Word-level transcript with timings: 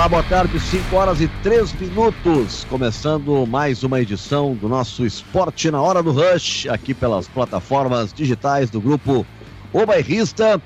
Olá, 0.00 0.08
boa 0.08 0.22
tarde, 0.22 0.58
5 0.58 0.96
horas 0.96 1.20
e 1.20 1.28
3 1.42 1.74
minutos, 1.74 2.66
começando 2.70 3.46
mais 3.46 3.82
uma 3.82 4.00
edição 4.00 4.54
do 4.54 4.66
nosso 4.66 5.04
Esporte 5.04 5.70
na 5.70 5.78
Hora 5.82 6.02
do 6.02 6.10
Rush, 6.10 6.66
aqui 6.68 6.94
pelas 6.94 7.28
plataformas 7.28 8.10
digitais 8.10 8.70
do 8.70 8.80
grupo 8.80 9.26
O 9.74 9.84
Bairrista. 9.84 10.58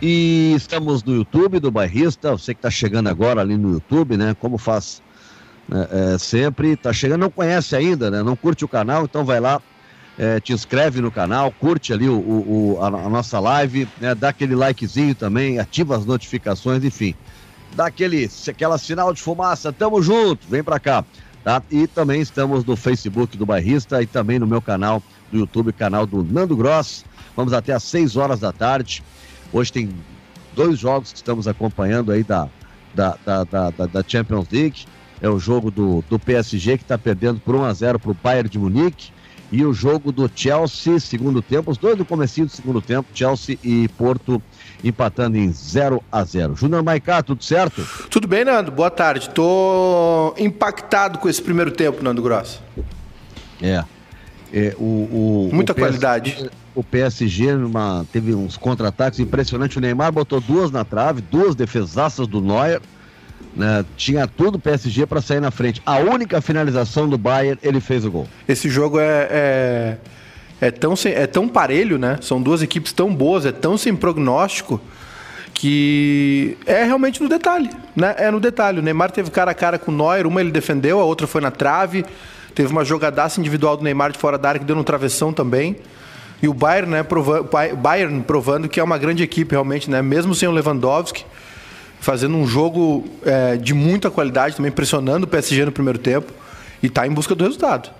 E 0.00 0.54
estamos 0.56 1.04
no 1.04 1.16
YouTube 1.16 1.60
do 1.60 1.70
Bairrista, 1.70 2.30
você 2.30 2.54
que 2.54 2.60
está 2.60 2.70
chegando 2.70 3.08
agora 3.08 3.42
ali 3.42 3.58
no 3.58 3.74
YouTube, 3.74 4.16
né? 4.16 4.34
Como 4.40 4.56
faz 4.56 5.02
né, 5.68 5.86
é, 6.14 6.18
sempre, 6.18 6.72
está 6.72 6.90
chegando, 6.90 7.20
não 7.20 7.30
conhece 7.30 7.76
ainda, 7.76 8.10
né? 8.10 8.22
Não 8.22 8.34
curte 8.34 8.64
o 8.64 8.68
canal, 8.68 9.04
então 9.04 9.22
vai 9.22 9.38
lá, 9.38 9.60
é, 10.18 10.40
te 10.40 10.54
inscreve 10.54 11.02
no 11.02 11.10
canal, 11.10 11.52
curte 11.52 11.92
ali 11.92 12.08
o, 12.08 12.16
o, 12.16 12.78
a, 12.80 12.86
a, 12.86 13.08
nossa 13.10 13.38
live, 13.38 13.86
né? 14.00 14.14
dá 14.14 14.30
aquele 14.30 14.54
likezinho 14.54 15.14
também, 15.14 15.58
ativa 15.58 15.94
as 15.94 16.06
notificações, 16.06 16.82
enfim 16.82 17.14
dá 17.78 17.86
aquele, 17.86 18.28
aquela 18.48 18.76
sinal 18.76 19.14
de 19.14 19.22
fumaça, 19.22 19.72
tamo 19.72 20.02
junto, 20.02 20.48
vem 20.48 20.64
pra 20.64 20.80
cá, 20.80 21.04
tá? 21.44 21.62
E 21.70 21.86
também 21.86 22.20
estamos 22.20 22.64
no 22.64 22.74
Facebook 22.74 23.36
do 23.36 23.46
Bairrista 23.46 24.02
e 24.02 24.06
também 24.06 24.36
no 24.36 24.48
meu 24.48 24.60
canal 24.60 25.00
do 25.30 25.38
YouTube, 25.38 25.72
canal 25.72 26.04
do 26.04 26.24
Nando 26.24 26.56
Gross. 26.56 27.04
Vamos 27.36 27.52
até 27.52 27.72
às 27.72 27.84
6 27.84 28.16
horas 28.16 28.40
da 28.40 28.52
tarde. 28.52 29.00
Hoje 29.52 29.72
tem 29.72 29.90
dois 30.56 30.76
jogos 30.76 31.12
que 31.12 31.18
estamos 31.18 31.46
acompanhando 31.46 32.10
aí 32.10 32.24
da, 32.24 32.48
da, 32.92 33.16
da, 33.24 33.44
da, 33.44 33.70
da 33.70 34.04
Champions 34.04 34.48
League. 34.50 34.84
É 35.22 35.28
o 35.28 35.38
jogo 35.38 35.70
do, 35.70 36.02
do 36.10 36.18
PSG 36.18 36.78
que 36.78 36.82
está 36.82 36.98
perdendo 36.98 37.38
por 37.38 37.54
1 37.54 37.64
a 37.64 37.72
0 37.72 38.00
para 38.00 38.10
o 38.10 38.14
Bayern 38.14 38.48
de 38.48 38.58
Munique 38.58 39.12
e 39.50 39.64
o 39.64 39.72
jogo 39.72 40.12
do 40.12 40.30
Chelsea, 40.34 40.98
segundo 41.00 41.40
tempo, 41.40 41.70
os 41.70 41.78
dois 41.78 41.96
do 41.96 42.04
comecinho 42.04 42.46
do 42.46 42.52
segundo 42.52 42.80
tempo, 42.80 43.08
Chelsea 43.14 43.58
e 43.64 43.88
Porto 43.88 44.42
empatando 44.84 45.36
em 45.36 45.50
0 45.50 46.02
a 46.12 46.22
0 46.22 46.54
Júnior 46.54 46.82
Maicá, 46.82 47.22
tudo 47.22 47.42
certo? 47.42 47.86
Tudo 48.10 48.28
bem, 48.28 48.44
Nando, 48.44 48.70
boa 48.70 48.90
tarde. 48.90 49.30
Tô 49.30 50.34
impactado 50.38 51.18
com 51.18 51.28
esse 51.28 51.42
primeiro 51.42 51.70
tempo, 51.70 52.02
Nando 52.02 52.22
Gross. 52.22 52.60
É. 53.60 53.84
é 54.52 54.76
o, 54.78 54.84
o, 54.84 55.50
Muita 55.52 55.72
o 55.72 55.74
qualidade. 55.74 56.50
o 56.74 56.84
PSG 56.84 57.54
numa, 57.54 58.06
teve 58.12 58.34
uns 58.34 58.56
contra-ataques 58.56 59.18
impressionantes. 59.18 59.76
O 59.76 59.80
Neymar 59.80 60.12
botou 60.12 60.40
duas 60.40 60.70
na 60.70 60.84
trave, 60.84 61.22
duas 61.22 61.54
defesaças 61.54 62.26
do 62.26 62.40
Neuer. 62.40 62.80
Né, 63.58 63.84
tinha 63.96 64.24
tudo 64.28 64.54
o 64.54 64.58
PSG 64.60 65.04
para 65.04 65.20
sair 65.20 65.40
na 65.40 65.50
frente. 65.50 65.82
A 65.84 65.98
única 65.98 66.40
finalização 66.40 67.08
do 67.08 67.18
Bayern, 67.18 67.58
ele 67.60 67.80
fez 67.80 68.04
o 68.04 68.10
gol. 68.10 68.28
Esse 68.46 68.68
jogo 68.68 69.00
é, 69.00 69.28
é, 69.28 69.96
é, 70.60 70.70
tão, 70.70 70.94
sem, 70.94 71.12
é 71.12 71.26
tão 71.26 71.48
parelho, 71.48 71.98
né? 71.98 72.20
São 72.22 72.40
duas 72.40 72.62
equipes 72.62 72.92
tão 72.92 73.12
boas, 73.12 73.44
é 73.44 73.50
tão 73.50 73.76
sem 73.76 73.96
prognóstico 73.96 74.80
que 75.52 76.56
é 76.66 76.84
realmente 76.84 77.20
no 77.20 77.28
detalhe, 77.28 77.68
né? 77.96 78.14
É 78.16 78.30
no 78.30 78.38
detalhe. 78.38 78.78
O 78.78 78.82
Neymar 78.82 79.10
teve 79.10 79.28
cara 79.28 79.50
a 79.50 79.54
cara 79.54 79.76
com 79.76 79.90
o 79.90 79.94
Neuer, 79.96 80.24
uma 80.24 80.40
ele 80.40 80.52
defendeu, 80.52 81.00
a 81.00 81.04
outra 81.04 81.26
foi 81.26 81.40
na 81.40 81.50
trave. 81.50 82.06
Teve 82.54 82.70
uma 82.70 82.84
jogadaça 82.84 83.40
individual 83.40 83.76
do 83.76 83.82
Neymar 83.82 84.12
de 84.12 84.18
fora 84.18 84.38
da 84.38 84.50
área 84.50 84.60
que 84.60 84.64
deu 84.64 84.76
no 84.76 84.84
travessão 84.84 85.32
também. 85.32 85.74
E 86.40 86.46
o 86.46 86.54
Bayern, 86.54 86.92
né, 86.92 87.02
provando, 87.02 87.48
Bayern 87.76 88.22
provando 88.22 88.68
que 88.68 88.78
é 88.78 88.84
uma 88.84 88.96
grande 88.96 89.24
equipe 89.24 89.50
realmente, 89.50 89.90
né? 89.90 90.00
Mesmo 90.00 90.32
sem 90.32 90.48
o 90.48 90.52
Lewandowski 90.52 91.26
fazendo 92.00 92.36
um 92.36 92.46
jogo 92.46 93.04
é, 93.24 93.56
de 93.56 93.74
muita 93.74 94.10
qualidade, 94.10 94.56
também 94.56 94.70
pressionando 94.70 95.26
o 95.26 95.28
PSG 95.28 95.64
no 95.64 95.72
primeiro 95.72 95.98
tempo 95.98 96.32
e 96.82 96.88
tá 96.88 97.06
em 97.06 97.10
busca 97.10 97.34
do 97.34 97.44
resultado. 97.44 97.90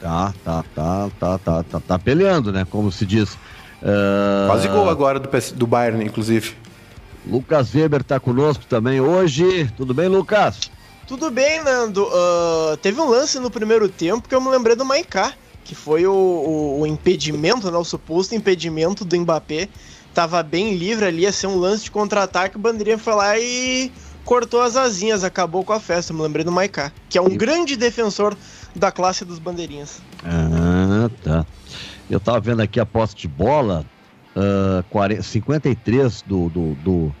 Tá, 0.00 0.32
tá, 0.44 0.64
tá, 0.74 1.10
tá, 1.18 1.38
tá, 1.38 1.62
tá, 1.62 1.80
tá 1.80 1.98
peleando, 1.98 2.52
né? 2.52 2.66
Como 2.68 2.90
se 2.90 3.04
diz. 3.04 3.34
Uh... 3.82 4.46
Quase 4.46 4.68
gol 4.68 4.88
agora 4.88 5.18
do, 5.18 5.28
PS, 5.28 5.52
do 5.52 5.66
Bayern, 5.66 6.04
inclusive. 6.04 6.54
Lucas 7.26 7.74
Weber 7.74 8.02
tá 8.02 8.18
conosco 8.18 8.64
também 8.66 9.00
hoje. 9.00 9.70
Tudo 9.76 9.92
bem, 9.92 10.08
Lucas? 10.08 10.70
Tudo 11.06 11.30
bem, 11.30 11.62
Nando. 11.62 12.04
Uh, 12.04 12.76
teve 12.78 13.00
um 13.00 13.08
lance 13.08 13.38
no 13.38 13.50
primeiro 13.50 13.88
tempo 13.88 14.28
que 14.28 14.34
eu 14.34 14.40
me 14.40 14.48
lembrei 14.48 14.74
do 14.74 14.84
Maiká, 14.84 15.34
que 15.64 15.74
foi 15.74 16.06
o, 16.06 16.12
o, 16.12 16.80
o 16.80 16.86
impedimento, 16.86 17.70
né, 17.70 17.76
o 17.76 17.84
suposto 17.84 18.34
impedimento 18.34 19.04
do 19.04 19.20
Mbappé 19.20 19.68
tava 20.14 20.42
bem 20.42 20.74
livre 20.74 21.06
ali, 21.06 21.22
ia 21.22 21.32
ser 21.32 21.46
um 21.46 21.56
lance 21.56 21.84
de 21.84 21.90
contra-ataque, 21.90 22.56
o 22.56 22.58
Bandeirinha 22.58 22.98
foi 22.98 23.14
lá 23.14 23.38
e 23.38 23.92
cortou 24.24 24.60
as 24.62 24.76
asinhas, 24.76 25.24
acabou 25.24 25.64
com 25.64 25.72
a 25.72 25.80
festa. 25.80 26.12
Me 26.12 26.22
lembrei 26.22 26.44
do 26.44 26.52
Maiká, 26.52 26.92
que 27.08 27.18
é 27.18 27.20
um 27.20 27.36
grande 27.36 27.76
defensor 27.76 28.36
da 28.74 28.92
classe 28.92 29.24
dos 29.24 29.38
bandeirinhas. 29.38 30.00
Ah, 30.24 31.10
tá. 31.22 31.46
Eu 32.08 32.20
tava 32.20 32.40
vendo 32.40 32.60
aqui 32.60 32.78
a 32.78 32.86
posse 32.86 33.14
de 33.14 33.28
bola, 33.28 33.84
uh, 34.36 34.82
40, 34.90 35.22
53 35.22 36.22
do, 36.22 36.48
do, 36.48 36.74
do, 36.74 37.14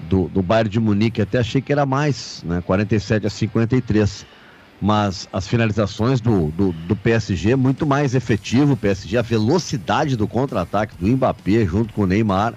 do, 0.00 0.28
do 0.28 0.42
Bayern 0.42 0.68
de 0.68 0.80
Munique, 0.80 1.22
até 1.22 1.38
achei 1.38 1.60
que 1.60 1.72
era 1.72 1.86
mais, 1.86 2.42
né? 2.44 2.62
47 2.64 3.26
a 3.26 3.30
53 3.30 4.26
mas 4.84 5.26
as 5.32 5.48
finalizações 5.48 6.20
do, 6.20 6.50
do, 6.50 6.70
do 6.70 6.94
PSG 6.94 7.56
muito 7.56 7.86
mais 7.86 8.14
efetivo. 8.14 8.74
O 8.74 8.76
PSG, 8.76 9.16
a 9.16 9.22
velocidade 9.22 10.14
do 10.14 10.28
contra-ataque 10.28 10.94
do 10.98 11.06
Mbappé 11.06 11.64
junto 11.64 11.94
com 11.94 12.02
o 12.02 12.06
Neymar 12.06 12.52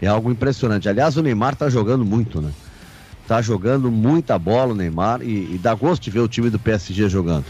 é 0.00 0.06
algo 0.06 0.30
impressionante. 0.30 0.88
Aliás, 0.88 1.18
o 1.18 1.22
Neymar 1.22 1.54
tá 1.54 1.68
jogando 1.68 2.02
muito, 2.02 2.40
né? 2.40 2.50
Tá 3.28 3.42
jogando 3.42 3.90
muita 3.90 4.38
bola 4.38 4.72
o 4.72 4.74
Neymar 4.74 5.20
e, 5.20 5.54
e 5.54 5.58
dá 5.58 5.74
gosto 5.74 6.04
de 6.04 6.10
ver 6.10 6.20
o 6.20 6.28
time 6.28 6.48
do 6.48 6.58
PSG 6.58 7.10
jogando. 7.10 7.44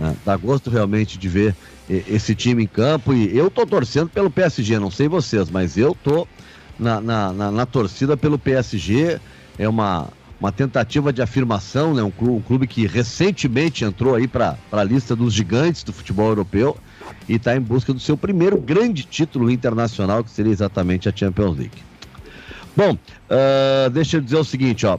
Né? 0.00 0.16
Dá 0.24 0.38
gosto 0.38 0.70
realmente 0.70 1.18
de 1.18 1.28
ver 1.28 1.54
esse 1.86 2.34
time 2.34 2.64
em 2.64 2.66
campo 2.66 3.12
e 3.12 3.36
eu 3.36 3.50
tô 3.50 3.66
torcendo 3.66 4.08
pelo 4.08 4.30
PSG, 4.30 4.78
não 4.78 4.90
sei 4.90 5.06
vocês, 5.06 5.50
mas 5.50 5.76
eu 5.76 5.94
tô 6.02 6.26
na, 6.78 6.98
na, 6.98 7.30
na, 7.30 7.50
na 7.50 7.66
torcida 7.66 8.16
pelo 8.16 8.38
PSG. 8.38 9.20
É 9.58 9.68
uma, 9.68 10.08
uma 10.40 10.50
tentativa 10.50 11.12
de 11.12 11.20
afirmação, 11.20 11.94
né? 11.94 12.02
Um 12.02 12.10
clube, 12.10 12.32
um 12.32 12.40
clube 12.40 12.66
que 12.66 12.86
recentemente 12.86 13.84
entrou 13.84 14.14
aí 14.14 14.26
para 14.26 14.56
a 14.72 14.82
lista 14.82 15.14
dos 15.14 15.34
gigantes 15.34 15.82
do 15.82 15.92
futebol 15.92 16.28
europeu 16.28 16.76
e 17.28 17.34
está 17.34 17.54
em 17.54 17.60
busca 17.60 17.92
do 17.92 18.00
seu 18.00 18.16
primeiro 18.16 18.58
grande 18.58 19.04
título 19.04 19.50
internacional, 19.50 20.24
que 20.24 20.30
seria 20.30 20.52
exatamente 20.52 21.08
a 21.08 21.12
Champions 21.14 21.58
League. 21.58 21.90
Bom, 22.74 22.92
uh, 22.94 23.90
deixa 23.90 24.16
eu 24.16 24.20
dizer 24.20 24.36
o 24.36 24.44
seguinte, 24.44 24.86
ó, 24.86 24.94
uh, 24.94 24.98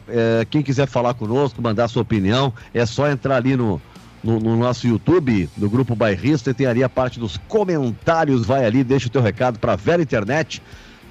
quem 0.50 0.62
quiser 0.62 0.88
falar 0.88 1.16
conosco, 1.16 1.62
mandar 1.62 1.88
sua 1.88 2.04
opinião, 2.04 2.54
é 2.74 2.86
só 2.86 3.10
entrar 3.10 3.38
ali 3.38 3.56
no, 3.56 3.82
no, 4.24 4.40
no, 4.40 4.56
nosso 4.58 4.88
YouTube, 4.88 5.50
no 5.58 5.70
grupo 5.70 5.96
Bairrista, 5.96 6.52
e 6.52 6.54
tem 6.54 6.68
ali 6.68 6.84
a 6.84 6.90
parte 6.90 7.20
dos 7.20 7.38
comentários, 7.48 8.46
vai 8.46 8.66
ali, 8.66 8.84
deixa 8.84 9.08
o 9.08 9.10
teu 9.10 9.22
recado 9.22 9.58
para 9.58 9.74
a 9.74 9.76
Vera 9.76 10.02
Internet, 10.02 10.62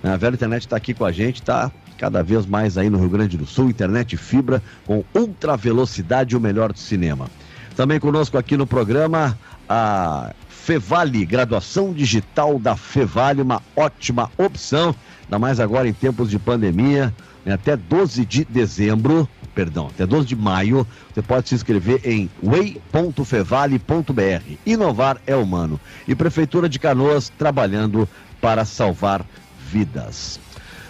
a 0.02 0.16
Vera 0.16 0.34
Internet 0.34 0.62
está 0.62 0.76
aqui 0.76 0.94
com 0.94 1.04
a 1.04 1.10
gente, 1.10 1.42
tá 1.42 1.72
cada 2.00 2.22
vez 2.22 2.46
mais 2.46 2.78
aí 2.78 2.88
no 2.88 2.98
Rio 2.98 3.10
Grande 3.10 3.36
do 3.36 3.44
Sul, 3.44 3.68
internet 3.68 4.16
fibra 4.16 4.62
com 4.86 5.04
ultra 5.14 5.54
velocidade 5.54 6.34
o 6.34 6.40
melhor 6.40 6.72
do 6.72 6.78
cinema. 6.78 7.26
Também 7.76 8.00
conosco 8.00 8.38
aqui 8.38 8.56
no 8.56 8.66
programa 8.66 9.38
a 9.68 10.32
Fevale, 10.48 11.26
graduação 11.26 11.92
digital 11.92 12.58
da 12.58 12.74
Fevale, 12.74 13.42
uma 13.42 13.60
ótima 13.76 14.30
opção, 14.38 14.94
ainda 15.24 15.38
mais 15.38 15.60
agora 15.60 15.86
em 15.86 15.92
tempos 15.92 16.30
de 16.30 16.38
pandemia, 16.38 17.14
né, 17.44 17.52
até 17.52 17.76
12 17.76 18.24
de 18.24 18.46
dezembro, 18.46 19.28
perdão, 19.54 19.88
até 19.88 20.06
12 20.06 20.26
de 20.26 20.36
maio, 20.36 20.86
você 21.12 21.20
pode 21.20 21.50
se 21.50 21.54
inscrever 21.54 22.00
em 22.02 22.30
way.fevale.br. 22.42 23.78
Inovar 24.64 25.18
é 25.26 25.36
humano. 25.36 25.78
E 26.08 26.14
Prefeitura 26.14 26.66
de 26.66 26.78
Canoas 26.78 27.28
trabalhando 27.28 28.08
para 28.40 28.64
salvar 28.64 29.22
vidas. 29.70 30.40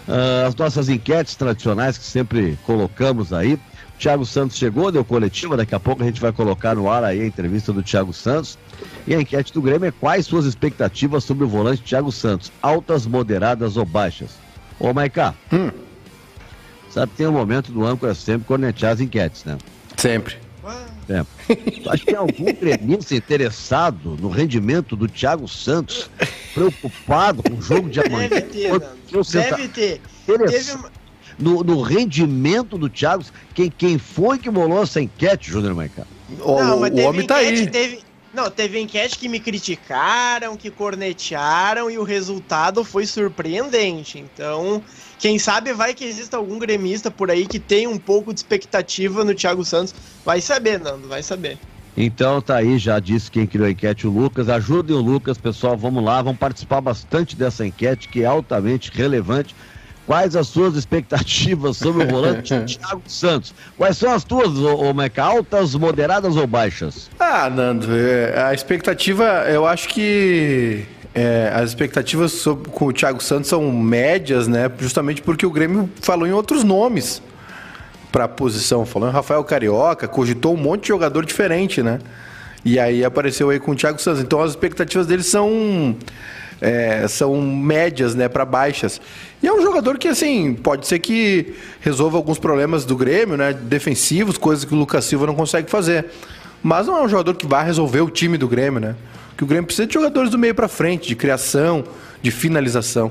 Uh, 0.08 0.46
as 0.46 0.54
nossas 0.56 0.88
enquetes 0.88 1.34
tradicionais 1.34 1.96
que 1.96 2.04
sempre 2.04 2.58
colocamos 2.64 3.32
aí. 3.32 3.58
Thiago 3.98 4.24
Santos 4.24 4.56
chegou, 4.56 4.90
deu 4.90 5.04
coletiva, 5.04 5.58
daqui 5.58 5.74
a 5.74 5.80
pouco 5.80 6.02
a 6.02 6.06
gente 6.06 6.20
vai 6.20 6.32
colocar 6.32 6.74
no 6.74 6.90
ar 6.90 7.04
aí 7.04 7.20
a 7.20 7.26
entrevista 7.26 7.70
do 7.70 7.82
Thiago 7.82 8.12
Santos. 8.12 8.58
E 9.06 9.14
a 9.14 9.20
enquete 9.20 9.52
do 9.52 9.60
Grêmio 9.60 9.88
é 9.88 9.90
quais 9.90 10.24
suas 10.24 10.46
expectativas 10.46 11.22
sobre 11.22 11.44
o 11.44 11.48
volante 11.48 11.82
Thiago 11.82 12.10
Santos? 12.10 12.50
Altas, 12.62 13.06
moderadas 13.06 13.76
ou 13.76 13.84
baixas? 13.84 14.30
Ô, 14.78 14.94
Maiká, 14.94 15.34
hum. 15.52 15.70
sabe 16.88 17.12
tem 17.14 17.26
um 17.26 17.32
momento 17.32 17.70
do 17.70 17.84
âncora 17.84 18.14
sempre 18.14 18.46
cornetear 18.46 18.92
as 18.92 19.00
enquetes, 19.00 19.44
né? 19.44 19.58
Sempre 19.98 20.38
tempo. 21.10 21.28
Acho 21.90 22.04
que 22.04 22.12
tem 22.12 22.16
algum 22.16 22.44
gremista 22.52 23.16
interessado 23.16 24.16
no 24.20 24.28
rendimento 24.28 24.94
do 24.94 25.08
Thiago 25.08 25.48
Santos, 25.48 26.08
preocupado 26.54 27.42
com 27.42 27.54
o 27.54 27.62
jogo 27.62 27.90
de 27.90 28.00
amanhã. 28.00 28.28
Deve 28.28 28.42
ter, 28.42 28.70
Deve 29.32 29.68
ter. 29.68 30.00
Teve 30.24 30.76
no, 31.36 31.64
no, 31.64 31.80
rendimento 31.80 32.78
do 32.78 32.88
Thiago. 32.88 33.24
Quem, 33.54 33.70
quem 33.70 33.98
foi 33.98 34.38
que 34.38 34.48
bolou 34.48 34.82
essa 34.82 35.00
enquete, 35.00 35.50
Júnior 35.50 35.74
Maicá? 35.74 36.06
O, 36.40 36.62
não, 36.62 36.78
o 36.78 37.00
homem 37.02 37.26
tá 37.26 37.36
aí. 37.36 37.66
Teve, 37.66 38.00
não, 38.32 38.48
teve 38.48 38.78
enquete 38.78 39.18
que 39.18 39.28
me 39.28 39.40
criticaram, 39.40 40.56
que 40.56 40.70
cornetearam 40.70 41.90
e 41.90 41.98
o 41.98 42.04
resultado 42.04 42.84
foi 42.84 43.04
surpreendente. 43.04 44.18
Então, 44.18 44.82
quem 45.20 45.38
sabe 45.38 45.74
vai 45.74 45.92
que 45.92 46.04
exista 46.04 46.38
algum 46.38 46.58
gremista 46.58 47.10
por 47.10 47.30
aí 47.30 47.46
que 47.46 47.58
tem 47.58 47.86
um 47.86 47.98
pouco 47.98 48.32
de 48.32 48.40
expectativa 48.40 49.22
no 49.22 49.34
Thiago 49.34 49.64
Santos. 49.64 49.94
Vai 50.24 50.40
saber, 50.40 50.80
Nando, 50.80 51.06
vai 51.06 51.22
saber. 51.22 51.58
Então 51.94 52.40
tá 52.40 52.56
aí, 52.56 52.78
já 52.78 52.98
disse 52.98 53.30
quem 53.30 53.46
criou 53.46 53.66
a 53.66 53.70
enquete, 53.70 54.06
o 54.06 54.10
Lucas. 54.10 54.48
Ajudem 54.48 54.96
o 54.96 55.00
Lucas, 55.00 55.36
pessoal, 55.36 55.76
vamos 55.76 56.02
lá, 56.02 56.22
vamos 56.22 56.38
participar 56.38 56.80
bastante 56.80 57.36
dessa 57.36 57.66
enquete 57.66 58.08
que 58.08 58.22
é 58.22 58.26
altamente 58.26 58.90
relevante. 58.90 59.54
Quais 60.06 60.34
as 60.34 60.48
suas 60.48 60.74
expectativas 60.74 61.76
sobre 61.76 62.04
o 62.04 62.08
volante 62.08 62.58
Thiago 62.64 63.02
Santos? 63.06 63.54
Quais 63.76 63.98
são 63.98 64.12
as 64.12 64.24
tuas, 64.24 64.56
ô, 64.56 64.94
Meca? 64.94 65.22
Altas, 65.22 65.74
moderadas 65.74 66.34
ou 66.34 66.46
baixas? 66.46 67.10
Ah, 67.20 67.50
Nando, 67.50 67.94
é, 67.94 68.42
a 68.42 68.54
expectativa, 68.54 69.24
eu 69.48 69.66
acho 69.66 69.88
que 69.90 70.86
é, 71.14 71.50
as 71.54 71.70
expectativas 71.70 72.32
sobre, 72.32 72.70
com 72.70 72.86
o 72.86 72.92
Thiago 72.92 73.22
Santos 73.22 73.48
são 73.48 73.70
médias, 73.72 74.46
né? 74.46 74.70
Justamente 74.78 75.22
porque 75.22 75.44
o 75.44 75.50
Grêmio 75.50 75.90
falou 76.00 76.26
em 76.26 76.32
outros 76.32 76.62
nomes 76.62 77.22
para 78.12 78.24
a 78.24 78.28
posição. 78.28 78.86
Falou 78.86 79.08
em 79.08 79.12
Rafael 79.12 79.42
Carioca, 79.44 80.06
cogitou 80.06 80.54
um 80.54 80.56
monte 80.56 80.82
de 80.82 80.88
jogador 80.88 81.24
diferente, 81.24 81.82
né? 81.82 81.98
E 82.64 82.78
aí 82.78 83.04
apareceu 83.04 83.50
aí 83.50 83.58
com 83.58 83.72
o 83.72 83.74
Thiago 83.74 84.00
Santos. 84.00 84.20
Então 84.20 84.40
as 84.40 84.50
expectativas 84.50 85.06
dele 85.06 85.22
são 85.22 85.96
é, 86.60 87.08
são 87.08 87.40
médias, 87.40 88.14
né, 88.14 88.28
para 88.28 88.44
baixas. 88.44 89.00
E 89.42 89.48
é 89.48 89.52
um 89.52 89.62
jogador 89.62 89.98
que, 89.98 90.08
assim, 90.08 90.54
pode 90.54 90.86
ser 90.86 90.98
que 90.98 91.54
resolva 91.80 92.18
alguns 92.18 92.38
problemas 92.38 92.84
do 92.84 92.96
Grêmio, 92.96 93.36
né, 93.36 93.52
defensivos, 93.52 94.36
coisas 94.36 94.64
que 94.64 94.74
o 94.74 94.76
Lucas 94.76 95.06
Silva 95.06 95.26
não 95.26 95.34
consegue 95.34 95.70
fazer. 95.70 96.06
Mas 96.62 96.86
não 96.86 96.98
é 96.98 97.02
um 97.02 97.08
jogador 97.08 97.34
que 97.34 97.46
vai 97.46 97.64
resolver 97.64 98.02
o 98.02 98.10
time 98.10 98.36
do 98.36 98.46
Grêmio, 98.46 98.78
né? 98.78 98.94
Que 99.40 99.44
o 99.44 99.46
Grêmio 99.46 99.64
precisa 99.64 99.86
de 99.86 99.94
jogadores 99.94 100.30
do 100.30 100.36
meio 100.36 100.54
para 100.54 100.68
frente, 100.68 101.08
de 101.08 101.16
criação, 101.16 101.82
de 102.20 102.30
finalização. 102.30 103.10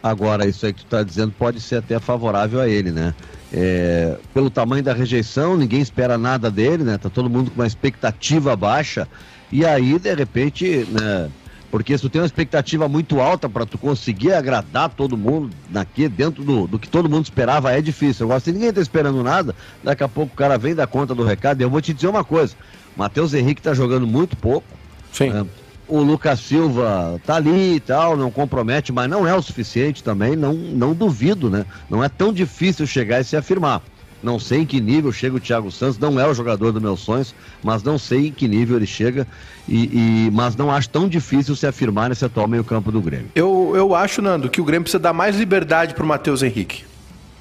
Agora, 0.00 0.46
isso 0.46 0.64
aí 0.64 0.72
que 0.72 0.82
tu 0.82 0.84
está 0.84 1.02
dizendo 1.02 1.34
pode 1.36 1.60
ser 1.60 1.78
até 1.78 1.98
favorável 1.98 2.60
a 2.60 2.68
ele, 2.68 2.92
né? 2.92 3.12
É, 3.52 4.16
pelo 4.32 4.48
tamanho 4.48 4.80
da 4.80 4.92
rejeição, 4.92 5.56
ninguém 5.56 5.80
espera 5.80 6.16
nada 6.16 6.52
dele, 6.52 6.84
né? 6.84 6.98
Tá 6.98 7.10
todo 7.10 7.28
mundo 7.28 7.50
com 7.50 7.60
uma 7.60 7.66
expectativa 7.66 8.54
baixa. 8.54 9.08
E 9.50 9.66
aí, 9.66 9.98
de 9.98 10.14
repente, 10.14 10.86
né? 10.88 11.28
Porque 11.68 11.98
se 11.98 12.02
tu 12.02 12.08
tem 12.08 12.20
uma 12.20 12.26
expectativa 12.26 12.88
muito 12.88 13.20
alta 13.20 13.48
para 13.48 13.66
tu 13.66 13.78
conseguir 13.78 14.34
agradar 14.34 14.88
todo 14.88 15.16
mundo 15.16 15.50
daqui 15.68 16.08
dentro 16.08 16.44
do, 16.44 16.68
do 16.68 16.78
que 16.78 16.88
todo 16.88 17.08
mundo 17.08 17.24
esperava, 17.24 17.72
é 17.72 17.82
difícil. 17.82 18.26
Agora, 18.26 18.38
se 18.38 18.52
ninguém 18.52 18.68
está 18.68 18.80
esperando 18.80 19.20
nada, 19.24 19.52
daqui 19.82 20.04
a 20.04 20.08
pouco 20.08 20.32
o 20.32 20.36
cara 20.36 20.56
vem 20.56 20.76
dar 20.76 20.86
conta 20.86 21.12
do 21.12 21.24
recado. 21.24 21.60
E 21.60 21.64
eu 21.64 21.70
vou 21.70 21.80
te 21.80 21.92
dizer 21.92 22.06
uma 22.06 22.22
coisa: 22.22 22.54
Matheus 22.96 23.34
Henrique 23.34 23.58
está 23.58 23.74
jogando 23.74 24.06
muito 24.06 24.36
pouco. 24.36 24.80
Sim. 25.12 25.30
Né? 25.30 25.46
O 25.86 26.00
Lucas 26.00 26.40
Silva 26.40 27.20
tá 27.26 27.36
ali 27.36 27.76
e 27.76 27.80
tal, 27.80 28.16
não 28.16 28.30
compromete, 28.30 28.92
mas 28.92 29.10
não 29.10 29.26
é 29.26 29.34
o 29.34 29.42
suficiente 29.42 30.02
também, 30.02 30.34
não, 30.34 30.54
não 30.54 30.94
duvido, 30.94 31.50
né? 31.50 31.66
Não 31.90 32.02
é 32.02 32.08
tão 32.08 32.32
difícil 32.32 32.86
chegar 32.86 33.20
e 33.20 33.24
se 33.24 33.36
afirmar. 33.36 33.82
Não 34.22 34.38
sei 34.38 34.60
em 34.60 34.66
que 34.66 34.80
nível 34.80 35.10
chega 35.10 35.36
o 35.36 35.40
Thiago 35.40 35.70
Santos, 35.72 35.98
não 35.98 36.18
é 36.18 36.26
o 36.26 36.32
jogador 36.32 36.70
dos 36.70 36.80
meus 36.80 37.00
sonhos, 37.00 37.34
mas 37.62 37.82
não 37.82 37.98
sei 37.98 38.28
em 38.28 38.32
que 38.32 38.46
nível 38.46 38.76
ele 38.76 38.86
chega, 38.86 39.26
e, 39.68 40.26
e 40.26 40.30
mas 40.32 40.54
não 40.54 40.70
acho 40.70 40.88
tão 40.88 41.08
difícil 41.08 41.56
se 41.56 41.66
afirmar 41.66 42.08
nesse 42.08 42.24
atual 42.24 42.46
meio-campo 42.46 42.92
do 42.92 43.00
Grêmio. 43.00 43.30
Eu, 43.34 43.72
eu 43.74 43.94
acho, 43.94 44.22
Nando, 44.22 44.48
que 44.48 44.60
o 44.60 44.64
Grêmio 44.64 44.84
precisa 44.84 45.00
dar 45.00 45.12
mais 45.12 45.36
liberdade 45.36 45.92
para 45.92 46.04
o 46.04 46.06
Matheus 46.06 46.42
Henrique. 46.42 46.84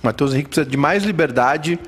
O 0.01 0.07
Matheus 0.07 0.33
Henrique 0.33 0.49
precisa 0.49 0.67
de 0.67 0.75
mais 0.75 1.03
liberdade 1.03 1.79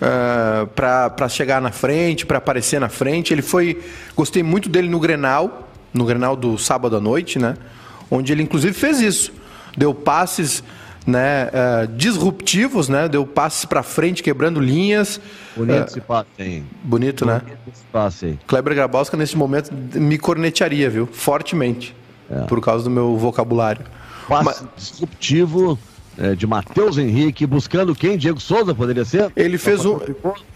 uh, 0.00 0.66
para 0.66 1.28
chegar 1.28 1.60
na 1.60 1.70
frente, 1.70 2.24
para 2.24 2.38
aparecer 2.38 2.80
na 2.80 2.88
frente. 2.88 3.32
Ele 3.32 3.42
foi. 3.42 3.82
Gostei 4.16 4.42
muito 4.42 4.68
dele 4.68 4.88
no 4.88 4.98
Grenal, 4.98 5.68
no 5.92 6.04
Grenal 6.04 6.34
do 6.36 6.58
sábado 6.58 6.96
à 6.96 7.00
noite, 7.00 7.38
né? 7.38 7.56
Onde 8.10 8.32
ele 8.32 8.42
inclusive 8.42 8.72
fez 8.72 9.00
isso. 9.00 9.32
Deu 9.76 9.94
passes 9.94 10.64
né, 11.06 11.46
uh, 11.46 11.86
disruptivos, 11.86 12.88
né? 12.88 13.08
Deu 13.08 13.26
passes 13.26 13.64
para 13.64 13.82
frente, 13.82 14.22
quebrando 14.22 14.60
linhas. 14.60 15.20
Bonito 15.56 15.80
uh, 15.80 15.84
esse 15.84 16.00
passe, 16.00 16.28
hein? 16.38 16.64
Bonito, 16.82 17.24
né? 17.24 17.40
Bonito 17.40 17.58
esse 17.72 17.84
passe. 17.92 18.38
Kleber 18.46 18.74
Grabowska, 18.74 19.16
nesse 19.16 19.36
momento, 19.36 19.70
me 19.72 20.18
cornetearia, 20.18 20.90
viu? 20.90 21.06
Fortemente. 21.06 21.94
É. 22.30 22.42
Por 22.42 22.60
causa 22.60 22.84
do 22.84 22.90
meu 22.90 23.16
vocabulário. 23.16 23.84
Passe 24.28 24.44
Mas... 24.44 24.64
disruptivo 24.76 25.78
é, 26.20 26.34
de 26.34 26.46
Matheus 26.46 26.98
Henrique, 26.98 27.46
buscando 27.46 27.94
quem? 27.94 28.18
Diego 28.18 28.40
Souza 28.40 28.74
poderia 28.74 29.04
ser? 29.04 29.32
Ele 29.34 29.56
fez, 29.56 29.86
um, 29.86 29.98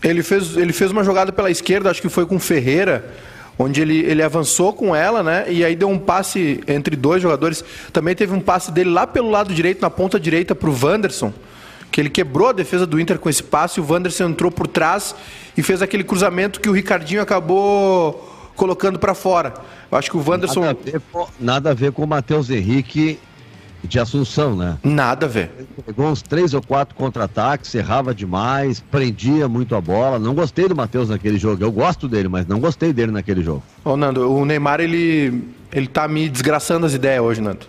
ele, 0.03 0.23
fez, 0.23 0.57
ele 0.57 0.73
fez 0.73 0.91
uma 0.91 1.03
jogada 1.03 1.33
pela 1.33 1.51
esquerda, 1.51 1.91
acho 1.91 2.03
que 2.03 2.09
foi 2.09 2.27
com 2.27 2.39
Ferreira 2.39 3.13
onde 3.59 3.81
ele, 3.81 3.99
ele 4.01 4.23
avançou 4.23 4.73
com 4.73 4.95
ela, 4.95 5.23
né? 5.23 5.47
E 5.49 5.65
aí 5.65 5.77
deu 5.77 5.89
um 5.89 5.99
passe 5.99 6.61
entre 6.67 6.97
dois 6.97 7.23
jogadores. 7.23 7.65
Também 7.93 8.15
teve 8.15 8.35
um 8.35 8.41
passe 8.41 8.73
dele 8.73 8.91
lá 8.91 9.07
pelo 9.07 9.31
lado 9.31 9.55
direito, 9.55 9.81
na 9.81 9.89
ponta 9.89 10.19
direita, 10.19 10.55
para 10.55 10.69
o 10.69 10.77
Wanderson, 10.77 11.33
que 11.91 12.01
ele 12.01 12.11
quebrou 12.11 12.49
a 12.49 12.53
defesa 12.53 12.87
do 12.87 12.99
Inter 12.99 13.19
com 13.19 13.29
esse 13.29 13.43
passe. 13.43 13.81
O 13.81 13.87
Wanderson 13.89 14.31
entrou 14.31 14.51
por 14.51 14.67
trás 14.67 15.15
e 15.57 15.63
fez 15.63 15.83
aquele 15.83 16.05
cruzamento 16.05 16.61
que 16.61 16.69
o 16.69 16.73
Ricardinho 16.73 17.23
acabou 17.23 18.53
colocando 18.57 18.99
para 18.99 19.15
fora. 19.15 19.55
Eu 19.91 19.99
acho 19.99 20.11
que 20.11 20.17
o 20.17 20.29
Wanderson. 20.29 20.61
Nada 20.61 20.79
a 20.81 20.91
ver 20.91 21.01
com, 21.13 21.29
nada 21.39 21.71
a 21.71 21.75
ver 21.75 21.93
com 21.93 22.03
o 22.03 22.07
Matheus 22.07 22.51
Henrique 22.51 23.21
de 23.87 23.99
Assunção, 23.99 24.57
né? 24.57 24.79
Nada 24.83 25.27
a 25.27 25.29
ver. 25.29 25.51
Ele 25.59 25.69
pegou 25.87 26.07
uns 26.07 26.23
três 26.23 26.55
ou 26.55 26.63
quatro 26.63 26.95
contra-ataques, 26.95 27.75
errava 27.75 28.15
demais, 28.15 28.81
prendia 28.81 29.49
muito 29.49 29.75
a 29.75 29.81
bola. 29.81 30.19
Não 30.19 30.35
gostei 30.35 30.69
do 30.69 30.75
Matheus 30.75 31.09
naquele 31.09 31.39
jogo. 31.39 31.63
Eu 31.63 31.71
gosto 31.71 32.09
dele, 32.09 32.29
mas 32.29 32.47
não 32.47 32.59
gostei 32.61 32.93
dele 32.93 33.13
naquele 33.13 33.43
jogo. 33.43 33.63
Ô, 33.85 33.97
Nando, 33.97 34.31
o 34.31 34.45
Neymar, 34.45 34.81
ele, 34.81 35.45
ele 35.73 35.87
tá 35.87 36.09
me 36.09 36.29
desgraçando 36.29 36.87
as 36.87 36.95
ideias 36.95 37.23
hoje, 37.23 37.41
Nando. 37.41 37.67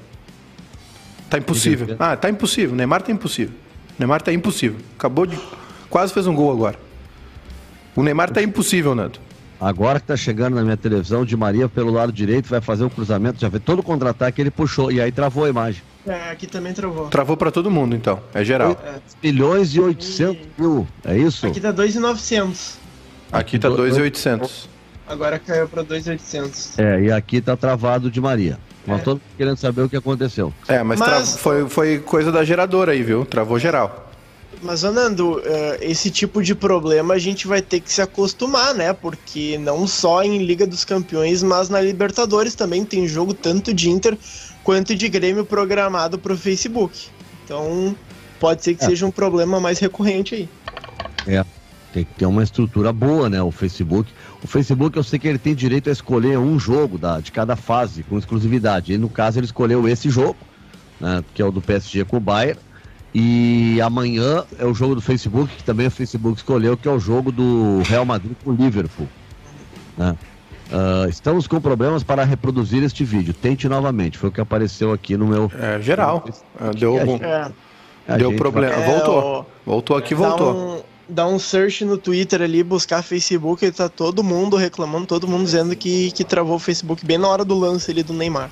Tá 1.30 1.38
impossível. 1.38 1.96
Ah, 2.00 2.16
tá 2.16 2.30
impossível. 2.30 2.74
O 2.74 2.76
Neymar 2.76 3.02
tá 3.02 3.12
impossível. 3.12 3.54
O 3.90 3.96
Neymar 4.00 4.22
tá 4.22 4.32
impossível. 4.32 4.78
Acabou 4.98 5.26
de. 5.26 5.38
Quase 5.90 6.14
fez 6.14 6.28
um 6.28 6.36
gol 6.36 6.52
agora. 6.52 6.78
O 7.96 8.04
Neymar 8.04 8.30
tá 8.32 8.42
impossível, 8.42 8.94
Nando. 8.94 9.20
Agora 9.60 10.00
que 10.00 10.08
tá 10.08 10.18
chegando 10.18 10.56
na 10.56 10.64
minha 10.64 10.78
televisão, 10.78 11.26
de 11.26 11.36
Maria 11.36 11.70
pelo 11.70 11.92
lado 11.92 12.12
direito, 12.12 12.50
vai 12.50 12.62
fazer 12.62 12.84
um 12.84 12.90
cruzamento, 12.90 13.40
já 13.40 13.50
vê 13.50 13.60
todo 13.60 13.80
o 13.80 13.84
contra-ataque, 13.84 14.42
ele 14.42 14.52
puxou, 14.52 14.92
e 14.92 15.02
aí 15.02 15.12
travou 15.12 15.46
a 15.46 15.50
imagem. 15.50 15.82
É, 16.06 16.30
aqui 16.30 16.46
também 16.46 16.74
travou. 16.74 17.08
Travou 17.08 17.36
para 17.36 17.52
todo 17.52 17.72
mundo, 17.72 17.96
então. 17.96 18.22
É 18.34 18.44
geral. 18.44 18.78
É. 18.86 18.96
Milhões 19.24 19.74
e 19.74 19.80
800 19.80 20.36
e... 20.36 20.62
mil, 20.62 20.88
é 21.04 21.18
isso? 21.18 21.48
Aqui 21.48 21.60
tá 21.60 21.72
2,900. 21.72 22.78
Aqui 23.32 23.58
tá 23.58 23.70
2,800. 23.70 24.70
Agora 25.08 25.40
caiu 25.40 25.68
para 25.68 25.84
2,800. 25.84 26.80
É, 26.80 27.02
e 27.02 27.12
aqui 27.12 27.42
tá 27.42 27.56
travado 27.56 28.10
de 28.10 28.20
Maria. 28.20 28.60
Nós 28.86 29.02
é. 29.02 29.04
todos 29.04 29.24
querendo 29.36 29.58
saber 29.58 29.82
o 29.82 29.90
que 29.90 29.98
aconteceu. 29.98 30.54
É, 30.68 30.84
mas, 30.84 31.00
mas... 31.00 31.38
Foi, 31.38 31.68
foi 31.68 32.00
coisa 32.00 32.32
da 32.32 32.44
geradora 32.44 32.92
aí, 32.92 33.02
viu? 33.02 33.26
Travou 33.26 33.58
geral. 33.58 34.05
Mas, 34.66 34.84
Anando, 34.84 35.40
eh, 35.46 35.78
esse 35.82 36.10
tipo 36.10 36.42
de 36.42 36.56
problema 36.56 37.14
a 37.14 37.20
gente 37.20 37.46
vai 37.46 37.62
ter 37.62 37.80
que 37.80 37.94
se 37.94 38.02
acostumar, 38.02 38.74
né? 38.74 38.94
Porque 38.94 39.60
não 39.60 39.86
só 39.86 40.24
em 40.24 40.44
Liga 40.44 40.66
dos 40.66 40.84
Campeões, 40.84 41.44
mas 41.44 41.70
na 41.70 41.80
Libertadores 41.80 42.56
também 42.56 42.84
tem 42.84 43.08
jogo 43.08 43.32
tanto 43.32 43.72
de 43.72 43.92
Inter 43.92 44.18
quanto 44.64 44.96
de 44.96 45.08
Grêmio 45.08 45.46
programado 45.46 46.18
para 46.18 46.34
o 46.34 46.38
Facebook. 46.38 47.10
Então, 47.44 47.96
pode 48.40 48.64
ser 48.64 48.74
que 48.74 48.84
é. 48.84 48.88
seja 48.88 49.06
um 49.06 49.12
problema 49.12 49.60
mais 49.60 49.78
recorrente 49.78 50.34
aí. 50.34 50.50
É, 51.28 51.46
tem 51.94 52.04
que 52.04 52.16
ter 52.16 52.26
uma 52.26 52.42
estrutura 52.42 52.92
boa, 52.92 53.30
né? 53.30 53.40
O 53.44 53.52
Facebook. 53.52 54.12
O 54.44 54.48
Facebook, 54.48 54.98
eu 54.98 55.04
sei 55.04 55.20
que 55.20 55.28
ele 55.28 55.38
tem 55.38 55.54
direito 55.54 55.92
a 55.92 55.94
escolher 55.94 56.40
um 56.40 56.58
jogo 56.58 56.98
da, 56.98 57.20
de 57.20 57.32
cada 57.32 57.56
fase, 57.56 58.02
com 58.02 58.18
exclusividade. 58.18 58.94
E 58.94 58.98
no 58.98 59.10
caso, 59.10 59.38
ele 59.38 59.46
escolheu 59.46 59.88
esse 59.88 60.10
jogo, 60.10 60.38
né, 61.00 61.24
que 61.36 61.42
é 61.44 61.46
o 61.46 61.52
do 61.52 61.62
PSG 61.62 62.04
com 62.06 62.18
o 62.18 62.20
Bayern. 62.20 62.60
E 63.18 63.80
amanhã 63.80 64.44
é 64.60 64.66
o 64.66 64.74
jogo 64.74 64.94
do 64.94 65.00
Facebook, 65.00 65.56
que 65.56 65.64
também 65.64 65.88
o 65.88 65.92
Facebook 65.92 66.38
escolheu, 66.38 66.76
que 66.76 66.86
é 66.86 66.92
o 66.92 67.00
jogo 67.00 67.32
do 67.32 67.82
Real 67.86 68.04
Madrid 68.04 68.34
com 68.44 68.50
o 68.50 68.54
Liverpool. 68.54 69.08
Né? 69.98 70.18
Uh, 70.70 71.08
estamos 71.08 71.48
com 71.48 71.62
problemas 71.62 72.04
para 72.04 72.26
reproduzir 72.26 72.84
este 72.84 73.06
vídeo. 73.06 73.34
Tente 73.34 73.70
novamente. 73.70 74.18
Foi 74.18 74.28
o 74.28 74.32
que 74.34 74.42
apareceu 74.42 74.92
aqui 74.92 75.16
no 75.16 75.28
meu. 75.28 75.50
É 75.58 75.80
geral. 75.82 76.26
É, 76.60 76.72
deu 76.72 77.00
algum. 77.00 77.16
É. 77.16 78.18
Deu 78.18 78.36
problema. 78.36 78.76
É, 78.76 78.86
voltou. 78.86 79.46
Voltou 79.66 79.96
aqui, 79.96 80.14
voltou. 80.14 80.54
Dá 80.54 80.60
um, 80.60 80.82
dá 81.08 81.28
um 81.28 81.40
search 81.40 81.86
no 81.86 81.98
Twitter 81.98 82.42
ali, 82.42 82.64
buscar 82.64 83.02
Facebook, 83.02 83.66
e 83.66 83.72
tá 83.72 83.88
todo 83.88 84.26
mundo 84.26 84.58
reclamando, 84.58 85.06
todo 85.06 85.26
mundo 85.26 85.46
dizendo 85.46 85.74
que, 85.74 86.12
que 86.12 86.26
travou 86.26 86.58
o 86.58 86.60
Facebook 86.60 87.06
bem 87.06 87.18
na 87.18 87.30
hora 87.30 87.46
do 87.46 87.58
lance 87.58 87.90
ali 87.92 88.04
do 88.04 88.12
Neymar. 88.12 88.52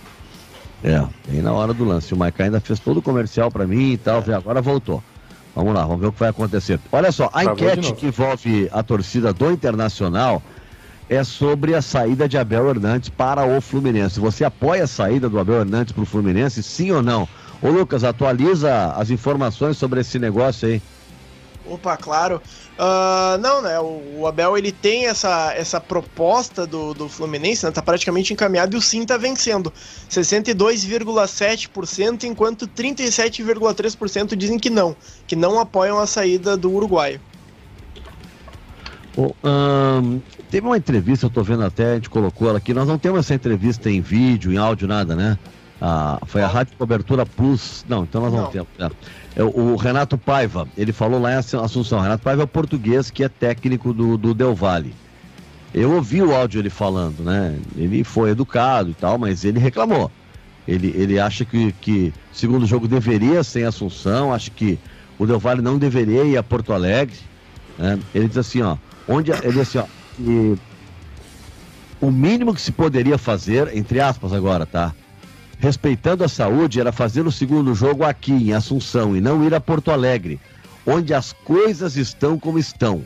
É, 0.84 1.02
bem 1.28 1.42
na 1.42 1.54
hora 1.54 1.74
do 1.74 1.86
lance. 1.86 2.14
O 2.14 2.18
Maicon 2.18 2.44
ainda 2.44 2.60
fez 2.60 2.80
todo 2.80 2.98
o 2.98 3.02
comercial 3.02 3.50
para 3.50 3.66
mim 3.66 3.94
e 3.94 3.98
tal, 3.98 4.24
e 4.28 4.34
agora 4.34 4.62
voltou. 4.62 5.02
Vamos 5.56 5.74
lá, 5.74 5.86
vamos 5.86 6.02
ver 6.02 6.08
o 6.08 6.12
que 6.12 6.20
vai 6.20 6.30
acontecer. 6.30 6.80
Olha 6.92 7.12
só, 7.12 7.30
a 7.32 7.44
Travou 7.44 7.54
enquete 7.54 7.94
que 7.94 8.08
envolve 8.08 8.70
a 8.72 8.84
torcida 8.84 9.32
do 9.32 9.52
Internacional 9.52 10.42
é 11.10 11.24
sobre 11.24 11.76
a 11.76 11.82
saída 11.82 12.28
de 12.28 12.38
Abel 12.38 12.70
Hernandes 12.70 13.10
para 13.10 13.46
o 13.46 13.62
Fluminense. 13.62 14.20
Você 14.20 14.44
apoia 14.44 14.84
a 14.84 14.88
saída 14.88 15.30
do 15.30 15.40
Abel 15.40 15.62
Hernandes 15.62 15.94
para 15.94 16.04
o 16.04 16.06
Fluminense, 16.06 16.64
sim 16.64 16.92
ou 16.92 17.02
não? 17.02 17.28
Ô 17.62 17.70
Lucas, 17.70 18.04
atualiza 18.04 18.94
as 18.94 19.10
informações 19.10 19.78
sobre 19.78 20.02
esse 20.02 20.18
negócio 20.20 20.68
aí. 20.68 20.82
Opa, 21.66 21.96
claro. 21.96 22.42
Uh, 22.74 23.38
não, 23.40 23.62
né? 23.62 23.80
O, 23.80 24.22
o, 24.22 24.28
Abel 24.28 24.58
ele 24.58 24.72
tem 24.72 25.06
essa, 25.06 25.54
essa 25.54 25.80
proposta 25.80 26.66
do, 26.66 26.96
do 26.96 27.08
Fluminense, 27.08 27.64
né? 27.66 27.72
Tá 27.72 27.84
praticamente 27.84 28.34
encaminhado 28.34 28.76
e 28.76 28.80
o 28.80 28.82
sim 28.82 29.06
tá 29.06 29.16
vencendo. 29.16 29.72
62,7%, 30.10 32.24
enquanto 32.24 32.68
37,3% 32.68 34.36
dizem 34.36 34.58
que 34.58 34.72
não, 34.72 34.96
que 35.28 35.36
não 35.36 35.60
apoiam 35.60 36.00
a 36.00 36.08
saída 36.08 36.58
do 36.58 36.72
uruguaio. 36.72 37.22
Bom, 39.16 39.36
teve 40.50 40.66
uma 40.66 40.78
entrevista, 40.78 41.28
eu 41.28 41.30
tô 41.30 41.44
vendo 41.44 41.64
até, 41.64 41.92
a 41.92 41.96
gente 41.96 42.10
colocou 42.10 42.50
ela 42.50 42.58
aqui, 42.58 42.74
nós 42.74 42.88
não 42.88 42.98
temos 42.98 43.20
essa 43.20 43.36
entrevista 43.36 43.92
em 43.92 44.02
vídeo, 44.02 44.52
em 44.52 44.58
áudio, 44.58 44.88
nada, 44.88 45.16
né? 45.16 45.38
A, 45.86 46.18
foi 46.26 46.42
a 46.42 46.48
Rádio 46.48 46.78
Cobertura 46.78 47.26
Plus. 47.26 47.86
Não, 47.90 48.04
então 48.04 48.22
nós 48.22 48.32
vamos 48.32 48.52
ter. 48.52 48.66
É. 48.80 48.90
É, 49.36 49.44
o 49.44 49.76
Renato 49.76 50.18
Paiva, 50.18 50.66
ele 50.78 50.94
falou 50.94 51.20
lá 51.20 51.34
em 51.34 51.36
Assunção. 51.36 52.00
Renato 52.00 52.24
Paiva 52.24 52.44
é 52.44 52.46
português 52.46 53.12
que 53.12 53.22
é 53.22 53.28
técnico 53.28 53.92
do, 53.94 54.18
do 54.18 54.34
Del 54.34 54.56
Valle. 54.56 54.96
Eu 55.74 55.92
ouvi 55.92 56.22
o 56.22 56.34
áudio 56.34 56.62
ele 56.62 56.70
falando, 56.70 57.22
né? 57.22 57.60
Ele 57.76 58.02
foi 58.06 58.30
educado 58.30 58.92
e 58.92 58.94
tal, 58.94 59.18
mas 59.18 59.44
ele 59.44 59.60
reclamou. 59.60 60.10
Ele, 60.66 60.94
ele 60.96 61.20
acha 61.20 61.44
que, 61.44 61.74
que 61.74 62.14
segundo 62.32 62.66
jogo 62.66 62.88
deveria 62.88 63.44
ser 63.44 63.62
em 63.62 63.66
Assunção, 63.66 64.32
acha 64.32 64.50
que 64.52 64.80
o 65.20 65.26
Del 65.26 65.40
Valle 65.40 65.62
não 65.62 65.78
deveria 65.78 66.24
ir 66.24 66.38
a 66.38 66.44
Porto 66.44 66.72
Alegre. 66.72 67.18
Né? 67.78 68.00
Ele 68.16 68.30
diz 68.30 68.38
assim, 68.38 68.62
ó, 68.62 68.78
onde 69.06 69.32
ele 69.32 69.52
diz 69.52 69.76
assim, 69.76 69.80
ó, 69.80 69.86
o 72.00 72.10
mínimo 72.10 72.54
que 72.54 72.62
se 72.62 72.72
poderia 72.72 73.18
fazer, 73.18 73.76
entre 73.76 74.00
aspas 74.00 74.32
agora, 74.32 74.66
tá? 74.66 74.94
Respeitando 75.64 76.26
a 76.26 76.28
saúde, 76.28 76.82
era 76.82 76.92
fazer 76.92 77.26
o 77.26 77.32
segundo 77.32 77.74
jogo 77.74 78.04
aqui 78.04 78.34
em 78.34 78.52
Assunção 78.52 79.16
e 79.16 79.22
não 79.22 79.46
ir 79.46 79.54
a 79.54 79.62
Porto 79.62 79.92
Alegre, 79.92 80.38
onde 80.86 81.14
as 81.14 81.32
coisas 81.32 81.96
estão 81.96 82.38
como 82.38 82.60
estão. 82.60 83.02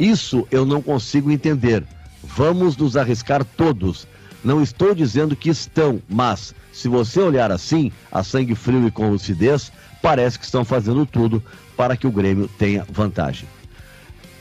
Isso 0.00 0.48
eu 0.50 0.64
não 0.64 0.80
consigo 0.80 1.30
entender. 1.30 1.84
Vamos 2.24 2.78
nos 2.78 2.96
arriscar 2.96 3.44
todos. 3.44 4.08
Não 4.42 4.62
estou 4.62 4.94
dizendo 4.94 5.36
que 5.36 5.50
estão, 5.50 6.00
mas 6.08 6.54
se 6.72 6.88
você 6.88 7.20
olhar 7.20 7.52
assim, 7.52 7.92
a 8.10 8.24
sangue 8.24 8.54
frio 8.54 8.86
e 8.86 8.90
com 8.90 9.10
lucidez, 9.10 9.70
parece 10.00 10.38
que 10.38 10.46
estão 10.46 10.64
fazendo 10.64 11.04
tudo 11.04 11.44
para 11.76 11.94
que 11.94 12.06
o 12.06 12.10
Grêmio 12.10 12.48
tenha 12.58 12.86
vantagem. 12.90 13.46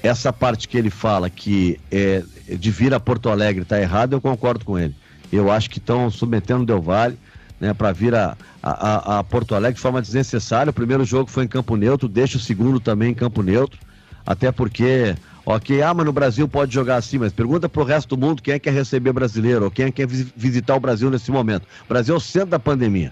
Essa 0.01 0.31
parte 0.31 0.69
que 0.69 0.77
ele 0.77 0.89
fala 0.89 1.29
que 1.29 1.81
é 1.91 2.23
de 2.47 2.71
vir 2.71 2.93
a 2.93 2.99
Porto 2.99 3.27
Alegre 3.27 3.63
está 3.63 3.77
errado, 3.77 4.13
eu 4.13 4.21
concordo 4.21 4.63
com 4.63 4.79
ele. 4.79 4.95
Eu 5.29 5.51
acho 5.51 5.69
que 5.69 5.79
estão 5.79 6.09
submetendo 6.09 6.63
o 6.63 6.65
Del 6.65 6.81
Valle 6.81 7.17
né, 7.59 7.73
para 7.73 7.91
vir 7.91 8.13
a, 8.13 8.37
a, 8.61 9.19
a, 9.19 9.23
Porto 9.23 9.55
Alegre 9.55 9.75
de 9.75 9.81
forma 9.81 10.01
desnecessária. 10.01 10.69
O 10.69 10.73
primeiro 10.73 11.03
jogo 11.03 11.29
foi 11.29 11.45
em 11.45 11.47
campo 11.47 11.75
neutro, 11.75 12.07
deixa 12.07 12.37
o 12.37 12.41
segundo 12.41 12.79
também 12.79 13.11
em 13.11 13.15
campo 13.15 13.41
neutro, 13.41 13.79
até 14.25 14.51
porque, 14.51 15.15
ok, 15.45 15.81
ah, 15.81 15.93
mas 15.93 16.05
no 16.05 16.13
Brasil 16.13 16.47
pode 16.47 16.73
jogar 16.73 16.97
assim, 16.97 17.17
mas 17.17 17.33
pergunta 17.33 17.67
para 17.67 17.81
o 17.81 17.85
resto 17.85 18.15
do 18.15 18.25
mundo 18.25 18.41
quem 18.41 18.53
é 18.53 18.59
que 18.59 18.69
quer 18.69 18.75
receber 18.75 19.11
brasileiro, 19.13 19.65
ou 19.65 19.71
quem 19.71 19.85
é 19.85 19.91
que 19.91 20.05
quer 20.05 20.07
visitar 20.35 20.75
o 20.75 20.79
Brasil 20.79 21.09
nesse 21.09 21.31
momento. 21.31 21.63
O 21.85 21.87
Brasil 21.89 22.13
é 22.13 22.17
o 22.17 22.21
centro 22.21 22.49
da 22.49 22.59
pandemia. 22.59 23.11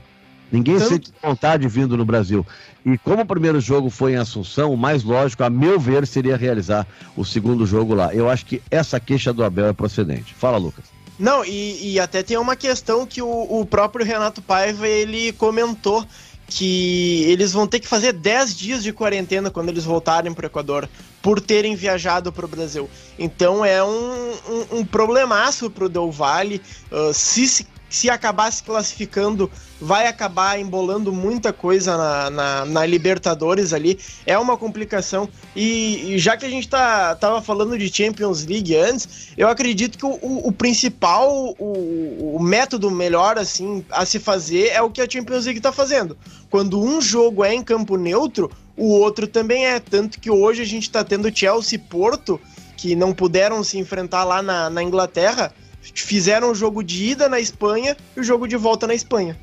Ninguém 0.52 0.76
então... 0.76 0.88
sente 0.88 1.12
vontade 1.22 1.68
vindo 1.68 1.98
no 1.98 2.06
Brasil. 2.06 2.46
E 2.86 2.98
como 3.00 3.24
o 3.24 3.26
primeiro 3.26 3.60
jogo 3.60 3.90
foi 3.90 4.14
em 4.14 4.18
Assunção, 4.18 4.72
o 4.72 4.78
mais 4.78 5.04
lógico, 5.04 5.44
a 5.44 5.50
meu 5.50 5.80
ver, 5.80 6.06
seria 6.06 6.38
realizar 6.38 6.86
o 7.16 7.26
segundo 7.26 7.66
jogo 7.66 7.96
lá. 7.96 8.14
Eu 8.14 8.30
acho 8.30 8.46
que 8.46 8.62
essa 8.70 9.00
queixa 9.00 9.34
do 9.34 9.44
Abel 9.44 9.68
é 9.68 9.74
procedente. 9.74 10.34
Fala, 10.36 10.58
Lucas. 10.58 10.95
Não, 11.18 11.46
e, 11.46 11.94
e 11.94 12.00
até 12.00 12.22
tem 12.22 12.38
uma 12.38 12.56
questão 12.56 13.06
que 13.06 13.22
o, 13.22 13.62
o 13.62 13.66
próprio 13.66 14.06
Renato 14.06 14.42
Paiva 14.42 14.88
ele 14.88 15.32
comentou 15.34 16.06
que 16.48 17.24
eles 17.28 17.52
vão 17.52 17.66
ter 17.66 17.80
que 17.80 17.88
fazer 17.88 18.14
10 18.14 18.56
dias 18.56 18.84
de 18.84 18.94
quarentena 18.94 19.50
quando 19.50 19.70
eles 19.70 19.84
voltarem 19.84 20.34
para 20.34 20.44
o 20.44 20.48
Equador, 20.48 20.88
por 21.22 21.42
terem 21.42 21.76
viajado 21.76 22.32
para 22.32 22.46
o 22.46 22.48
Brasil. 22.48 22.90
Então 23.18 23.66
é 23.66 23.84
um, 23.84 24.32
um, 24.48 24.80
um 24.80 24.86
problemaço 24.86 25.70
para 25.70 25.86
o 25.86 25.90
Del 25.90 26.12
Valle. 26.12 26.62
Uh, 26.92 27.14
se, 27.14 27.66
se 27.90 28.10
acabar 28.10 28.52
se 28.52 28.64
classificando, 28.64 29.50
vai 29.80 30.08
acabar 30.08 30.60
embolando 30.60 31.12
muita 31.12 31.54
coisa 31.54 31.98
na, 31.98 32.30
na, 32.30 32.66
na 32.66 32.86
Libertadores 32.86 33.74
ali. 33.74 34.00
É 34.26 34.38
uma 34.38 34.58
complicação. 34.58 35.30
E, 35.56 36.14
e, 36.14 36.20
já 36.20 36.36
que 36.36 36.46
a 36.46 36.50
gente 36.50 36.68
tá, 36.68 37.16
tava 37.16 37.42
falando 37.42 37.78
de 37.78 37.94
Champions 37.94 38.46
League 38.46 38.76
antes, 38.76 39.30
eu 39.38 39.48
acredito 39.48 39.98
que 39.98 40.06
o, 40.06 40.18
o, 40.22 40.48
o 40.48 40.52
principal, 40.52 41.56
o, 41.60 42.36
o, 42.36 42.40
método 42.42 42.90
melhor 42.90 43.38
assim 43.38 43.86
a 43.92 44.06
se 44.06 44.20
fazer 44.20 44.68
é 44.70 44.82
o 44.82 44.90
que 44.90 45.02
a 45.02 45.10
Champions 45.10 45.46
League 45.46 45.62
tá 45.62 45.72
fazendo. 45.72 46.18
Quando 46.50 46.82
um 46.82 47.02
jogo 47.02 47.44
é 47.44 47.54
em 47.54 47.64
campo 47.64 47.98
neutro, 47.98 48.52
o 48.76 48.90
outro 48.90 49.28
também 49.28 49.66
é. 49.66 49.80
Tanto 49.80 50.20
que 50.20 50.30
hoje 50.30 50.62
a 50.62 50.66
gente 50.66 50.90
tá 50.90 51.04
tendo 51.04 51.36
Chelsea 51.36 51.78
e 51.78 51.82
Porto, 51.82 52.40
que 52.76 52.96
não 52.96 53.14
puderam 53.14 53.64
se 53.64 53.78
enfrentar 53.78 54.24
lá 54.24 54.42
na, 54.42 54.70
na 54.70 54.84
Inglaterra 54.84 55.54
fizeram 55.94 56.52
o 56.52 56.56
jogo 56.56 56.84
de 56.84 57.12
ida 57.12 57.30
na 57.30 57.40
Espanha 57.40 57.96
e 58.16 58.20
o 58.20 58.24
jogo 58.24 58.48
de 58.48 58.56
volta 58.56 58.88
na 58.88 58.94
Espanha. 58.94 59.38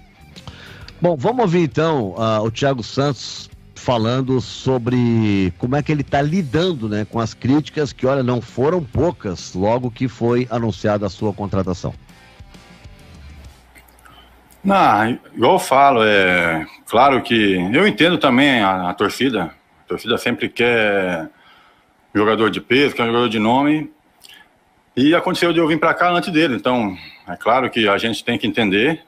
Bom, 1.00 1.16
vamos 1.16 1.40
ouvir 1.40 1.62
então 1.62 2.10
uh, 2.10 2.42
o 2.42 2.50
Thiago 2.50 2.82
Santos 2.82 3.50
falando 3.74 4.40
sobre 4.40 5.52
como 5.58 5.74
é 5.74 5.82
que 5.82 5.90
ele 5.90 6.02
está 6.02 6.22
lidando 6.22 6.88
né, 6.88 7.04
com 7.04 7.18
as 7.18 7.34
críticas 7.34 7.92
que, 7.92 8.06
olha, 8.06 8.22
não 8.22 8.40
foram 8.40 8.82
poucas 8.82 9.54
logo 9.54 9.90
que 9.90 10.06
foi 10.06 10.46
anunciada 10.48 11.04
a 11.04 11.10
sua 11.10 11.32
contratação. 11.32 11.92
Não, 14.62 15.18
igual 15.34 15.54
eu 15.54 15.58
falo, 15.58 16.04
é 16.04 16.64
claro 16.86 17.20
que 17.22 17.54
eu 17.72 17.86
entendo 17.86 18.16
também 18.16 18.60
a, 18.60 18.90
a 18.90 18.94
torcida. 18.94 19.52
A 19.84 19.88
torcida 19.88 20.16
sempre 20.16 20.48
quer 20.48 21.28
jogador 22.14 22.48
de 22.50 22.60
peso, 22.60 22.94
quer 22.94 23.06
jogador 23.06 23.28
de 23.28 23.40
nome, 23.40 23.90
e 24.96 25.14
aconteceu 25.14 25.52
de 25.52 25.58
eu 25.58 25.66
vir 25.66 25.78
para 25.78 25.94
cá 25.94 26.10
antes 26.10 26.30
dele, 26.30 26.54
então 26.54 26.96
é 27.26 27.36
claro 27.36 27.70
que 27.70 27.88
a 27.88 27.96
gente 27.96 28.24
tem 28.24 28.38
que 28.38 28.46
entender, 28.46 29.02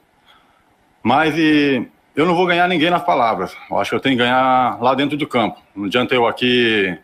mas 1.03 1.37
e, 1.37 1.87
eu 2.15 2.25
não 2.25 2.33
vou 2.33 2.45
ganhar 2.45 2.67
ninguém 2.67 2.89
nas 2.89 3.03
palavras. 3.03 3.55
Eu 3.69 3.77
acho 3.77 3.89
que 3.89 3.95
eu 3.95 3.99
tenho 3.99 4.15
que 4.15 4.23
ganhar 4.23 4.81
lá 4.81 4.95
dentro 4.95 5.17
do 5.17 5.27
campo. 5.27 5.61
Não 5.75 5.85
adianta 5.85 6.15
eu 6.15 6.25
aqui 6.25 6.97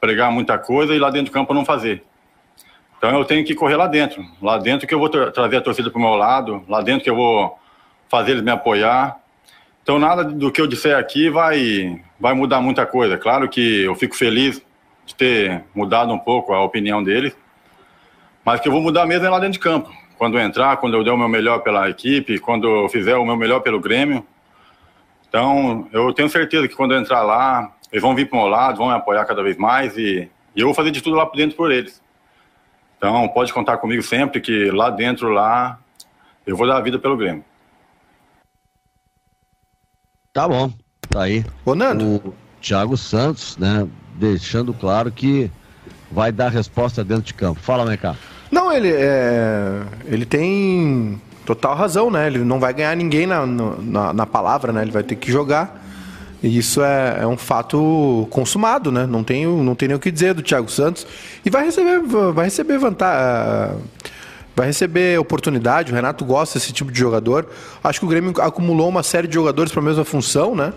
pregar 0.00 0.32
muita 0.32 0.58
coisa 0.58 0.94
e 0.94 0.98
lá 0.98 1.10
dentro 1.10 1.30
do 1.30 1.34
campo 1.34 1.54
não 1.54 1.64
fazer. 1.64 2.02
Então 2.96 3.16
eu 3.16 3.24
tenho 3.24 3.44
que 3.44 3.54
correr 3.54 3.76
lá 3.76 3.86
dentro. 3.86 4.24
Lá 4.42 4.58
dentro 4.58 4.86
que 4.86 4.92
eu 4.92 4.98
vou 4.98 5.08
tra 5.08 5.30
trazer 5.30 5.56
a 5.58 5.60
torcida 5.60 5.90
para 5.90 5.98
o 5.98 6.02
meu 6.02 6.14
lado, 6.14 6.64
lá 6.68 6.82
dentro 6.82 7.04
que 7.04 7.10
eu 7.10 7.14
vou 7.14 7.56
fazer 8.08 8.32
eles 8.32 8.42
me 8.42 8.50
apoiar. 8.50 9.16
Então 9.82 9.96
nada 9.98 10.24
do 10.24 10.50
que 10.50 10.60
eu 10.60 10.66
disser 10.66 10.98
aqui 10.98 11.30
vai, 11.30 12.02
vai 12.18 12.34
mudar 12.34 12.60
muita 12.60 12.84
coisa. 12.84 13.16
Claro 13.16 13.48
que 13.48 13.84
eu 13.84 13.94
fico 13.94 14.16
feliz 14.16 14.60
de 15.06 15.14
ter 15.14 15.64
mudado 15.72 16.12
um 16.12 16.18
pouco 16.18 16.52
a 16.52 16.62
opinião 16.64 17.02
deles 17.02 17.34
mas 18.48 18.62
que 18.62 18.68
eu 18.68 18.72
vou 18.72 18.80
mudar 18.80 19.04
mesmo 19.04 19.26
é 19.26 19.28
lá 19.28 19.38
dentro 19.38 19.52
de 19.52 19.58
campo. 19.58 19.92
Quando 20.16 20.38
eu 20.38 20.42
entrar, 20.42 20.78
quando 20.78 20.94
eu 20.94 21.04
der 21.04 21.10
o 21.10 21.18
meu 21.18 21.28
melhor 21.28 21.58
pela 21.58 21.90
equipe, 21.90 22.38
quando 22.38 22.66
eu 22.66 22.88
fizer 22.88 23.14
o 23.14 23.22
meu 23.26 23.36
melhor 23.36 23.60
pelo 23.60 23.78
Grêmio. 23.78 24.26
Então, 25.28 25.86
eu 25.92 26.14
tenho 26.14 26.30
certeza 26.30 26.66
que 26.66 26.74
quando 26.74 26.94
eu 26.94 26.98
entrar 26.98 27.20
lá, 27.20 27.70
eles 27.92 28.00
vão 28.00 28.14
vir 28.14 28.26
para 28.26 28.38
o 28.38 28.40
meu 28.40 28.48
lado, 28.48 28.78
vão 28.78 28.86
me 28.86 28.94
apoiar 28.94 29.26
cada 29.26 29.42
vez 29.42 29.58
mais 29.58 29.98
e, 29.98 30.30
e 30.56 30.60
eu 30.60 30.64
vou 30.64 30.74
fazer 30.74 30.90
de 30.90 31.02
tudo 31.02 31.14
lá 31.14 31.26
por 31.26 31.36
dentro 31.36 31.58
por 31.58 31.70
eles. 31.70 32.00
Então, 32.96 33.28
pode 33.28 33.52
contar 33.52 33.76
comigo 33.76 34.02
sempre 34.02 34.40
que 34.40 34.70
lá 34.70 34.88
dentro, 34.88 35.28
lá, 35.28 35.78
eu 36.46 36.56
vou 36.56 36.66
dar 36.66 36.78
a 36.78 36.80
vida 36.80 36.98
pelo 36.98 37.18
Grêmio. 37.18 37.44
Tá 40.32 40.48
bom, 40.48 40.72
tá 41.10 41.24
aí. 41.24 41.44
Ô, 41.66 41.74
Nando. 41.74 42.16
O 42.16 42.34
Thiago 42.62 42.96
Santos, 42.96 43.58
né, 43.58 43.86
deixando 44.14 44.72
claro 44.72 45.12
que 45.12 45.50
vai 46.10 46.32
dar 46.32 46.48
resposta 46.48 47.04
dentro 47.04 47.24
de 47.24 47.34
campo. 47.34 47.60
Fala, 47.60 47.84
Meca. 47.84 48.16
Não, 48.50 48.72
ele, 48.72 48.90
é, 48.92 49.82
ele 50.06 50.24
tem 50.24 51.20
total 51.44 51.74
razão, 51.74 52.10
né? 52.10 52.26
Ele 52.26 52.40
não 52.40 52.60
vai 52.60 52.72
ganhar 52.72 52.96
ninguém 52.96 53.26
na, 53.26 53.46
na, 53.46 54.12
na 54.12 54.26
palavra, 54.26 54.72
né? 54.72 54.82
Ele 54.82 54.90
vai 54.90 55.02
ter 55.02 55.16
que 55.16 55.30
jogar. 55.30 55.84
E 56.42 56.56
isso 56.56 56.82
é, 56.82 57.18
é, 57.22 57.26
um 57.26 57.36
fato 57.36 58.28
consumado, 58.30 58.92
né? 58.92 59.06
Não 59.06 59.24
tem, 59.24 59.46
não 59.46 59.74
tem 59.74 59.88
nem 59.88 59.96
o 59.96 60.00
que 60.00 60.10
dizer 60.10 60.34
do 60.34 60.42
Thiago 60.42 60.70
Santos. 60.70 61.06
E 61.44 61.50
vai 61.50 61.64
receber, 61.64 62.00
vai 62.32 62.44
receber 62.44 62.78
vantagem. 62.78 63.76
Vai 64.54 64.66
receber 64.66 65.18
oportunidade. 65.18 65.92
O 65.92 65.94
Renato 65.94 66.24
gosta 66.24 66.58
desse 66.58 66.72
tipo 66.72 66.90
de 66.90 66.98
jogador. 66.98 67.48
Acho 67.82 68.00
que 68.00 68.06
o 68.06 68.08
Grêmio 68.08 68.32
acumulou 68.40 68.88
uma 68.88 69.02
série 69.02 69.26
de 69.26 69.34
jogadores 69.34 69.72
para 69.72 69.80
a 69.80 69.84
mesma 69.84 70.04
função, 70.04 70.54
né? 70.54 70.72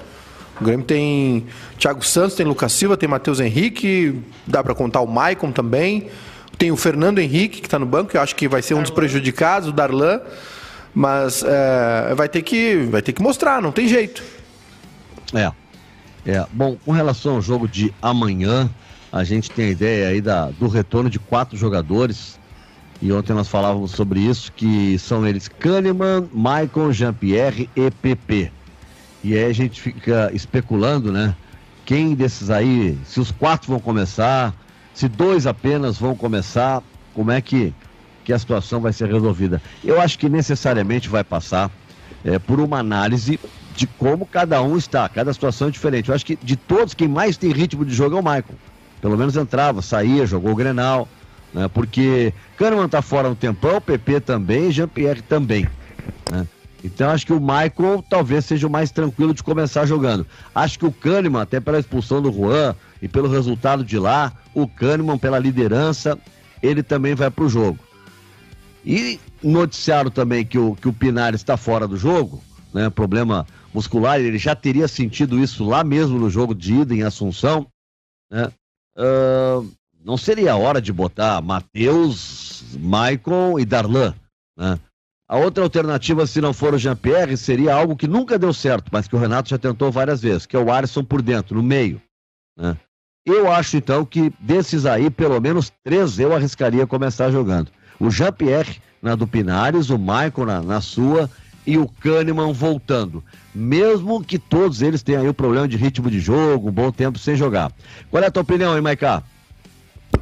O 0.59 0.63
Grêmio 0.63 0.85
tem 0.85 1.47
Thiago 1.79 2.05
Santos, 2.05 2.35
tem 2.35 2.45
Lucas 2.45 2.71
Silva, 2.73 2.95
tem 2.95 3.09
Matheus 3.09 3.39
Henrique, 3.39 4.21
dá 4.45 4.63
para 4.63 4.75
contar 4.75 5.01
o 5.01 5.07
Maicon 5.07 5.51
também. 5.51 6.09
Tem 6.61 6.71
o 6.71 6.77
Fernando 6.77 7.17
Henrique, 7.17 7.59
que 7.59 7.65
está 7.65 7.79
no 7.79 7.87
banco, 7.87 8.11
que 8.11 8.17
eu 8.17 8.21
acho 8.21 8.35
que 8.35 8.47
vai 8.47 8.61
ser 8.61 8.75
um 8.75 8.83
dos 8.83 8.91
prejudicados, 8.91 9.67
o 9.67 9.71
Darlan. 9.71 10.21
Mas 10.93 11.41
é, 11.41 12.13
vai, 12.13 12.29
ter 12.29 12.43
que, 12.43 12.87
vai 12.91 13.01
ter 13.01 13.13
que 13.13 13.21
mostrar, 13.23 13.59
não 13.59 13.71
tem 13.71 13.87
jeito. 13.87 14.21
É. 15.33 15.51
é. 16.23 16.45
Bom, 16.53 16.77
com 16.85 16.91
relação 16.91 17.37
ao 17.37 17.41
jogo 17.41 17.67
de 17.67 17.91
amanhã, 17.99 18.69
a 19.11 19.23
gente 19.23 19.49
tem 19.49 19.65
a 19.65 19.69
ideia 19.71 20.07
aí 20.09 20.21
da, 20.21 20.51
do 20.51 20.67
retorno 20.67 21.09
de 21.09 21.17
quatro 21.17 21.57
jogadores. 21.57 22.39
E 23.01 23.11
ontem 23.11 23.33
nós 23.33 23.47
falávamos 23.47 23.89
sobre 23.89 24.19
isso, 24.19 24.51
que 24.51 24.99
são 24.99 25.25
eles 25.25 25.47
Kahneman, 25.47 26.29
Maicon, 26.31 26.91
Jean-Pierre 26.91 27.71
e 27.75 27.89
PP. 27.89 28.51
E 29.23 29.33
aí 29.33 29.45
a 29.45 29.53
gente 29.53 29.81
fica 29.81 30.29
especulando, 30.31 31.11
né? 31.11 31.35
Quem 31.87 32.13
desses 32.13 32.51
aí, 32.51 32.95
se 33.03 33.19
os 33.19 33.31
quatro 33.31 33.67
vão 33.67 33.79
começar, 33.79 34.53
se 34.93 35.07
dois 35.07 35.47
apenas 35.47 35.97
vão 35.97 36.15
começar, 36.15 36.81
como 37.13 37.31
é 37.31 37.41
que, 37.41 37.73
que 38.23 38.33
a 38.33 38.39
situação 38.39 38.79
vai 38.79 38.93
ser 38.93 39.11
resolvida? 39.11 39.61
Eu 39.83 39.99
acho 39.99 40.17
que 40.17 40.29
necessariamente 40.29 41.09
vai 41.09 41.23
passar 41.23 41.71
é, 42.23 42.37
por 42.39 42.59
uma 42.59 42.79
análise 42.79 43.39
de 43.75 43.87
como 43.87 44.25
cada 44.25 44.61
um 44.61 44.77
está, 44.77 45.07
cada 45.07 45.33
situação 45.33 45.69
é 45.69 45.71
diferente. 45.71 46.09
Eu 46.09 46.15
acho 46.15 46.25
que 46.25 46.35
de 46.35 46.55
todos, 46.55 46.93
quem 46.93 47.07
mais 47.07 47.37
tem 47.37 47.51
ritmo 47.51 47.85
de 47.85 47.93
jogo 47.93 48.17
é 48.17 48.19
o 48.19 48.23
Michael. 48.23 48.55
Pelo 49.01 49.17
menos 49.17 49.35
entrava, 49.35 49.81
saía, 49.81 50.25
jogou 50.25 50.51
o 50.51 50.55
Grenal, 50.55 51.07
né? 51.53 51.67
Porque 51.67 52.33
Kahneman 52.57 52.87
tá 52.87 53.01
fora 53.01 53.29
um 53.29 53.35
tempão, 53.35 53.81
PP 53.81 54.21
também, 54.21 54.71
Jean-Pierre 54.71 55.21
também. 55.21 55.67
Né? 56.29 56.47
Então 56.83 57.09
acho 57.09 57.25
que 57.25 57.33
o 57.33 57.39
Michael 57.39 58.03
talvez 58.09 58.45
seja 58.45 58.67
o 58.67 58.69
mais 58.69 58.91
tranquilo 58.91 59.33
de 59.33 59.43
começar 59.43 59.85
jogando. 59.85 60.25
Acho 60.53 60.79
que 60.79 60.85
o 60.85 60.91
Kahneman, 60.91 61.41
até 61.41 61.59
pela 61.59 61.79
expulsão 61.79 62.21
do 62.21 62.31
Juan 62.31 62.75
e 63.01 63.07
pelo 63.07 63.27
resultado 63.27 63.83
de 63.83 63.97
lá, 63.97 64.31
o 64.53 64.67
Kahneman 64.67 65.17
pela 65.17 65.39
liderança, 65.39 66.17
ele 66.61 66.83
também 66.83 67.15
vai 67.15 67.31
para 67.31 67.43
o 67.43 67.49
jogo. 67.49 67.79
E 68.85 69.19
noticiaram 69.43 70.11
também 70.11 70.45
que 70.45 70.57
o, 70.57 70.75
que 70.75 70.87
o 70.87 70.93
Pinar 70.93 71.33
está 71.33 71.57
fora 71.57 71.87
do 71.87 71.97
jogo, 71.97 72.41
né? 72.73 72.89
Problema 72.89 73.45
muscular, 73.73 74.19
ele 74.19 74.37
já 74.37 74.55
teria 74.55 74.87
sentido 74.87 75.39
isso 75.39 75.63
lá 75.63 75.83
mesmo 75.83 76.19
no 76.19 76.29
jogo 76.29 76.53
de 76.53 76.73
ida 76.75 76.93
em 76.93 77.03
Assunção, 77.03 77.67
né? 78.29 78.51
Uh, 78.97 79.71
não 80.03 80.17
seria 80.17 80.53
a 80.53 80.57
hora 80.57 80.81
de 80.81 80.91
botar 80.91 81.41
Matheus, 81.41 82.63
Maicon 82.79 83.59
e 83.59 83.65
Darlan, 83.65 84.13
né? 84.57 84.79
A 85.27 85.37
outra 85.37 85.63
alternativa, 85.63 86.27
se 86.27 86.41
não 86.41 86.51
for 86.51 86.73
o 86.73 86.77
Jean-Pierre, 86.77 87.37
seria 87.37 87.73
algo 87.73 87.95
que 87.95 88.05
nunca 88.05 88.37
deu 88.37 88.51
certo, 88.51 88.89
mas 88.91 89.07
que 89.07 89.15
o 89.15 89.19
Renato 89.19 89.47
já 89.47 89.57
tentou 89.57 89.89
várias 89.89 90.21
vezes, 90.21 90.45
que 90.45 90.57
é 90.57 90.59
o 90.59 90.69
Alisson 90.69 91.05
por 91.05 91.21
dentro, 91.21 91.55
no 91.55 91.63
meio. 91.63 92.01
Né? 92.57 92.77
Eu 93.25 93.51
acho, 93.51 93.77
então, 93.77 94.03
que 94.03 94.33
desses 94.39 94.85
aí, 94.85 95.09
pelo 95.09 95.39
menos 95.39 95.71
três 95.83 96.17
eu 96.17 96.33
arriscaria 96.33 96.87
começar 96.87 97.29
jogando. 97.29 97.69
O 97.99 98.09
Jean-Pierre 98.09 98.81
na 99.01 99.15
do 99.15 99.27
Pinares, 99.27 99.89
o 99.89 99.97
Michael 99.97 100.45
na, 100.45 100.61
na 100.61 100.81
sua 100.81 101.29
e 101.65 101.77
o 101.77 101.87
Kahneman 101.87 102.51
voltando. 102.51 103.23
Mesmo 103.53 104.23
que 104.23 104.39
todos 104.39 104.81
eles 104.81 105.03
tenham 105.03 105.21
aí 105.21 105.29
o 105.29 105.33
problema 105.33 105.67
de 105.67 105.77
ritmo 105.77 106.09
de 106.09 106.19
jogo, 106.19 106.69
um 106.69 106.71
bom 106.71 106.91
tempo 106.91 107.19
sem 107.19 107.35
jogar. 107.35 107.71
Qual 108.09 108.23
é 108.23 108.27
a 108.27 108.31
tua 108.31 108.41
opinião, 108.41 108.75
hein, 108.75 108.81
Maiká? 108.81 109.21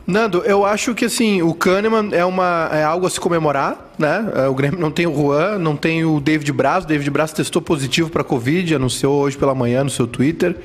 Nando, 0.06 0.40
eu 0.40 0.66
acho 0.66 0.96
que 0.96 1.06
assim, 1.06 1.42
o 1.42 1.54
Kahneman 1.54 2.10
é, 2.12 2.26
uma, 2.26 2.70
é 2.72 2.84
algo 2.84 3.06
a 3.06 3.10
se 3.10 3.20
comemorar, 3.20 3.94
né? 3.98 4.30
É, 4.36 4.48
o 4.48 4.54
Grêmio 4.54 4.80
não 4.80 4.92
tem 4.92 5.08
o 5.08 5.16
Juan, 5.16 5.58
não 5.58 5.76
tem 5.76 6.04
o 6.04 6.20
David 6.20 6.52
Braz. 6.52 6.84
O 6.84 6.88
David 6.88 7.10
Braz 7.12 7.32
testou 7.32 7.62
positivo 7.62 8.10
para 8.10 8.24
Covid, 8.24 8.76
anunciou 8.76 9.22
hoje 9.22 9.38
pela 9.38 9.54
manhã 9.54 9.84
no 9.84 9.90
seu 9.90 10.08
Twitter. 10.08 10.58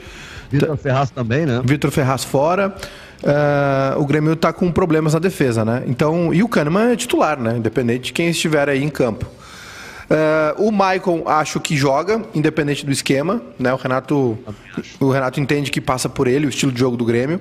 Vitor 0.61 0.77
Ferraz 0.77 1.11
também, 1.11 1.47
né? 1.47 1.61
Vitor 1.65 1.91
Ferraz 1.91 2.25
fora. 2.25 2.75
Uh, 3.23 4.01
o 4.01 4.07
Grêmio 4.07 4.35
está 4.35 4.53
com 4.53 4.71
problemas 4.71 5.15
na 5.15 5.19
defesa, 5.19 5.65
né? 5.65 5.83
Então, 5.87 6.33
e 6.35 6.43
o 6.43 6.49
Kahneman 6.49 6.93
é 6.93 6.97
titular, 6.97 7.41
né? 7.41 7.57
Independente 7.57 8.05
de 8.07 8.13
quem 8.13 8.29
estiver 8.29 8.69
aí 8.69 8.83
em 8.83 8.89
campo. 8.89 9.27
Uh, 10.05 10.69
o 10.69 10.71
Maicon 10.71 11.23
acho 11.27 11.59
que 11.59 11.77
joga, 11.77 12.23
independente 12.35 12.85
do 12.85 12.93
esquema, 12.93 13.41
né? 13.59 13.73
O 13.73 13.77
Renato, 13.77 14.39
o 15.01 15.11
Renato 15.11 15.41
entende 15.41 15.71
que 15.71 15.81
passa 15.81 16.09
por 16.09 16.27
ele, 16.27 16.47
o 16.47 16.51
estilo 16.51 16.71
de 16.71 16.79
jogo 16.79 16.97
do 16.97 17.05
Grêmio. 17.05 17.41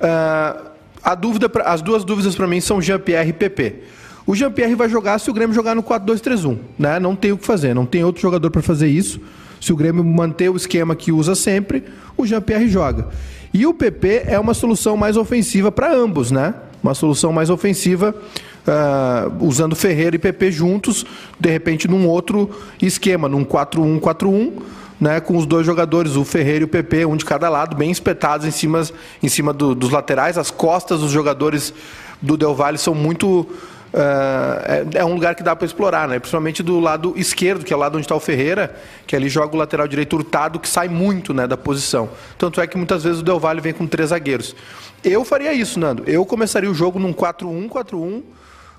Uh, 0.00 0.68
a 1.02 1.14
dúvida, 1.14 1.50
as 1.64 1.82
duas 1.82 2.04
dúvidas 2.04 2.36
para 2.36 2.46
mim 2.46 2.60
são 2.60 2.80
Jean-Pierre 2.80 3.30
e 3.30 3.32
PP. 3.32 3.82
O 4.24 4.36
Jean-Pierre 4.36 4.74
vai 4.74 4.88
jogar 4.88 5.18
se 5.18 5.30
o 5.30 5.34
Grêmio 5.34 5.54
jogar 5.54 5.74
no 5.74 5.82
4-2-3-1, 5.82 6.58
né? 6.78 7.00
Não 7.00 7.16
tem 7.16 7.32
o 7.32 7.38
que 7.38 7.46
fazer, 7.46 7.74
não 7.74 7.86
tem 7.86 8.04
outro 8.04 8.22
jogador 8.22 8.50
para 8.50 8.62
fazer 8.62 8.86
isso. 8.86 9.20
Se 9.60 9.72
o 9.72 9.76
Grêmio 9.76 10.04
manter 10.04 10.50
o 10.50 10.56
esquema 10.56 10.94
que 10.94 11.12
usa 11.12 11.34
sempre, 11.34 11.84
o 12.16 12.26
Jean-Pierre 12.26 12.68
joga. 12.68 13.08
E 13.52 13.66
o 13.66 13.74
PP 13.74 14.24
é 14.26 14.38
uma 14.38 14.54
solução 14.54 14.96
mais 14.96 15.16
ofensiva 15.16 15.72
para 15.72 15.92
ambos, 15.92 16.30
né? 16.30 16.54
Uma 16.82 16.94
solução 16.94 17.32
mais 17.32 17.50
ofensiva 17.50 18.14
uh, 18.14 19.44
usando 19.44 19.74
Ferreira 19.74 20.16
e 20.16 20.18
PP 20.18 20.52
juntos, 20.52 21.04
de 21.40 21.50
repente 21.50 21.88
num 21.88 22.06
outro 22.06 22.50
esquema, 22.80 23.28
num 23.28 23.44
4-1-4-1 23.44 24.52
né, 25.00 25.20
com 25.20 25.36
os 25.36 25.46
dois 25.46 25.64
jogadores, 25.64 26.16
o 26.16 26.24
Ferreira 26.24 26.60
e 26.60 26.64
o 26.64 26.68
PP, 26.68 27.06
um 27.06 27.16
de 27.16 27.24
cada 27.24 27.48
lado, 27.48 27.76
bem 27.76 27.90
espetados 27.90 28.46
em 28.46 28.50
cima, 28.50 28.82
em 29.22 29.28
cima 29.28 29.52
do, 29.52 29.74
dos 29.74 29.90
laterais. 29.90 30.36
As 30.36 30.50
costas 30.50 31.00
dos 31.00 31.10
jogadores 31.10 31.72
do 32.20 32.36
Del 32.36 32.54
Valle 32.54 32.78
são 32.78 32.94
muito. 32.94 33.46
Uh, 33.92 34.94
é, 34.94 34.98
é, 34.98 35.04
um 35.04 35.14
lugar 35.14 35.34
que 35.34 35.42
dá 35.42 35.56
para 35.56 35.64
explorar, 35.64 36.06
né? 36.06 36.18
principalmente 36.18 36.62
do 36.62 36.78
lado 36.78 37.14
esquerdo, 37.16 37.64
que 37.64 37.72
é 37.72 37.76
o 37.76 37.78
lado 37.78 37.96
onde 37.96 38.04
está 38.04 38.14
o 38.14 38.20
Ferreira, 38.20 38.76
que 39.06 39.16
ali 39.16 39.28
joga 39.28 39.54
o 39.54 39.58
lateral 39.58 39.88
direito 39.88 40.14
hurtado, 40.14 40.60
que 40.60 40.68
sai 40.68 40.88
muito 40.88 41.32
né, 41.32 41.46
da 41.46 41.56
posição. 41.56 42.10
Tanto 42.36 42.60
é 42.60 42.66
que 42.66 42.76
muitas 42.76 43.02
vezes 43.02 43.20
o 43.20 43.22
Del 43.22 43.40
Valle 43.40 43.60
vem 43.60 43.72
com 43.72 43.86
três 43.86 44.10
zagueiros. 44.10 44.54
Eu 45.02 45.24
faria 45.24 45.52
isso, 45.54 45.80
Nando. 45.80 46.04
Eu 46.06 46.26
começaria 46.26 46.70
o 46.70 46.74
jogo 46.74 46.98
num 46.98 47.12
4-1-4-1, 47.14 48.22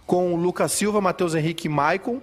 com 0.06 0.34
o 0.34 0.36
Lucas 0.36 0.72
Silva, 0.72 1.02
Matheus 1.02 1.34
Henrique 1.34 1.67
e 1.67 1.69
Maicon, 1.69 2.19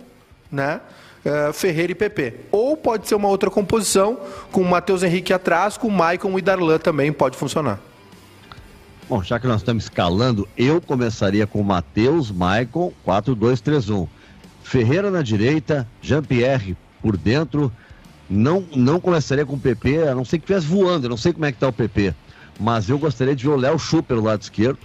né? 0.51 0.81
uh, 1.27 1.53
Ferreira 1.53 1.93
e 1.93 1.95
PP. 1.95 2.35
Ou 2.51 2.77
pode 2.77 3.09
ser 3.09 3.17
uma 3.17 3.29
outra 3.29 3.51
composição, 3.51 4.19
com 4.53 4.61
o 4.61 4.65
Matheus 4.65 5.03
Henrique 5.03 5.33
atrás, 5.33 5.77
com 5.77 5.89
o 5.89 5.93
Maicon 5.93 6.39
e 6.39 6.43
Darlan 6.43 6.79
também 6.79 7.13
pode 7.13 7.37
funcionar. 7.37 7.81
Bom, 9.09 9.23
já 9.23 9.39
que 9.39 9.47
nós 9.47 9.61
estamos 9.61 9.85
escalando, 9.85 10.49
eu 10.57 10.81
começaria 10.81 11.47
com 11.47 11.63
Matheus, 11.63 12.33
Maicon, 12.33 12.93
4-2-3-1. 13.07 14.09
Ferreira 14.65 15.13
na 15.13 15.23
direita, 15.23 15.87
Jean-Pierre 16.03 16.77
por 17.01 17.17
dentro. 17.17 17.71
Não, 18.29 18.65
não 18.75 18.99
começaria 18.99 19.47
com 19.47 19.55
o 19.55 19.61
PP, 19.61 20.09
a 20.09 20.15
não 20.15 20.25
ser 20.25 20.39
que 20.39 20.53
estivesse 20.53 20.67
voando, 20.67 21.07
eu 21.07 21.11
não 21.11 21.17
sei 21.17 21.33
como 21.33 21.45
é 21.45 21.53
que 21.53 21.57
está 21.57 21.69
o 21.69 21.73
PP. 21.73 22.13
Mas 22.59 22.89
eu 22.89 22.99
gostaria 22.99 23.37
de 23.37 23.45
ver 23.45 23.51
o 23.51 23.57
Léo 23.57 23.79
Chu 23.79 24.03
pelo 24.03 24.25
lado 24.25 24.43
esquerdo. 24.43 24.81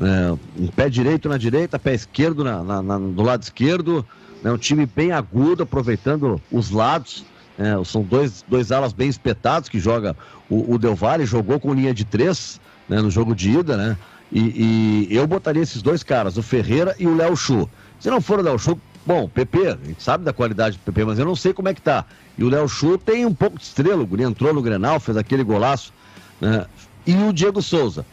É, 0.00 0.36
um 0.58 0.66
pé 0.66 0.88
direito 0.88 1.28
na 1.28 1.38
direita, 1.38 1.78
pé 1.78 1.94
esquerdo 1.94 2.42
na, 2.42 2.64
na, 2.64 2.82
na, 2.82 2.98
do 2.98 3.22
lado 3.22 3.44
esquerdo. 3.44 4.04
Né, 4.42 4.50
um 4.50 4.58
time 4.58 4.86
bem 4.86 5.12
agudo, 5.12 5.62
aproveitando 5.62 6.42
os 6.50 6.72
lados. 6.72 7.24
É, 7.56 7.84
são 7.84 8.02
dois, 8.02 8.44
dois 8.48 8.72
alas 8.72 8.92
bem 8.92 9.08
espetados 9.08 9.68
que 9.68 9.78
joga 9.78 10.16
o, 10.50 10.74
o 10.74 10.78
Del 10.78 10.96
Valle, 10.96 11.24
jogou 11.24 11.60
com 11.60 11.72
linha 11.72 11.94
de 11.94 12.04
três 12.04 12.60
né, 12.88 13.00
no 13.00 13.10
jogo 13.10 13.34
de 13.34 13.50
ida, 13.50 13.76
né? 13.76 13.96
E, 14.30 15.08
e, 15.10 15.16
eu 15.16 15.26
botaria 15.26 15.62
esses 15.62 15.82
dois 15.82 16.02
caras, 16.02 16.38
o 16.38 16.42
Ferreira 16.42 16.94
e 16.98 17.06
o 17.06 17.14
Léo 17.14 17.36
Chu. 17.36 17.68
Se 18.00 18.10
não 18.10 18.20
for 18.20 18.38
o 18.38 18.42
Léo 18.42 18.58
Chu, 18.58 18.80
bom, 19.04 19.28
PP, 19.28 19.68
a 19.68 19.86
gente 19.86 20.02
sabe 20.02 20.24
da 20.24 20.32
qualidade 20.32 20.78
do 20.78 20.80
PP, 20.80 21.04
mas 21.04 21.18
eu 21.18 21.26
não 21.26 21.36
sei 21.36 21.52
como 21.52 21.68
é 21.68 21.74
que 21.74 21.82
tá. 21.82 22.06
E 22.36 22.42
o 22.42 22.48
Léo 22.48 22.66
Chu 22.66 22.96
tem 22.96 23.26
um 23.26 23.34
pouco 23.34 23.58
de 23.58 23.64
estrela, 23.64 24.02
Guri 24.04 24.22
entrou 24.22 24.54
no 24.54 24.62
Grenal, 24.62 24.98
fez 24.98 25.16
aquele 25.16 25.44
golaço. 25.44 25.92
Né? 26.40 26.64
E 27.06 27.14
o 27.14 27.32
Diego 27.32 27.60
Souza. 27.60 28.06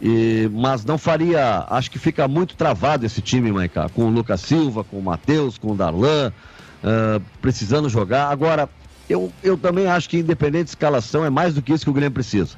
E, 0.00 0.50
mas 0.52 0.84
não 0.84 0.98
faria. 0.98 1.64
Acho 1.70 1.90
que 1.90 1.98
fica 1.98 2.26
muito 2.28 2.56
travado 2.56 3.06
esse 3.06 3.22
time, 3.22 3.52
Maicá, 3.52 3.88
com 3.88 4.04
o 4.04 4.10
Lucas 4.10 4.40
Silva, 4.40 4.84
com 4.84 4.98
o 4.98 5.02
Matheus, 5.02 5.56
com 5.56 5.72
o 5.72 5.76
Darlan, 5.76 6.32
uh, 6.82 7.22
precisando 7.40 7.88
jogar. 7.88 8.28
Agora, 8.28 8.68
eu, 9.08 9.32
eu 9.42 9.56
também 9.56 9.86
acho 9.86 10.10
que 10.10 10.18
independente 10.18 10.64
de 10.64 10.70
escalação 10.70 11.24
é 11.24 11.30
mais 11.30 11.54
do 11.54 11.62
que 11.62 11.72
isso 11.72 11.84
que 11.84 11.90
o 11.90 11.94
Grêmio 11.94 12.12
precisa. 12.12 12.56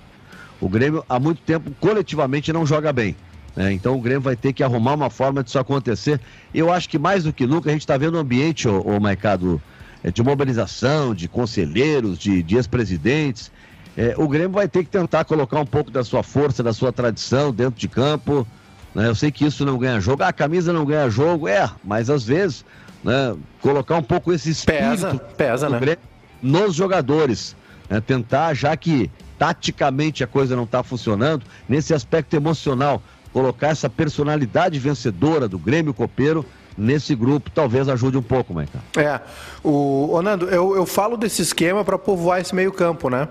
O 0.60 0.68
Grêmio 0.68 1.04
há 1.08 1.18
muito 1.18 1.40
tempo 1.42 1.70
coletivamente 1.80 2.52
não 2.52 2.64
joga 2.64 2.92
bem. 2.92 3.16
Né? 3.54 3.72
Então 3.72 3.96
o 3.96 4.00
Grêmio 4.00 4.20
vai 4.20 4.36
ter 4.36 4.52
que 4.52 4.62
arrumar 4.62 4.94
uma 4.94 5.10
forma 5.10 5.42
disso 5.42 5.58
acontecer. 5.58 6.20
Eu 6.54 6.72
acho 6.72 6.88
que 6.88 6.98
mais 6.98 7.24
do 7.24 7.32
que 7.32 7.46
nunca 7.46 7.70
a 7.70 7.72
gente 7.72 7.82
está 7.82 7.96
vendo 7.96 8.16
um 8.16 8.20
ambiente, 8.20 8.68
o, 8.68 8.80
o 8.80 9.00
Maicado, 9.00 9.60
é, 10.02 10.10
de 10.10 10.22
mobilização, 10.22 11.14
de 11.14 11.28
conselheiros, 11.28 12.18
de, 12.18 12.42
de 12.42 12.56
ex-presidentes 12.56 13.50
é, 13.96 14.14
o 14.16 14.26
Grêmio 14.26 14.50
vai 14.50 14.68
ter 14.68 14.82
que 14.82 14.90
tentar 14.90 15.24
colocar 15.24 15.60
um 15.60 15.66
pouco 15.66 15.90
da 15.90 16.02
sua 16.02 16.22
força, 16.22 16.62
da 16.62 16.72
sua 16.72 16.92
tradição 16.92 17.52
dentro 17.52 17.78
de 17.78 17.88
campo. 17.88 18.46
Né? 18.94 19.06
Eu 19.08 19.14
sei 19.14 19.30
que 19.30 19.44
isso 19.44 19.64
não 19.64 19.78
ganha 19.78 20.00
jogo. 20.00 20.22
Ah, 20.22 20.28
a 20.28 20.32
camisa 20.32 20.72
não 20.72 20.84
ganha 20.84 21.08
jogo, 21.08 21.46
é, 21.46 21.70
mas 21.82 22.10
às 22.10 22.24
vezes 22.24 22.64
né, 23.04 23.36
colocar 23.60 23.96
um 23.96 24.02
pouco 24.02 24.32
esse 24.32 24.50
espírito 24.50 24.82
pesa, 24.82 25.14
pesa, 25.36 25.68
né? 25.68 25.78
Grêmio 25.78 26.02
nos 26.42 26.74
jogadores. 26.74 27.54
Né? 27.88 28.00
Tentar, 28.00 28.54
já 28.54 28.76
que 28.76 29.10
taticamente 29.38 30.22
a 30.22 30.26
coisa 30.26 30.54
não 30.56 30.64
está 30.64 30.82
funcionando, 30.82 31.44
nesse 31.68 31.92
aspecto 31.94 32.34
emocional, 32.34 33.02
colocar 33.32 33.68
essa 33.68 33.90
personalidade 33.90 34.78
vencedora 34.78 35.48
do 35.48 35.58
Grêmio 35.58 35.92
Copeiro 35.92 36.44
nesse 36.76 37.14
grupo 37.14 37.50
talvez 37.50 37.88
ajude 37.88 38.16
um 38.16 38.22
pouco, 38.22 38.52
Maicon. 38.52 38.78
É, 38.96 39.20
o, 39.62 40.20
Nando, 40.22 40.48
eu, 40.48 40.76
eu 40.76 40.86
falo 40.86 41.16
desse 41.16 41.42
esquema 41.42 41.84
para 41.84 41.98
povoar 41.98 42.40
esse 42.40 42.54
meio 42.54 42.72
campo, 42.72 43.08
né? 43.08 43.28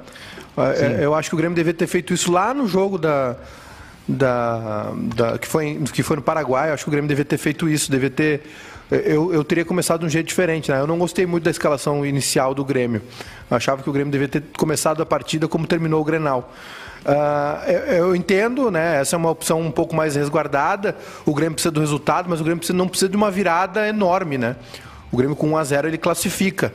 É, 0.58 1.04
eu 1.04 1.16
acho 1.16 1.30
que 1.30 1.36
o 1.36 1.38
Grêmio 1.38 1.56
deveria 1.56 1.78
ter 1.78 1.88
feito 1.88 2.14
isso 2.14 2.32
lá 2.32 2.54
no 2.54 2.68
jogo 2.68 2.98
da, 2.98 3.36
da, 4.08 4.92
da, 5.16 5.38
que, 5.38 5.48
foi, 5.48 5.82
que 5.92 6.04
foi 6.04 6.18
no 6.18 6.22
Paraguai. 6.22 6.70
Eu 6.70 6.74
acho 6.74 6.84
que 6.84 6.90
o 6.90 6.92
Grêmio 6.92 7.08
deveria 7.08 7.28
ter 7.28 7.38
feito 7.38 7.68
isso, 7.68 7.90
deveria 7.90 8.16
ter. 8.16 8.44
Eu, 9.06 9.34
eu 9.34 9.44
teria 9.44 9.66
começado 9.66 10.02
de 10.02 10.06
um 10.06 10.10
jeito 10.10 10.28
diferente. 10.28 10.72
Né? 10.72 10.80
Eu 10.80 10.88
não 10.88 10.98
gostei 10.98 11.26
muito 11.26 11.44
da 11.44 11.52
escalação 11.52 12.06
inicial 12.06 12.54
do 12.54 12.64
Grêmio. 12.64 13.02
Eu 13.50 13.58
achava 13.58 13.82
que 13.82 13.90
o 13.90 13.94
Grêmio 13.94 14.12
deveria 14.12 14.42
ter 14.42 14.44
começado 14.58 15.02
a 15.02 15.06
partida 15.06 15.48
como 15.48 15.66
terminou 15.66 16.02
o 16.02 16.04
Grenal. 16.04 16.52
Uh, 17.06 17.70
eu, 17.70 17.80
eu, 17.80 18.16
entendo, 18.16 18.72
né? 18.72 19.02
Essa 19.02 19.16
é 19.16 19.18
uma 19.18 19.30
opção 19.30 19.60
um 19.60 19.72
pouco 19.72 19.96
mais 19.96 20.16
resguardada. 20.16 20.96
O 21.26 21.34
Grêmio 21.34 21.54
precisa 21.54 21.72
do 21.72 21.80
resultado, 21.80 22.30
mas 22.30 22.40
o 22.40 22.44
Grêmio 22.44 22.60
precisa, 22.60 22.78
não 22.78 22.88
precisa 22.88 23.10
de 23.10 23.18
uma 23.18 23.30
virada 23.30 23.88
enorme, 23.88 24.38
né? 24.38 24.56
O 25.12 25.18
Grêmio 25.18 25.36
com 25.36 25.50
1 25.50 25.58
a 25.58 25.64
0 25.64 25.88
ele 25.88 25.98
classifica. 25.98 26.72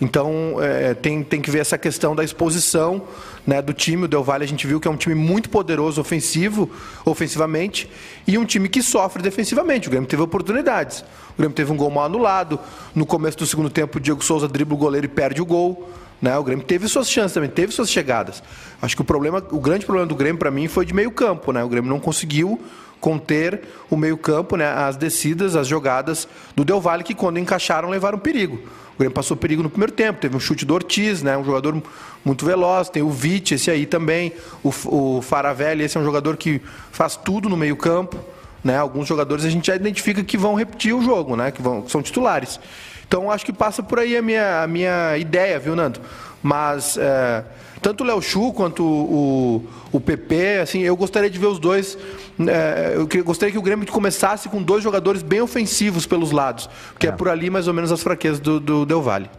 Então 0.00 0.56
é, 0.60 0.94
tem, 0.94 1.22
tem 1.22 1.40
que 1.40 1.50
ver 1.50 1.58
essa 1.58 1.76
questão 1.76 2.16
da 2.16 2.24
exposição 2.24 3.02
né, 3.46 3.60
do 3.60 3.72
time. 3.72 4.04
O 4.04 4.08
Del 4.08 4.24
Valle 4.24 4.44
a 4.44 4.48
gente 4.48 4.66
viu 4.66 4.80
que 4.80 4.88
é 4.88 4.90
um 4.90 4.96
time 4.96 5.14
muito 5.14 5.50
poderoso 5.50 6.00
ofensivo, 6.00 6.70
ofensivamente, 7.04 7.88
e 8.26 8.38
um 8.38 8.44
time 8.44 8.68
que 8.68 8.82
sofre 8.82 9.22
defensivamente. 9.22 9.88
O 9.88 9.90
Grêmio 9.90 10.08
teve 10.08 10.22
oportunidades. 10.22 11.00
O 11.00 11.38
Grêmio 11.38 11.54
teve 11.54 11.70
um 11.70 11.76
gol 11.76 11.90
mal 11.90 12.04
anulado. 12.04 12.58
No 12.94 13.04
começo 13.04 13.36
do 13.38 13.46
segundo 13.46 13.68
tempo, 13.68 13.98
o 13.98 14.00
Diego 14.00 14.24
Souza 14.24 14.48
dribla 14.48 14.74
o 14.74 14.78
goleiro 14.78 15.06
e 15.06 15.08
perde 15.08 15.42
o 15.42 15.44
gol. 15.44 15.90
Né? 16.20 16.36
O 16.36 16.44
Grêmio 16.44 16.64
teve 16.64 16.86
suas 16.88 17.10
chances 17.10 17.32
também, 17.32 17.48
teve 17.48 17.72
suas 17.72 17.90
chegadas. 17.90 18.42
Acho 18.80 18.94
que 18.94 19.02
o 19.02 19.04
problema, 19.04 19.44
o 19.50 19.60
grande 19.60 19.84
problema 19.86 20.06
do 20.06 20.14
Grêmio 20.14 20.38
para 20.38 20.50
mim 20.50 20.68
foi 20.68 20.84
de 20.84 20.94
meio 20.94 21.10
campo, 21.10 21.50
né? 21.52 21.64
O 21.64 21.68
Grêmio 21.68 21.88
não 21.88 21.98
conseguiu 21.98 22.60
conter 23.00 23.62
o 23.88 23.96
meio-campo, 23.96 24.56
né, 24.56 24.66
as 24.66 24.96
descidas, 24.96 25.56
as 25.56 25.66
jogadas 25.66 26.28
do 26.54 26.64
Del 26.64 26.80
Valle, 26.80 27.02
que 27.02 27.14
quando 27.14 27.38
encaixaram 27.38 27.88
levaram 27.88 28.18
perigo. 28.18 28.60
O 28.94 28.98
Grêmio 28.98 29.14
passou 29.14 29.36
perigo 29.36 29.62
no 29.62 29.70
primeiro 29.70 29.92
tempo, 29.92 30.20
teve 30.20 30.36
um 30.36 30.40
chute 30.40 30.64
do 30.66 30.74
Ortiz, 30.74 31.22
né, 31.22 31.36
um 31.36 31.44
jogador 31.44 31.82
muito 32.24 32.44
veloz, 32.44 32.90
tem 32.90 33.02
o 33.02 33.10
Vite, 33.10 33.54
esse 33.54 33.70
aí 33.70 33.86
também, 33.86 34.32
o, 34.62 34.68
o 34.86 35.22
Faravelli, 35.22 35.84
esse 35.84 35.96
é 35.96 36.00
um 36.00 36.04
jogador 36.04 36.36
que 36.36 36.60
faz 36.92 37.16
tudo 37.16 37.48
no 37.48 37.56
meio-campo. 37.56 38.18
Né? 38.62 38.76
Alguns 38.76 39.08
jogadores 39.08 39.44
a 39.46 39.48
gente 39.48 39.68
já 39.68 39.74
identifica 39.74 40.22
que 40.22 40.36
vão 40.36 40.54
repetir 40.54 40.94
o 40.94 41.02
jogo, 41.02 41.34
né? 41.34 41.50
que, 41.50 41.62
vão, 41.62 41.80
que 41.80 41.90
são 41.90 42.02
titulares. 42.02 42.60
Então 43.08 43.30
acho 43.30 43.44
que 43.44 43.52
passa 43.52 43.82
por 43.82 43.98
aí 43.98 44.16
a 44.16 44.22
minha, 44.22 44.62
a 44.62 44.66
minha 44.66 45.16
ideia, 45.16 45.58
viu, 45.58 45.74
Nando? 45.74 46.00
Mas 46.42 46.96
é, 46.96 47.42
tanto 47.80 48.04
o 48.04 48.06
Léo 48.06 48.20
Chu 48.20 48.52
quanto 48.52 48.82
o, 48.82 49.64
o, 49.92 49.96
o 49.96 50.00
PP, 50.00 50.58
assim, 50.62 50.80
eu 50.80 50.96
gostaria 50.96 51.30
de 51.30 51.38
ver 51.38 51.46
os 51.46 51.58
dois. 51.58 51.96
É, 52.40 52.94
eu 52.96 53.24
gostaria 53.24 53.52
que 53.52 53.58
o 53.58 53.62
Grêmio 53.62 53.86
começasse 53.86 54.48
com 54.48 54.62
dois 54.62 54.82
jogadores 54.82 55.22
bem 55.22 55.40
ofensivos 55.40 56.06
pelos 56.06 56.30
lados, 56.30 56.68
porque 56.92 57.06
é, 57.06 57.10
é 57.10 57.12
por 57.12 57.28
ali 57.28 57.50
mais 57.50 57.68
ou 57.68 57.74
menos 57.74 57.90
as 57.90 58.02
fraquezas 58.02 58.40
do, 58.40 58.60
do 58.60 58.86
Del 58.86 59.02
Valle. 59.02 59.30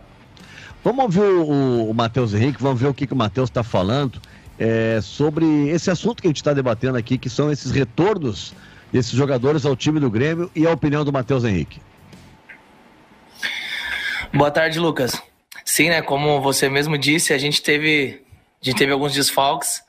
Vamos 0.83 1.03
ouvir 1.03 1.21
o, 1.21 1.89
o 1.89 1.93
Matheus 1.93 2.33
Henrique, 2.33 2.61
vamos 2.61 2.81
ver 2.81 2.87
o 2.87 2.93
que, 2.93 3.05
que 3.05 3.13
o 3.13 3.17
Matheus 3.17 3.49
está 3.49 3.63
falando 3.63 4.19
é, 4.57 4.99
sobre 5.01 5.69
esse 5.69 5.89
assunto 5.89 6.21
que 6.21 6.27
a 6.27 6.29
gente 6.29 6.37
está 6.37 6.53
debatendo 6.53 6.97
aqui, 6.97 7.17
que 7.17 7.29
são 7.29 7.51
esses 7.51 7.71
retornos 7.71 8.53
desses 8.91 9.11
jogadores 9.11 9.65
ao 9.65 9.75
time 9.75 9.99
do 9.99 10.09
Grêmio 10.09 10.51
e 10.55 10.67
a 10.67 10.71
opinião 10.71 11.05
do 11.05 11.11
Matheus 11.11 11.43
Henrique. 11.43 11.79
Boa 14.33 14.51
tarde, 14.51 14.79
Lucas. 14.79 15.21
Sim, 15.65 15.89
né? 15.89 16.01
Como 16.01 16.41
você 16.41 16.69
mesmo 16.69 16.97
disse, 16.97 17.33
a 17.33 17.37
gente 17.37 17.61
teve, 17.61 18.21
a 18.61 18.65
gente 18.65 18.77
teve 18.77 18.91
alguns 18.91 19.13
desfalques 19.13 19.83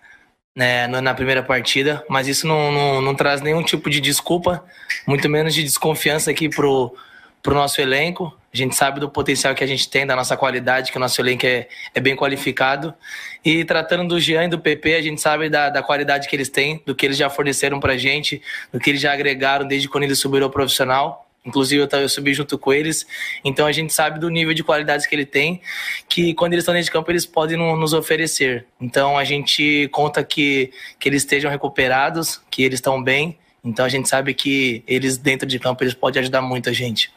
né, 0.54 0.86
na 0.86 1.14
primeira 1.14 1.42
partida, 1.42 2.04
mas 2.08 2.28
isso 2.28 2.46
não, 2.46 2.72
não, 2.72 3.02
não 3.02 3.14
traz 3.14 3.40
nenhum 3.40 3.62
tipo 3.62 3.90
de 3.90 4.00
desculpa, 4.00 4.64
muito 5.06 5.28
menos 5.28 5.54
de 5.54 5.62
desconfiança 5.62 6.30
aqui 6.30 6.48
pro, 6.48 6.94
pro 7.42 7.54
nosso 7.54 7.80
elenco. 7.80 8.36
A 8.52 8.56
gente 8.56 8.76
sabe 8.76 9.00
do 9.00 9.08
potencial 9.08 9.54
que 9.54 9.64
a 9.64 9.66
gente 9.66 9.88
tem, 9.88 10.06
da 10.06 10.14
nossa 10.14 10.36
qualidade, 10.36 10.92
que 10.92 10.98
o 10.98 11.00
nosso 11.00 11.20
elenco 11.20 11.46
é, 11.46 11.68
é 11.94 12.00
bem 12.00 12.14
qualificado. 12.14 12.94
E 13.42 13.64
tratando 13.64 14.08
do 14.08 14.20
Jean 14.20 14.44
e 14.44 14.48
do 14.48 14.58
PP, 14.58 14.94
a 14.94 15.02
gente 15.02 15.20
sabe 15.20 15.48
da, 15.48 15.70
da 15.70 15.82
qualidade 15.82 16.28
que 16.28 16.36
eles 16.36 16.50
têm, 16.50 16.82
do 16.84 16.94
que 16.94 17.06
eles 17.06 17.16
já 17.16 17.30
forneceram 17.30 17.80
pra 17.80 17.96
gente, 17.96 18.42
do 18.70 18.78
que 18.78 18.90
eles 18.90 19.00
já 19.00 19.12
agregaram 19.12 19.66
desde 19.66 19.88
quando 19.88 20.04
eles 20.04 20.18
subiram 20.18 20.46
ao 20.46 20.50
profissional. 20.50 21.26
Inclusive, 21.44 21.88
eu, 21.90 22.08
subi 22.08 22.32
junto 22.32 22.56
com 22.56 22.72
eles. 22.72 23.04
Então, 23.44 23.66
a 23.66 23.72
gente 23.72 23.92
sabe 23.92 24.20
do 24.20 24.28
nível 24.28 24.54
de 24.54 24.62
qualidades 24.62 25.06
que 25.06 25.14
ele 25.14 25.26
tem, 25.26 25.60
que 26.08 26.34
quando 26.34 26.52
eles 26.52 26.62
estão 26.62 26.72
dentro 26.72 26.86
de 26.86 26.92
campo, 26.92 27.10
eles 27.10 27.26
podem 27.26 27.56
nos 27.56 27.92
oferecer. 27.92 28.64
Então, 28.80 29.18
a 29.18 29.24
gente 29.24 29.88
conta 29.92 30.22
que, 30.22 30.72
que 31.00 31.08
eles 31.08 31.22
estejam 31.22 31.50
recuperados, 31.50 32.40
que 32.48 32.62
eles 32.62 32.76
estão 32.76 33.02
bem. 33.02 33.38
Então, 33.64 33.84
a 33.84 33.88
gente 33.88 34.08
sabe 34.08 34.34
que 34.34 34.84
eles, 34.86 35.18
dentro 35.18 35.46
de 35.46 35.58
campo, 35.58 35.82
eles 35.82 35.94
podem 35.94 36.20
ajudar 36.20 36.42
muito 36.42 36.68
a 36.68 36.72
gente. 36.72 37.12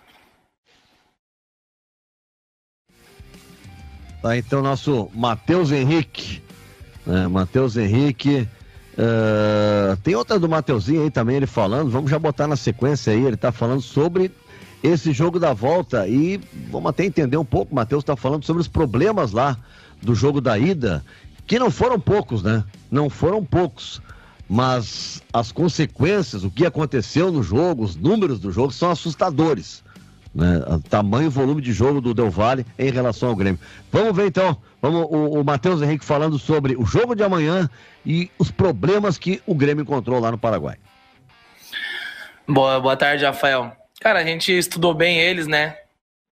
Tá, 4.24 4.36
então, 4.36 4.60
nosso 4.60 5.08
Matheus 5.14 5.72
Henrique. 5.72 6.42
Né? 7.06 7.28
Matheus 7.28 7.78
Henrique 7.78 8.48
Uh, 8.98 9.98
tem 9.98 10.16
outra 10.16 10.40
do 10.40 10.48
Mateuzinho 10.48 11.04
aí 11.04 11.12
também, 11.12 11.36
ele 11.36 11.46
falando, 11.46 11.90
vamos 11.90 12.10
já 12.10 12.18
botar 12.18 12.48
na 12.48 12.56
sequência 12.56 13.12
aí, 13.12 13.26
ele 13.26 13.36
tá 13.36 13.52
falando 13.52 13.82
sobre 13.82 14.32
esse 14.82 15.12
jogo 15.12 15.38
da 15.38 15.54
volta 15.54 16.08
e 16.08 16.40
vamos 16.72 16.90
até 16.90 17.04
entender 17.04 17.36
um 17.36 17.44
pouco, 17.44 17.74
o 17.74 17.76
Matheus 17.76 18.04
tá 18.04 18.16
falando 18.16 18.46
sobre 18.46 18.62
os 18.62 18.68
problemas 18.68 19.34
lá 19.34 19.58
do 20.02 20.16
jogo 20.16 20.40
da 20.40 20.58
ida, 20.58 21.04
que 21.46 21.60
não 21.60 21.70
foram 21.70 22.00
poucos, 22.00 22.42
né? 22.42 22.64
Não 22.90 23.10
foram 23.10 23.44
poucos, 23.44 24.02
mas 24.48 25.22
as 25.34 25.52
consequências, 25.52 26.44
o 26.44 26.52
que 26.52 26.66
aconteceu 26.66 27.32
no 27.32 27.44
jogo, 27.44 27.84
os 27.84 27.96
números 27.96 28.40
do 28.40 28.52
jogo 28.52 28.72
são 28.72 28.92
assustadores. 28.92 29.84
Né? 30.36 30.62
Tamanho 30.90 31.28
e 31.28 31.30
volume 31.30 31.62
de 31.62 31.72
jogo 31.72 32.02
do 32.02 32.14
Del 32.14 32.30
Valle 32.30 32.66
em 32.78 32.92
relação 32.92 33.30
ao 33.30 33.36
Grêmio. 33.36 33.60
Vamos 33.90 34.14
ver 34.14 34.28
então, 34.28 34.58
vamos, 34.82 35.08
o, 35.10 35.40
o 35.40 35.44
Matheus 35.46 35.82
Henrique 35.82 36.04
falando 36.04 36.38
sobre 36.38 36.76
o 36.76 36.86
jogo 36.86 37.16
de 37.16 37.24
amanhã 37.24 37.70
e 38.06 38.30
os 38.38 38.52
problemas 38.52 39.18
que 39.18 39.42
o 39.48 39.56
Grêmio 39.56 39.84
encontrou 39.84 40.20
lá 40.20 40.30
no 40.30 40.38
Paraguai. 40.38 40.76
Boa, 42.46 42.82
boa 42.82 42.98
tarde, 42.98 43.24
Rafael. 43.24 43.72
Cara, 44.02 44.20
a 44.20 44.26
gente 44.26 44.52
estudou 44.52 44.94
bem 44.94 45.20
eles, 45.20 45.48
né? 45.48 45.78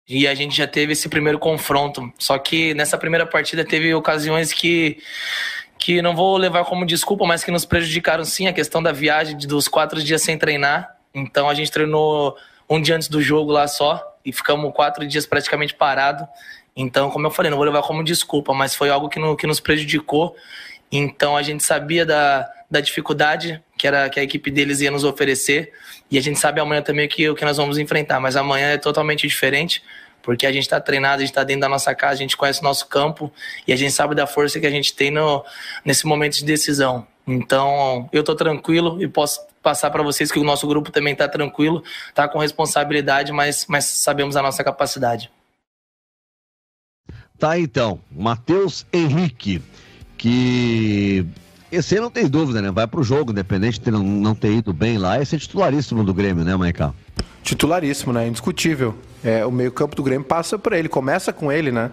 E 0.09 0.27
a 0.27 0.33
gente 0.33 0.57
já 0.57 0.67
teve 0.67 0.93
esse 0.93 1.07
primeiro 1.07 1.37
confronto. 1.37 2.11
Só 2.17 2.39
que 2.39 2.73
nessa 2.73 2.97
primeira 2.97 3.25
partida 3.25 3.63
teve 3.63 3.93
ocasiões 3.93 4.51
que 4.51 4.97
que 5.77 5.99
não 5.99 6.15
vou 6.15 6.37
levar 6.37 6.63
como 6.65 6.85
desculpa, 6.85 7.25
mas 7.25 7.43
que 7.43 7.49
nos 7.49 7.65
prejudicaram 7.65 8.23
sim 8.23 8.45
a 8.45 8.53
questão 8.53 8.83
da 8.83 8.91
viagem 8.91 9.35
dos 9.35 9.67
quatro 9.67 10.03
dias 10.03 10.21
sem 10.21 10.37
treinar. 10.37 10.95
Então 11.13 11.49
a 11.49 11.55
gente 11.55 11.71
treinou 11.71 12.37
um 12.71 12.81
dia 12.81 12.95
antes 12.95 13.10
do 13.10 13.21
jogo 13.21 13.51
lá 13.51 13.67
só 13.67 14.01
e 14.23 14.31
ficamos 14.31 14.73
quatro 14.73 15.05
dias 15.05 15.25
praticamente 15.25 15.73
parado. 15.73 16.25
Então, 16.73 17.10
como 17.12 17.27
eu 17.27 17.31
falei, 17.31 17.49
não 17.49 17.57
vou 17.57 17.65
levar 17.65 17.81
como 17.81 18.01
desculpa, 18.01 18.53
mas 18.53 18.73
foi 18.73 18.89
algo 18.89 19.10
que, 19.10 19.19
no, 19.19 19.36
que 19.36 19.45
nos 19.45 19.60
prejudicou. 19.60 20.34
Então 20.89 21.36
a 21.36 21.41
gente 21.41 21.63
sabia 21.63 22.05
da, 22.05 22.49
da 22.69 22.79
dificuldade 22.79 23.62
que 23.77 23.86
era 23.86 24.10
que 24.10 24.19
a 24.21 24.23
equipe 24.23 24.49
deles 24.49 24.79
ia 24.79 24.89
nos 24.89 25.03
oferecer 25.03 25.73
e 26.10 26.17
a 26.17 26.21
gente 26.21 26.39
sabe 26.39 26.62
amanhã 26.62 26.81
também 26.81 27.10
que 27.10 27.29
o 27.29 27.36
que 27.36 27.43
nós 27.43 27.57
vamos 27.57 27.77
enfrentar. 27.77 28.21
Mas 28.21 28.38
amanhã 28.38 28.67
é 28.67 28.77
totalmente 28.77 29.27
diferente 29.27 29.84
porque 30.21 30.45
a 30.45 30.51
gente 30.51 30.63
está 30.63 30.79
treinado, 30.79 31.15
a 31.15 31.19
gente 31.19 31.31
está 31.31 31.43
dentro 31.43 31.62
da 31.62 31.69
nossa 31.69 31.93
casa, 31.93 32.13
a 32.13 32.17
gente 32.17 32.38
conhece 32.38 32.62
o 32.62 32.63
nosso 32.63 32.88
campo 32.88 33.34
e 33.67 33.73
a 33.73 33.75
gente 33.75 33.91
sabe 33.91 34.15
da 34.15 34.25
força 34.25 34.62
que 34.62 34.67
a 34.67 34.71
gente 34.71 34.93
tem 34.93 35.12
no, 35.12 35.43
nesse 35.84 36.05
momento 36.05 36.36
de 36.36 36.45
decisão. 36.45 37.05
Então, 37.27 38.10
eu 38.13 38.21
estou 38.21 38.36
tranquilo 38.36 39.01
e 39.01 39.07
posso 39.07 39.41
passar 39.62 39.91
para 39.91 40.04
vocês 40.04 40.32
que 40.32 40.39
o 40.39 40.43
nosso 40.43 40.67
grupo 40.67 40.91
também 40.91 41.13
está 41.13 41.28
tranquilo, 41.28 41.84
está 42.10 42.28
com 42.28 42.39
responsabilidade, 42.39 43.32
mas, 43.32 43.65
mas 43.67 43.86
sabemos 43.86 44.36
a 44.36 44.41
nossa 44.41 44.63
capacidade. 44.63 45.32
Tá 47.38 47.58
então, 47.58 48.00
Matheus 48.12 48.86
Henrique, 48.93 49.62
que 50.17 51.26
esse 51.71 51.95
aí 51.95 52.02
não 52.02 52.12
tem 52.12 52.28
dúvida, 52.28 52.62
né? 52.62 52.69
Vai 52.69 52.86
pro 52.86 53.02
jogo, 53.02 53.32
independente 53.32 53.80
de 53.80 53.89
não, 53.89 54.04
não 54.04 54.36
ter 54.36 54.52
ido 54.52 54.71
bem 54.71 54.97
lá, 54.97 55.19
esse 55.19 55.36
é 55.36 55.39
titularíssimo 55.39 56.04
do 56.04 56.13
Grêmio, 56.13 56.43
né, 56.43 56.56
Maicá? 56.56 56.93
Titularíssimo, 57.43 58.13
né? 58.13 58.28
Indiscutível. 58.28 58.95
É, 59.24 59.45
o 59.45 59.52
meio-campo 59.52 59.95
do 59.95 60.04
Grêmio 60.04 60.28
passa 60.28 60.60
por 60.60 60.74
ele, 60.74 60.88
começa 60.88 61.34
com 61.34 61.52
ele, 61.52 61.71
né? 61.71 61.91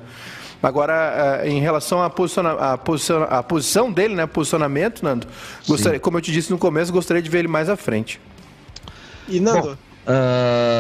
Agora, 0.63 1.41
eh, 1.43 1.51
em 1.51 1.61
relação 1.61 2.03
à, 2.03 2.11
posiciona, 2.11 2.53
à, 2.53 2.77
posiciona, 2.77 3.27
à 3.27 3.43
posição 3.43 3.93
dele, 3.93 4.15
né? 4.15 4.27
Posicionamento, 4.27 5.03
Nando, 5.03 5.27
gostaria, 5.67 6.01
como 6.01 6.19
eu 6.19 6.23
te 6.23 6.33
disse 6.33 6.51
no 6.51 6.59
começo, 6.59 6.93
gostaria 6.93 7.23
de 7.23 7.31
ver 7.31 7.41
ele 7.41 7.49
mais 7.49 7.69
à 7.69 7.77
frente. 7.77 8.21
E 9.29 9.39
Nando? 9.39 9.79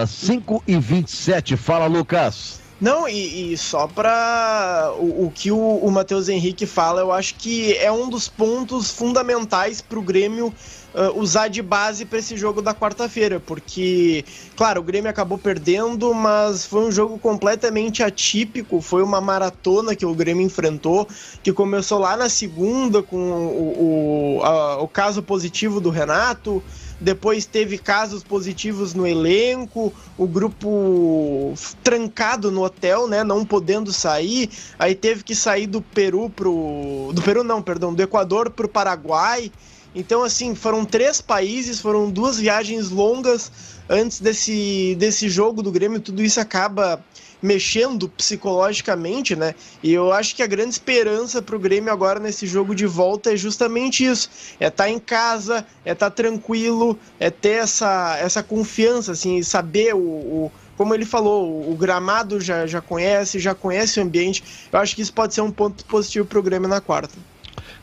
5 0.06 0.54
uh, 0.56 0.62
e 0.66 0.76
27, 0.76 1.56
fala 1.56 1.86
Lucas. 1.86 2.60
Não, 2.80 3.08
e, 3.08 3.52
e 3.52 3.58
só 3.58 3.88
para 3.88 4.92
o, 4.98 5.26
o, 5.26 5.32
que 5.34 5.50
o, 5.50 5.58
o 5.58 5.90
Matheus 5.90 6.28
Henrique 6.28 6.64
fala, 6.64 7.00
eu 7.00 7.10
acho 7.10 7.34
que 7.34 7.76
é 7.76 7.90
um 7.90 8.08
dos 8.08 8.28
pontos 8.28 8.90
fundamentais 8.90 9.80
para 9.80 9.98
o 9.98 10.02
Grêmio 10.02 10.54
uh, 10.94 11.18
usar 11.18 11.48
de 11.48 11.60
base 11.60 12.04
para 12.04 12.20
esse 12.20 12.36
jogo 12.36 12.62
da 12.62 12.72
quarta-feira, 12.72 13.40
porque, 13.40 14.24
claro, 14.56 14.80
o 14.80 14.84
Grêmio 14.84 15.10
acabou 15.10 15.36
perdendo, 15.36 16.14
mas 16.14 16.64
foi 16.64 16.86
um 16.86 16.92
jogo 16.92 17.18
completamente 17.18 18.00
atípico, 18.02 18.80
foi 18.80 19.02
uma 19.02 19.20
maratona 19.20 19.96
que 19.96 20.06
o 20.06 20.14
Grêmio 20.14 20.46
enfrentou, 20.46 21.08
que 21.42 21.52
começou 21.52 21.98
lá 21.98 22.16
na 22.16 22.28
segunda 22.28 23.02
com 23.02 23.16
o, 23.16 24.38
o, 24.38 24.44
a, 24.44 24.80
o 24.80 24.86
caso 24.86 25.20
positivo 25.20 25.80
do 25.80 25.90
Renato, 25.90 26.62
depois 27.00 27.46
teve 27.46 27.78
casos 27.78 28.24
positivos 28.24 28.94
no 28.94 29.06
elenco, 29.06 29.92
o 30.16 30.26
grupo 30.26 31.54
trancado 31.82 32.50
no 32.50 32.64
hotel, 32.64 33.06
né, 33.06 33.22
não 33.22 33.44
podendo 33.44 33.92
sair, 33.92 34.50
aí 34.78 34.94
teve 34.94 35.22
que 35.22 35.34
sair 35.34 35.66
do 35.66 35.80
Peru 35.80 36.28
pro 36.30 37.10
do 37.14 37.22
Peru 37.22 37.44
não, 37.44 37.62
perdão, 37.62 37.94
do 37.94 38.02
Equador 38.02 38.50
pro 38.50 38.68
Paraguai. 38.68 39.50
Então, 39.94 40.22
assim, 40.22 40.54
foram 40.54 40.84
três 40.84 41.20
países, 41.20 41.80
foram 41.80 42.10
duas 42.10 42.38
viagens 42.38 42.90
longas 42.90 43.50
antes 43.88 44.20
desse, 44.20 44.94
desse 44.98 45.28
jogo 45.28 45.62
do 45.62 45.72
Grêmio, 45.72 46.00
tudo 46.00 46.22
isso 46.22 46.40
acaba 46.40 47.02
mexendo 47.40 48.08
psicologicamente, 48.08 49.36
né? 49.36 49.54
E 49.82 49.92
eu 49.92 50.12
acho 50.12 50.34
que 50.34 50.42
a 50.42 50.46
grande 50.46 50.70
esperança 50.70 51.40
para 51.40 51.56
o 51.56 51.58
Grêmio 51.58 51.92
agora 51.92 52.18
nesse 52.18 52.46
jogo 52.46 52.74
de 52.74 52.86
volta 52.86 53.32
é 53.32 53.36
justamente 53.36 54.04
isso: 54.04 54.28
é 54.60 54.66
estar 54.66 54.84
tá 54.84 54.90
em 54.90 54.98
casa, 54.98 55.64
é 55.84 55.92
estar 55.92 56.10
tá 56.10 56.16
tranquilo, 56.16 56.98
é 57.18 57.30
ter 57.30 57.60
essa, 57.60 58.16
essa 58.18 58.42
confiança, 58.42 59.12
assim, 59.12 59.42
saber 59.42 59.94
o, 59.94 59.98
o 59.98 60.52
como 60.76 60.94
ele 60.94 61.04
falou, 61.04 61.68
o 61.68 61.74
gramado 61.74 62.40
já, 62.40 62.64
já 62.64 62.80
conhece, 62.80 63.40
já 63.40 63.52
conhece 63.52 63.98
o 63.98 64.02
ambiente. 64.04 64.44
Eu 64.72 64.78
acho 64.78 64.94
que 64.94 65.02
isso 65.02 65.12
pode 65.12 65.34
ser 65.34 65.40
um 65.40 65.50
ponto 65.50 65.84
positivo 65.84 66.24
para 66.24 66.38
o 66.38 66.42
Grêmio 66.42 66.68
na 66.68 66.80
quarta. 66.80 67.18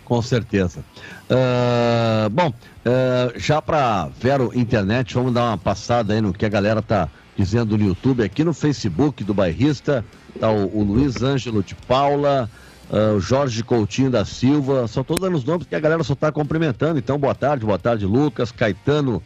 Com 0.05 0.21
certeza. 0.21 0.85
Uh, 1.29 2.29
bom, 2.29 2.49
uh, 2.49 3.39
já 3.39 3.59
para 3.59 4.09
Vero 4.19 4.51
Internet, 4.53 5.15
vamos 5.15 5.33
dar 5.33 5.45
uma 5.45 5.57
passada 5.57 6.13
aí 6.13 6.21
no 6.21 6.31
que 6.31 6.45
a 6.45 6.49
galera 6.49 6.83
tá 6.83 7.09
dizendo 7.35 7.75
no 7.77 7.83
YouTube, 7.83 8.23
aqui 8.23 8.43
no 8.43 8.53
Facebook 8.53 9.23
do 9.23 9.33
Bairrista, 9.33 10.05
tá 10.39 10.51
o, 10.51 10.77
o 10.77 10.83
Luiz 10.83 11.23
Ângelo 11.23 11.63
de 11.63 11.73
Paula, 11.73 12.47
uh, 12.91 13.15
o 13.15 13.19
Jorge 13.19 13.63
Coutinho 13.63 14.11
da 14.11 14.23
Silva, 14.23 14.87
são 14.87 15.03
todos 15.03 15.27
os 15.27 15.43
nomes 15.43 15.65
que 15.65 15.75
a 15.75 15.79
galera 15.79 16.03
só 16.03 16.13
está 16.13 16.31
cumprimentando, 16.31 16.99
então 16.99 17.17
boa 17.17 17.33
tarde, 17.33 17.65
boa 17.65 17.79
tarde 17.79 18.05
Lucas, 18.05 18.51
Caetano 18.51 19.21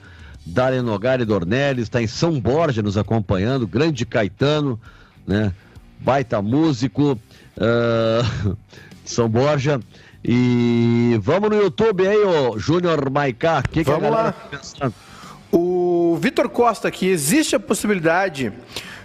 Dália 0.46 0.82
Nogari 0.82 1.26
Dornelles, 1.26 1.84
está 1.84 2.02
em 2.02 2.08
São 2.08 2.40
Borja 2.40 2.82
nos 2.82 2.98
acompanhando, 2.98 3.68
grande 3.68 4.06
Caetano, 4.06 4.80
né? 5.28 5.54
Baita 6.00 6.42
músico, 6.42 7.20
São 9.04 9.28
Borja. 9.28 9.82
E 10.24 11.20
vamos 11.22 11.50
no 11.50 11.56
YouTube 11.56 12.08
aí, 12.08 12.18
ô 12.18 12.58
Júnior 12.58 13.10
Maicá. 13.10 13.62
Que 13.64 13.84
vamos 13.84 14.02
que 14.02 14.08
a 14.08 14.10
lá. 14.10 14.32
Tá 14.32 14.58
pensando? 14.58 14.94
O 15.52 16.18
Vitor 16.22 16.50
Costa 16.50 16.88
aqui, 16.88 17.08
existe 17.08 17.56
a 17.56 17.60
possibilidade, 17.60 18.54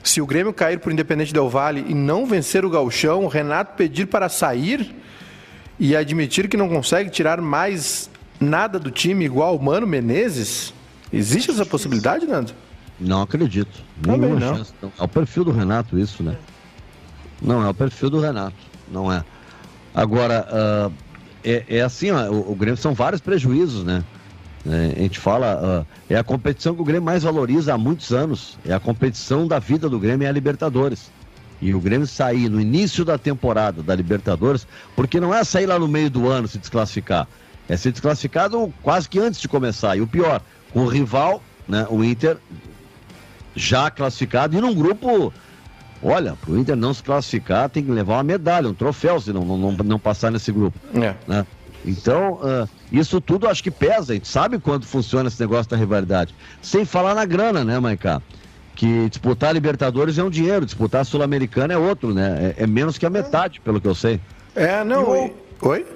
se 0.03 0.20
o 0.20 0.27
Grêmio 0.27 0.53
cair 0.53 0.79
por 0.79 0.92
Independente 0.92 1.33
Del 1.33 1.48
Vale 1.48 1.87
e 1.88 1.94
não 1.94 2.27
vencer 2.27 2.64
o 2.64 2.70
Galchão, 2.70 3.24
o 3.24 3.29
Renato 3.29 3.74
pedir 3.77 4.07
para 4.07 4.29
sair 4.29 4.94
e 5.79 5.96
admitir 5.96 6.48
que 6.48 6.57
não 6.57 6.68
consegue 6.68 7.09
tirar 7.09 7.40
mais 7.40 8.11
nada 8.38 8.79
do 8.79 8.90
time 8.90 9.24
igual 9.24 9.57
o 9.57 9.62
Mano 9.62 9.87
Menezes? 9.87 10.74
Existe 11.11 11.50
essa 11.50 11.64
possibilidade, 11.64 12.27
Nando? 12.27 12.53
Não 13.00 13.22
acredito. 13.22 13.83
Nenhuma 14.05 14.38
não. 14.38 14.57
chance. 14.57 14.74
É 14.83 15.03
o 15.03 15.09
perfil 15.09 15.44
do 15.44 15.53
Renato 15.53 15.98
isso, 15.98 16.22
né? 16.22 16.37
Não 17.40 17.64
é 17.64 17.68
o 17.68 17.74
perfil 17.74 18.11
do 18.11 18.20
Renato. 18.20 18.57
Não 18.90 19.11
é. 19.11 19.24
Agora, 19.94 20.46
uh, 20.50 20.92
é, 21.44 21.64
é, 21.68 21.80
assim, 21.83 22.11
ó, 22.11 22.30
o, 22.30 22.52
o, 22.52 22.54
Grêmio 22.54 22.76
são 22.76 22.94
vários 22.94 23.20
prejuízos, 23.20 23.85
né? 23.85 24.02
É, 24.66 24.94
a 24.96 25.02
gente 25.02 25.18
fala, 25.18 25.87
é 26.09 26.16
a 26.16 26.24
competição 26.24 26.74
que 26.74 26.80
o 26.80 26.85
Grêmio 26.85 27.04
mais 27.04 27.22
valoriza 27.22 27.74
há 27.74 27.78
muitos 27.78 28.12
anos. 28.12 28.59
É 28.66 28.72
a 28.72 28.80
competição 28.80 29.46
da 29.46 29.59
vida 29.59 29.88
do 29.88 29.98
Grêmio 29.98 30.26
é 30.26 30.28
a 30.28 30.33
Libertadores. 30.33 31.11
E 31.61 31.74
o 31.74 31.80
Grêmio 31.80 32.07
sair 32.07 32.48
no 32.48 32.61
início 32.61 33.04
da 33.04 33.18
temporada 33.18 33.83
da 33.83 33.94
Libertadores, 33.94 34.66
porque 34.96 35.20
não 35.20 35.35
é 35.35 35.44
sair 35.44 35.66
lá 35.66 35.78
no 35.78 35.87
meio 35.88 36.11
do 36.11 36.28
ano 36.28 36.48
se 36.48 36.59
desclassificar. 36.59 37.28
É 37.68 37.76
ser 37.76 37.92
desclassificado 37.92 38.72
quase 38.83 39.09
que 39.09 39.18
antes 39.18 39.40
de 39.40 39.48
começar. 39.48 39.96
E 39.96 40.00
o 40.00 40.07
pior, 40.07 40.42
com 40.72 40.80
o 40.80 40.87
rival, 40.87 41.42
né, 41.68 41.87
o 41.88 42.02
Inter 42.04 42.37
já 43.54 43.90
classificado 43.90 44.57
e 44.57 44.61
num 44.61 44.74
grupo. 44.74 45.33
Olha, 46.05 46.37
para 46.38 46.51
o 46.51 46.59
Inter 46.59 46.77
não 46.77 46.93
se 46.93 47.03
classificar, 47.03 47.71
tem 47.71 47.83
que 47.83 47.90
levar 47.90 48.17
uma 48.17 48.23
medalha, 48.23 48.69
um 48.69 48.75
troféu, 48.75 49.19
se 49.19 49.33
não, 49.33 49.43
não, 49.43 49.73
não 49.73 49.99
passar 49.99 50.31
nesse 50.31 50.53
grupo. 50.53 50.79
É. 50.95 51.14
Né? 51.27 51.47
Então, 51.83 52.35
uh, 52.35 52.69
isso 52.93 53.23
tudo 53.23 53.49
acho 53.49 53.62
que 53.62 53.71
pesa, 53.71 54.12
a 54.12 54.14
gente 54.14 54.29
sabe 54.29 54.59
quando 54.59 54.85
funciona 54.85 55.29
esse 55.29 55.40
negócio 55.40 55.71
da 55.71 55.77
rivalidade. 55.79 56.35
Sem 56.61 56.85
falar 56.85 57.14
na 57.14 57.25
grana, 57.25 57.64
né, 57.64 57.79
Maicá? 57.79 58.21
Que 58.75 59.09
disputar 59.09 59.51
a 59.51 59.53
Libertadores 59.53 60.19
é 60.19 60.23
um 60.23 60.31
dinheiro, 60.31 60.67
disputar 60.67 61.01
a 61.01 61.05
Sul-Americana 61.05 61.73
é 61.73 61.79
outro, 61.79 62.12
né? 62.12 62.55
É, 62.59 62.64
é, 62.64 62.67
menos 62.67 62.99
que 62.99 63.07
a 63.07 63.11
metade, 63.11 63.61
pelo 63.61 63.81
que 63.81 63.88
eu 63.88 63.95
sei. 63.95 64.21
É, 64.55 64.85
não. 64.85 65.09
Oi? 65.62 65.87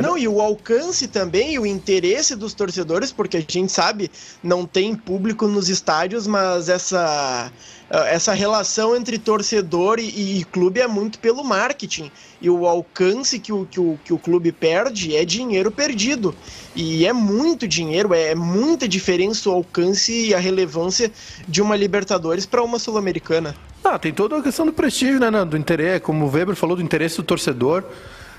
Não, 0.00 0.16
e 0.16 0.26
o 0.26 0.40
alcance 0.40 1.06
também, 1.06 1.54
e 1.54 1.58
o 1.58 1.66
interesse 1.66 2.34
dos 2.34 2.54
torcedores, 2.54 3.12
porque 3.12 3.36
a 3.36 3.40
gente 3.40 3.70
sabe, 3.70 4.10
não 4.42 4.64
tem 4.64 4.94
público 4.94 5.46
nos 5.46 5.68
estádios, 5.68 6.26
mas 6.26 6.68
essa, 6.68 7.52
essa 7.90 8.32
relação 8.32 8.96
entre 8.96 9.18
torcedor 9.18 9.98
e, 9.98 10.38
e 10.38 10.44
clube 10.44 10.80
é 10.80 10.86
muito 10.86 11.18
pelo 11.18 11.44
marketing. 11.44 12.10
E 12.40 12.48
o 12.48 12.66
alcance 12.66 13.38
que 13.38 13.52
o, 13.52 13.66
que, 13.66 13.78
o, 13.78 13.98
que 14.02 14.12
o 14.14 14.18
clube 14.18 14.50
perde 14.50 15.14
é 15.14 15.24
dinheiro 15.24 15.70
perdido. 15.70 16.34
E 16.74 17.06
é 17.06 17.12
muito 17.12 17.68
dinheiro, 17.68 18.14
é 18.14 18.34
muita 18.34 18.88
diferença 18.88 19.50
o 19.50 19.52
alcance 19.52 20.28
e 20.28 20.34
a 20.34 20.38
relevância 20.38 21.12
de 21.46 21.60
uma 21.60 21.76
Libertadores 21.76 22.46
para 22.46 22.62
uma 22.62 22.78
Sul-Americana. 22.78 23.54
Ah, 23.84 23.98
tem 23.98 24.12
toda 24.12 24.38
a 24.38 24.42
questão 24.42 24.64
do 24.64 24.72
prestígio, 24.72 25.18
né, 25.18 25.44
do 25.44 25.56
interesse, 25.56 26.00
como 26.00 26.24
o 26.24 26.30
Weber 26.30 26.54
falou, 26.54 26.76
do 26.76 26.82
interesse 26.82 27.16
do 27.16 27.24
torcedor 27.24 27.84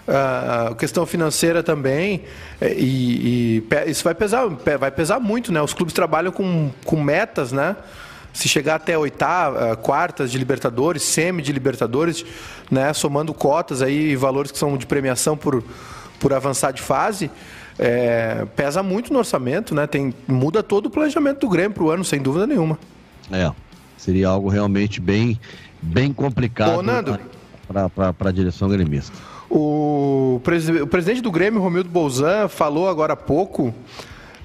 a 0.07 0.75
questão 0.75 1.05
financeira 1.05 1.63
também 1.63 2.23
é, 2.59 2.73
e, 2.73 3.61
e, 3.71 3.89
isso 3.89 4.03
vai 4.03 4.13
pesar 4.13 4.47
vai 4.79 4.91
pesar 4.91 5.19
muito 5.19 5.51
né? 5.51 5.61
Os 5.61 5.73
clubes 5.73 5.93
trabalham 5.93 6.31
com, 6.31 6.71
com 6.85 7.01
metas 7.01 7.51
né? 7.51 7.75
Se 8.33 8.49
chegar 8.49 8.75
até 8.75 8.97
oitava 8.97 9.75
quartas 9.75 10.31
de 10.31 10.37
Libertadores 10.37 11.03
semi 11.03 11.41
de 11.41 11.53
Libertadores 11.53 12.25
né? 12.69 12.91
Somando 12.93 13.33
cotas 13.33 13.81
aí 13.81 14.15
valores 14.15 14.51
que 14.51 14.57
são 14.57 14.77
de 14.77 14.85
premiação 14.85 15.37
por 15.37 15.63
por 16.19 16.33
avançar 16.33 16.71
de 16.71 16.81
fase 16.81 17.31
é, 17.79 18.45
pesa 18.55 18.83
muito 18.83 19.11
no 19.13 19.19
orçamento 19.19 19.73
né? 19.73 19.87
Tem 19.87 20.13
muda 20.27 20.61
todo 20.61 20.87
o 20.87 20.89
planejamento 20.89 21.39
do 21.39 21.49
Grêmio 21.49 21.71
para 21.71 21.83
o 21.83 21.89
ano 21.89 22.03
sem 22.03 22.21
dúvida 22.21 22.45
nenhuma. 22.45 22.77
É 23.31 23.49
seria 23.97 24.27
algo 24.27 24.49
realmente 24.49 24.99
bem 24.99 25.39
bem 25.81 26.11
complicado 26.11 26.83
para 27.67 28.29
a 28.29 28.31
direção 28.31 28.67
gremista 28.67 29.17
o, 29.53 30.39
pres 30.43 30.67
o 30.67 30.87
presidente 30.87 31.21
do 31.21 31.31
Grêmio, 31.31 31.61
Romildo 31.61 31.87
Bolzan, 31.87 32.47
falou 32.47 32.89
agora 32.89 33.13
há 33.13 33.15
pouco 33.15 33.73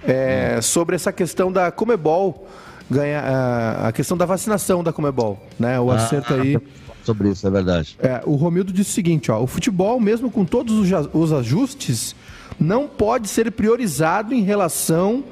é, 0.05 0.61
sobre 0.61 0.95
essa 0.95 1.11
questão 1.11 1.51
da 1.51 1.71
Comebol, 1.71 2.47
ganha, 2.91 3.21
a, 3.21 3.89
a, 3.89 3.93
questão 3.93 4.19
da 4.19 4.27
vacinação 4.27 4.85
da 4.85 4.93
Comebol, 4.93 5.43
né? 5.59 5.81
O 5.81 5.91
ah, 5.91 5.97
acerto 5.97 6.35
aí. 6.35 6.59
Sobre 7.05 7.31
isso, 7.31 7.47
é 7.47 7.51
verdade. 7.51 7.97
É, 8.03 8.21
o 8.27 8.35
Romildo 8.35 8.71
disse 8.71 8.91
o 8.91 8.93
seguinte: 8.93 9.31
ó, 9.31 9.41
o 9.41 9.47
futebol, 9.47 9.99
mesmo 9.99 10.31
com 10.31 10.45
todos 10.45 10.75
os, 10.75 11.09
os 11.15 11.33
ajustes, 11.33 12.15
não 12.61 12.87
pode 12.87 13.29
ser 13.29 13.51
priorizado 13.51 14.35
em 14.35 14.43
relação 14.43 15.25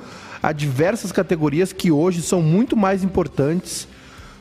a 0.42 0.52
diversas 0.52 1.12
categorias 1.12 1.74
que 1.74 1.90
hoje 1.90 2.22
são 2.22 2.40
muito 2.40 2.74
mais 2.74 3.04
importantes 3.04 3.86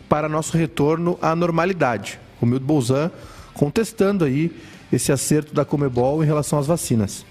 para 0.07 0.29
nosso 0.29 0.57
retorno 0.57 1.19
à 1.21 1.35
normalidade. 1.35 2.21
Romildo 2.39 2.65
Bolzan 2.65 3.11
contestando 3.53 4.23
aí 4.23 4.51
esse 4.91 5.11
acerto 5.11 5.53
da 5.53 5.65
Comebol 5.65 6.23
em 6.23 6.27
relação 6.27 6.59
às 6.59 6.67
vacinas. 6.67 7.25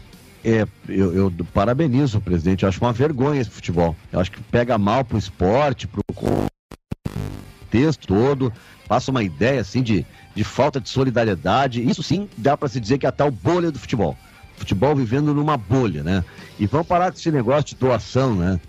É, 0.44 0.66
eu, 0.88 1.14
eu 1.14 1.32
parabenizo 1.54 2.18
o 2.18 2.20
presidente. 2.20 2.62
Eu 2.62 2.68
acho 2.68 2.80
uma 2.80 2.92
vergonha 2.92 3.40
esse 3.40 3.50
futebol. 3.50 3.96
Eu 4.12 4.20
acho 4.20 4.30
que 4.30 4.42
pega 4.42 4.76
mal 4.76 5.04
pro 5.04 5.16
esporte, 5.16 5.86
pro 5.86 6.02
contexto 6.14 8.06
todo, 8.06 8.52
passa 8.86 9.10
uma 9.10 9.22
ideia 9.22 9.60
assim 9.62 9.82
de, 9.82 10.04
de 10.34 10.44
falta 10.44 10.78
de 10.80 10.90
solidariedade. 10.90 11.82
Isso 11.82 12.02
sim 12.02 12.28
dá 12.36 12.56
para 12.56 12.68
se 12.68 12.78
dizer 12.78 12.98
que 12.98 13.06
é 13.06 13.08
a 13.08 13.12
tal 13.12 13.30
bolha 13.30 13.70
do 13.70 13.78
futebol. 13.78 14.16
Futebol 14.58 14.94
vivendo 14.94 15.34
numa 15.34 15.56
bolha, 15.56 16.02
né? 16.02 16.22
E 16.58 16.66
vamos 16.66 16.86
parar 16.86 17.10
com 17.10 17.18
esse 17.18 17.30
negócio 17.30 17.64
de 17.64 17.76
doação, 17.76 18.34
né? 18.36 18.60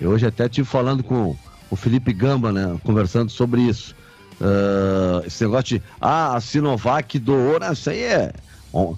Eu 0.00 0.10
hoje 0.10 0.26
até 0.26 0.46
estive 0.46 0.66
falando 0.66 1.04
com 1.04 1.36
o 1.70 1.76
Felipe 1.76 2.12
Gamba, 2.12 2.50
né? 2.50 2.76
Conversando 2.82 3.30
sobre 3.30 3.60
isso. 3.60 3.94
Uh, 4.42 5.24
esse 5.24 5.44
negócio 5.44 5.78
de, 5.78 5.82
ah, 6.00 6.34
a 6.34 6.40
Sinovac 6.40 7.16
doou, 7.20 7.60
né? 7.60 7.72
Isso 7.72 7.88
aí 7.88 8.02
é. 8.02 8.32
Bom, 8.72 8.96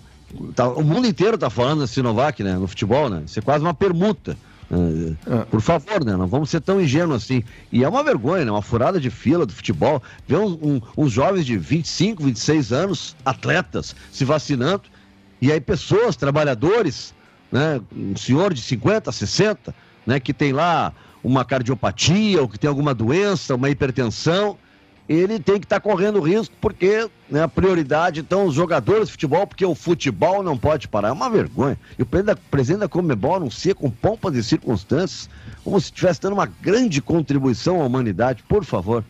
tá, 0.55 0.67
o 0.69 0.83
mundo 0.83 1.07
inteiro 1.07 1.37
tá 1.37 1.51
falando 1.51 1.81
da 1.81 1.87
Sinovac, 1.87 2.43
né? 2.43 2.55
No 2.55 2.67
futebol, 2.67 3.11
né? 3.11 3.25
Isso 3.27 3.39
é 3.39 3.43
quase 3.43 3.63
uma 3.63 3.75
permuta. 3.75 4.39
Uh, 4.71 5.15
Por 5.51 5.61
favor, 5.61 6.03
né? 6.03 6.17
Não 6.17 6.27
vamos 6.27 6.49
ser 6.49 6.63
tão 6.63 6.81
ingênuos 6.81 7.23
assim. 7.23 7.45
E 7.71 7.85
é 7.85 7.89
uma 7.89 8.03
vergonha, 8.03 8.47
né? 8.47 8.51
Uma 8.51 8.63
furada 8.63 8.99
de 8.99 9.11
fila 9.11 9.45
do 9.45 9.53
futebol. 9.53 10.03
Ver 10.27 10.39
uns, 10.39 10.53
um, 10.63 10.81
uns 10.97 11.13
jovens 11.13 11.45
de 11.45 11.59
25, 11.59 12.25
26 12.25 12.73
anos, 12.73 13.15
atletas, 13.23 13.95
se 14.11 14.25
vacinando. 14.25 14.85
E 15.43 15.53
aí 15.53 15.61
pessoas, 15.61 16.17
trabalhadores, 16.17 17.13
né? 17.53 17.83
Um 17.95 18.17
senhor 18.17 18.55
de 18.55 18.63
50, 18.63 19.13
60, 19.13 19.75
né? 20.07 20.19
Que 20.19 20.33
tem 20.33 20.55
lá 20.55 20.91
uma 21.23 21.45
cardiopatia 21.45 22.41
ou 22.41 22.49
que 22.49 22.59
tem 22.59 22.69
alguma 22.69 22.95
doença, 22.95 23.55
uma 23.55 23.69
hipertensão 23.69 24.57
ele 25.09 25.39
tem 25.39 25.59
que 25.59 25.67
estar 25.67 25.81
tá 25.81 25.81
correndo 25.81 26.21
risco, 26.21 26.55
porque 26.61 27.09
né, 27.29 27.43
a 27.43 27.49
prioridade 27.49 28.21
então 28.21 28.47
os 28.47 28.55
jogadores 28.55 29.07
de 29.07 29.13
futebol, 29.13 29.47
porque 29.47 29.65
o 29.65 29.75
futebol 29.75 30.43
não 30.43 30.57
pode 30.57 30.89
parar. 30.89 31.09
É 31.09 31.13
uma 31.13 31.29
vergonha. 31.29 31.79
E 31.99 32.03
o 32.03 32.07
presidente 32.07 32.81
da 32.81 32.89
Comebol 32.89 33.37
anuncia 33.37 33.75
com 33.75 33.91
pompas 33.91 34.35
e 34.35 34.43
circunstâncias, 34.43 35.29
como 35.63 35.79
se 35.81 35.87
estivesse 35.87 36.21
dando 36.21 36.35
uma 36.35 36.47
grande 36.47 37.03
contribuição 37.03 37.83
à 37.83 37.85
humanidade, 37.85 38.43
por 38.49 38.65
favor. 38.65 39.05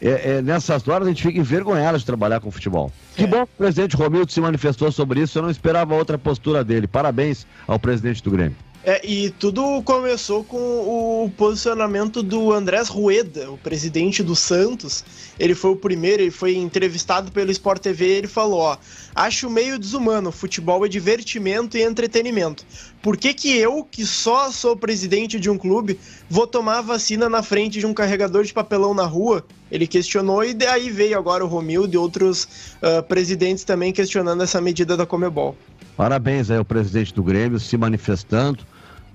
É, 0.00 0.36
é, 0.36 0.42
nessas 0.42 0.86
horas 0.86 1.08
a 1.08 1.10
gente 1.10 1.24
fica 1.24 1.40
envergonhado 1.40 1.98
de 1.98 2.06
trabalhar 2.06 2.38
com 2.38 2.52
futebol. 2.52 2.92
Que 3.16 3.24
é. 3.24 3.26
bom 3.26 3.44
que 3.44 3.52
o 3.54 3.58
presidente 3.58 3.96
Romildo 3.96 4.30
se 4.30 4.40
manifestou 4.40 4.92
sobre 4.92 5.20
isso, 5.20 5.38
eu 5.38 5.42
não 5.42 5.50
esperava 5.50 5.94
outra 5.94 6.16
postura 6.16 6.62
dele. 6.62 6.86
Parabéns 6.86 7.44
ao 7.66 7.80
presidente 7.80 8.22
do 8.22 8.30
Grêmio. 8.30 8.56
É, 8.88 9.06
e 9.06 9.28
tudo 9.28 9.82
começou 9.82 10.42
com 10.42 10.56
o 10.56 11.30
posicionamento 11.36 12.22
do 12.22 12.54
Andrés 12.54 12.88
Rueda, 12.88 13.50
o 13.50 13.58
presidente 13.58 14.22
do 14.22 14.34
Santos. 14.34 15.04
Ele 15.38 15.54
foi 15.54 15.72
o 15.72 15.76
primeiro, 15.76 16.22
ele 16.22 16.30
foi 16.30 16.56
entrevistado 16.56 17.30
pelo 17.30 17.50
Sport 17.50 17.82
TV 17.82 18.06
e 18.06 18.16
ele 18.16 18.26
falou: 18.26 18.60
ó, 18.60 18.78
acho 19.14 19.50
meio 19.50 19.78
desumano, 19.78 20.32
futebol 20.32 20.86
é 20.86 20.88
divertimento 20.88 21.76
e 21.76 21.82
entretenimento. 21.82 22.64
Por 23.02 23.18
que, 23.18 23.34
que 23.34 23.54
eu, 23.58 23.84
que 23.84 24.06
só 24.06 24.50
sou 24.50 24.74
presidente 24.74 25.38
de 25.38 25.50
um 25.50 25.58
clube, 25.58 26.00
vou 26.30 26.46
tomar 26.46 26.80
vacina 26.80 27.28
na 27.28 27.42
frente 27.42 27.78
de 27.78 27.84
um 27.84 27.92
carregador 27.92 28.42
de 28.42 28.54
papelão 28.54 28.94
na 28.94 29.04
rua? 29.04 29.44
Ele 29.70 29.86
questionou 29.86 30.42
e 30.42 30.54
daí 30.54 30.88
veio 30.88 31.18
agora 31.18 31.44
o 31.44 31.46
Romildo 31.46 31.94
e 31.94 31.98
outros 31.98 32.44
uh, 32.76 33.02
presidentes 33.02 33.64
também 33.64 33.92
questionando 33.92 34.42
essa 34.42 34.62
medida 34.62 34.96
da 34.96 35.04
Comebol. 35.04 35.54
Parabéns 35.94 36.50
aí 36.50 36.56
ao 36.56 36.64
presidente 36.64 37.12
do 37.12 37.22
Grêmio 37.22 37.60
se 37.60 37.76
manifestando 37.76 38.64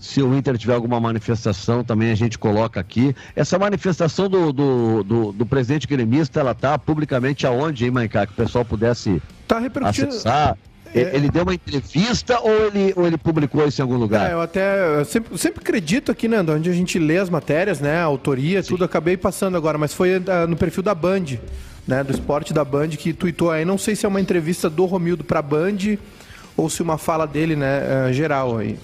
se 0.03 0.21
o 0.21 0.35
Inter 0.35 0.57
tiver 0.57 0.73
alguma 0.73 0.99
manifestação, 0.99 1.81
também 1.81 2.11
a 2.11 2.15
gente 2.15 2.37
coloca 2.37 2.77
aqui. 2.77 3.15
Essa 3.33 3.57
manifestação 3.57 4.27
do, 4.27 4.51
do, 4.51 5.01
do, 5.01 5.31
do 5.31 5.45
presidente 5.45 5.87
gremista, 5.87 6.41
ela 6.41 6.53
tá 6.53 6.77
publicamente 6.77 7.47
aonde, 7.47 7.85
hein, 7.85 7.91
Maicá? 7.91 8.27
Que 8.27 8.33
o 8.33 8.35
pessoal 8.35 8.65
pudesse 8.65 9.21
tá 9.47 9.59
repercutindo... 9.59 10.09
acessar. 10.09 10.57
É. 10.93 11.15
Ele 11.15 11.31
deu 11.31 11.43
uma 11.43 11.53
entrevista 11.53 12.37
ou 12.41 12.67
ele, 12.67 12.93
ou 12.97 13.07
ele 13.07 13.17
publicou 13.17 13.65
isso 13.65 13.79
em 13.79 13.83
algum 13.83 13.95
lugar? 13.95 14.29
É, 14.29 14.33
eu 14.33 14.41
até 14.41 14.99
eu 14.99 15.05
sempre, 15.05 15.37
sempre 15.37 15.61
acredito 15.61 16.11
aqui, 16.11 16.27
né, 16.27 16.41
onde 16.41 16.69
a 16.69 16.73
gente 16.73 16.99
lê 16.99 17.17
as 17.17 17.29
matérias, 17.29 17.79
né, 17.79 17.97
a 17.97 18.03
autoria, 18.03 18.61
Sim. 18.61 18.69
tudo, 18.69 18.83
acabei 18.83 19.15
passando 19.15 19.55
agora, 19.55 19.77
mas 19.77 19.93
foi 19.93 20.17
uh, 20.17 20.21
no 20.47 20.55
perfil 20.55 20.83
da 20.83 20.93
Band, 20.93 21.39
né, 21.87 22.03
do 22.03 22.11
esporte 22.11 22.53
da 22.53 22.63
Band, 22.63 22.89
que 22.89 23.11
tuitou 23.11 23.49
aí, 23.49 23.65
não 23.65 23.77
sei 23.77 23.95
se 23.95 24.05
é 24.05 24.09
uma 24.09 24.21
entrevista 24.21 24.69
do 24.69 24.85
Romildo 24.85 25.23
pra 25.23 25.41
Band 25.41 25.97
ou 26.55 26.69
se 26.69 26.83
uma 26.83 26.99
fala 26.99 27.25
dele, 27.25 27.55
né, 27.55 27.81
uh, 28.09 28.13
geral 28.13 28.57
aí. 28.57 28.77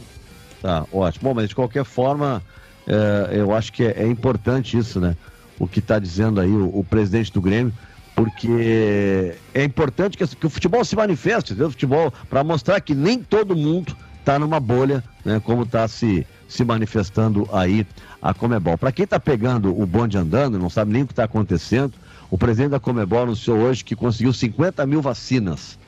Tá, 0.61 0.85
ótimo. 0.91 1.29
Bom, 1.29 1.33
mas 1.35 1.49
de 1.49 1.55
qualquer 1.55 1.85
forma, 1.85 2.43
uh, 2.87 3.33
eu 3.33 3.53
acho 3.53 3.71
que 3.71 3.83
é, 3.83 4.03
é, 4.03 4.07
importante 4.07 4.77
isso, 4.77 4.99
né, 4.99 5.15
o 5.57 5.67
que 5.67 5.79
está 5.79 5.99
dizendo 5.99 6.39
aí 6.39 6.51
o, 6.51 6.79
o 6.79 6.83
presidente 6.83 7.31
do 7.31 7.41
Grêmio, 7.41 7.73
porque 8.15 9.35
é 9.53 9.63
importante 9.63 10.17
que, 10.17 10.27
que 10.27 10.45
o 10.45 10.49
futebol 10.49 10.83
se 10.83 10.95
manifeste, 10.95 11.53
o 11.53 11.71
futebol 11.71 12.13
para 12.29 12.43
mostrar 12.43 12.81
que 12.81 12.93
nem 12.93 13.19
todo 13.19 13.55
mundo 13.55 13.95
está 14.19 14.37
numa 14.37 14.59
bolha, 14.59 15.01
né, 15.23 15.41
como 15.43 15.63
está 15.63 15.87
se, 15.87 16.27
se 16.47 16.65
manifestando 16.65 17.47
aí 17.53 17.87
a 18.21 18.33
Comebol. 18.33 18.77
Para 18.77 18.91
quem 18.91 19.05
está 19.05 19.19
pegando 19.19 19.69
o 19.79 19.85
bonde 19.85 20.17
andando, 20.17 20.59
não 20.59 20.69
sabe 20.69 20.91
nem 20.91 21.03
o 21.03 21.07
que 21.07 21.13
está 21.13 21.23
acontecendo, 21.23 21.93
o 22.29 22.37
presidente 22.37 22.71
da 22.71 22.79
Comebol 22.79 23.23
anunciou 23.23 23.59
hoje 23.59 23.83
que 23.85 23.95
conseguiu 23.95 24.33
50 24.33 24.85
mil 24.85 25.01
vacinas 25.01 25.79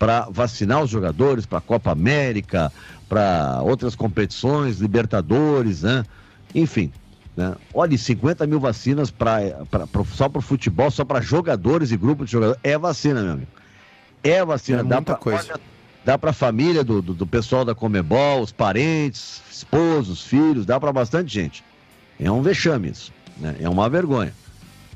para 0.00 0.26
vacinar 0.30 0.82
os 0.82 0.88
jogadores 0.88 1.44
para 1.44 1.58
a 1.58 1.60
Copa 1.60 1.92
América, 1.92 2.72
para 3.06 3.60
outras 3.62 3.94
competições, 3.94 4.78
Libertadores, 4.78 5.82
né? 5.82 6.06
Enfim, 6.54 6.90
né? 7.36 7.54
Olha, 7.74 7.98
50 7.98 8.46
mil 8.46 8.58
vacinas 8.58 9.10
pra, 9.10 9.40
pra, 9.70 9.86
pra 9.86 10.04
só 10.06 10.26
para 10.26 10.38
o 10.38 10.42
futebol, 10.42 10.90
só 10.90 11.04
para 11.04 11.20
jogadores 11.20 11.92
e 11.92 11.98
grupos 11.98 12.26
de 12.26 12.32
jogadores. 12.32 12.58
É 12.64 12.78
vacina, 12.78 13.22
meu 13.22 13.32
amigo. 13.32 13.50
É 14.24 14.42
vacina. 14.42 14.80
É 14.80 14.84
dá 14.84 14.96
muita 14.96 15.12
pra, 15.12 15.16
coisa. 15.16 15.60
Dá 16.02 16.16
para 16.16 16.30
a 16.30 16.32
família 16.32 16.82
do, 16.82 17.02
do, 17.02 17.12
do, 17.12 17.26
pessoal 17.26 17.62
da 17.62 17.74
Comebol, 17.74 18.40
os 18.40 18.52
parentes, 18.52 19.42
esposos, 19.52 20.22
filhos, 20.22 20.64
dá 20.64 20.80
para 20.80 20.94
bastante 20.94 21.30
gente. 21.30 21.62
É 22.18 22.30
um 22.30 22.40
vexame 22.40 22.88
isso. 22.88 23.12
Né? 23.36 23.54
É 23.60 23.68
uma 23.68 23.86
vergonha. 23.90 24.32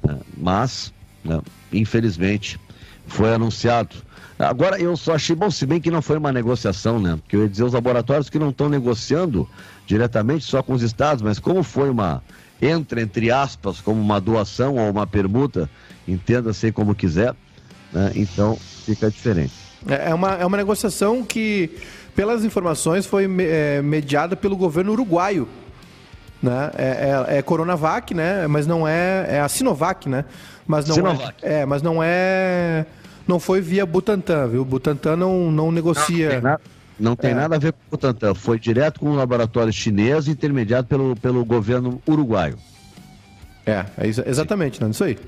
Né? 0.03 0.19
Mas, 0.35 0.95
né? 1.23 1.43
infelizmente, 1.71 2.59
foi 3.07 3.35
anunciado. 3.35 3.97
Agora, 4.39 4.81
eu 4.81 4.97
só 4.97 5.15
achei 5.15 5.37
bom, 5.37 5.51
se 5.51 5.65
bem 5.65 5.81
que 5.81 5.91
não 5.91 6.03
foi 6.03 6.19
uma 6.19 6.33
negociação, 6.33 6.99
né? 6.99 7.17
Porque 7.17 7.37
eu 7.37 7.43
ia 7.43 7.49
dizer 7.49 7.65
os 7.65 7.73
laboratórios 7.73 8.29
que 8.29 8.39
não 8.39 8.51
estão 8.51 8.69
negociando 8.69 9.49
diretamente 9.87 10.45
só 10.45 10.63
com 10.63 10.73
os 10.73 10.83
estados, 10.83 11.23
mas 11.23 11.39
como 11.39 11.63
foi 11.63 11.89
uma, 11.89 12.23
entra 12.61 13.01
entre 13.01 13.31
aspas, 13.31 13.81
como 13.81 14.01
uma 14.01 14.21
doação 14.21 14.77
ou 14.77 14.91
uma 14.91 15.07
permuta, 15.07 15.71
entenda-se 16.07 16.73
como 16.73 16.95
quiser, 16.95 17.35
né? 17.93 18.13
então 18.17 18.59
fica 18.85 19.11
diferente. 19.11 19.53
É, 19.89 20.11
é 20.11 20.15
uma, 20.15 20.35
é 20.35 20.47
uma 20.47 20.57
negociação 20.57 21.23
que, 21.23 21.71
pelas 22.15 22.45
informações, 22.45 23.07
foi 23.07 23.29
é, 23.41 23.83
mediada 23.83 24.35
pelo 24.35 24.57
governo 24.57 24.93
uruguaio. 24.93 25.49
Né? 26.43 26.71
É, 26.77 26.85
é, 26.85 27.39
é, 27.39 27.43
Coronavac, 27.43 28.13
né? 28.13 28.47
Mas 28.47 28.67
não 28.67 28.87
é. 28.87 29.27
É 29.29 29.41
a 29.41 29.49
Sinovac, 29.49 30.09
né? 30.09 30.25
Mas 30.67 30.87
não 30.87 30.95
Sinovac. 30.95 31.35
É, 31.43 31.61
é, 31.61 31.67
mas 31.67 31.81
não 31.81 32.03
é. 32.03 32.85
Não 33.27 33.41
foi 33.41 33.61
via 33.61 33.87
Butantan, 33.87 34.49
viu? 34.49 34.65
Butantan 34.65 35.17
não, 35.17 35.51
não 35.51 35.73
negocia. 35.73 36.41
Não, 36.41 36.59
não 36.99 37.17
tem 37.17 37.31
é. 37.31 37.35
nada 37.35 37.57
a 37.57 37.59
ver 37.59 37.73
com 37.73 37.79
o 37.79 37.91
Butantan. 37.93 38.35
Foi 38.35 38.59
direto 38.59 39.01
com 39.01 39.11
o 39.11 39.15
laboratório 39.15 39.73
chinês, 39.73 40.29
intermediado 40.29 40.87
pelo, 40.87 41.17
pelo 41.17 41.45
governo 41.45 42.01
uruguaio. 42.07 42.59
É, 43.67 43.85
é 43.99 44.07
exatamente, 44.07 44.81
não, 44.81 44.91
isso 44.91 45.05
aí. 45.05 45.19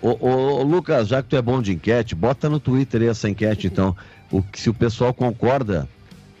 Ô, 0.00 0.16
ô, 0.20 0.62
Lucas, 0.62 1.08
já 1.08 1.22
que 1.22 1.28
tu 1.28 1.36
é 1.36 1.42
bom 1.42 1.60
de 1.60 1.72
enquete, 1.72 2.14
bota 2.14 2.48
no 2.48 2.58
Twitter 2.58 3.02
essa 3.02 3.28
enquete, 3.28 3.66
então. 3.66 3.94
O, 4.30 4.42
se 4.54 4.68
o 4.68 4.74
pessoal 4.74 5.14
concorda 5.14 5.88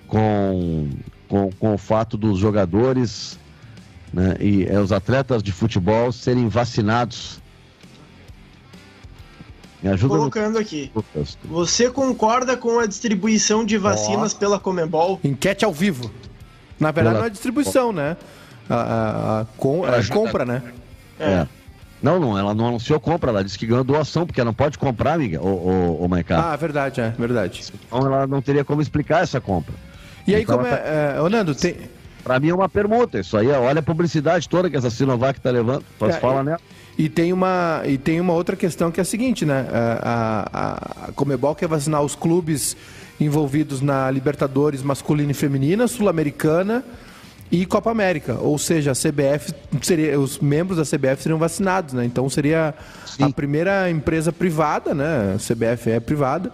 com, 0.08 0.88
com, 1.28 1.50
com 1.52 1.74
o 1.74 1.78
fato 1.78 2.16
dos 2.16 2.38
jogadores 2.38 3.38
né, 4.12 4.36
e 4.40 4.64
é, 4.66 4.80
os 4.80 4.92
atletas 4.92 5.42
de 5.42 5.52
futebol 5.52 6.10
serem 6.10 6.48
vacinados 6.48 7.40
me 9.82 9.90
ajuda 9.90 10.16
Colocando 10.16 10.54
no... 10.54 10.60
aqui. 10.60 10.90
Você 11.44 11.90
concorda 11.90 12.56
com 12.56 12.78
a 12.78 12.86
distribuição 12.86 13.64
de 13.64 13.76
vacinas 13.76 14.32
oh. 14.32 14.38
pela 14.38 14.58
Comembol? 14.58 15.20
Enquete 15.22 15.64
ao 15.64 15.72
vivo. 15.72 16.10
Na 16.78 16.90
verdade, 16.90 17.14
pela... 17.14 17.20
não 17.20 17.26
é 17.26 17.30
distribuição, 17.30 17.92
né? 17.92 18.16
A, 18.68 18.74
a, 18.74 19.40
a, 19.40 19.44
com, 19.56 19.84
a 19.84 20.04
compra, 20.06 20.44
né? 20.44 20.62
É. 21.18 21.24
é. 21.24 21.48
Não, 22.02 22.20
não, 22.20 22.38
ela 22.38 22.54
não 22.54 22.68
anunciou 22.68 23.00
compra, 23.00 23.30
ela 23.30 23.42
disse 23.42 23.58
que 23.58 23.66
ganhou 23.66 23.82
doação, 23.82 24.26
porque 24.26 24.40
ela 24.40 24.46
não 24.46 24.54
pode 24.54 24.78
comprar, 24.78 25.14
amiga, 25.14 25.40
o, 25.40 25.48
o, 25.48 26.04
o 26.04 26.08
Maicá. 26.08 26.52
Ah, 26.52 26.56
verdade, 26.56 27.00
é, 27.00 27.10
verdade. 27.18 27.64
Então 27.86 28.00
ela 28.00 28.26
não 28.26 28.42
teria 28.42 28.64
como 28.64 28.82
explicar 28.82 29.22
essa 29.22 29.40
compra. 29.40 29.74
E 30.26 30.34
aí, 30.34 30.42
então, 30.42 30.56
como 30.56 30.68
é, 30.68 30.76
tá... 30.76 30.86
é, 30.86 31.20
Ô, 31.20 31.28
Nando, 31.28 31.54
tem... 31.54 31.76
Pra 32.22 32.40
mim 32.40 32.48
é 32.48 32.54
uma 32.54 32.68
permuta, 32.68 33.20
isso 33.20 33.36
aí, 33.36 33.48
olha 33.48 33.78
a 33.78 33.82
publicidade 33.82 34.48
toda 34.48 34.68
que 34.68 34.76
essa 34.76 34.90
Sinovac 34.90 35.40
tá 35.40 35.48
levando, 35.48 35.84
faz 35.96 36.16
é, 36.16 36.18
fala 36.18 36.42
nela. 36.42 36.60
E 36.98 37.08
tem 37.08 37.32
uma, 37.32 37.82
e 37.84 37.98
tem 37.98 38.20
uma 38.20 38.32
outra 38.32 38.56
questão 38.56 38.90
que 38.90 38.98
é 38.98 39.02
a 39.02 39.04
seguinte, 39.04 39.44
né? 39.44 39.66
A, 39.70 40.48
a, 40.52 41.08
a 41.08 41.12
Comebol 41.12 41.54
quer 41.54 41.68
vacinar 41.68 42.02
os 42.02 42.14
clubes 42.14 42.76
envolvidos 43.20 43.80
na 43.80 44.10
Libertadores 44.10 44.82
masculina 44.82 45.30
e 45.30 45.34
feminina, 45.34 45.86
Sul-Americana 45.86 46.82
e 47.50 47.66
Copa 47.66 47.90
América. 47.90 48.38
Ou 48.40 48.58
seja, 48.58 48.92
a 48.92 48.94
CBF 48.94 49.52
seria, 49.82 50.18
os 50.18 50.38
membros 50.38 50.78
da 50.78 50.84
CBF 50.84 51.22
seriam 51.22 51.38
vacinados, 51.38 51.94
né? 51.94 52.04
Então 52.04 52.28
seria 52.28 52.74
Sim. 53.06 53.24
a 53.24 53.30
primeira 53.30 53.90
empresa 53.90 54.32
privada, 54.32 54.94
né? 54.94 55.34
A 55.34 55.38
CBF 55.38 55.90
é 55.90 56.00
privada, 56.00 56.50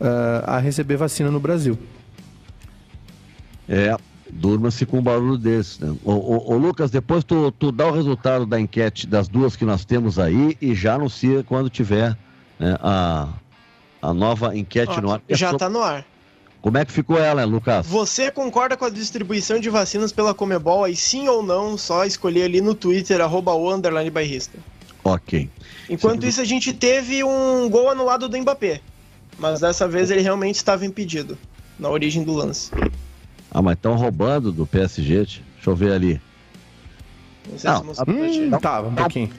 uh, 0.00 0.44
a 0.44 0.58
receber 0.58 0.96
vacina 0.96 1.30
no 1.30 1.40
Brasil. 1.40 1.78
É, 3.68 3.94
Durma-se 4.30 4.84
com 4.84 4.98
um 4.98 5.02
barulho 5.02 5.38
desse. 5.38 5.82
Né? 5.82 5.96
Ô, 6.04 6.12
ô, 6.12 6.52
ô, 6.52 6.56
Lucas, 6.56 6.90
depois 6.90 7.24
tu, 7.24 7.50
tu 7.52 7.72
dá 7.72 7.86
o 7.86 7.92
resultado 7.92 8.44
da 8.44 8.60
enquete 8.60 9.06
das 9.06 9.28
duas 9.28 9.56
que 9.56 9.64
nós 9.64 9.84
temos 9.84 10.18
aí 10.18 10.56
e 10.60 10.74
já 10.74 10.94
anuncia 10.94 11.42
quando 11.42 11.70
tiver 11.70 12.16
né, 12.58 12.76
a, 12.80 13.28
a 14.02 14.12
nova 14.12 14.56
enquete 14.56 15.00
no 15.00 15.12
ar. 15.12 15.22
Já 15.30 15.52
está 15.52 15.68
no 15.68 15.82
ar. 15.82 16.04
Como 16.60 16.76
é 16.76 16.84
que 16.84 16.92
ficou 16.92 17.18
ela, 17.18 17.44
Lucas? 17.44 17.86
Você 17.86 18.30
concorda 18.30 18.76
com 18.76 18.84
a 18.84 18.90
distribuição 18.90 19.60
de 19.60 19.70
vacinas 19.70 20.12
pela 20.12 20.34
Comebol? 20.34 20.84
Aí 20.84 20.96
sim 20.96 21.28
ou 21.28 21.42
não, 21.42 21.78
só 21.78 22.04
escolher 22.04 22.44
ali 22.44 22.60
no 22.60 22.74
Twitter, 22.74 23.20
arroba 23.20 23.52
o 23.52 23.72
underline 23.72 24.10
bairrista. 24.10 24.58
Ok. 25.04 25.48
Enquanto 25.88 26.26
isso, 26.26 26.40
a 26.40 26.44
gente 26.44 26.72
teve 26.72 27.22
um 27.22 27.70
gol 27.70 27.88
anulado 27.90 28.28
do 28.28 28.36
Mbappé. 28.36 28.80
Mas 29.38 29.60
dessa 29.60 29.86
vez 29.86 30.10
ele 30.10 30.20
realmente 30.20 30.56
estava 30.56 30.84
impedido 30.84 31.38
na 31.78 31.88
origem 31.88 32.24
do 32.24 32.32
lance. 32.32 32.70
Ah, 33.50 33.62
mas 33.62 33.76
estão 33.76 33.96
roubando 33.96 34.52
do 34.52 34.66
PSG. 34.66 35.16
Deixa 35.24 35.42
eu 35.66 35.74
ver 35.74 35.92
ali. 35.92 36.20
Não, 37.64 37.82
não 37.82 37.92
hum, 37.92 38.50
tá, 38.50 38.58
tá, 38.58 38.80
um 38.82 38.94
pouquinho. 38.94 39.30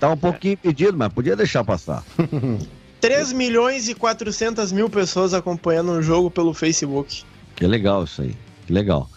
Tá 0.00 0.10
um 0.10 0.16
pouquinho 0.16 0.54
impedido, 0.54 0.96
mas 0.96 1.12
podia 1.12 1.36
deixar 1.36 1.64
passar. 1.64 2.02
3 3.00 3.32
milhões 3.32 3.88
e 3.88 3.94
400 3.94 4.72
mil 4.72 4.90
pessoas 4.90 5.32
acompanhando 5.32 5.92
o 5.92 6.02
jogo 6.02 6.30
pelo 6.30 6.52
Facebook. 6.52 7.22
Que 7.54 7.66
legal 7.66 8.04
isso 8.04 8.22
aí. 8.22 8.34
Que 8.66 8.72
legal. 8.72 9.08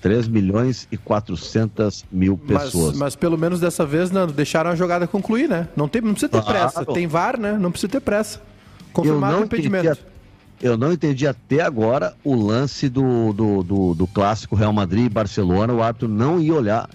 3 0.00 0.28
milhões 0.28 0.88
e 0.90 0.96
400 0.96 2.04
mil 2.10 2.36
pessoas. 2.36 2.90
Mas, 2.90 2.98
mas 2.98 3.16
pelo 3.16 3.36
menos 3.36 3.60
dessa 3.60 3.84
vez, 3.84 4.10
Nando, 4.10 4.32
deixaram 4.32 4.70
a 4.70 4.74
jogada 4.74 5.06
concluir, 5.06 5.48
né? 5.48 5.68
Não, 5.76 5.88
tem, 5.88 6.00
não 6.00 6.12
precisa 6.12 6.30
ter 6.30 6.42
claro. 6.42 6.58
pressa. 6.58 6.84
Tem 6.86 7.06
VAR, 7.06 7.38
né? 7.38 7.52
Não 7.58 7.70
precisa 7.70 7.90
ter 7.90 8.00
pressa. 8.00 8.40
Confirmado 8.92 9.40
o 9.40 9.44
impedimento 9.44 9.98
eu 10.60 10.76
não 10.76 10.92
entendi 10.92 11.26
até 11.26 11.60
agora 11.60 12.14
o 12.24 12.34
lance 12.34 12.88
do, 12.88 13.32
do, 13.32 13.62
do, 13.62 13.94
do 13.94 14.06
clássico 14.06 14.56
Real 14.56 14.72
Madrid 14.72 15.06
e 15.06 15.08
Barcelona. 15.08 15.72
O 15.72 15.82
árbitro 15.82 16.08
não 16.08 16.40
ia 16.40 16.54
olhar 16.54 16.90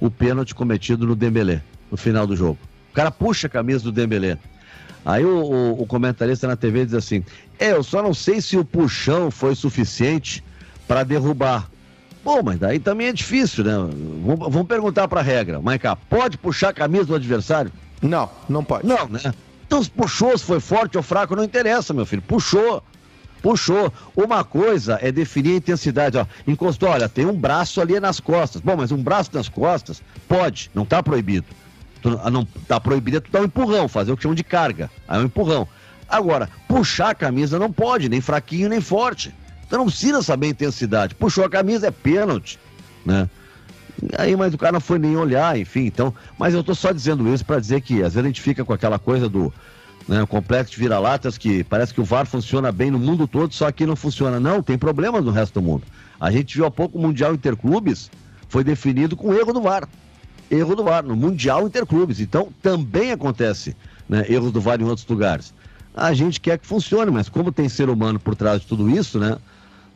o 0.00 0.10
pênalti 0.10 0.54
cometido 0.54 1.06
no 1.06 1.14
Dembélé, 1.14 1.62
no 1.90 1.96
final 1.96 2.26
do 2.26 2.34
jogo. 2.34 2.58
O 2.90 2.94
cara 2.94 3.10
puxa 3.10 3.46
a 3.46 3.50
camisa 3.50 3.84
do 3.84 3.92
Dembélé. 3.92 4.38
Aí 5.04 5.24
o, 5.24 5.44
o, 5.44 5.82
o 5.82 5.86
comentarista 5.86 6.46
na 6.48 6.56
TV 6.56 6.84
diz 6.86 6.94
assim: 6.94 7.24
É, 7.58 7.72
eu 7.72 7.82
só 7.82 8.02
não 8.02 8.14
sei 8.14 8.40
se 8.40 8.56
o 8.56 8.64
puxão 8.64 9.30
foi 9.30 9.54
suficiente 9.54 10.42
para 10.88 11.04
derrubar. 11.04 11.70
Bom, 12.24 12.42
mas 12.42 12.58
daí 12.58 12.78
também 12.78 13.08
é 13.08 13.12
difícil, 13.12 13.64
né? 13.64 13.74
Vamos, 14.24 14.52
vamos 14.52 14.66
perguntar 14.66 15.06
para 15.06 15.20
a 15.20 15.22
regra. 15.22 15.60
Maica, 15.60 15.94
pode 15.94 16.38
puxar 16.38 16.70
a 16.70 16.72
camisa 16.72 17.04
do 17.04 17.14
adversário? 17.14 17.70
Não, 18.00 18.30
não 18.48 18.64
pode. 18.64 18.86
Não, 18.86 19.06
né? 19.08 19.20
Então, 19.66 19.84
puxou, 19.84 20.36
se 20.36 20.44
foi 20.44 20.58
forte 20.58 20.96
ou 20.96 21.02
fraco, 21.02 21.36
não 21.36 21.44
interessa, 21.44 21.92
meu 21.92 22.06
filho. 22.06 22.22
Puxou 22.22 22.82
puxou. 23.44 23.92
Uma 24.16 24.42
coisa 24.42 24.98
é 25.02 25.12
definir 25.12 25.52
a 25.52 25.56
intensidade, 25.56 26.16
ó. 26.16 26.24
Encostou, 26.48 26.88
olha, 26.88 27.10
tem 27.10 27.26
um 27.26 27.36
braço 27.36 27.78
ali 27.78 28.00
nas 28.00 28.18
costas. 28.18 28.62
Bom, 28.62 28.74
mas 28.74 28.90
um 28.90 29.02
braço 29.02 29.30
nas 29.34 29.50
costas 29.50 30.02
pode, 30.26 30.70
não 30.74 30.84
está 30.84 31.02
proibido. 31.02 31.44
Tu, 32.00 32.18
ah, 32.24 32.30
não 32.30 32.46
tá 32.66 32.80
proibido 32.80 33.18
é 33.18 33.20
tu 33.20 33.30
dar 33.30 33.42
um 33.42 33.44
empurrão, 33.44 33.86
fazer 33.86 34.12
o 34.12 34.16
que 34.16 34.22
chamam 34.22 34.34
de 34.34 34.42
carga. 34.42 34.90
Aí 35.06 35.18
é 35.18 35.20
um 35.20 35.26
empurrão. 35.26 35.68
Agora, 36.08 36.48
puxar 36.66 37.10
a 37.10 37.14
camisa 37.14 37.58
não 37.58 37.70
pode, 37.70 38.08
nem 38.08 38.20
fraquinho, 38.22 38.70
nem 38.70 38.80
forte. 38.80 39.34
Então 39.66 39.80
não 39.80 39.86
precisa 39.86 40.22
saber 40.22 40.46
a 40.46 40.50
intensidade. 40.50 41.14
Puxou 41.14 41.44
a 41.44 41.50
camisa, 41.50 41.88
é 41.88 41.90
pênalti, 41.90 42.58
né? 43.04 43.28
Aí, 44.16 44.34
mas 44.36 44.54
o 44.54 44.58
cara 44.58 44.72
não 44.72 44.80
foi 44.80 44.98
nem 44.98 45.16
olhar, 45.16 45.58
enfim, 45.58 45.84
então. 45.84 46.14
Mas 46.38 46.54
eu 46.54 46.64
tô 46.64 46.74
só 46.74 46.92
dizendo 46.92 47.32
isso 47.32 47.44
para 47.44 47.60
dizer 47.60 47.82
que 47.82 47.96
às 47.96 48.14
vezes 48.14 48.18
a 48.18 48.22
gente 48.22 48.40
fica 48.40 48.64
com 48.64 48.72
aquela 48.72 48.98
coisa 48.98 49.28
do 49.28 49.52
né, 50.08 50.22
o 50.22 50.26
complexo 50.26 50.72
de 50.72 50.78
vira-latas, 50.78 51.38
que 51.38 51.64
parece 51.64 51.92
que 51.92 52.00
o 52.00 52.04
VAR 52.04 52.26
funciona 52.26 52.70
bem 52.70 52.90
no 52.90 52.98
mundo 52.98 53.26
todo, 53.26 53.52
só 53.54 53.70
que 53.72 53.86
não 53.86 53.96
funciona. 53.96 54.38
Não, 54.38 54.62
tem 54.62 54.76
problemas 54.76 55.24
no 55.24 55.30
resto 55.30 55.54
do 55.54 55.62
mundo. 55.62 55.84
A 56.20 56.30
gente 56.30 56.54
viu 56.54 56.66
há 56.66 56.70
pouco 56.70 56.98
o 56.98 57.00
Mundial 57.00 57.34
Interclubes, 57.34 58.10
foi 58.48 58.62
definido 58.62 59.16
com 59.16 59.32
erro 59.34 59.52
do 59.52 59.60
VAR. 59.60 59.88
Erro 60.50 60.76
do 60.76 60.84
VAR, 60.84 61.02
no 61.02 61.16
Mundial 61.16 61.66
Interclubes. 61.66 62.20
Então, 62.20 62.48
também 62.62 63.12
acontece 63.12 63.76
né, 64.08 64.24
erros 64.28 64.52
do 64.52 64.60
VAR 64.60 64.80
em 64.80 64.84
outros 64.84 65.06
lugares. 65.06 65.54
A 65.94 66.12
gente 66.12 66.40
quer 66.40 66.58
que 66.58 66.66
funcione, 66.66 67.10
mas 67.10 67.28
como 67.28 67.52
tem 67.52 67.68
ser 67.68 67.88
humano 67.88 68.18
por 68.18 68.34
trás 68.34 68.60
de 68.60 68.66
tudo 68.66 68.90
isso, 68.90 69.18
né, 69.18 69.38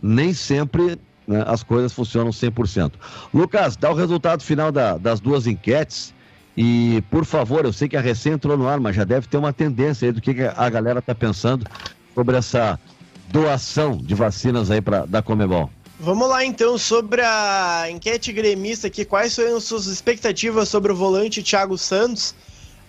nem 0.01 0.33
sempre 0.33 0.99
né, 1.27 1.45
as 1.47 1.63
coisas 1.63 1.93
funcionam 1.93 2.31
100%. 2.31 2.93
Lucas, 3.35 3.77
dá 3.77 3.91
o 3.91 3.95
resultado 3.95 4.43
final 4.43 4.73
da, 4.73 4.97
das 4.97 5.21
duas 5.21 5.47
enquetes 5.47 6.15
e, 6.61 7.05
por 7.09 7.25
favor, 7.25 7.65
eu 7.65 7.73
sei 7.73 7.89
que 7.89 7.97
a 7.97 8.01
recém 8.01 8.33
entrou 8.33 8.59
no 8.59 8.67
ar, 8.67 8.81
mas 8.81 8.97
já 8.97 9.05
deve 9.05 9.29
ter 9.29 9.37
uma 9.37 9.53
tendência 9.53 10.07
aí 10.07 10.13
do 10.13 10.21
que 10.21 10.35
a 10.43 10.69
galera 10.69 10.99
está 10.99 11.15
pensando 11.15 11.65
sobre 12.13 12.37
essa 12.37 12.81
doação 13.29 13.97
de 13.97 14.13
vacinas 14.13 14.69
aí 14.69 14.81
para 14.81 15.07
da 15.07 15.23
Comebol. 15.23 15.71
Vamos 16.01 16.29
lá 16.29 16.45
então 16.45 16.77
sobre 16.77 17.23
a 17.23 17.85
enquete 17.89 18.33
gremista 18.33 18.89
aqui. 18.89 19.05
Quais 19.05 19.35
são 19.35 19.61
suas 19.61 19.87
expectativas 19.87 20.69
sobre 20.69 20.91
o 20.91 20.97
volante 20.97 21.45
Thiago 21.45 21.79
Santos? 21.79 22.35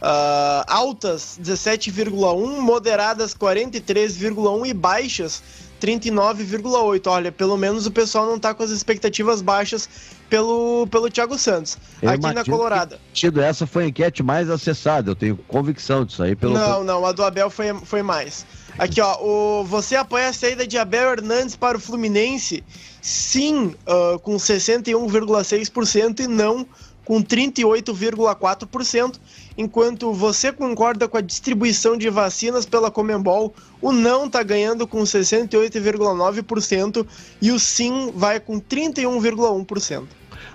Uh, 0.01 0.65
altas 0.65 1.39
17,1, 1.39 2.59
moderadas 2.61 3.35
43,1 3.35 4.65
e 4.65 4.73
baixas 4.73 5.43
39,8. 5.79 7.07
Olha, 7.07 7.31
pelo 7.31 7.57
menos 7.57 7.85
o 7.85 7.91
pessoal 7.91 8.25
não 8.25 8.39
tá 8.39 8.53
com 8.53 8.63
as 8.63 8.69
expectativas 8.69 9.41
baixas 9.41 9.89
pelo, 10.29 10.87
pelo 10.87 11.09
Thiago 11.09 11.37
Santos, 11.37 11.77
eu 12.01 12.09
aqui 12.09 12.33
na 12.33 12.45
Colorada. 12.45 12.99
Tido 13.13 13.41
essa 13.41 13.65
foi 13.65 13.85
a 13.85 13.87
enquete 13.87 14.21
mais 14.21 14.49
acessada, 14.49 15.11
eu 15.11 15.15
tenho 15.15 15.37
convicção 15.47 16.05
disso 16.05 16.21
aí. 16.21 16.35
Pelo 16.35 16.53
não, 16.53 16.83
não, 16.83 17.05
a 17.05 17.11
do 17.11 17.23
Abel 17.23 17.49
foi, 17.49 17.73
foi 17.83 18.03
mais. 18.03 18.45
Aqui, 18.77 19.01
ó, 19.01 19.17
o, 19.21 19.63
você 19.65 19.95
apoia 19.95 20.29
a 20.29 20.33
saída 20.33 20.67
de 20.67 20.77
Abel 20.77 21.11
Hernandes 21.11 21.55
para 21.55 21.77
o 21.77 21.81
Fluminense? 21.81 22.63
Sim, 23.01 23.75
uh, 23.87 24.19
com 24.19 24.35
61,6% 24.35 26.19
e 26.19 26.27
não 26.27 26.65
com 27.09 27.23
38,4%, 27.23 29.15
enquanto 29.59 30.11
você 30.13 30.53
concorda 30.53 31.05
com 31.05 31.17
a 31.17 31.21
distribuição 31.21 31.97
de 31.97 32.09
vacinas 32.09 32.65
pela 32.65 32.89
Comembol, 32.89 33.53
o 33.81 33.91
não 33.91 34.25
está 34.25 34.41
ganhando 34.41 34.87
com 34.87 35.01
68,9% 35.01 37.05
e 37.41 37.51
o 37.51 37.59
sim 37.59 38.09
vai 38.15 38.39
com 38.39 38.61
31,1%. 38.61 40.03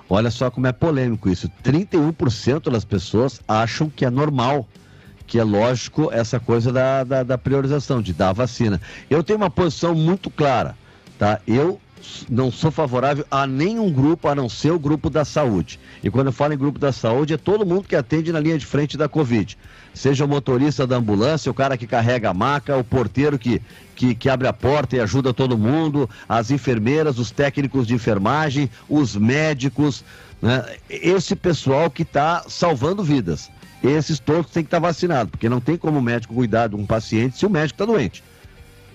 Olha 0.08 0.30
só 0.30 0.50
como 0.50 0.66
é 0.66 0.72
polêmico 0.72 1.28
isso. 1.28 1.50
31% 1.62 2.70
das 2.70 2.86
pessoas 2.86 3.42
acham 3.46 3.90
que 3.90 4.06
é 4.06 4.10
normal, 4.10 4.66
que 5.26 5.38
é 5.38 5.44
lógico 5.44 6.10
essa 6.10 6.40
coisa 6.40 6.72
da, 6.72 7.04
da, 7.04 7.22
da 7.22 7.36
priorização, 7.36 8.00
de 8.00 8.14
dar 8.14 8.32
vacina. 8.32 8.80
Eu 9.10 9.22
tenho 9.22 9.36
uma 9.36 9.50
posição 9.50 9.94
muito 9.94 10.30
clara, 10.30 10.74
tá? 11.18 11.42
Eu 11.46 11.78
não 12.28 12.50
sou 12.50 12.70
favorável 12.70 13.24
a 13.30 13.46
nenhum 13.46 13.92
grupo 13.92 14.28
a 14.28 14.34
não 14.34 14.48
ser 14.48 14.70
o 14.70 14.78
grupo 14.78 15.10
da 15.10 15.24
saúde. 15.24 15.78
E 16.02 16.10
quando 16.10 16.28
eu 16.28 16.32
falo 16.32 16.54
em 16.54 16.58
grupo 16.58 16.78
da 16.78 16.92
saúde, 16.92 17.34
é 17.34 17.36
todo 17.36 17.66
mundo 17.66 17.88
que 17.88 17.96
atende 17.96 18.32
na 18.32 18.40
linha 18.40 18.58
de 18.58 18.66
frente 18.66 18.96
da 18.96 19.08
Covid. 19.08 19.56
Seja 19.92 20.24
o 20.24 20.28
motorista 20.28 20.86
da 20.86 20.96
ambulância, 20.96 21.50
o 21.50 21.54
cara 21.54 21.76
que 21.76 21.86
carrega 21.86 22.30
a 22.30 22.34
maca, 22.34 22.76
o 22.76 22.84
porteiro 22.84 23.38
que, 23.38 23.62
que, 23.94 24.14
que 24.14 24.28
abre 24.28 24.48
a 24.48 24.52
porta 24.52 24.96
e 24.96 25.00
ajuda 25.00 25.32
todo 25.32 25.56
mundo, 25.56 26.08
as 26.28 26.50
enfermeiras, 26.50 27.18
os 27.18 27.30
técnicos 27.30 27.86
de 27.86 27.94
enfermagem, 27.94 28.68
os 28.88 29.14
médicos, 29.16 30.04
né? 30.42 30.76
esse 30.90 31.36
pessoal 31.36 31.90
que 31.90 32.02
está 32.02 32.44
salvando 32.48 33.02
vidas. 33.02 33.50
Esses 33.82 34.18
todos 34.18 34.50
têm 34.50 34.62
que 34.62 34.68
estar 34.68 34.80
tá 34.80 34.86
vacinados, 34.86 35.30
porque 35.30 35.48
não 35.48 35.60
tem 35.60 35.76
como 35.76 35.98
o 35.98 36.02
médico 36.02 36.34
cuidar 36.34 36.68
de 36.68 36.74
um 36.74 36.86
paciente 36.86 37.36
se 37.36 37.44
o 37.44 37.50
médico 37.50 37.74
está 37.74 37.84
doente. 37.84 38.24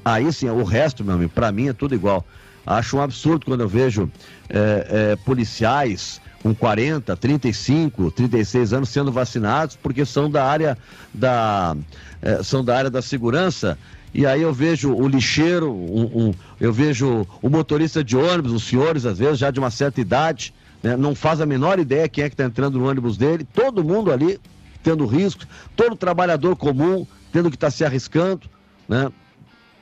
Aí 0.03 0.32
sim, 0.34 0.49
o 0.49 0.64
resto, 0.64 1.03
meu 1.03 1.16
amigo, 1.16 1.32
para 1.32 1.51
mim 1.51 1.68
é 1.68 1.74
tudo 1.74 1.93
igual. 1.93 2.26
Acho 2.70 2.97
um 2.97 3.01
absurdo 3.01 3.47
quando 3.47 3.61
eu 3.61 3.67
vejo 3.67 4.11
é, 4.47 5.13
é, 5.13 5.15
policiais 5.15 6.22
com 6.43 6.53
40, 6.53 7.17
35, 7.17 8.11
36 8.11 8.74
anos 8.74 8.89
sendo 8.89 9.11
vacinados 9.11 9.76
porque 9.76 10.05
são 10.05 10.30
da 10.30 10.45
área 10.45 10.78
da, 11.11 11.76
é, 12.22 12.43
são 12.43 12.63
da 12.63 12.78
área 12.78 12.91
da 12.91 13.01
segurança. 13.01 13.76
E 14.13 14.24
aí 14.24 14.43
eu 14.43 14.53
vejo 14.53 14.93
o 14.93 15.07
lixeiro, 15.07 15.72
um, 15.74 16.28
um, 16.28 16.34
eu 16.59 16.72
vejo 16.72 17.26
o 17.41 17.49
motorista 17.49 18.03
de 18.03 18.15
ônibus, 18.15 18.51
os 18.51 18.63
senhores, 18.63 19.03
às 19.03 19.17
vezes, 19.17 19.39
já 19.39 19.49
de 19.49 19.59
uma 19.59 19.72
certa 19.72 19.99
idade, 19.99 20.53
né, 20.84 20.95
não 20.95 21.15
faz 21.15 21.41
a 21.41 21.47
menor 21.47 21.80
ideia 21.80 22.07
quem 22.07 22.24
é 22.24 22.30
que 22.30 22.36
está 22.36 22.43
entrando 22.43 22.78
no 22.78 22.88
ônibus 22.88 23.17
dele, 23.17 23.47
todo 23.51 23.84
mundo 23.84 24.11
ali 24.11 24.39
tendo 24.84 25.07
risco, 25.07 25.43
todo 25.76 25.95
trabalhador 25.95 26.55
comum 26.55 27.05
tendo 27.32 27.49
que 27.49 27.55
estar 27.55 27.67
tá 27.67 27.72
se 27.72 27.84
arriscando, 27.84 28.41
né? 28.88 29.11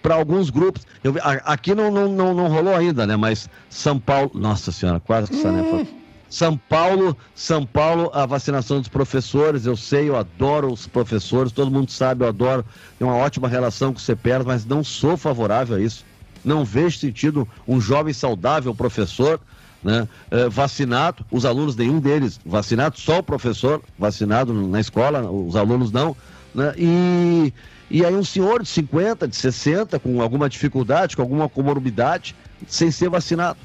Para 0.07 0.15
alguns 0.15 0.49
grupos. 0.49 0.87
Eu, 1.03 1.15
aqui 1.43 1.75
não, 1.75 1.91
não, 1.91 2.07
não, 2.07 2.33
não, 2.33 2.47
rolou 2.47 2.73
ainda, 2.73 3.05
né? 3.05 3.17
Mas 3.17 3.49
São 3.69 3.99
Paulo. 3.99 4.31
Nossa 4.33 4.71
Senhora, 4.71 5.01
quase 5.01 5.29
que 5.29 5.35
hum. 5.45 5.85
São 6.29 6.55
Paulo, 6.55 7.15
São 7.35 7.65
Paulo, 7.65 8.09
a 8.13 8.25
vacinação 8.25 8.79
dos 8.79 8.87
professores, 8.87 9.65
eu 9.65 9.75
sei, 9.75 10.07
eu 10.07 10.15
adoro 10.15 10.71
os 10.71 10.87
professores, 10.87 11.51
todo 11.51 11.71
mundo 11.71 11.91
sabe, 11.91 12.23
eu 12.23 12.27
adoro, 12.27 12.65
tenho 12.97 13.09
uma 13.11 13.17
ótima 13.17 13.49
relação 13.49 13.93
com 13.93 13.99
o 13.99 14.01
CPR, 14.01 14.43
mas 14.45 14.65
não 14.65 14.81
sou 14.81 15.17
favorável 15.17 15.75
a 15.75 15.81
isso. 15.81 16.05
Não 16.43 16.63
vejo 16.63 16.99
sentido 16.99 17.47
um 17.67 17.81
jovem 17.81 18.13
saudável 18.13 18.73
professor 18.73 19.41
né, 19.83 20.07
eh, 20.31 20.47
vacinado, 20.47 21.25
os 21.29 21.45
alunos, 21.45 21.75
nenhum 21.75 21.99
deles 21.99 22.39
vacinado, 22.45 22.97
só 22.97 23.19
o 23.19 23.23
professor 23.23 23.81
vacinado 23.99 24.53
na 24.53 24.79
escola, 24.79 25.29
os 25.29 25.55
alunos 25.57 25.91
não, 25.91 26.15
né, 26.55 26.73
e 26.77 27.53
e 27.89 28.05
aí 28.05 28.13
um 28.13 28.23
senhor 28.23 28.61
de 28.61 28.69
50, 28.69 29.27
de 29.27 29.35
60, 29.35 29.99
com 29.99 30.21
alguma 30.21 30.49
dificuldade, 30.49 31.15
com 31.15 31.21
alguma 31.21 31.47
comorbidade, 31.47 32.35
sem 32.67 32.91
ser 32.91 33.09
vacinado. 33.09 33.57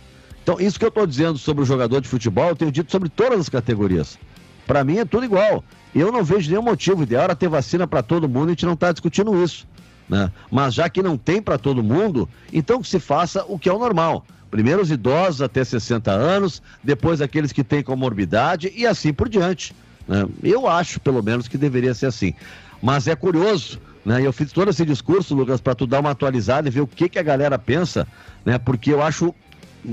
Então, 0.42 0.60
isso 0.60 0.78
que 0.78 0.84
eu 0.84 0.88
estou 0.88 1.06
dizendo 1.06 1.38
sobre 1.38 1.62
o 1.62 1.66
jogador 1.66 2.00
de 2.00 2.08
futebol, 2.08 2.48
eu 2.48 2.56
tenho 2.56 2.72
dito 2.72 2.90
sobre 2.90 3.08
todas 3.08 3.40
as 3.40 3.48
categorias. 3.48 4.18
Para 4.66 4.84
mim 4.84 4.98
é 4.98 5.04
tudo 5.04 5.24
igual. 5.24 5.64
Eu 5.94 6.10
não 6.10 6.24
vejo 6.24 6.50
nenhum 6.50 6.62
motivo. 6.62 7.02
Ideal 7.02 7.24
era 7.24 7.36
ter 7.36 7.48
vacina 7.48 7.86
para 7.86 8.02
todo 8.02 8.28
mundo, 8.28 8.46
a 8.46 8.50
gente 8.50 8.66
não 8.66 8.74
está 8.74 8.92
discutindo 8.92 9.42
isso. 9.42 9.66
Né? 10.08 10.30
Mas 10.50 10.74
já 10.74 10.88
que 10.88 11.02
não 11.02 11.16
tem 11.16 11.40
para 11.40 11.58
todo 11.58 11.82
mundo, 11.82 12.28
então 12.52 12.80
que 12.80 12.88
se 12.88 12.98
faça 12.98 13.44
o 13.48 13.58
que 13.58 13.68
é 13.68 13.72
o 13.72 13.78
normal. 13.78 14.24
Primeiro 14.50 14.82
os 14.82 14.90
idosos 14.90 15.40
até 15.40 15.64
60 15.64 16.10
anos, 16.10 16.62
depois 16.82 17.20
aqueles 17.20 17.52
que 17.52 17.64
têm 17.64 17.82
comorbidade 17.82 18.72
e 18.76 18.86
assim 18.86 19.12
por 19.12 19.28
diante. 19.28 19.74
Né? 20.06 20.26
Eu 20.42 20.68
acho, 20.68 21.00
pelo 21.00 21.22
menos, 21.22 21.48
que 21.48 21.56
deveria 21.56 21.94
ser 21.94 22.06
assim. 22.06 22.34
Mas 22.82 23.06
é 23.06 23.14
curioso 23.14 23.80
né? 24.04 24.20
E 24.20 24.24
eu 24.24 24.32
fiz 24.32 24.52
todo 24.52 24.70
esse 24.70 24.84
discurso, 24.84 25.34
Lucas, 25.34 25.60
para 25.60 25.74
tu 25.74 25.86
dar 25.86 26.00
uma 26.00 26.10
atualizada 26.10 26.68
e 26.68 26.70
ver 26.70 26.80
o 26.80 26.86
que, 26.86 27.08
que 27.08 27.18
a 27.18 27.22
galera 27.22 27.58
pensa, 27.58 28.06
né? 28.44 28.58
Porque 28.58 28.92
eu 28.92 29.02
acho 29.02 29.34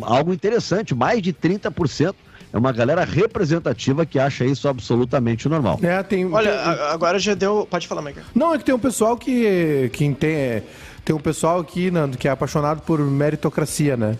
algo 0.01 0.33
interessante, 0.33 0.93
mais 0.93 1.21
de 1.21 1.33
30% 1.33 2.13
é 2.51 2.57
uma 2.57 2.71
galera 2.71 3.03
representativa 3.03 4.05
que 4.05 4.17
acha 4.17 4.43
isso 4.43 4.67
absolutamente 4.67 5.47
normal. 5.47 5.79
É, 5.83 6.01
tem, 6.01 6.25
Olha, 6.31 6.51
tem... 6.51 6.85
agora 6.87 7.19
já 7.19 7.35
deu. 7.35 7.67
Pode 7.69 7.87
falar, 7.87 8.01
Michael. 8.01 8.25
Não, 8.33 8.53
é 8.53 8.57
que 8.57 8.63
tem 8.63 8.73
um 8.73 8.79
pessoal 8.79 9.15
que, 9.15 9.89
que 9.93 10.11
tem, 10.15 10.63
tem 11.05 11.15
um 11.15 11.19
pessoal 11.19 11.59
aqui, 11.59 11.91
Nando, 11.91 12.17
que 12.17 12.27
é 12.27 12.31
apaixonado 12.31 12.81
por 12.81 12.99
meritocracia, 12.99 13.95
né? 13.95 14.17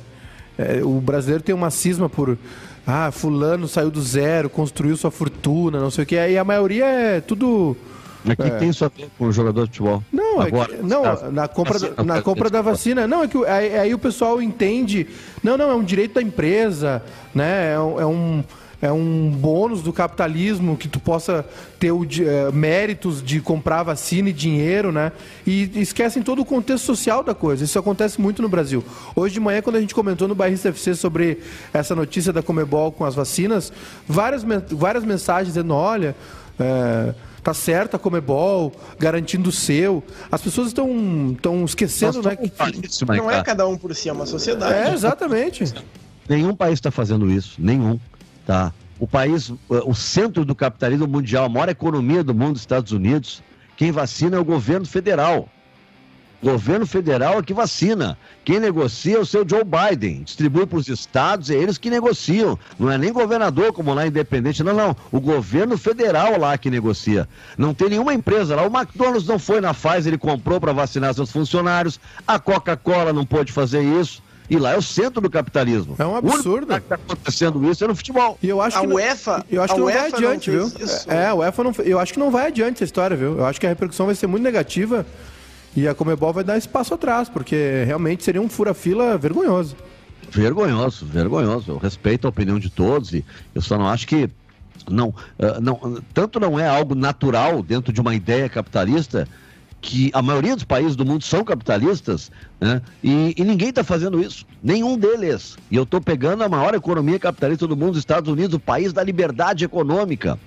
É, 0.58 0.84
o 0.84 1.02
brasileiro 1.02 1.44
tem 1.44 1.56
uma 1.56 1.72
cisma 1.72 2.08
por. 2.08 2.38
Ah, 2.86 3.12
fulano 3.12 3.68
saiu 3.68 3.90
do 3.90 4.02
zero, 4.02 4.50
construiu 4.50 4.96
sua 4.98 5.12
fortuna, 5.12 5.80
não 5.80 5.92
sei 5.92 6.04
o 6.04 6.08
que. 6.08 6.16
E 6.16 6.38
a 6.38 6.44
maioria 6.44 6.86
é 6.86 7.22
tudo 7.22 7.76
mas 8.24 8.34
o 8.34 8.38
que, 8.38 8.48
é. 8.48 8.58
tem 8.58 8.70
isso 8.70 8.84
a 8.84 8.90
ver 8.90 9.10
com 9.18 9.26
o 9.26 9.32
jogador 9.32 9.62
de 9.66 9.70
futebol? 9.70 10.04
Não, 10.12 10.42
Agora, 10.42 10.74
é 10.74 10.78
que, 10.78 10.84
não 10.84 11.32
na 11.32 11.48
compra, 11.48 11.80
da, 11.80 12.04
na 12.04 12.22
compra 12.22 12.50
da 12.50 12.62
vacina. 12.62 13.08
Não, 13.08 13.24
é 13.24 13.28
que 13.28 13.38
aí, 13.46 13.78
aí, 13.78 13.94
o 13.94 14.00
pessoal 14.00 14.42
entende. 14.42 15.08
Não, 15.44 15.58
não, 15.58 15.72
é 15.72 15.76
um 15.76 15.84
direito 15.84 16.16
da 16.16 16.22
empresa, 16.22 17.04
né? 17.34 17.74
É, 17.74 17.80
um. 17.80 18.00
É 18.00 18.06
um 18.06 18.44
é 18.82 18.92
um 18.92 19.30
bônus 19.30 19.82
do 19.82 19.92
capitalismo 19.92 20.78
que 20.78 20.88
tu 20.88 21.02
possa 21.02 21.46
ter 21.78 21.92
o, 21.92 22.06
é, 22.06 22.50
méritos 22.52 23.22
de 23.22 23.42
comprar 23.42 23.84
vacina 23.84 24.30
e 24.30 24.34
dinheiro, 24.34 24.90
né? 24.90 25.12
E 25.46 25.70
esquecem 25.76 26.24
todo 26.24 26.42
o 26.42 26.46
contexto 26.46 26.86
social 26.86 27.22
da 27.22 27.36
coisa. 27.36 27.66
Isso 27.66 27.78
acontece 27.78 28.22
muito 28.22 28.42
no 28.42 28.48
Brasil. 28.48 28.82
Hoje 29.14 29.34
de 29.34 29.40
manhã, 29.42 29.62
quando 29.62 29.76
a 29.76 29.82
gente 29.82 29.94
comentou 29.94 30.30
no 30.30 30.36
Bairrista 30.36 30.70
FC 30.70 30.96
sobre 30.96 31.40
essa 31.74 31.94
notícia 31.94 32.32
da 32.32 32.42
Comebol 32.42 32.90
com 32.92 33.04
as 33.04 33.16
vacinas, 33.16 33.74
várias, 34.08 34.46
várias 34.70 35.04
mensagens 35.04 35.48
dizendo: 35.50 35.74
olha. 35.74 36.16
É, 36.58 37.14
tá 37.42 37.54
certa 37.54 37.98
a 37.98 38.00
Comebol, 38.00 38.72
garantindo 38.98 39.50
o 39.50 39.52
seu. 39.52 40.04
As 40.32 40.42
pessoas 40.42 40.68
estão 40.68 41.32
estão 41.32 41.66
esquecendo, 41.66 42.22
né? 42.22 42.36
Que, 42.36 42.52
isso, 42.86 43.06
não 43.06 43.30
é 43.30 43.42
cada 43.44 43.68
um 43.68 43.78
por 43.78 43.94
si, 43.96 44.10
é 44.10 44.14
uma 44.14 44.26
sociedade. 44.26 44.74
É, 44.74 44.94
exatamente. 44.94 45.64
Nenhum 46.28 46.56
país 46.56 46.76
está 46.76 46.92
fazendo 46.92 47.30
isso, 47.30 47.56
nenhum. 47.58 48.00
Tá? 48.46 48.74
O 49.00 49.08
país, 49.08 49.52
o 49.70 49.94
centro 49.94 50.44
do 50.44 50.54
capitalismo 50.54 51.08
mundial, 51.08 51.46
a 51.46 51.50
maior 51.50 51.70
economia 51.70 52.24
do 52.24 52.34
mundo, 52.34 52.58
Estados 52.58 52.92
Unidos, 52.92 53.42
quem 53.78 53.92
vacina 53.92 54.38
é 54.38 54.40
o 54.40 54.44
governo 54.44 54.86
federal. 54.86 55.48
Governo 56.42 56.86
federal 56.86 57.40
é 57.40 57.44
que 57.44 57.54
vacina. 57.54 58.18
Quem 58.46 58.60
negocia 58.60 59.18
é 59.18 59.20
o 59.20 59.26
seu 59.26 59.48
Joe 59.48 59.64
Biden. 59.64 60.24
Distribui 60.24 60.66
para 60.66 60.78
os 60.78 60.88
estados, 60.88 61.50
é 61.50 61.56
eles 61.56 61.78
que 61.78 61.90
negociam. 61.90 62.58
Não 62.80 62.90
é 62.90 62.98
nem 62.98 63.12
governador, 63.12 63.74
como 63.74 63.94
lá 63.94 64.08
independente. 64.08 64.64
Não, 64.64 64.74
não. 64.74 64.96
O 65.12 65.20
governo 65.20 65.78
federal 65.78 66.40
lá 66.40 66.58
que 66.58 66.70
negocia. 66.70 67.28
Não 67.58 67.74
tem 67.74 67.90
nenhuma 67.90 68.14
empresa 68.14 68.56
lá. 68.56 68.64
O 68.64 68.68
McDonald's 68.68 69.28
não 69.28 69.38
foi 69.38 69.60
na 69.60 69.74
Pfizer, 69.74 70.08
ele 70.08 70.18
comprou 70.18 70.62
para 70.62 70.72
vacinar 70.72 71.14
seus 71.14 71.32
funcionários. 71.32 72.00
A 72.26 72.40
Coca-Cola 72.40 73.12
não 73.12 73.26
pôde 73.26 73.52
fazer 73.52 73.82
isso. 73.82 74.24
E 74.50 74.58
lá 74.58 74.72
é 74.72 74.78
o 74.78 74.82
centro 74.82 75.22
do 75.22 75.30
capitalismo. 75.30 75.96
É 76.00 76.06
um 76.06 76.16
absurdo. 76.16 76.74
O 76.74 76.76
que 76.76 76.82
está 76.82 76.96
acontecendo 76.96 77.70
isso 77.70 77.84
é 77.84 77.88
no 77.88 77.96
futebol. 77.96 78.38
E 78.42 78.50
eu 78.50 78.60
acho 78.60 78.78
a 78.78 78.82
que 78.82 78.88
UEFA, 78.88 79.38
não, 79.38 79.46
eu 79.52 79.62
acho 79.62 79.74
que 79.76 79.80
não 79.80 79.86
vai 79.86 80.08
adiante, 80.08 80.50
não 80.50 80.68
viu? 80.68 80.86
Isso. 80.86 81.12
É, 81.12 81.28
a 81.28 81.36
UEFA 81.36 81.64
não, 81.64 81.76
eu 81.84 82.00
acho 82.00 82.14
que 82.14 82.20
não 82.20 82.32
vai 82.32 82.48
adiante 82.48 82.78
essa 82.78 82.86
história, 82.86 83.16
viu? 83.16 83.38
Eu 83.38 83.46
acho 83.46 83.60
que 83.60 83.68
a 83.68 83.70
repercussão 83.70 84.08
vai 84.08 84.16
ser 84.16 84.26
muito 84.26 84.42
negativa 84.42 85.06
e 85.76 85.88
a 85.88 85.94
Comebol 85.94 86.34
vai 86.34 86.44
dar 86.44 86.58
espaço 86.58 86.94
atrás, 86.94 87.30
porque 87.30 87.84
realmente 87.86 88.24
seria 88.24 88.42
um 88.42 88.50
fura-fila 88.50 89.18
vergonhoso. 89.18 89.76
Vergonhoso, 90.32 91.06
vergonhoso. 91.06 91.72
Eu 91.72 91.78
respeito 91.78 92.26
a 92.26 92.30
opinião 92.30 92.60
de 92.60 92.70
todos 92.70 93.14
e 93.14 93.26
eu 93.54 93.62
só 93.62 93.78
não 93.78 93.88
acho 93.88 94.08
que 94.08 94.30
não, 94.90 95.14
não, 95.62 96.02
tanto 96.14 96.40
não 96.40 96.60
é 96.60 96.68
algo 96.68 96.96
natural 96.96 97.62
dentro 97.62 97.92
de 97.92 98.00
uma 98.00 98.16
ideia 98.16 98.48
capitalista 98.48 99.28
que 99.82 100.12
a 100.14 100.22
maioria 100.22 100.56
dos 100.56 100.66
países 100.66 100.96
do 100.96 101.06
mundo 101.06 101.24
são 101.24 101.44
capitalistas, 101.44 102.32
né? 102.60 102.82
E, 103.04 103.34
e 103.38 103.44
ninguém 103.44 103.70
está 103.70 103.84
fazendo 103.84 104.20
isso, 104.20 104.46
nenhum 104.62 104.98
deles. 104.98 105.56
E 105.72 105.76
eu 105.76 105.84
estou 105.84 106.02
pegando 106.02 106.44
a 106.44 106.50
maior 106.50 106.74
economia 106.76 107.18
capitalista 107.18 107.66
do 107.66 107.78
mundo, 107.78 107.94
os 107.94 108.00
Estados 108.00 108.32
Unidos, 108.32 108.56
o 108.56 108.60
país 108.60 108.92
da 108.92 109.02
liberdade 109.04 109.64
econômica. 109.64 110.38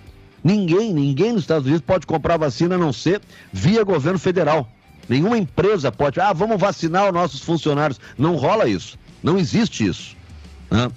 Ninguém, 0.44 0.92
ninguém 0.92 1.32
nos 1.32 1.42
Estados 1.42 1.66
Unidos 1.66 1.84
pode 1.86 2.06
comprar 2.06 2.36
vacina 2.36 2.74
a 2.74 2.78
não 2.78 2.92
ser 2.92 3.20
via 3.52 3.84
governo 3.84 4.18
federal. 4.18 4.68
Nenhuma 5.08 5.36
empresa 5.36 5.90
pode, 5.90 6.20
ah, 6.20 6.32
vamos 6.32 6.60
vacinar 6.60 7.06
os 7.06 7.12
nossos 7.12 7.40
funcionários. 7.40 8.00
Não 8.16 8.36
rola 8.36 8.68
isso. 8.68 8.98
Não 9.22 9.38
existe 9.38 9.86
isso. 9.86 10.16
Né? 10.70 10.90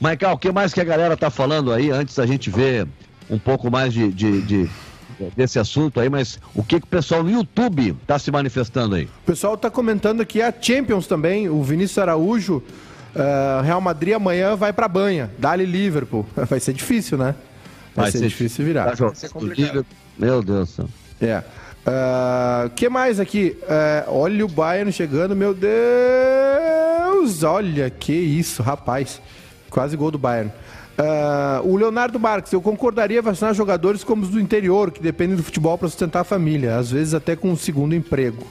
Michael, 0.00 0.32
o 0.32 0.38
que 0.38 0.52
mais 0.52 0.72
que 0.72 0.80
a 0.80 0.84
galera 0.84 1.16
tá 1.16 1.30
falando 1.30 1.72
aí 1.72 1.90
antes 1.90 2.14
da 2.14 2.26
gente 2.26 2.50
ver 2.50 2.86
um 3.28 3.38
pouco 3.38 3.70
mais 3.70 3.92
de, 3.92 4.12
de, 4.12 4.42
de 4.42 4.70
desse 5.36 5.58
assunto 5.58 6.00
aí, 6.00 6.08
mas 6.08 6.38
o 6.54 6.62
que, 6.62 6.78
que 6.80 6.86
o 6.86 6.88
pessoal 6.88 7.22
no 7.22 7.30
YouTube 7.30 7.96
está 8.02 8.18
se 8.18 8.30
manifestando 8.30 8.94
aí? 8.94 9.04
O 9.04 9.26
pessoal 9.26 9.54
está 9.54 9.70
comentando 9.70 10.20
aqui 10.20 10.40
a 10.40 10.54
Champions 10.58 11.06
também, 11.06 11.48
o 11.48 11.62
Vinícius 11.62 11.98
Araújo, 11.98 12.62
uh, 13.14 13.62
Real 13.62 13.80
Madrid 13.80 14.14
amanhã 14.14 14.54
vai 14.54 14.72
para 14.72 14.86
banha, 14.86 15.30
Dali 15.38 15.66
Liverpool. 15.66 16.26
Vai 16.48 16.60
ser 16.60 16.72
difícil, 16.72 17.18
né? 17.18 17.34
Vai, 17.94 18.04
vai 18.04 18.12
ser, 18.12 18.18
ser, 18.18 18.28
difícil 18.28 18.64
virar. 18.64 18.94
Vai 18.94 19.14
ser 19.14 19.28
complicado. 19.30 19.84
Meu 20.16 20.42
Deus 20.42 20.68
do 20.68 20.74
céu. 20.74 20.88
É. 21.20 21.42
Uh, 21.88 22.68
que 22.76 22.86
mais 22.90 23.18
aqui? 23.18 23.56
Uh, 23.62 24.12
olha 24.12 24.44
o 24.44 24.48
Bayern 24.48 24.92
chegando, 24.92 25.34
meu 25.34 25.54
Deus! 25.54 27.42
Olha 27.42 27.88
que 27.88 28.12
isso, 28.12 28.62
rapaz. 28.62 29.22
Quase 29.70 29.96
gol 29.96 30.10
do 30.10 30.18
Bayern. 30.18 30.52
Uh, 30.98 31.66
o 31.66 31.76
Leonardo 31.76 32.20
Marques, 32.20 32.52
eu 32.52 32.60
concordaria 32.60 33.22
vacinar 33.22 33.54
jogadores 33.54 34.04
como 34.04 34.22
os 34.22 34.28
do 34.28 34.38
interior, 34.38 34.90
que 34.90 35.00
dependem 35.00 35.36
do 35.36 35.42
futebol 35.42 35.78
para 35.78 35.88
sustentar 35.88 36.20
a 36.20 36.24
família, 36.24 36.76
às 36.76 36.90
vezes 36.90 37.14
até 37.14 37.34
com 37.34 37.50
um 37.50 37.56
segundo 37.56 37.94
emprego. 37.94 38.46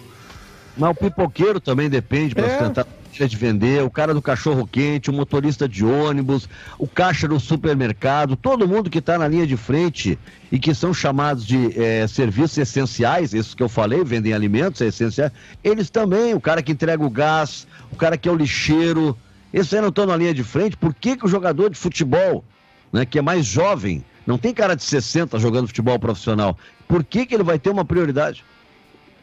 Mas 0.78 0.91
o 0.91 0.95
pipoqueiro 0.95 1.59
também 1.59 1.89
depende 1.89 2.36
para 2.36 2.45
é. 2.45 2.49
sustentar 2.49 2.86
de 3.25 3.36
vender, 3.36 3.82
o 3.84 3.89
cara 3.89 4.13
do 4.13 4.21
cachorro 4.21 4.67
quente, 4.67 5.09
o 5.09 5.13
motorista 5.13 5.67
de 5.67 5.84
ônibus, 5.84 6.47
o 6.78 6.88
caixa 6.88 7.28
do 7.28 7.39
supermercado, 7.39 8.36
todo 8.36 8.67
mundo 8.67 8.89
que 8.89 8.99
está 8.99 9.17
na 9.17 9.28
linha 9.28 9.47
de 9.47 9.57
frente 9.57 10.19
e 10.51 10.59
que 10.59 10.75
são 10.75 10.93
chamados 10.93 11.45
de 11.45 11.80
é, 11.80 12.05
serviços 12.07 12.57
essenciais, 12.59 13.34
esses 13.34 13.55
que 13.55 13.63
eu 13.63 13.69
falei, 13.69 14.03
vendem 14.03 14.34
alimentos, 14.34 14.82
é 14.82 14.88
essenciais, 14.88 15.32
eles 15.63 15.89
também, 15.89 16.36
o 16.36 16.41
cara 16.41 16.61
que 16.61 16.71
entrega 16.71 17.03
o 17.03 17.09
gás, 17.09 17.65
o 17.91 17.95
cara 17.95 18.17
que 18.17 18.30
é 18.30 18.32
o 18.32 18.36
lixeiro, 18.36 19.17
esses 19.53 19.73
aí 19.73 19.82
não 19.82 19.89
estão 19.89 20.05
na 20.05 20.15
linha 20.15 20.34
de 20.34 20.43
frente, 20.43 20.78
por 20.78 20.93
que, 20.93 21.17
que 21.17 21.25
o 21.25 21.30
jogador 21.30 21.69
de 21.69 21.78
futebol, 21.78 22.43
né, 22.91 23.05
que 23.05 23.17
é 23.17 23.21
mais 23.21 23.45
jovem, 23.45 24.03
não 24.25 24.38
tem 24.38 24.53
cara 24.53 24.75
de 24.75 24.84
60 24.84 25.39
jogando 25.39 25.67
futebol 25.67 25.97
profissional, 25.97 26.57
por 26.88 27.03
que, 27.03 27.25
que 27.25 27.34
ele 27.34 27.43
vai 27.43 27.57
ter 27.57 27.69
uma 27.69 27.86
prioridade? 27.86 28.43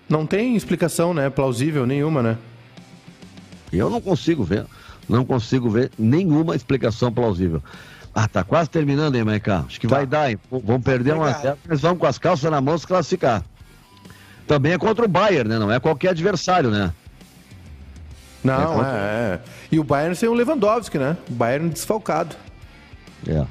Não 0.09 0.26
tem 0.26 0.55
explicação, 0.57 1.14
né, 1.14 1.30
plausível 1.30 1.86
nenhuma, 1.86 2.22
né? 2.22 2.38
Eu 3.72 3.90
não 3.90 4.00
consigo 4.00 4.44
ver, 4.44 4.66
não 5.09 5.24
consigo 5.24 5.68
ver 5.68 5.90
nenhuma 5.98 6.55
explicação 6.55 7.12
plausível. 7.12 7.62
Ah, 8.14 8.28
tá 8.28 8.44
quase 8.44 8.70
terminando, 8.70 9.16
hein, 9.16 9.24
Maicá? 9.24 9.64
Acho 9.66 9.80
que 9.80 9.88
tá. 9.88 9.96
vai 9.96 10.07
dar, 10.07 10.30
hein? 10.30 10.38
Vamos 10.50 10.84
perder 10.84 11.14
uma 11.14 11.34
certa, 11.34 11.59
mas 11.68 11.80
vamos 11.80 11.98
com 11.98 12.07
as 12.07 12.16
calças 12.16 12.48
na 12.50 12.61
mão 12.61 12.78
se 12.78 12.86
classificar. 12.86 13.42
Também 14.46 14.72
é 14.72 14.78
contra 14.78 15.05
o 15.05 15.09
Bayern, 15.09 15.48
né? 15.48 15.59
Não 15.59 15.72
é 15.72 15.80
qualquer 15.80 16.11
adversário, 16.11 16.70
né? 16.70 16.92
Não, 18.44 18.62
é, 18.62 18.66
contra... 18.66 18.92
é, 18.92 18.92
é. 18.92 19.40
E 19.72 19.78
o 19.80 19.84
Bayern 19.84 20.14
sem 20.14 20.28
o 20.28 20.34
Lewandowski, 20.34 20.98
né? 20.98 21.16
O 21.28 21.32
Bayern 21.32 21.70
desfalcado. 21.70 22.36
É. 23.26 23.44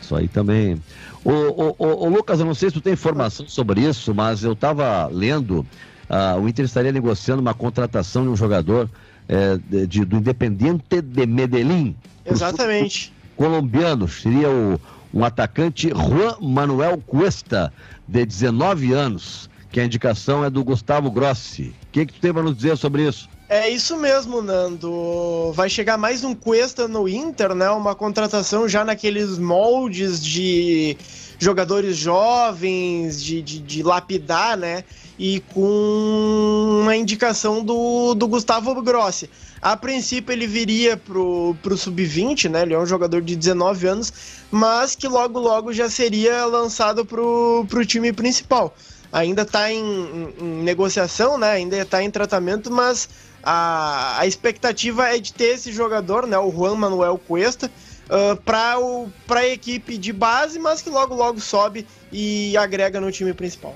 Isso 0.00 0.14
aí 0.14 0.28
também. 0.28 0.80
Ô, 1.24 1.30
ô, 1.30 1.74
ô, 1.78 2.04
ô, 2.04 2.08
Lucas, 2.08 2.40
eu 2.40 2.46
não 2.46 2.54
sei 2.54 2.70
se 2.70 2.74
tu 2.74 2.80
tem 2.80 2.92
informação 2.92 3.48
sobre 3.48 3.80
isso, 3.80 4.14
mas 4.14 4.44
eu 4.44 4.54
tava 4.54 5.06
lendo 5.08 5.66
uh, 6.08 6.40
o 6.40 6.48
Inter 6.48 6.64
estaria 6.64 6.92
negociando 6.92 7.40
uma 7.40 7.54
contratação 7.54 8.22
de 8.22 8.28
um 8.28 8.36
jogador 8.36 8.88
é, 9.28 9.58
de, 9.86 10.04
do 10.04 10.16
Independiente 10.16 11.02
de 11.02 11.26
Medellín. 11.26 11.94
Exatamente. 12.24 13.12
Colombiano, 13.36 14.08
seria 14.08 14.50
o, 14.50 14.80
um 15.12 15.24
atacante 15.24 15.88
Juan 15.88 16.36
Manuel 16.40 17.02
Cuesta, 17.06 17.72
de 18.06 18.24
19 18.24 18.92
anos, 18.92 19.50
que 19.70 19.80
a 19.80 19.84
indicação 19.84 20.44
é 20.44 20.50
do 20.50 20.64
Gustavo 20.64 21.10
Grossi. 21.10 21.74
O 21.82 21.92
que, 21.92 22.06
que 22.06 22.14
tu 22.14 22.20
tem 22.20 22.32
para 22.32 22.42
nos 22.42 22.56
dizer 22.56 22.76
sobre 22.76 23.06
isso? 23.06 23.28
É 23.48 23.68
isso 23.68 23.96
mesmo, 23.96 24.42
Nando. 24.42 25.52
Vai 25.54 25.70
chegar 25.70 25.96
mais 25.96 26.22
um 26.22 26.34
Cuesta 26.34 26.86
no 26.86 27.08
Inter, 27.08 27.54
né? 27.54 27.70
Uma 27.70 27.94
contratação 27.94 28.68
já 28.68 28.84
naqueles 28.84 29.38
moldes 29.38 30.22
de 30.22 30.96
jogadores 31.38 31.96
jovens, 31.96 33.22
de, 33.22 33.40
de, 33.40 33.58
de 33.60 33.82
lapidar, 33.82 34.56
né? 34.56 34.84
e 35.18 35.40
com 35.52 36.80
uma 36.82 36.94
indicação 36.94 37.64
do, 37.64 38.14
do 38.14 38.28
Gustavo 38.28 38.80
Grossi. 38.80 39.28
A 39.60 39.76
princípio 39.76 40.32
ele 40.32 40.46
viria 40.46 40.96
pro, 40.96 41.56
pro 41.60 41.76
sub-20, 41.76 42.48
né? 42.48 42.62
Ele 42.62 42.74
é 42.74 42.78
um 42.78 42.86
jogador 42.86 43.20
de 43.20 43.34
19 43.34 43.88
anos, 43.88 44.12
mas 44.50 44.94
que 44.94 45.08
logo 45.08 45.40
logo 45.40 45.72
já 45.72 45.90
seria 45.90 46.44
lançado 46.46 47.04
pro, 47.04 47.66
pro 47.68 47.84
time 47.84 48.12
principal. 48.12 48.72
Ainda 49.12 49.42
está 49.42 49.72
em, 49.72 49.80
em, 49.80 50.34
em, 50.40 50.62
negociação, 50.62 51.36
né? 51.36 51.50
Ainda 51.52 51.76
está 51.76 52.02
em 52.02 52.10
tratamento, 52.10 52.70
mas 52.70 53.08
a, 53.50 54.20
a 54.20 54.26
expectativa 54.26 55.08
é 55.08 55.18
de 55.18 55.32
ter 55.32 55.54
esse 55.54 55.72
jogador, 55.72 56.26
né? 56.26 56.36
O 56.36 56.50
Juan 56.50 56.74
Manuel 56.74 57.16
Cuesta, 57.16 57.70
uh, 58.10 58.36
para 58.36 59.40
a 59.40 59.48
equipe 59.48 59.96
de 59.96 60.12
base, 60.12 60.58
mas 60.58 60.82
que 60.82 60.90
logo 60.90 61.14
logo 61.14 61.40
sobe 61.40 61.86
e 62.12 62.54
agrega 62.58 63.00
no 63.00 63.10
time 63.10 63.32
principal. 63.32 63.74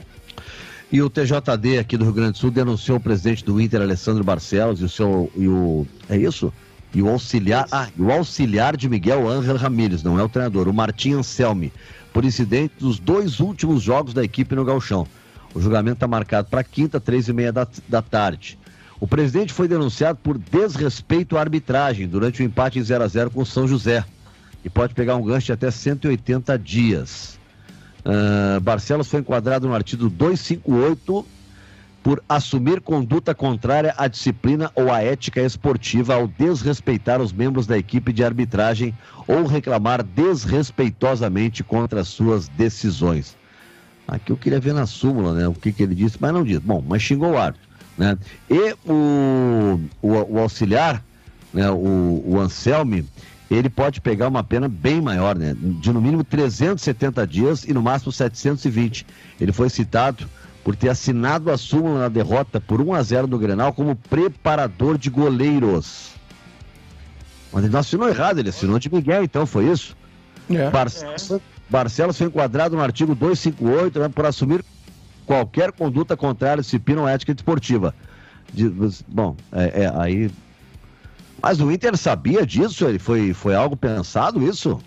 E 0.92 1.00
o 1.00 1.08
TJD 1.08 1.78
aqui 1.78 1.96
do 1.96 2.04
Rio 2.04 2.12
Grande 2.12 2.32
do 2.32 2.38
Sul 2.38 2.50
denunciou 2.50 2.98
o 2.98 3.00
presidente 3.00 3.42
do 3.42 3.58
Inter, 3.58 3.80
Alessandro 3.80 4.22
Barcelos, 4.22 4.82
e 4.82 4.84
o 4.84 4.88
seu. 4.90 5.32
E 5.34 5.48
o, 5.48 5.86
é 6.10 6.18
isso? 6.18 6.52
E 6.94 7.00
o 7.00 7.08
auxiliar. 7.08 7.66
Ah, 7.72 7.88
o 7.98 8.12
auxiliar 8.12 8.76
de 8.76 8.90
Miguel 8.90 9.26
Ángel 9.26 9.56
Ramírez, 9.56 10.02
não 10.02 10.20
é 10.20 10.22
o 10.22 10.28
treinador, 10.28 10.68
o 10.68 10.74
Martim 10.74 11.14
Anselmi, 11.14 11.72
por 12.12 12.26
incidente 12.26 12.74
dos 12.78 12.98
dois 12.98 13.40
últimos 13.40 13.82
jogos 13.82 14.12
da 14.12 14.22
equipe 14.22 14.54
no 14.54 14.66
Galchão. 14.66 15.06
O 15.54 15.60
julgamento 15.62 15.94
está 15.94 16.06
marcado 16.06 16.48
para 16.50 16.62
quinta, 16.62 17.00
três 17.00 17.26
e 17.26 17.32
meia 17.32 17.50
da, 17.50 17.66
da 17.88 18.02
tarde. 18.02 18.58
O 19.02 19.06
presidente 19.08 19.52
foi 19.52 19.66
denunciado 19.66 20.20
por 20.22 20.38
desrespeito 20.38 21.36
à 21.36 21.40
arbitragem 21.40 22.06
durante 22.06 22.40
o 22.40 22.44
empate 22.44 22.78
em 22.78 22.82
0 22.84 23.02
a 23.02 23.08
0 23.08 23.30
com 23.32 23.44
São 23.44 23.66
José. 23.66 24.04
E 24.64 24.70
pode 24.70 24.94
pegar 24.94 25.16
um 25.16 25.24
gancho 25.24 25.46
de 25.46 25.52
até 25.54 25.72
180 25.72 26.56
dias. 26.56 27.36
Uh, 28.06 28.60
Barcelos 28.60 29.08
foi 29.08 29.18
enquadrado 29.18 29.66
no 29.66 29.74
artigo 29.74 30.08
258 30.08 31.26
por 32.00 32.22
assumir 32.28 32.80
conduta 32.80 33.34
contrária 33.34 33.92
à 33.98 34.06
disciplina 34.06 34.70
ou 34.72 34.92
à 34.92 35.02
ética 35.02 35.40
esportiva 35.40 36.14
ao 36.14 36.28
desrespeitar 36.28 37.20
os 37.20 37.32
membros 37.32 37.66
da 37.66 37.76
equipe 37.76 38.12
de 38.12 38.22
arbitragem 38.22 38.96
ou 39.26 39.46
reclamar 39.46 40.04
desrespeitosamente 40.04 41.64
contra 41.64 42.02
as 42.02 42.06
suas 42.06 42.46
decisões. 42.46 43.36
Aqui 44.06 44.30
eu 44.30 44.36
queria 44.36 44.60
ver 44.60 44.74
na 44.74 44.86
súmula, 44.86 45.34
né, 45.34 45.48
o 45.48 45.54
que, 45.54 45.72
que 45.72 45.82
ele 45.82 45.96
disse, 45.96 46.18
mas 46.20 46.32
não 46.32 46.44
disse. 46.44 46.60
Bom, 46.60 46.84
mas 46.86 47.02
xingou 47.02 47.32
o 47.32 47.38
árbitro, 47.38 47.71
né? 47.96 48.16
E 48.50 48.74
o, 48.86 49.80
o, 50.00 50.34
o 50.34 50.38
auxiliar, 50.38 51.02
né, 51.52 51.70
o, 51.70 52.22
o 52.26 52.40
Anselme, 52.40 53.06
ele 53.50 53.68
pode 53.68 54.00
pegar 54.00 54.28
uma 54.28 54.42
pena 54.42 54.68
bem 54.68 55.00
maior, 55.00 55.36
né? 55.36 55.54
De 55.58 55.92
no 55.92 56.00
mínimo 56.00 56.24
370 56.24 57.26
dias 57.26 57.64
e 57.64 57.72
no 57.72 57.82
máximo 57.82 58.10
720. 58.10 59.06
Ele 59.40 59.52
foi 59.52 59.68
citado 59.68 60.26
por 60.64 60.76
ter 60.76 60.88
assinado 60.88 61.50
a 61.50 61.58
súmula 61.58 62.00
na 62.00 62.08
derrota 62.08 62.60
por 62.60 62.80
1 62.80 62.94
a 62.94 63.02
0 63.02 63.26
no 63.26 63.38
Grenal 63.38 63.72
como 63.72 63.96
preparador 63.96 64.96
de 64.96 65.10
goleiros. 65.10 66.12
Mas 67.52 67.64
ele 67.64 67.72
não 67.72 67.80
assinou 67.80 68.08
errado, 68.08 68.38
ele 68.38 68.48
assinou 68.48 68.78
de 68.78 68.92
Miguel, 68.92 69.24
então 69.24 69.44
foi 69.44 69.66
isso? 69.66 69.94
É. 70.48 70.70
Barcelos, 70.70 71.30
é. 71.30 71.40
Barcelos 71.68 72.16
foi 72.16 72.28
enquadrado 72.28 72.76
no 72.76 72.82
artigo 72.82 73.14
258 73.14 73.98
né, 73.98 74.08
por 74.08 74.24
assumir 74.24 74.64
qualquer 75.26 75.72
conduta 75.72 76.16
contrária 76.16 76.60
à 76.60 76.62
disciplina 76.62 77.02
ou 77.02 77.08
ética 77.08 77.34
desportiva. 77.34 77.94
De, 78.52 78.68
bom, 79.08 79.36
é, 79.52 79.84
é, 79.84 79.92
aí. 79.96 80.30
Mas 81.40 81.60
o 81.60 81.70
Inter 81.70 81.96
sabia 81.96 82.46
disso? 82.46 82.86
Ele 82.86 82.98
foi, 82.98 83.32
foi 83.32 83.54
algo 83.54 83.76
pensado 83.76 84.42
isso? 84.42 84.80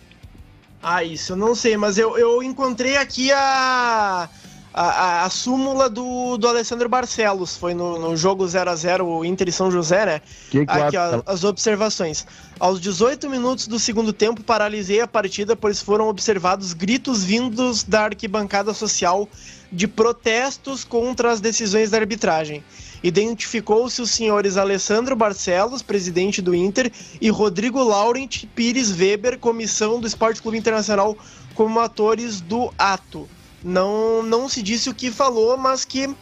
Ah, 0.81 1.03
isso 1.03 1.33
eu 1.33 1.38
não 1.38 1.55
sei, 1.55 1.75
mas 1.75 1.97
eu, 1.97 2.15
eu 2.17 2.43
encontrei 2.43 2.95
aqui 2.95 3.31
a, 3.31 4.29
a, 4.71 5.25
a, 5.25 5.29
súmula 5.31 5.89
do, 5.89 6.38
do 6.38 6.47
Alessandro 6.47 6.88
Barcelos. 6.88 7.57
Foi 7.57 7.73
no, 7.73 7.97
no 7.97 8.15
jogo 8.15 8.47
0 8.47 8.69
a 8.69 8.75
0 8.75 9.25
Inter 9.25 9.49
e 9.49 9.51
São 9.51 9.71
José, 9.71 10.05
né? 10.05 10.21
Que 10.51 10.63
que 10.63 10.71
aqui, 10.71 10.95
ó, 10.95 11.23
as 11.25 11.43
observações. 11.43 12.27
Aos 12.59 12.79
18 12.79 13.27
minutos 13.29 13.67
do 13.67 13.79
segundo 13.79 14.13
tempo, 14.13 14.43
paralisei 14.43 15.01
a 15.01 15.07
partida, 15.07 15.55
pois 15.55 15.81
foram 15.81 16.07
observados 16.07 16.71
gritos 16.73 17.23
vindos 17.23 17.83
da 17.83 18.03
arquibancada 18.03 18.71
social 18.71 19.27
de 19.72 19.88
protestos 19.88 20.84
contra 20.84 21.32
as 21.32 21.39
decisões 21.39 21.91
da 21.91 21.97
arbitragem. 21.97 22.63
Identificou-se 23.03 24.01
os 24.01 24.11
senhores 24.11 24.57
Alessandro 24.57 25.16
Barcelos, 25.16 25.82
presidente 25.82 26.41
do 26.41 26.55
Inter, 26.55 26.91
e 27.22 27.30
Rodrigo 27.30 27.84
Laurent 27.84 28.45
Pires 28.55 28.91
Weber, 28.91 29.38
comissão 29.38 29.99
do 29.99 30.07
Esporte 30.07 30.41
Clube 30.41 30.57
Internacional, 30.57 31.16
como 31.53 31.80
atores 31.80 32.41
do 32.41 32.74
ato. 32.78 33.28
Não, 33.63 34.24
não 34.24 34.49
se 34.49 34.61
disse 34.61 34.89
o 34.89 34.93
que 34.93 35.11
falou, 35.11 35.57
mas 35.57 35.86
que 35.86 36.13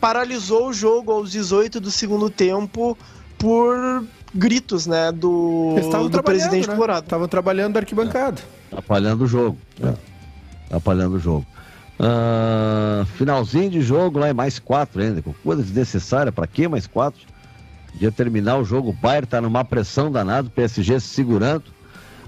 paralisou 0.00 0.68
o 0.68 0.72
jogo 0.72 1.12
aos 1.12 1.30
18 1.30 1.80
do 1.80 1.90
segundo 1.90 2.28
tempo 2.28 2.98
por 3.38 4.04
gritos, 4.34 4.86
né, 4.86 5.12
do, 5.12 5.76
do 6.10 6.22
presidente 6.22 6.68
né? 6.68 6.74
Colorado. 6.74 7.04
Estavam 7.04 7.28
trabalhando 7.28 7.74
da 7.74 7.80
arquibancada. 7.80 8.40
É, 8.40 8.74
atrapalhando 8.74 9.24
o 9.24 9.26
jogo. 9.26 9.58
É. 9.82 9.94
Atrapalhando 10.66 11.16
o 11.16 11.18
jogo. 11.18 11.46
Uh, 12.00 13.04
finalzinho 13.16 13.70
de 13.70 13.80
jogo 13.80 14.18
lá 14.18 14.30
em 14.30 14.32
mais 14.32 14.58
quatro 14.58 15.00
ainda, 15.00 15.22
com 15.22 15.32
coisa 15.32 15.62
desnecessária, 15.62 16.32
para 16.32 16.46
que 16.46 16.66
mais 16.66 16.86
quatro? 16.86 17.20
Podia 17.92 18.10
terminar 18.10 18.56
o 18.56 18.64
jogo, 18.64 18.90
o 18.90 18.92
Bayern 18.92 19.26
tá 19.26 19.40
numa 19.40 19.64
pressão 19.64 20.10
danada, 20.10 20.48
o 20.48 20.50
PSG 20.50 20.98
se 20.98 21.08
segurando. 21.08 21.64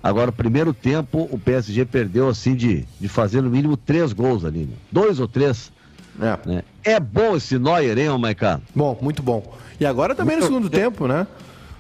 Agora, 0.02 0.30
primeiro 0.30 0.74
tempo, 0.74 1.26
o 1.30 1.38
PSG 1.38 1.86
perdeu 1.86 2.28
assim 2.28 2.54
de, 2.54 2.84
de 3.00 3.08
fazer 3.08 3.40
no 3.40 3.48
mínimo 3.48 3.74
três 3.76 4.12
gols 4.12 4.44
ali, 4.44 4.64
né? 4.64 4.74
dois 4.92 5.18
ou 5.18 5.26
três. 5.26 5.72
É. 6.20 6.38
Né? 6.48 6.62
é 6.84 7.00
bom 7.00 7.34
esse 7.34 7.58
Neuer, 7.58 7.98
hein, 7.98 8.16
Maicá? 8.18 8.60
Bom, 8.74 8.96
muito 9.00 9.22
bom. 9.22 9.56
E 9.80 9.86
agora 9.86 10.14
também 10.14 10.36
muito 10.36 10.50
no 10.50 10.54
segundo 10.54 10.70
tempo, 10.70 11.08
né? 11.08 11.26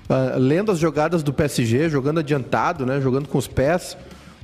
Uh, 0.08 0.38
lendo 0.38 0.72
as 0.72 0.78
jogadas 0.78 1.22
do 1.22 1.32
PSG, 1.32 1.88
jogando 1.88 2.20
adiantado, 2.20 2.84
né? 2.84 3.00
Jogando 3.00 3.28
com 3.28 3.38
os 3.38 3.46
pés 3.46 3.96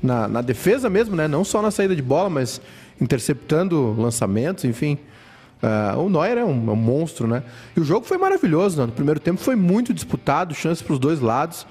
na, 0.03 0.29
na 0.29 0.43
defesa 0.43 0.89
mesmo, 0.89 1.17
né? 1.17 1.27
Não 1.27 1.43
só 1.43 1.61
na 1.61 1.71
saída 1.71 1.97
de 1.97 2.03
bola, 2.03 2.31
mas 2.31 2.61
interceptando 3.01 3.95
lançamentos, 3.99 4.65
enfim. 4.65 4.99
Uh, 5.63 6.01
o 6.01 6.09
Neuer 6.09 6.39
é 6.39 6.45
um, 6.45 6.71
é 6.71 6.73
um, 6.73 6.77
monstro, 6.77 7.27
né? 7.27 7.43
E 7.77 7.81
o 7.81 7.85
jogo 7.85 8.07
foi 8.07 8.17
maravilhoso, 8.17 8.79
Nando. 8.79 8.89
No 8.89 8.95
primeiro 8.95 9.21
tempo 9.21 9.41
foi 9.41 9.57
muito 9.57 9.93
disputado, 9.93 10.55
chances 10.55 10.83
para 10.83 10.95
os 10.95 10.99
dois 10.99 11.21
lados. 11.21 11.67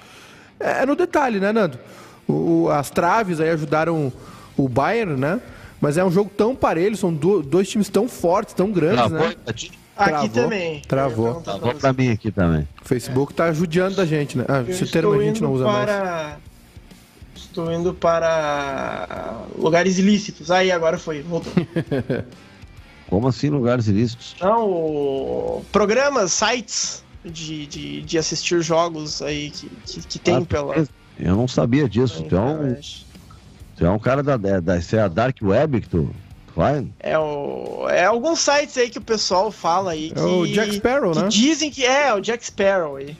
É, 0.60 0.84
é, 0.84 0.86
no 0.86 0.96
detalhe, 0.96 1.40
né, 1.40 1.52
Nando? 1.52 1.80
O, 2.28 2.70
as 2.70 2.90
traves 2.92 3.40
aí 3.40 3.50
ajudaram 3.50 4.14
o 4.56 4.70
Bayern, 4.70 5.20
né? 5.20 5.42
Mas 5.82 5.98
é 5.98 6.04
um 6.04 6.12
jogo 6.12 6.30
tão 6.36 6.56
parelho, 6.56 6.96
são 6.96 7.14
do, 7.14 7.42
dois 7.42 7.68
times 7.68 7.90
tão 7.90 8.08
fortes, 8.08 8.54
tão 8.54 8.72
grandes, 8.72 9.08
Travou, 9.08 9.28
né? 9.28 9.36
Aqui 10.00 10.30
travou, 10.30 10.30
também. 10.30 10.82
Travou. 10.88 11.42
Travou 11.42 11.76
pra 11.76 11.92
mim 11.92 12.12
aqui 12.12 12.32
também. 12.32 12.68
O 12.82 12.88
Facebook 12.88 13.34
tá 13.34 13.52
judiando 13.52 13.96
da 13.96 14.06
gente, 14.06 14.38
né? 14.38 14.46
Ah, 14.48 14.64
esse 14.68 14.86
termo 14.86 15.14
a 15.14 15.24
gente 15.24 15.42
não 15.42 15.52
usa 15.52 15.66
para... 15.66 15.76
mais 15.76 16.49
estou 17.46 17.72
indo 17.72 17.94
para 17.94 19.38
lugares 19.58 19.98
ilícitos. 19.98 20.52
Aí, 20.52 20.72
agora 20.72 20.98
foi, 20.98 21.22
voltou. 21.22 21.52
Como 23.10 23.28
assim 23.28 23.50
lugares 23.50 23.88
ilícitos? 23.88 24.36
Não, 24.40 25.64
programas, 25.72 26.32
sites 26.32 27.04
de, 27.26 27.66
de, 27.66 28.02
de 28.02 28.18
assistir 28.18 28.62
jogos 28.62 29.22
aí 29.22 29.50
que, 29.50 29.70
que, 29.86 30.02
que 30.02 30.20
tem 30.20 30.36
ah, 30.36 30.42
pela. 30.42 30.76
Eu 31.20 31.36
não 31.36 31.48
sabia 31.48 31.90
disso. 31.90 32.24
Então, 32.26 32.78
tu 33.76 33.86
é 33.86 33.90
um 33.90 34.00
cara 34.00 34.22
da, 34.22 34.38
da, 34.38 34.60
da 34.60 34.76
é 34.76 35.00
a 35.00 35.08
Dark 35.08 35.38
Web 35.42 35.82
que 35.82 35.90
tu 35.90 36.10
vai? 36.56 36.88
É, 37.00 37.18
o, 37.18 37.88
é 37.90 38.06
alguns 38.06 38.40
sites 38.40 38.78
aí 38.78 38.90
que 38.90 39.00
o 39.00 39.02
pessoal 39.02 39.52
fala 39.52 39.92
aí. 39.92 40.12
Que, 40.12 40.20
é 40.20 40.24
o 40.24 40.46
Jack 40.46 40.76
Sparrow, 40.76 41.12
que 41.12 41.20
né? 41.20 41.28
Dizem 41.30 41.72
que 41.72 41.86
é, 41.86 42.14
o 42.14 42.20
Jack 42.20 42.46
Sparrow 42.46 42.98
aí. 42.98 43.18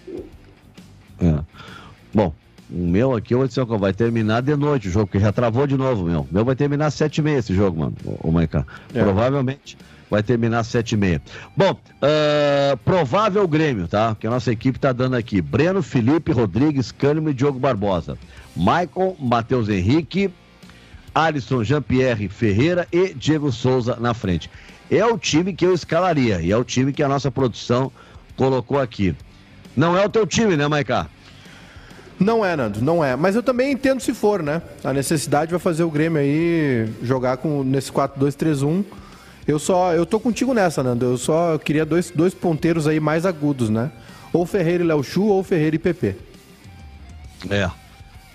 É. 1.20 1.39
Bom, 2.13 2.34
o 2.72 2.88
meu 2.88 3.15
aqui, 3.15 3.34
eu 3.34 3.39
vou 3.39 3.47
dizer, 3.47 3.65
vai 3.65 3.93
terminar 3.93 4.41
de 4.41 4.55
noite 4.55 4.88
o 4.88 4.91
jogo, 4.91 5.07
porque 5.07 5.20
já 5.20 5.32
travou 5.32 5.65
de 5.65 5.76
novo, 5.76 6.05
meu. 6.05 6.22
O 6.22 6.28
meu 6.32 6.45
vai 6.45 6.55
terminar 6.55 6.88
às 6.88 6.93
sete 6.93 7.17
e 7.17 7.22
meia 7.22 7.39
esse 7.39 7.53
jogo, 7.53 7.80
mano, 7.80 7.95
o 8.22 8.32
Maiká. 8.32 8.65
É. 8.93 9.01
Provavelmente 9.01 9.78
vai 10.09 10.24
terminar 10.24 10.59
às 10.59 10.67
sete 10.67 10.93
e 10.93 10.97
meia. 10.97 11.22
Bom, 11.55 11.72
uh, 11.72 12.78
provável 12.86 13.47
Grêmio, 13.47 13.88
tá? 13.88 14.15
Que 14.20 14.28
a 14.28 14.30
nossa 14.30 14.51
equipe 14.51 14.80
tá 14.80 14.91
dando 14.91 15.15
aqui. 15.15 15.41
Breno, 15.41 15.82
Felipe, 15.82 16.32
Rodrigues, 16.32 16.91
Cânimo 16.91 17.30
e 17.30 17.34
Diogo 17.34 17.59
Barbosa. 17.59 18.17
Michael, 18.55 19.15
Matheus 19.20 19.70
Henrique, 19.70 20.32
Alisson, 21.13 21.63
Jean-Pierre 21.63 22.28
Ferreira 22.28 22.88
e 22.91 23.13
Diego 23.13 23.51
Souza 23.51 23.97
na 23.99 24.13
frente. 24.13 24.49
É 24.91 25.05
o 25.05 25.17
time 25.17 25.53
que 25.53 25.65
eu 25.65 25.74
escalaria 25.74 26.41
e 26.41 26.51
é 26.51 26.57
o 26.57 26.63
time 26.63 26.91
que 26.91 27.03
a 27.03 27.07
nossa 27.07 27.30
produção 27.30 27.91
colocou 28.36 28.80
aqui. 28.80 29.15
Não 29.76 29.97
é 29.97 30.03
o 30.05 30.09
teu 30.09 30.26
time, 30.26 30.57
né, 30.57 30.67
Maiká? 30.67 31.07
Não 32.20 32.43
é, 32.43 32.55
Nando, 32.55 32.82
não 32.82 33.03
é. 33.03 33.15
Mas 33.15 33.36
eu 33.36 33.41
também 33.41 33.72
entendo 33.72 34.01
se 34.01 34.13
for, 34.13 34.43
né? 34.43 34.61
A 34.84 34.91
necessidade 34.91 35.51
vai 35.51 35.59
fazer 35.59 35.84
o 35.84 35.89
Grêmio 35.89 36.20
aí 36.20 36.88
jogar 37.01 37.38
com 37.38 37.63
nesse 37.63 37.91
4-2-3-1. 37.91 38.84
Eu 39.47 39.57
só. 39.57 39.93
Eu 39.93 40.05
tô 40.05 40.20
contigo 40.20 40.53
nessa, 40.53 40.84
Nando. 40.84 41.05
Eu 41.05 41.17
só 41.17 41.57
queria 41.57 41.86
dois, 41.86 42.11
dois 42.11 42.34
ponteiros 42.34 42.88
aí 42.88 42.99
mais 42.99 43.26
agudos, 43.26 43.70
né? 43.70 43.89
Ou 44.34 44.45
Ferreira 44.45 44.84
e 44.84 44.88
Léo 44.88 45.03
Chu 45.03 45.26
ou 45.26 45.43
Ferreira 45.43 45.76
e 45.76 45.80
PP. 45.80 46.15
É. 47.49 47.70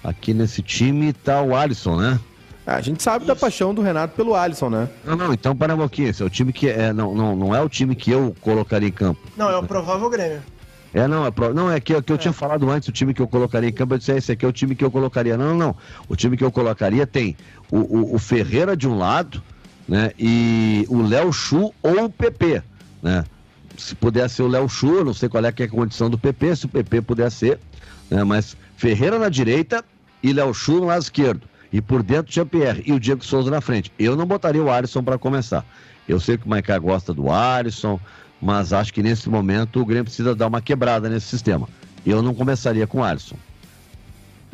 Aqui 0.02 0.34
nesse 0.34 0.62
time 0.62 1.12
tá 1.12 1.40
o 1.42 1.54
Alisson, 1.54 1.96
né? 1.96 2.18
a 2.66 2.80
gente 2.80 3.02
sabe 3.02 3.24
Isso. 3.24 3.26
da 3.26 3.36
paixão 3.36 3.74
do 3.74 3.82
Renato 3.82 4.14
pelo 4.16 4.34
Alisson, 4.34 4.70
né? 4.70 4.88
Não, 5.04 5.16
não, 5.16 5.32
então 5.34 5.54
para 5.54 5.74
um 5.74 5.78
pouquinho. 5.78 6.08
Esse 6.08 6.22
é 6.22 6.26
o 6.26 6.30
time 6.30 6.52
que 6.52 6.68
é. 6.68 6.92
Não, 6.92 7.14
não, 7.14 7.36
não 7.36 7.54
é 7.54 7.60
o 7.60 7.68
time 7.68 7.94
que 7.94 8.10
eu 8.10 8.34
colocaria 8.40 8.88
em 8.88 8.92
campo. 8.92 9.20
Não, 9.36 9.50
é 9.50 9.56
o 9.56 9.62
provável 9.62 10.08
Grêmio. 10.08 10.42
É, 10.94 11.08
não, 11.08 11.26
é, 11.26 11.30
pro... 11.32 11.52
não, 11.52 11.68
é 11.70 11.80
que, 11.80 12.00
que 12.00 12.12
eu 12.12 12.14
é. 12.14 12.18
tinha 12.18 12.32
falado 12.32 12.70
antes, 12.70 12.88
o 12.88 12.92
time 12.92 13.12
que 13.12 13.20
eu 13.20 13.26
colocaria 13.26 13.68
em 13.68 13.72
campo, 13.72 13.94
eu 13.94 13.98
disse, 13.98 14.12
é, 14.12 14.16
esse 14.16 14.30
aqui 14.30 14.44
é 14.44 14.48
o 14.48 14.52
time 14.52 14.76
que 14.76 14.84
eu 14.84 14.90
colocaria. 14.92 15.36
Não, 15.36 15.48
não, 15.48 15.58
não. 15.58 15.76
O 16.08 16.14
time 16.14 16.36
que 16.36 16.44
eu 16.44 16.52
colocaria 16.52 17.04
tem 17.04 17.36
o, 17.68 17.78
o, 17.78 18.14
o 18.14 18.18
Ferreira 18.20 18.76
de 18.76 18.86
um 18.86 18.96
lado, 18.96 19.42
né? 19.88 20.12
E 20.16 20.86
o 20.88 21.02
Léo 21.02 21.32
Chu 21.32 21.74
ou 21.82 22.04
o 22.04 22.10
PP, 22.10 22.62
né? 23.02 23.24
Se 23.76 23.96
puder 23.96 24.30
ser 24.30 24.42
o 24.42 24.48
Léo 24.48 24.68
Chu, 24.68 24.94
eu 24.94 25.04
não 25.04 25.12
sei 25.12 25.28
qual 25.28 25.44
é, 25.44 25.50
que 25.50 25.64
é 25.64 25.66
a 25.66 25.68
condição 25.68 26.08
do 26.08 26.16
PP, 26.16 26.54
se 26.54 26.66
o 26.66 26.68
PP 26.68 27.02
puder 27.02 27.28
ser, 27.28 27.58
né? 28.08 28.22
Mas 28.22 28.56
Ferreira 28.76 29.18
na 29.18 29.28
direita 29.28 29.84
e 30.22 30.32
Léo 30.32 30.54
Chu 30.54 30.74
no 30.74 30.86
lado 30.86 31.02
esquerdo. 31.02 31.42
E 31.72 31.80
por 31.80 32.04
dentro 32.04 32.32
Jean-Pierre 32.32 32.84
e 32.86 32.92
o 32.92 33.00
Diego 33.00 33.24
Souza 33.24 33.50
na 33.50 33.60
frente. 33.60 33.92
Eu 33.98 34.14
não 34.14 34.26
botaria 34.26 34.62
o 34.62 34.70
Alisson 34.70 35.02
para 35.02 35.18
começar. 35.18 35.66
Eu 36.08 36.20
sei 36.20 36.38
que 36.38 36.46
o 36.46 36.48
Maicá 36.48 36.78
gosta 36.78 37.12
do 37.12 37.32
Alisson, 37.32 37.98
mas 38.44 38.74
acho 38.74 38.92
que 38.92 39.02
nesse 39.02 39.30
momento 39.30 39.80
o 39.80 39.86
Grêmio 39.86 40.04
precisa 40.04 40.34
dar 40.34 40.48
uma 40.48 40.60
quebrada 40.60 41.08
nesse 41.08 41.26
sistema. 41.26 41.66
Eu 42.04 42.20
não 42.20 42.34
começaria 42.34 42.86
com 42.86 42.98
o 42.98 43.02
Alisson. 43.02 43.36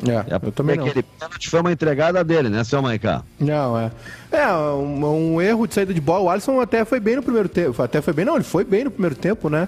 É, 0.07 0.33
é 0.33 0.39
eu 0.41 0.51
também 0.53 0.77
não. 0.77 0.85
Aquele 0.85 1.03
pênalti 1.03 1.49
foi 1.49 1.59
uma 1.59 1.73
entregada 1.73 2.23
dele, 2.23 2.47
né, 2.47 2.63
seu 2.63 2.81
Maicá? 2.81 3.21
Não, 3.37 3.77
é. 3.77 3.91
É, 4.31 4.47
um, 4.53 5.33
um, 5.33 5.41
erro 5.41 5.67
de 5.67 5.73
saída 5.73 5.93
de 5.93 5.99
bola. 5.99 6.23
O 6.23 6.29
Alisson 6.29 6.61
até 6.61 6.85
foi 6.85 7.01
bem 7.01 7.17
no 7.17 7.21
primeiro 7.21 7.49
tempo. 7.49 7.83
Até 7.83 8.01
foi 8.01 8.13
bem, 8.13 8.23
não, 8.23 8.35
ele 8.35 8.45
foi 8.45 8.63
bem 8.63 8.85
no 8.85 8.91
primeiro 8.91 9.15
tempo, 9.15 9.49
né? 9.49 9.67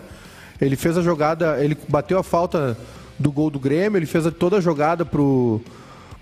Ele 0.61 0.77
fez 0.77 0.97
a 0.97 1.01
jogada, 1.01 1.61
ele 1.61 1.77
bateu 1.89 2.17
a 2.17 2.23
falta 2.23 2.77
do 3.19 3.29
gol 3.29 3.49
do 3.49 3.59
Grêmio, 3.59 3.97
ele 3.97 4.05
fez 4.05 4.23
toda 4.39 4.57
a 4.57 4.61
jogada 4.61 5.03
pro, 5.05 5.59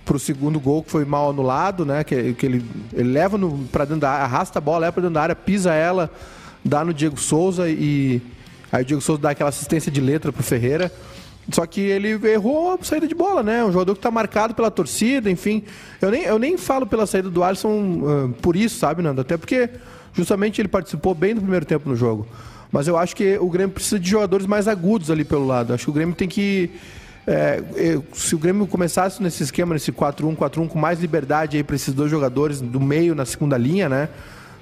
pro 0.04 0.18
segundo 0.18 0.60
gol 0.60 0.82
que 0.82 0.90
foi 0.90 1.06
mal 1.06 1.30
anulado, 1.30 1.86
né? 1.86 2.04
Que, 2.04 2.34
que 2.34 2.48
ele, 2.48 2.66
ele 2.92 3.12
leva 3.12 3.38
no, 3.38 3.60
pra 3.72 3.86
dentro 3.86 4.02
da 4.02 4.10
área, 4.10 4.26
arrasta 4.26 4.58
a 4.58 4.62
bola, 4.62 4.80
leva 4.80 4.94
pra 4.94 5.02
dentro 5.02 5.14
da 5.14 5.22
área, 5.22 5.36
pisa 5.36 5.76
ela 5.76 6.10
dá 6.64 6.84
no 6.84 6.94
Diego 6.94 7.20
Souza 7.20 7.70
e 7.70 8.22
aí 8.72 8.84
o 8.84 8.86
Diego 8.86 9.02
Souza 9.02 9.22
dá 9.22 9.32
aquela 9.32 9.50
assistência 9.50 9.92
de 9.92 10.02
letra 10.02 10.32
pro 10.32 10.44
Ferreira. 10.44 10.92
Só 11.52 11.66
que 11.66 11.82
ele 11.82 12.20
errou 12.30 12.74
a 12.74 12.84
saída 12.84 13.08
de 13.08 13.16
bola, 13.16 13.42
né? 13.42 13.64
Um 13.64 13.72
jogador 13.72 13.94
que 13.94 14.00
está 14.00 14.12
marcado 14.12 14.54
pela 14.54 14.70
torcida, 14.70 15.30
enfim. 15.30 15.64
Eu 16.02 16.12
nem, 16.12 16.24
eu 16.24 16.38
nem 16.38 16.58
falo 16.58 16.86
pela 16.86 17.06
saída 17.06 17.30
do 17.30 17.44
Alisson 17.44 17.70
uh, 17.70 18.30
por 18.42 18.56
isso, 18.56 18.78
sabe, 18.78 19.02
Nando? 19.02 19.22
Até 19.22 19.38
porque 19.38 19.70
justamente 20.14 20.62
ele 20.62 20.68
participou 20.68 21.16
bem 21.16 21.34
no 21.34 21.42
primeiro 21.42 21.66
tempo 21.66 21.90
no 21.90 21.96
jogo. 21.96 22.28
Mas 22.72 22.88
eu 22.88 22.98
acho 22.98 23.16
que 23.16 23.38
o 23.38 23.50
Grêmio 23.50 23.74
precisa 23.74 24.00
de 24.00 24.10
jogadores 24.10 24.46
mais 24.46 24.68
agudos 24.68 25.12
ali 25.12 25.26
pelo 25.26 25.46
lado. 25.46 25.74
Acho 25.74 25.86
que 25.86 25.90
o 25.90 25.94
Grêmio 25.94 26.16
tem 26.16 26.28
que. 26.28 26.70
É, 27.28 27.62
se 28.14 28.34
o 28.34 28.40
Grêmio 28.40 28.66
começasse 28.66 29.22
nesse 29.22 29.44
esquema, 29.44 29.74
nesse 29.74 29.92
4-1, 29.92 30.36
4-1, 30.36 30.68
com 30.70 30.80
mais 30.80 31.00
liberdade 31.00 31.58
aí 31.58 31.64
para 31.64 31.76
esses 31.76 31.94
dois 31.94 32.10
jogadores 32.10 32.62
do 32.62 32.80
meio 32.80 33.14
na 33.14 33.26
segunda 33.26 33.58
linha, 33.58 33.90
né? 33.90 34.10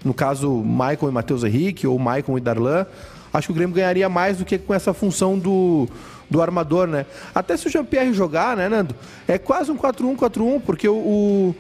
No 0.04 0.14
caso, 0.14 0.50
Michael 0.64 1.10
e 1.10 1.12
Matheus 1.12 1.44
Henrique, 1.44 1.86
ou 1.86 1.98
Michael 2.00 2.38
e 2.38 2.42
Darlan, 2.42 2.86
acho 3.34 3.48
que 3.48 3.52
o 3.52 3.56
Grêmio 3.56 3.76
ganharia 3.76 4.08
mais 4.10 4.38
do 4.38 4.46
que 4.46 4.58
com 4.58 4.74
essa 4.74 4.94
função 4.94 5.38
do, 5.38 5.88
do 6.30 6.42
armador, 6.42 6.88
né? 6.88 7.06
Até 7.34 7.58
se 7.58 7.68
o 7.68 7.70
Jean-Pierre 7.70 8.14
jogar, 8.14 8.56
né, 8.56 8.70
Nando? 8.70 8.96
É 9.28 9.38
quase 9.38 9.72
um 9.72 9.78
4-1-4-1, 9.78 10.62
porque 10.66 10.88
o, 10.88 10.96
o, 10.96 11.56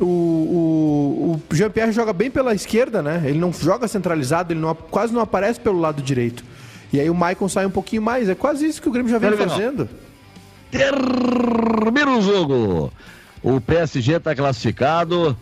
o, 0.00 1.40
o, 1.50 1.54
Jean-Pierre 1.54 1.92
joga 1.92 2.12
bem 2.12 2.30
pela 2.30 2.54
esquerda, 2.54 3.02
né? 3.02 3.22
Ele 3.24 3.38
não 3.38 3.52
joga 3.52 3.86
centralizado, 3.86 4.52
ele 4.52 4.60
não, 4.60 4.74
quase 4.74 5.12
não 5.12 5.20
aparece 5.20 5.60
pelo 5.60 5.78
lado 5.78 6.02
direito. 6.02 6.44
E 6.92 6.98
aí 6.98 7.10
o 7.10 7.14
Maicon 7.14 7.48
sai 7.48 7.66
um 7.66 7.70
pouquinho 7.70 8.02
mais. 8.02 8.28
É 8.28 8.34
quase 8.34 8.66
isso 8.66 8.80
que 8.80 8.88
o 8.88 8.92
Grêmio 8.92 9.10
já 9.10 9.18
vem 9.18 9.30
Terminou. 9.30 9.54
fazendo. 9.54 9.88
Termina 10.70 12.16
o 12.16 12.22
jogo. 12.22 12.92
O 13.42 13.60
PSG 13.60 14.14
está 14.14 14.34
classificado. 14.34 15.36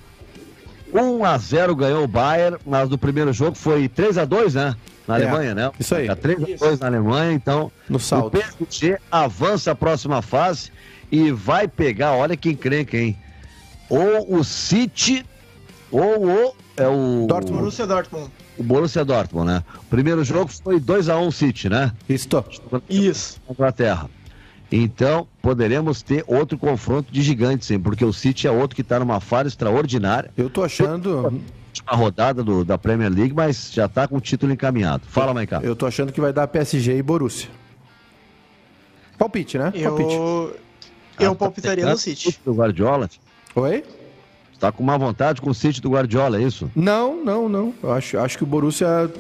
1 0.92 1.24
a 1.24 1.36
0 1.38 1.74
ganhou 1.76 2.04
o 2.04 2.08
Bayern, 2.08 2.58
mas 2.66 2.88
no 2.88 2.96
primeiro 2.98 3.32
jogo 3.32 3.56
foi 3.56 3.88
3 3.88 4.18
a 4.18 4.24
2, 4.24 4.54
né? 4.54 4.76
Na 5.06 5.18
É, 5.18 5.22
Alemanha, 5.22 5.54
né? 5.54 5.70
isso 5.78 5.94
aí. 5.94 6.14
3 6.14 6.42
a 6.42 6.56
2 6.66 6.80
na 6.80 6.86
Alemanha, 6.86 7.32
então 7.32 7.70
No 7.88 7.96
o 7.96 8.00
saldo. 8.00 8.30
PSG 8.30 8.98
avança 9.10 9.70
a 9.70 9.74
próxima 9.74 10.20
fase 10.22 10.70
e 11.10 11.30
vai 11.30 11.68
pegar, 11.68 12.12
olha 12.14 12.36
que 12.36 12.50
encrenca, 12.50 12.96
hein? 12.96 13.16
Ou 13.88 14.36
o 14.38 14.42
City 14.44 15.24
ou 15.90 16.26
o 16.26 16.56
é 16.76 16.86
o 16.88 17.26
Dortmund. 17.28 17.58
Borussia 17.60 17.86
Dortmund. 17.86 18.30
o 18.58 18.62
Borussia 18.62 19.04
Dortmund, 19.04 19.46
né? 19.46 19.64
O 19.80 19.84
primeiro 19.84 20.22
jogo 20.24 20.50
foi 20.62 20.80
2 20.80 21.08
a 21.08 21.18
1 21.18 21.30
City, 21.30 21.68
né? 21.68 21.92
Isso. 22.08 22.28
Isso. 22.90 23.40
Inglaterra. 23.48 24.10
Então, 24.70 25.28
poderemos 25.40 26.02
ter 26.02 26.24
outro 26.26 26.58
confronto 26.58 27.12
de 27.12 27.22
gigantes, 27.22 27.70
hein? 27.70 27.78
Porque 27.78 28.04
o 28.04 28.12
City 28.12 28.46
é 28.48 28.50
outro 28.50 28.74
que 28.74 28.82
está 28.82 28.98
numa 28.98 29.20
fase 29.20 29.48
extraordinária. 29.48 30.30
Eu 30.36 30.50
tô 30.50 30.62
achando. 30.64 31.40
Última 31.68 31.92
rodada 31.92 32.42
do- 32.42 32.64
da 32.64 32.76
Premier 32.78 33.12
League, 33.12 33.34
mas 33.34 33.70
já 33.72 33.84
está 33.86 34.08
com 34.08 34.16
o 34.16 34.20
título 34.20 34.52
encaminhado. 34.52 35.02
Fala, 35.06 35.32
Maicá. 35.34 35.60
Eu 35.62 35.76
tô 35.76 35.86
achando 35.86 36.10
que 36.12 36.20
vai 36.20 36.32
dar 36.32 36.48
PSG 36.48 36.96
e 36.96 37.02
Borussia. 37.02 37.48
Palpite, 39.18 39.56
né? 39.58 39.70
Palpite. 39.70 40.14
Eu, 40.14 40.56
eu 41.20 41.34
palpitaria 41.34 41.86
no 41.86 41.96
City. 41.96 42.38
Do 42.44 42.54
Guardiola. 42.54 43.08
Oi? 43.54 43.84
Está 44.52 44.72
com 44.72 44.82
má 44.82 44.96
vontade 44.96 45.40
com 45.40 45.50
o 45.50 45.54
City 45.54 45.80
do 45.80 45.90
Guardiola, 45.90 46.38
é 46.38 46.42
isso? 46.42 46.70
Não, 46.74 47.22
não, 47.24 47.48
não. 47.48 47.74
Eu 47.82 47.92
acho, 47.92 48.18
acho 48.18 48.38
que 48.38 48.44
o 48.44 48.46
Borussia 48.46 49.10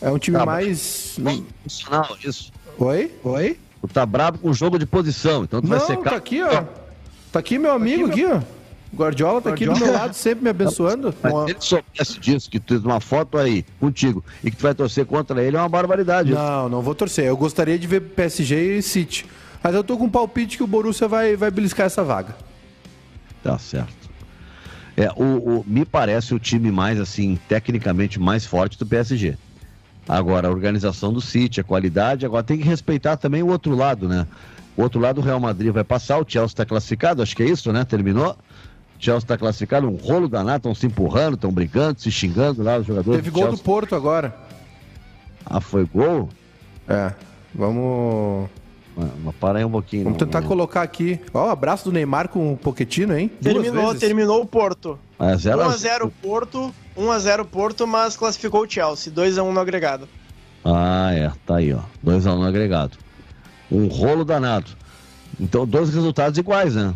é 0.00 0.10
um 0.10 0.18
time 0.18 0.38
Tá, 0.38 0.46
mais. 0.46 1.18
Funcional, 1.62 2.16
isso. 2.24 2.50
Oi? 2.78 3.10
Oi? 3.22 3.58
Tu 3.80 3.88
tá 3.88 4.04
brabo 4.04 4.38
com 4.38 4.50
o 4.50 4.54
jogo 4.54 4.78
de 4.78 4.86
posição, 4.86 5.44
então 5.44 5.60
tu 5.60 5.66
vai 5.68 5.78
Não, 5.78 5.86
secar. 5.86 6.10
tá 6.10 6.16
aqui, 6.16 6.42
ó. 6.42 6.64
Tá 7.32 7.38
aqui 7.38 7.58
meu 7.58 7.72
amigo, 7.72 8.06
aqui, 8.06 8.24
ó. 8.26 8.40
Guardiola 8.94 9.40
tá 9.40 9.50
aqui 9.50 9.64
do 9.66 9.76
meu 9.78 9.92
lado, 9.92 10.12
sempre 10.14 10.42
me 10.44 10.50
abençoando. 10.50 11.14
Mas 11.22 11.32
se 11.32 11.50
ele 11.50 11.56
soubesse 11.60 12.18
disso, 12.18 12.50
que 12.50 12.58
tu 12.58 12.80
tem 12.80 12.90
uma 12.90 13.00
foto 13.00 13.38
aí 13.38 13.64
contigo 13.78 14.22
e 14.42 14.50
que 14.50 14.56
tu 14.56 14.62
vai 14.62 14.74
torcer 14.74 15.06
contra 15.06 15.42
ele, 15.42 15.56
é 15.56 15.60
uma 15.60 15.68
barbaridade. 15.68 16.32
isso. 16.32 16.38
Não, 16.40 16.68
não 16.68 16.82
vou 16.82 16.94
torcer. 16.94 17.24
Eu 17.24 17.36
gostaria 17.36 17.78
de 17.78 17.86
ver 17.86 18.00
PSG 18.00 18.78
e 18.78 18.82
City. 18.82 19.26
Mas 19.62 19.74
eu 19.74 19.84
tô 19.84 19.96
com 19.96 20.04
um 20.04 20.10
palpite 20.10 20.56
que 20.56 20.62
o 20.62 20.66
Borussia 20.66 21.06
vai, 21.06 21.36
vai 21.36 21.50
beliscar 21.52 21.86
essa 21.86 22.02
vaga. 22.02 22.34
Tá 23.44 23.56
certo. 23.58 24.10
É, 24.96 25.08
o, 25.16 25.60
o- 25.60 25.64
me 25.66 25.84
parece 25.84 26.34
o 26.34 26.38
time 26.38 26.70
mais, 26.72 26.98
assim, 26.98 27.38
tecnicamente 27.48 28.18
mais 28.18 28.44
forte 28.44 28.76
do 28.76 28.84
PSG. 28.84 29.38
Agora, 30.10 30.48
a 30.48 30.50
organização 30.50 31.12
do 31.12 31.20
City, 31.20 31.60
a 31.60 31.64
qualidade, 31.64 32.26
agora 32.26 32.42
tem 32.42 32.58
que 32.58 32.64
respeitar 32.64 33.16
também 33.16 33.44
o 33.44 33.46
outro 33.46 33.76
lado, 33.76 34.08
né? 34.08 34.26
O 34.76 34.82
outro 34.82 34.98
lado, 34.98 35.20
o 35.20 35.24
Real 35.24 35.38
Madrid 35.38 35.72
vai 35.72 35.84
passar, 35.84 36.18
o 36.18 36.24
Chelsea 36.26 36.46
está 36.46 36.66
classificado, 36.66 37.22
acho 37.22 37.36
que 37.36 37.44
é 37.44 37.46
isso, 37.46 37.72
né? 37.72 37.84
Terminou. 37.84 38.32
O 38.32 38.36
Chelsea 38.98 39.18
está 39.18 39.38
classificado, 39.38 39.88
um 39.88 39.94
rolo 39.94 40.28
danado, 40.28 40.56
estão 40.56 40.74
se 40.74 40.84
empurrando, 40.84 41.34
estão 41.34 41.52
brigando, 41.52 42.00
se 42.00 42.10
xingando 42.10 42.60
lá, 42.60 42.78
os 42.78 42.86
jogadores 42.86 43.20
Teve 43.20 43.30
do 43.30 43.34
gol 43.34 43.42
do 43.42 43.48
Chelsea. 43.50 43.64
Porto 43.64 43.94
agora. 43.94 44.34
Ah, 45.46 45.60
foi 45.60 45.84
gol? 45.84 46.28
É. 46.88 47.12
Vamos. 47.54 48.50
Mas, 48.96 49.08
mas 49.24 49.34
para 49.36 49.58
aí 49.58 49.64
um 49.64 49.70
pouquinho. 49.70 50.04
Vamos 50.04 50.18
não- 50.18 50.26
tentar 50.26 50.40
não- 50.40 50.48
colocar 50.48 50.82
aqui. 50.82 51.20
Ó, 51.32 51.46
o 51.46 51.50
abraço 51.50 51.84
do 51.84 51.92
Neymar 51.92 52.28
com 52.28 52.52
o 52.52 52.56
Poquetino, 52.56 53.16
hein? 53.16 53.30
Duas 53.40 53.54
Terminou, 53.54 53.86
vezes. 53.86 54.00
terminou 54.00 54.42
o 54.42 54.46
Porto. 54.46 54.98
É, 55.18 55.36
zero 55.36 55.62
a 55.62 55.68
1x0 55.68 56.10
Porto, 56.22 56.74
1x0 56.96 57.44
Porto, 57.44 57.86
mas 57.86 58.16
classificou 58.16 58.62
o 58.64 58.70
Chelsea. 58.70 59.12
2x1 59.12 59.52
no 59.52 59.60
agregado. 59.60 60.08
Ah, 60.64 61.10
é, 61.14 61.32
tá 61.46 61.56
aí, 61.56 61.72
ó. 61.72 61.80
2 62.02 62.26
a 62.26 62.34
1 62.34 62.38
no 62.38 62.46
agregado. 62.46 62.98
Um 63.70 63.86
rolo 63.86 64.24
danado. 64.24 64.70
Então, 65.38 65.66
dois 65.66 65.94
resultados 65.94 66.38
iguais, 66.38 66.74
né? 66.74 66.92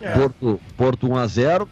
É. 0.00 0.12
Porto, 0.12 0.60
Porto 0.76 1.08
1 1.10 1.16
a 1.16 1.26
0 1.26 1.68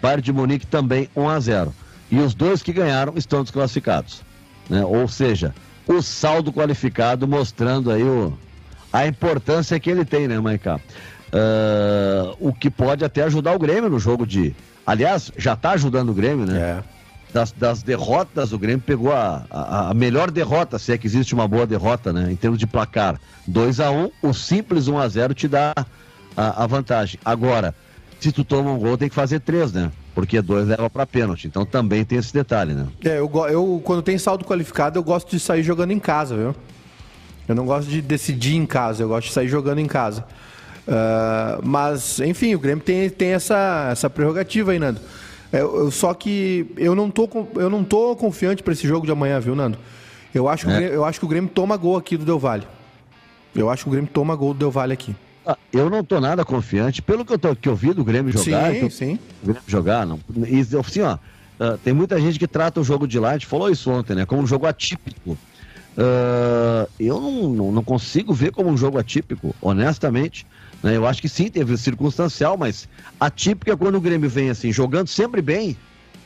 Bayern 0.00 0.22
de 0.22 0.32
Munique 0.32 0.66
também 0.66 1.08
1 1.16 1.28
a 1.28 1.40
0 1.40 1.74
E 2.10 2.18
os 2.20 2.32
dois 2.32 2.62
que 2.62 2.72
ganharam 2.72 3.14
estão 3.16 3.42
desclassificados. 3.42 4.22
Né? 4.70 4.84
Ou 4.84 5.08
seja, 5.08 5.52
o 5.88 6.02
saldo 6.02 6.52
qualificado 6.52 7.26
mostrando 7.26 7.90
aí 7.90 8.02
o, 8.02 8.36
a 8.92 9.06
importância 9.06 9.80
que 9.80 9.90
ele 9.90 10.04
tem, 10.04 10.28
né, 10.28 10.38
Maicá? 10.38 10.78
Ah, 11.32 12.34
o 12.38 12.52
que 12.52 12.70
pode 12.70 13.04
até 13.04 13.22
ajudar 13.22 13.54
o 13.54 13.58
Grêmio 13.58 13.90
no 13.90 13.98
jogo 13.98 14.26
de. 14.26 14.54
Aliás, 14.86 15.30
já 15.36 15.54
tá 15.54 15.72
ajudando 15.72 16.10
o 16.10 16.14
Grêmio, 16.14 16.46
né? 16.46 16.58
É. 16.58 16.82
das, 17.32 17.52
das 17.52 17.82
derrotas, 17.82 18.52
o 18.52 18.58
Grêmio 18.58 18.80
pegou 18.80 19.12
a, 19.12 19.44
a, 19.50 19.90
a 19.90 19.94
melhor 19.94 20.30
derrota, 20.30 20.78
se 20.78 20.92
é 20.92 20.98
que 20.98 21.06
existe 21.06 21.34
uma 21.34 21.46
boa 21.46 21.66
derrota, 21.66 22.12
né? 22.12 22.32
Em 22.32 22.36
termos 22.36 22.58
de 22.58 22.66
placar. 22.66 23.20
2 23.46 23.80
a 23.80 23.90
1 23.90 24.10
o 24.22 24.32
simples 24.32 24.88
1 24.88 24.98
a 24.98 25.08
0 25.08 25.34
te 25.34 25.48
dá 25.48 25.74
a, 26.36 26.64
a 26.64 26.66
vantagem. 26.66 27.20
Agora, 27.24 27.74
se 28.20 28.32
tu 28.32 28.42
toma 28.44 28.70
um 28.72 28.78
gol, 28.78 28.96
tem 28.98 29.08
que 29.08 29.14
fazer 29.14 29.40
três, 29.40 29.72
né? 29.72 29.90
Porque 30.14 30.40
dois 30.42 30.66
leva 30.66 30.88
pra 30.90 31.06
pênalti. 31.06 31.46
Então 31.46 31.64
também 31.64 32.04
tem 32.04 32.18
esse 32.18 32.32
detalhe, 32.32 32.74
né? 32.74 32.86
É, 33.04 33.18
eu, 33.18 33.30
eu, 33.50 33.80
quando 33.84 34.02
tem 34.02 34.18
saldo 34.18 34.44
qualificado, 34.44 34.98
eu 34.98 35.02
gosto 35.02 35.30
de 35.30 35.38
sair 35.38 35.62
jogando 35.62 35.92
em 35.92 35.98
casa, 35.98 36.36
viu? 36.36 36.54
Eu 37.46 37.54
não 37.54 37.64
gosto 37.64 37.88
de 37.88 38.02
decidir 38.02 38.56
em 38.56 38.66
casa, 38.66 39.02
eu 39.02 39.08
gosto 39.08 39.28
de 39.28 39.32
sair 39.32 39.48
jogando 39.48 39.78
em 39.78 39.86
casa. 39.86 40.24
Ah, 40.86 41.58
mas, 41.62 42.18
enfim, 42.20 42.54
o 42.54 42.58
Grêmio 42.58 42.82
tem, 42.84 43.08
tem 43.10 43.30
essa, 43.30 43.88
essa 43.92 44.10
prerrogativa 44.10 44.72
aí, 44.72 44.78
Nando. 44.78 45.00
É, 45.52 45.60
Eu, 45.60 45.84
eu- 45.84 45.90
só 45.90 46.12
que 46.12 46.66
eu 46.76 46.94
não 46.94 47.10
tô, 47.10 47.28
eu 47.54 47.70
não 47.70 47.82
tô 47.84 48.14
confiante 48.16 48.62
pra 48.62 48.72
esse 48.72 48.86
jogo 48.86 49.06
de 49.06 49.12
amanhã, 49.12 49.38
viu, 49.40 49.54
Nando? 49.54 49.78
Eu 50.34 50.46
acho, 50.48 50.66
que 50.66 50.72
o 50.72 50.74
É. 50.74 50.76
Grêmio, 50.78 50.94
eu 50.94 51.04
acho 51.04 51.18
que 51.20 51.24
o 51.24 51.28
Grêmio 51.28 51.48
toma 51.50 51.76
gol 51.76 51.96
aqui 51.96 52.16
do 52.16 52.24
Del 52.24 52.38
Valle. 52.38 52.66
Eu 53.54 53.70
acho 53.70 53.84
que 53.84 53.88
o 53.88 53.92
Grêmio 53.92 54.10
toma 54.12 54.34
gol 54.36 54.52
do 54.52 54.58
Del 54.58 54.70
Valle 54.70 54.92
aqui. 54.92 55.16
Eu 55.72 55.88
não 55.88 56.02
tô 56.04 56.20
nada 56.20 56.44
confiante. 56.44 57.00
Pelo 57.00 57.24
que 57.24 57.32
eu, 57.32 57.38
tô, 57.38 57.54
que 57.56 57.68
eu 57.68 57.76
vi 57.76 57.92
do 57.92 58.04
Grêmio 58.04 58.32
jogar, 58.32 58.70
sim, 58.70 58.76
então- 58.76 58.90
sim. 58.90 59.18
o 59.42 59.46
Grêmio 59.46 59.62
jogar, 59.66 60.06
não. 60.06 60.18
E, 60.46 60.60
assim, 60.60 61.00
ó, 61.00 61.18
ah, 61.60 61.76
tem 61.82 61.92
muita 61.92 62.20
gente 62.20 62.38
que 62.38 62.46
trata 62.46 62.80
o 62.80 62.84
jogo 62.84 63.06
de 63.06 63.18
lá, 63.18 63.30
a 63.30 63.32
gente 63.34 63.46
falou 63.46 63.70
isso 63.70 63.90
ontem, 63.90 64.14
né? 64.14 64.26
Como 64.26 64.42
um 64.42 64.46
jogo 64.46 64.66
atípico. 64.66 65.36
Ah, 65.96 66.86
eu 66.98 67.20
não, 67.20 67.48
não, 67.48 67.72
não 67.72 67.84
consigo 67.84 68.32
ver 68.32 68.52
como 68.52 68.68
um 68.70 68.76
jogo 68.76 68.98
atípico, 68.98 69.54
honestamente. 69.60 70.46
né? 70.82 70.96
Eu 70.96 71.06
acho 71.06 71.20
que 71.20 71.28
sim, 71.28 71.48
teve 71.48 71.76
circunstancial, 71.76 72.56
mas 72.56 72.88
atípico 73.18 73.70
é 73.70 73.76
quando 73.76 73.96
o 73.96 74.00
Grêmio 74.00 74.28
vem 74.30 74.50
assim, 74.50 74.72
jogando 74.72 75.08
sempre 75.08 75.42
bem, 75.42 75.76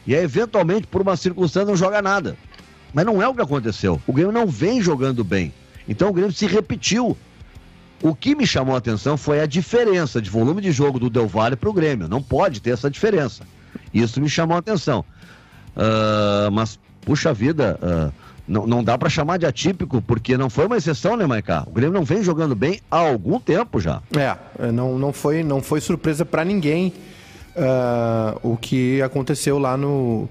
e 0.06 0.14
aí, 0.16 0.24
eventualmente, 0.24 0.86
por 0.86 1.00
uma 1.00 1.16
circunstância, 1.16 1.66
não 1.66 1.76
joga 1.76 2.02
nada. 2.02 2.36
Mas 2.92 3.06
não 3.06 3.22
é 3.22 3.28
o 3.28 3.34
que 3.34 3.40
aconteceu. 3.40 4.02
O 4.06 4.12
Grêmio 4.12 4.32
não 4.32 4.46
vem 4.46 4.82
jogando 4.82 5.22
bem. 5.24 5.54
Então 5.88 6.10
o 6.10 6.12
Grêmio 6.12 6.32
se 6.32 6.44
repetiu. 6.46 7.16
O 8.02 8.14
que 8.16 8.34
me 8.34 8.46
chamou 8.46 8.74
a 8.74 8.78
atenção 8.78 9.16
foi 9.16 9.40
a 9.40 9.46
diferença 9.46 10.20
de 10.20 10.28
volume 10.28 10.60
de 10.60 10.72
jogo 10.72 10.98
do 10.98 11.08
Del 11.08 11.28
Valle 11.28 11.54
para 11.54 11.70
o 11.70 11.72
Grêmio. 11.72 12.08
Não 12.08 12.20
pode 12.20 12.60
ter 12.60 12.70
essa 12.70 12.90
diferença. 12.90 13.44
Isso 13.94 14.20
me 14.20 14.28
chamou 14.28 14.56
a 14.56 14.58
atenção. 14.58 15.04
Ah, 15.76 16.48
mas, 16.52 16.78
puxa 17.02 17.32
vida, 17.32 17.78
ah, 17.80 18.10
não, 18.46 18.66
não 18.66 18.82
dá 18.82 18.98
para 18.98 19.08
chamar 19.08 19.38
de 19.38 19.46
atípico, 19.46 20.02
porque 20.02 20.36
não 20.36 20.50
foi 20.50 20.66
uma 20.66 20.76
exceção, 20.76 21.16
né, 21.16 21.26
Maicá? 21.26 21.64
O 21.66 21.70
Grêmio 21.70 21.92
não 21.92 22.04
vem 22.04 22.22
jogando 22.22 22.54
bem 22.54 22.80
há 22.90 22.98
algum 22.98 23.38
tempo 23.38 23.80
já. 23.80 24.02
É, 24.16 24.72
não, 24.72 24.98
não, 24.98 25.12
foi, 25.12 25.42
não 25.42 25.62
foi 25.62 25.80
surpresa 25.80 26.24
pra 26.24 26.44
ninguém 26.44 26.92
ah, 27.56 28.36
o 28.42 28.56
que 28.56 29.00
aconteceu 29.00 29.58
lá 29.58 29.76
no, 29.76 30.28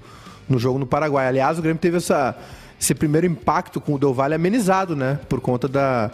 no 0.48 0.58
jogo 0.58 0.78
no 0.78 0.86
Paraguai. 0.86 1.26
Aliás, 1.26 1.58
o 1.58 1.62
Grêmio 1.62 1.80
teve 1.80 1.96
essa, 1.96 2.36
esse 2.78 2.94
primeiro 2.94 3.26
impacto 3.26 3.80
com 3.80 3.94
o 3.94 3.98
Del 3.98 4.12
Valle 4.12 4.34
amenizado, 4.34 4.94
né? 4.94 5.18
Por 5.28 5.40
conta 5.40 5.66
da, 5.66 6.10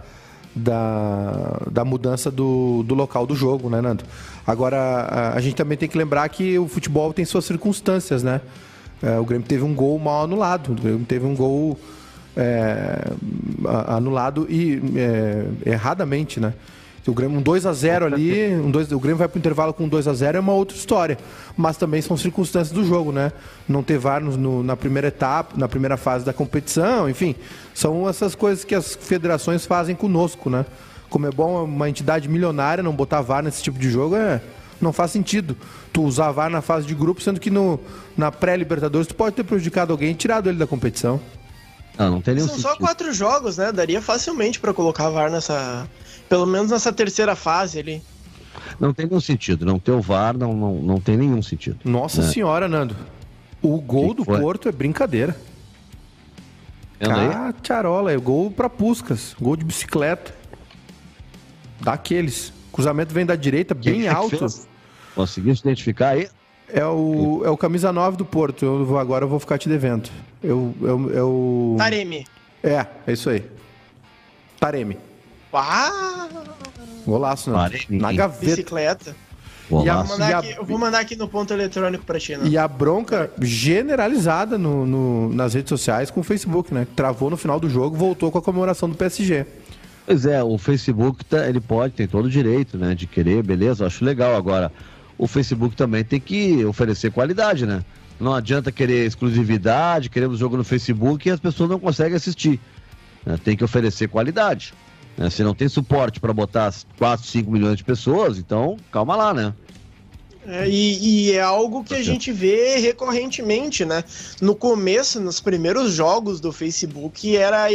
da, 0.58 1.60
da 1.70 1.84
mudança 1.84 2.30
do, 2.30 2.82
do 2.82 2.94
local 2.94 3.26
do 3.26 3.34
jogo, 3.34 3.70
né, 3.70 3.80
Nando? 3.80 4.04
Agora, 4.46 4.78
a, 4.78 5.34
a 5.36 5.40
gente 5.40 5.56
também 5.56 5.78
tem 5.78 5.88
que 5.88 5.96
lembrar 5.96 6.28
que 6.28 6.58
o 6.58 6.68
futebol 6.68 7.12
tem 7.12 7.24
suas 7.24 7.44
circunstâncias, 7.44 8.22
né? 8.22 8.40
É, 9.02 9.18
o 9.18 9.24
Grêmio 9.24 9.46
teve 9.46 9.62
um 9.62 9.74
gol 9.74 9.98
mal 9.98 10.24
anulado, 10.24 10.72
o 10.72 10.74
Grêmio 10.74 11.04
teve 11.06 11.24
um 11.24 11.34
gol 11.34 11.78
é, 12.36 13.12
anulado 13.86 14.46
e 14.48 14.80
é, 14.96 15.70
erradamente, 15.70 16.40
né? 16.40 16.54
O 17.10 17.14
Grêmio 17.14 17.38
um 17.38 17.42
2 17.42 17.64
a 17.66 17.72
0 17.72 18.06
ali, 18.06 18.54
um 18.54 18.70
2, 18.70 18.92
o 18.92 18.98
Grêmio 19.00 19.16
vai 19.18 19.28
pro 19.28 19.38
intervalo 19.38 19.72
com 19.72 19.88
2 19.88 20.06
a 20.06 20.12
0 20.14 20.36
é 20.36 20.40
uma 20.40 20.52
outra 20.52 20.76
história, 20.76 21.16
mas 21.56 21.76
também 21.76 22.02
são 22.02 22.16
circunstâncias 22.16 22.70
do 22.74 22.84
jogo, 22.84 23.12
né? 23.12 23.32
Não 23.68 23.82
ter 23.82 23.98
VAR 23.98 24.22
no- 24.22 24.36
no- 24.36 24.62
na 24.62 24.76
primeira 24.76 25.08
etapa, 25.08 25.54
na 25.56 25.66
primeira 25.68 25.96
fase 25.96 26.24
da 26.24 26.32
competição, 26.32 27.08
enfim, 27.08 27.34
são 27.74 28.08
essas 28.08 28.34
coisas 28.34 28.64
que 28.64 28.74
as 28.74 28.94
federações 28.94 29.64
fazem 29.64 29.96
conosco, 29.96 30.50
né? 30.50 30.66
Como 31.08 31.26
é 31.26 31.30
bom 31.30 31.64
uma 31.64 31.88
entidade 31.88 32.28
milionária 32.28 32.82
não 32.82 32.92
botar 32.94 33.22
VAR 33.22 33.42
nesse 33.42 33.62
tipo 33.62 33.78
de 33.78 33.90
jogo, 33.90 34.14
é 34.14 34.40
não 34.80 34.92
faz 34.92 35.10
sentido. 35.10 35.56
Tu 35.92 36.02
usar 36.02 36.30
VAR 36.30 36.50
na 36.50 36.60
fase 36.60 36.86
de 36.86 36.94
grupo, 36.94 37.20
sendo 37.22 37.40
que 37.40 37.50
no, 37.50 37.80
na 38.16 38.30
pré-Libertadores 38.30 39.08
tu 39.08 39.14
pode 39.14 39.34
ter 39.34 39.42
prejudicado 39.44 39.92
alguém 39.92 40.10
e 40.10 40.14
tirado 40.14 40.48
ele 40.48 40.58
da 40.58 40.66
competição. 40.66 41.18
Não, 41.98 42.10
não 42.12 42.20
tem 42.20 42.34
nenhum 42.34 42.46
São 42.46 42.58
só 42.58 42.68
sentido. 42.68 42.84
quatro 42.84 43.12
jogos, 43.12 43.56
né? 43.56 43.72
Daria 43.72 44.00
facilmente 44.00 44.60
pra 44.60 44.72
colocar 44.74 45.08
VAR 45.08 45.30
nessa. 45.30 45.88
Pelo 46.28 46.46
menos 46.46 46.70
nessa 46.70 46.92
terceira 46.92 47.34
fase 47.34 47.78
ali. 47.78 48.02
Não 48.78 48.92
tem 48.92 49.06
nenhum 49.06 49.20
sentido. 49.20 49.64
Não 49.64 49.78
ter 49.78 49.92
o 49.92 50.00
VAR 50.00 50.36
não, 50.36 50.52
não, 50.54 50.74
não 50.74 51.00
tem 51.00 51.16
nenhum 51.16 51.42
sentido. 51.42 51.78
Nossa 51.84 52.22
né? 52.22 52.28
senhora, 52.28 52.68
Nando. 52.68 52.96
O 53.62 53.80
gol 53.80 54.10
Que 54.10 54.14
do 54.16 54.24
foi? 54.24 54.40
Porto 54.40 54.68
é 54.68 54.72
brincadeira. 54.72 55.36
Vendo 57.00 57.14
aí? 57.14 57.52
Cacharola, 57.62 58.12
é 58.12 58.16
gol 58.16 58.50
pra 58.50 58.68
Puscas. 58.68 59.34
Gol 59.40 59.56
de 59.56 59.64
bicicleta. 59.64 60.34
Daqueles. 61.80 62.52
Cruzamento 62.72 63.14
vem 63.14 63.24
da 63.24 63.36
direita, 63.36 63.74
Quem 63.74 63.92
bem 63.92 64.02
que 64.02 64.08
alto. 64.08 64.38
fez? 64.38 64.68
Conseguiu 65.14 65.54
se 65.54 65.62
identificar 65.62 66.10
aí? 66.10 66.28
É 66.68 66.84
o, 66.84 67.42
é 67.44 67.50
o 67.50 67.56
camisa 67.56 67.92
9 67.92 68.16
do 68.16 68.24
Porto. 68.24 68.64
Eu 68.64 68.84
vou, 68.84 68.98
agora 68.98 69.24
eu 69.24 69.28
vou 69.28 69.40
ficar 69.40 69.58
te 69.58 69.68
devendo. 69.68 70.10
Eu, 70.42 70.74
eu, 70.82 71.10
eu... 71.10 71.74
Taremi. 71.78 72.26
É, 72.62 72.86
é 73.06 73.12
isso 73.12 73.30
aí. 73.30 73.44
Taremi. 74.60 74.98
Ah, 75.52 76.28
Golaço, 77.06 77.50
né? 77.50 77.70
Na 77.90 78.12
gaveta. 78.12 78.44
bicicleta. 78.46 79.10
E 79.10 79.12
a- 79.12 79.70
Vou 79.70 79.80
Golaço. 79.84 80.12
mandar 80.12 80.30
E 80.30 80.32
a- 80.32 80.38
aqui- 80.38 80.54
eu 80.58 80.64
vou 80.64 80.78
mandar 80.78 80.98
aqui 81.00 81.16
no 81.16 81.28
ponto 81.28 81.52
eletrônico 81.52 82.04
pra 82.04 82.18
ti, 82.18 82.36
né? 82.36 82.48
E 82.48 82.56
a 82.58 82.66
bronca 82.66 83.30
generalizada 83.40 84.56
no, 84.58 84.86
no- 84.86 85.32
nas 85.32 85.54
redes 85.54 85.68
sociais 85.68 86.10
com 86.10 86.20
o 86.20 86.22
Facebook, 86.24 86.72
né? 86.72 86.86
Travou 86.96 87.28
no 87.30 87.36
final 87.36 87.58
do 87.60 87.68
jogo, 87.68 87.96
voltou 87.96 88.30
com 88.30 88.38
a 88.38 88.42
comemoração 88.42 88.88
do 88.88 88.94
PSG. 88.96 89.44
Pois 90.06 90.24
é, 90.24 90.42
o 90.42 90.56
Facebook 90.56 91.22
tá- 91.24 91.46
ele 91.46 91.60
pode, 91.60 91.92
tem 91.94 92.06
todo 92.08 92.24
o 92.26 92.30
direito, 92.30 92.78
né, 92.78 92.94
de 92.94 93.06
querer, 93.06 93.42
beleza, 93.42 93.86
acho 93.86 94.02
legal. 94.04 94.34
Agora, 94.36 94.72
o 95.18 95.26
Facebook 95.26 95.76
também 95.76 96.02
tem 96.02 96.18
que 96.18 96.64
oferecer 96.64 97.10
qualidade, 97.12 97.66
né? 97.66 97.84
Não 98.18 98.34
adianta 98.34 98.72
querer 98.72 99.04
exclusividade, 99.06 100.08
queremos 100.08 100.38
jogo 100.38 100.56
no 100.56 100.64
Facebook 100.64 101.28
e 101.28 101.30
as 101.30 101.38
pessoas 101.38 101.68
não 101.70 101.78
conseguem 101.78 102.16
assistir. 102.16 102.58
né? 103.26 103.38
Tem 103.44 103.54
que 103.56 103.62
oferecer 103.64 104.08
qualidade. 104.08 104.72
Né? 105.18 105.30
Se 105.30 105.42
não 105.44 105.54
tem 105.54 105.68
suporte 105.68 106.20
para 106.20 106.32
botar 106.32 106.72
4, 106.96 107.26
5 107.26 107.50
milhões 107.50 107.76
de 107.76 107.84
pessoas, 107.84 108.38
então 108.38 108.84
calma 108.90 109.16
lá, 109.16 109.34
né? 109.34 109.56
É, 110.50 110.66
e, 110.70 111.26
e 111.28 111.32
é 111.32 111.40
algo 111.42 111.84
que 111.84 111.94
a 111.94 111.98
Ok. 111.98 112.04
gente 112.04 112.32
vê 112.32 112.76
recorrentemente, 112.78 113.84
né? 113.84 114.04
No 114.40 114.56
começo, 114.56 115.20
nos 115.20 115.40
primeiros 115.40 115.92
jogos 115.92 116.40
do 116.40 116.52
Facebook, 116.52 117.36
era, 117.36 117.66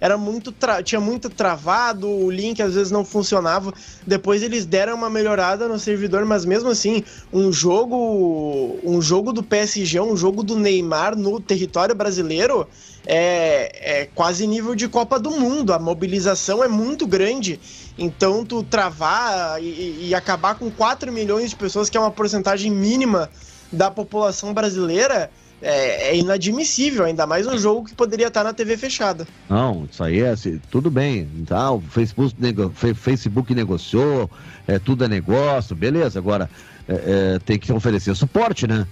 era 0.00 0.16
muito 0.18 0.52
tinha 0.84 1.00
muito 1.00 1.30
travado, 1.30 2.08
o 2.10 2.30
link 2.30 2.60
às 2.62 2.74
vezes 2.74 2.90
não 2.90 3.04
funcionava. 3.04 3.72
Depois 4.06 4.42
eles 4.42 4.66
deram 4.66 4.96
uma 4.96 5.10
melhorada 5.10 5.68
no 5.68 5.78
servidor, 5.78 6.24
mas 6.24 6.44
mesmo 6.44 6.70
assim, 6.70 7.04
um 7.32 7.52
jogo, 7.52 8.80
um 8.82 9.00
jogo 9.00 9.32
do 9.32 9.42
PSG, 9.44 10.00
um 10.00 10.16
jogo 10.16 10.42
do 10.42 10.56
Neymar 10.58 11.16
no 11.16 11.38
território 11.40 11.94
brasileiro 11.94 12.68
é, 13.10 14.02
é 14.02 14.08
quase 14.14 14.46
nível 14.46 14.74
de 14.74 14.86
Copa 14.86 15.18
do 15.18 15.30
Mundo. 15.30 15.72
A 15.72 15.78
mobilização 15.78 16.62
é 16.62 16.68
muito 16.68 17.06
grande. 17.06 17.58
Então, 17.96 18.44
tu 18.44 18.62
travar 18.62 19.60
e, 19.62 20.08
e 20.08 20.14
acabar 20.14 20.54
com 20.56 20.70
4 20.70 21.10
milhões 21.10 21.50
de 21.50 21.56
pessoas, 21.56 21.88
que 21.88 21.96
é 21.96 22.00
uma 22.00 22.10
porcentagem 22.10 22.70
mínima 22.70 23.30
da 23.72 23.90
população 23.90 24.52
brasileira, 24.54 25.30
é, 25.60 26.10
é 26.10 26.16
inadmissível. 26.16 27.04
Ainda 27.06 27.26
mais 27.26 27.46
um 27.46 27.56
jogo 27.58 27.86
que 27.86 27.94
poderia 27.94 28.28
estar 28.28 28.44
na 28.44 28.52
TV 28.52 28.76
fechada. 28.76 29.26
Não, 29.48 29.88
isso 29.90 30.04
aí 30.04 30.20
é 30.20 30.28
assim, 30.30 30.60
tudo 30.70 30.90
bem, 30.90 31.26
tá? 31.46 31.72
O 31.72 31.80
Facebook, 31.80 32.34
nego- 32.38 32.70
Facebook 32.94 33.54
negociou, 33.54 34.30
é, 34.66 34.78
tudo 34.78 35.04
é 35.04 35.08
negócio, 35.08 35.74
beleza. 35.74 36.18
Agora 36.18 36.48
é, 36.86 36.92
é, 37.34 37.38
tem 37.40 37.58
que 37.58 37.72
oferecer 37.72 38.14
suporte, 38.14 38.66
né? 38.66 38.86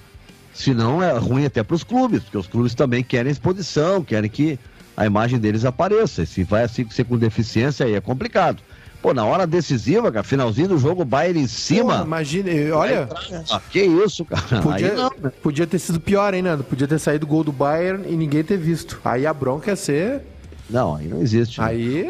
Senão 0.56 1.02
é 1.02 1.12
ruim 1.18 1.44
até 1.44 1.62
para 1.62 1.76
os 1.76 1.84
clubes, 1.84 2.22
porque 2.22 2.38
os 2.38 2.46
clubes 2.46 2.74
também 2.74 3.04
querem 3.04 3.30
exposição, 3.30 4.02
querem 4.02 4.30
que 4.30 4.58
a 4.96 5.04
imagem 5.04 5.38
deles 5.38 5.66
apareça. 5.66 6.22
E 6.22 6.26
se 6.26 6.42
vai 6.44 6.64
assim 6.64 6.88
ser 6.88 7.04
com 7.04 7.18
deficiência, 7.18 7.84
aí 7.84 7.94
é 7.94 8.00
complicado. 8.00 8.62
Pô, 9.02 9.12
na 9.12 9.22
hora 9.26 9.46
decisiva, 9.46 10.10
cara, 10.10 10.24
finalzinho 10.24 10.68
do 10.68 10.78
jogo, 10.78 11.02
o 11.02 11.04
Bayern 11.04 11.38
em 11.40 11.42
Pô, 11.42 11.48
cima. 11.48 12.02
imagina, 12.02 12.50
eh, 12.50 12.72
olha, 12.72 13.06
Ah, 13.50 13.60
que 13.70 13.82
isso, 13.82 14.24
cara? 14.24 14.62
podia, 14.62 14.94
não, 14.94 15.10
né? 15.22 15.30
podia 15.42 15.66
ter 15.66 15.78
sido 15.78 16.00
pior, 16.00 16.32
hein, 16.32 16.40
Nando? 16.40 16.64
Podia 16.64 16.88
ter 16.88 16.98
saído 16.98 17.26
o 17.26 17.28
gol 17.28 17.44
do 17.44 17.52
Bayern 17.52 18.04
e 18.10 18.16
ninguém 18.16 18.42
ter 18.42 18.56
visto. 18.56 18.98
Aí 19.04 19.26
a 19.26 19.34
bronca 19.34 19.70
ia 19.70 19.76
ser. 19.76 20.22
não, 20.70 20.96
aí 20.96 21.06
não 21.06 21.20
existe. 21.20 21.60
né? 21.60 21.66
Aí. 21.66 22.06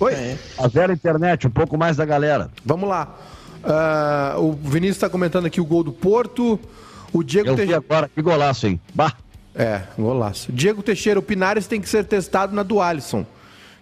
Oi, 0.00 0.12
É. 0.14 0.38
A 0.56 0.68
Vera 0.68 0.92
Internet, 0.92 1.48
um 1.48 1.50
pouco 1.50 1.76
mais 1.76 1.96
da 1.96 2.04
galera. 2.04 2.48
vamos 2.64 2.88
lá. 2.88 3.16
Ah, 3.64 4.36
o 4.38 4.52
Vinícius 4.52 4.96
está 4.98 5.08
comentando 5.10 5.46
aqui 5.46 5.60
o 5.60 5.64
gol 5.64 5.82
do 5.82 5.92
Porto. 5.92 6.58
O 7.12 7.22
Diego 7.22 7.48
Eu 7.48 7.56
Teixeira. 7.56 7.82
agora, 7.84 8.10
que 8.14 8.20
golaço, 8.22 8.66
hein? 8.66 8.80
Bah! 8.94 9.12
É, 9.54 9.82
golaço. 9.98 10.52
Diego 10.52 10.82
Teixeira, 10.82 11.18
o 11.18 11.22
Pinares 11.22 11.66
tem 11.66 11.80
que 11.80 11.88
ser 11.88 12.04
testado 12.04 12.54
na 12.54 12.62
do 12.62 12.80
Alisson. 12.80 13.26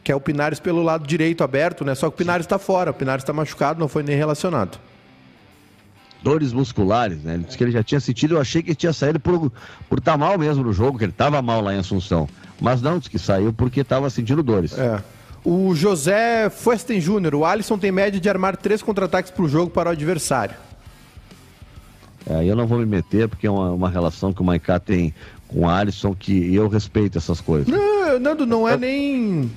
Que 0.03 0.13
é 0.13 0.15
o 0.15 0.21
Pinares 0.21 0.61
pelo 0.61 0.83
lado 0.83 1.07
direito 1.07 1.43
aberto, 1.43 1.85
né? 1.85 1.95
Só 1.95 2.09
que 2.09 2.15
o 2.15 2.19
Pinares 2.19 2.47
está 2.47 2.59
fora. 2.59 2.93
O 2.93 2.95
Pinares 2.95 3.23
está 3.23 3.33
machucado, 3.33 3.81
não 3.81 3.89
foi 3.89 4.03
nem 4.03 4.17
relacionado. 4.17 4.79
dores 6.23 6.53
musculares, 6.53 7.23
né? 7.23 7.35
Ele 7.35 7.45
disse 7.45 7.59
que 7.59 7.65
ele 7.65 7.73
já 7.73 7.83
tinha 7.83 8.01
sentido, 8.01 8.35
eu 8.37 8.41
achei 8.41 8.63
que 8.63 8.71
ele 8.71 8.77
tinha 8.77 8.93
saído 8.93 9.21
por 9.21 9.53
por 9.89 9.99
estar 9.99 10.17
mal 10.17 10.39
mesmo 10.39 10.65
no 10.65 10.73
jogo, 10.73 10.99
que 10.99 11.05
ele 11.05 11.13
estava 11.13 11.41
mal 11.43 11.61
lá 11.61 11.75
em 11.75 11.79
Assunção. 11.79 12.29
Mas 12.61 12.81
não, 12.81 12.99
disse 12.99 13.11
que 13.11 13.19
saiu 13.19 13.53
porque 13.53 13.81
estava 13.81 14.09
sentindo 14.09 14.43
dores. 14.43 14.77
É. 14.79 15.01
O 15.45 15.75
José 15.75 16.49
Fuesten 16.51 17.01
Júnior, 17.01 17.35
o 17.35 17.45
Alisson 17.45 17.79
tem 17.79 17.93
média 17.93 18.19
de 18.21 18.29
armar 18.29 18.57
três 18.57 18.83
contra-ataques 18.83 19.31
por 19.31 19.49
jogo 19.49 19.71
para 19.71 19.91
o 19.91 19.93
adversário. 19.93 20.57
É, 22.29 22.45
eu 22.45 22.57
não 22.57 22.67
vou 22.67 22.79
me 22.79 22.87
meter, 22.87 23.29
porque 23.29 23.47
é 23.47 23.51
uma, 23.51 23.71
uma 23.71 23.89
relação 23.91 24.33
que 24.33 24.41
o 24.41 24.45
Maiká 24.45 24.79
tem 24.81 25.15
com 25.47 25.61
o 25.61 25.69
Alisson 25.69 26.15
que 26.15 26.53
eu 26.55 26.67
respeito 26.69 27.17
essas 27.19 27.41
coisas. 27.41 27.69
Não, 27.69 28.19
Nando, 28.19 28.45
não 28.47 28.69
é 28.69 28.77
nem. 28.77 29.51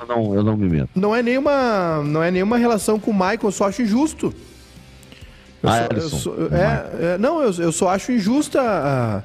Eu 0.00 0.06
não, 0.06 0.34
eu 0.34 0.42
não 0.42 0.56
me 0.56 0.68
meto. 0.68 0.90
Não 0.94 1.14
é 1.14 1.22
nenhuma. 1.22 2.02
Não 2.04 2.22
é 2.22 2.30
nenhuma 2.30 2.56
relação 2.58 2.98
com 2.98 3.10
o 3.10 3.14
Michael, 3.14 3.38
eu 3.44 3.52
só 3.52 3.68
acho 3.68 3.82
injusto. 3.82 4.34
Eu 5.62 5.68
só- 5.70 5.76
eu 5.76 5.84
Alisson, 5.90 6.16
só- 6.18 6.30
o 6.30 6.54
é, 6.54 7.14
é, 7.14 7.18
não, 7.18 7.40
eu, 7.42 7.52
eu 7.52 7.72
só 7.72 7.88
acho 7.90 8.12
injusta 8.12 8.60
a- 8.60 9.22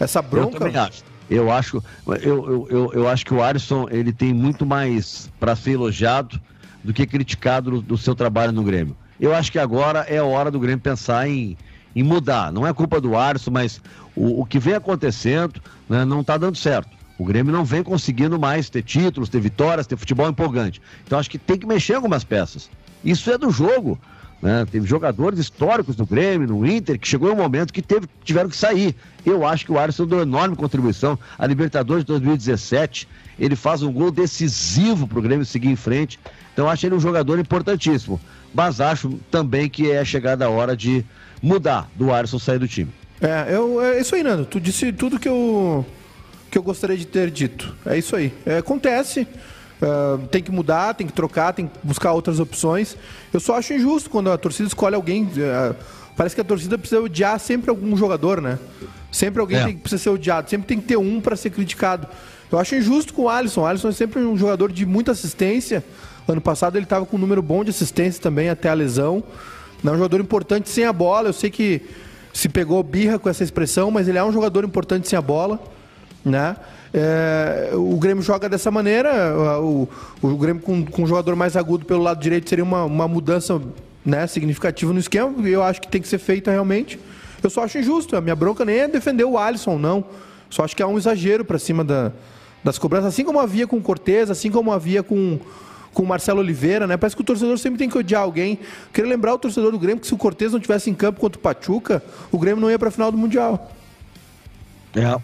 essa 0.00 0.18
Eu 0.20 0.22
bronca. 0.22 0.58
também 0.58 0.76
acho. 0.76 1.02
Eu 1.30 1.50
acho, 1.50 1.82
eu, 2.06 2.14
eu, 2.22 2.66
eu, 2.70 2.92
eu 2.92 3.08
acho 3.08 3.24
que 3.24 3.32
o 3.32 3.42
Alisson 3.42 3.86
ele 3.90 4.12
tem 4.12 4.34
muito 4.34 4.66
mais 4.66 5.30
para 5.40 5.56
ser 5.56 5.72
elogiado 5.72 6.38
do 6.84 6.92
que 6.92 7.06
criticado 7.06 7.70
do, 7.70 7.80
do 7.82 7.96
seu 7.96 8.14
trabalho 8.14 8.52
no 8.52 8.62
Grêmio. 8.62 8.94
Eu 9.18 9.34
acho 9.34 9.50
que 9.50 9.58
agora 9.58 10.00
é 10.00 10.18
a 10.18 10.24
hora 10.24 10.50
do 10.50 10.60
Grêmio 10.60 10.80
pensar 10.80 11.26
em, 11.28 11.56
em 11.94 12.02
mudar. 12.02 12.52
Não 12.52 12.66
é 12.66 12.72
culpa 12.72 13.00
do 13.00 13.16
Alisson, 13.16 13.50
mas 13.50 13.80
o, 14.14 14.42
o 14.42 14.44
que 14.46 14.58
vem 14.58 14.74
acontecendo 14.74 15.60
né, 15.88 16.04
não 16.04 16.20
está 16.20 16.36
dando 16.36 16.56
certo. 16.56 16.90
O 17.18 17.24
Grêmio 17.24 17.52
não 17.52 17.64
vem 17.64 17.82
conseguindo 17.82 18.38
mais 18.38 18.68
ter 18.68 18.82
títulos, 18.82 19.28
ter 19.28 19.40
vitórias, 19.40 19.86
ter 19.86 19.96
futebol 19.96 20.28
empolgante. 20.28 20.80
Então 21.06 21.18
acho 21.18 21.30
que 21.30 21.38
tem 21.38 21.58
que 21.58 21.66
mexer 21.66 21.94
algumas 21.94 22.24
peças. 22.24 22.70
Isso 23.04 23.30
é 23.30 23.38
do 23.38 23.50
jogo. 23.50 23.98
Né? 24.42 24.66
Teve 24.68 24.88
jogadores 24.88 25.38
históricos 25.38 25.94
do 25.94 26.04
Grêmio, 26.04 26.48
no 26.48 26.66
Inter, 26.66 26.98
que 26.98 27.06
chegou 27.06 27.32
um 27.32 27.36
momento 27.36 27.72
que 27.72 27.80
teve, 27.80 28.08
tiveram 28.24 28.50
que 28.50 28.56
sair. 28.56 28.96
Eu 29.24 29.46
acho 29.46 29.64
que 29.64 29.70
o 29.70 29.78
Alisson 29.78 30.04
deu 30.04 30.20
enorme 30.20 30.56
contribuição. 30.56 31.16
A 31.38 31.46
Libertadores 31.46 32.02
de 32.02 32.08
2017, 32.08 33.08
ele 33.38 33.54
faz 33.54 33.84
um 33.84 33.92
gol 33.92 34.10
decisivo 34.10 35.06
para 35.06 35.20
o 35.20 35.22
Grêmio 35.22 35.46
seguir 35.46 35.68
em 35.68 35.76
frente. 35.76 36.18
Então 36.52 36.68
acho 36.68 36.84
ele 36.84 36.96
um 36.96 37.00
jogador 37.00 37.38
importantíssimo. 37.38 38.20
Mas 38.52 38.80
acho 38.80 39.20
também 39.30 39.70
que 39.70 39.90
é 39.92 40.04
chegada 40.04 40.44
a 40.44 40.50
hora 40.50 40.76
de 40.76 41.04
mudar 41.42 41.90
do 41.96 42.12
Alisson 42.12 42.38
sair 42.38 42.58
do 42.58 42.68
time. 42.68 42.90
É, 43.20 43.54
eu, 43.54 43.82
é 43.82 44.00
isso 44.00 44.14
aí, 44.14 44.22
Nando. 44.22 44.44
Tu 44.46 44.60
disse 44.60 44.92
tudo 44.92 45.18
que 45.18 45.28
eu, 45.28 45.84
que 46.50 46.56
eu 46.58 46.62
gostaria 46.62 46.96
de 46.96 47.06
ter 47.06 47.30
dito. 47.30 47.74
É 47.86 47.96
isso 47.98 48.14
aí. 48.16 48.32
É, 48.46 48.58
acontece. 48.58 49.26
ah, 49.80 50.18
tem 50.30 50.42
que 50.42 50.50
mudar, 50.50 50.94
tem 50.94 51.06
que 51.06 51.12
trocar, 51.12 51.52
tem 51.52 51.66
que 51.66 51.72
buscar 51.82 52.12
outras 52.12 52.38
opções. 52.40 52.96
Eu 53.32 53.40
só 53.40 53.56
acho 53.56 53.72
injusto 53.74 54.08
quando 54.10 54.30
a 54.30 54.38
torcida 54.38 54.66
escolhe 54.68 54.94
alguém. 54.96 55.28
ah, 55.40 55.74
parece 56.16 56.34
que 56.34 56.40
a 56.40 56.44
torcida 56.44 56.76
precisa 56.78 57.00
odiar 57.00 57.38
sempre 57.38 57.70
algum 57.70 57.96
jogador, 57.96 58.40
né? 58.40 58.58
Sempre 59.10 59.40
alguém 59.40 59.58
É. 59.58 59.64
tem, 59.66 59.76
precisa 59.76 60.02
ser 60.02 60.10
odiado, 60.10 60.48
sempre 60.48 60.66
tem 60.66 60.80
que 60.80 60.86
ter 60.86 60.96
um 60.96 61.20
para 61.20 61.36
ser 61.36 61.50
criticado. 61.50 62.06
Eu 62.50 62.58
acho 62.58 62.74
injusto 62.74 63.14
com 63.14 63.22
o 63.22 63.28
Alisson. 63.28 63.62
O 63.62 63.66
Alisson 63.66 63.88
é 63.88 63.92
sempre 63.92 64.20
um 64.20 64.36
jogador 64.36 64.70
de 64.72 64.84
muita 64.84 65.12
assistência. 65.12 65.82
Ano 66.28 66.40
passado 66.40 66.76
ele 66.76 66.84
estava 66.84 67.06
com 67.06 67.16
um 67.16 67.20
número 67.20 67.40
bom 67.42 67.62
de 67.64 67.70
assistência 67.70 68.20
também 68.22 68.48
até 68.48 68.68
a 68.68 68.74
lesão. 68.74 69.22
É 69.84 69.90
um 69.90 69.96
jogador 69.96 70.20
importante 70.20 70.68
sem 70.68 70.84
a 70.84 70.92
bola. 70.92 71.28
Eu 71.28 71.32
sei 71.32 71.50
que 71.50 71.82
se 72.32 72.48
pegou 72.48 72.82
birra 72.82 73.18
com 73.18 73.28
essa 73.28 73.42
expressão, 73.42 73.90
mas 73.90 74.08
ele 74.08 74.18
é 74.18 74.24
um 74.24 74.32
jogador 74.32 74.64
importante 74.64 75.08
sem 75.08 75.18
a 75.18 75.22
bola, 75.22 75.60
né? 76.24 76.56
É, 76.94 77.70
o 77.74 77.96
Grêmio 77.96 78.22
joga 78.22 78.48
dessa 78.48 78.70
maneira. 78.70 79.34
O, 79.60 79.88
o 80.20 80.36
Grêmio 80.36 80.62
com, 80.62 80.84
com 80.84 81.02
um 81.02 81.06
jogador 81.06 81.34
mais 81.34 81.56
agudo 81.56 81.84
pelo 81.84 82.02
lado 82.02 82.20
direito 82.20 82.48
seria 82.48 82.64
uma, 82.64 82.84
uma 82.84 83.08
mudança 83.08 83.60
né, 84.04 84.26
significativa 84.26 84.92
no 84.92 84.98
esquema. 84.98 85.34
E 85.48 85.52
eu 85.52 85.62
acho 85.62 85.80
que 85.80 85.88
tem 85.88 86.00
que 86.00 86.08
ser 86.08 86.18
feita 86.18 86.50
realmente. 86.50 86.98
Eu 87.42 87.50
só 87.50 87.64
acho 87.64 87.78
injusto. 87.78 88.16
A 88.16 88.20
minha 88.20 88.36
bronca 88.36 88.64
nem 88.64 88.78
é 88.78 88.88
defender 88.88 89.24
o 89.24 89.38
Alisson, 89.38 89.78
não. 89.78 90.04
Só 90.50 90.64
acho 90.64 90.76
que 90.76 90.82
há 90.82 90.86
um 90.86 90.98
exagero 90.98 91.44
para 91.44 91.58
cima 91.58 91.82
da, 91.82 92.12
das 92.62 92.78
cobranças, 92.78 93.08
assim 93.08 93.24
como 93.24 93.40
havia 93.40 93.66
com 93.66 93.78
o 93.78 93.82
Cortez, 93.82 94.30
assim 94.30 94.50
como 94.50 94.70
havia 94.70 95.02
com 95.02 95.40
com 95.92 96.02
o 96.02 96.06
Marcelo 96.06 96.40
Oliveira, 96.40 96.86
né? 96.86 96.96
Parece 96.96 97.14
que 97.14 97.22
o 97.22 97.24
torcedor 97.24 97.58
sempre 97.58 97.78
tem 97.78 97.88
que 97.88 97.96
odiar 97.96 98.22
alguém. 98.22 98.58
Queria 98.92 99.10
lembrar 99.10 99.34
o 99.34 99.38
torcedor 99.38 99.70
do 99.70 99.78
Grêmio 99.78 100.00
que 100.00 100.06
se 100.06 100.14
o 100.14 100.18
Cortez 100.18 100.52
não 100.52 100.60
tivesse 100.60 100.90
em 100.90 100.94
campo 100.94 101.20
contra 101.20 101.38
o 101.38 101.42
Pachuca, 101.42 102.02
o 102.30 102.38
Grêmio 102.38 102.60
não 102.60 102.70
ia 102.70 102.78
para 102.78 102.88
a 102.88 102.92
final 102.92 103.12
do 103.12 103.18
Mundial. 103.18 103.72
É, 104.94 105.20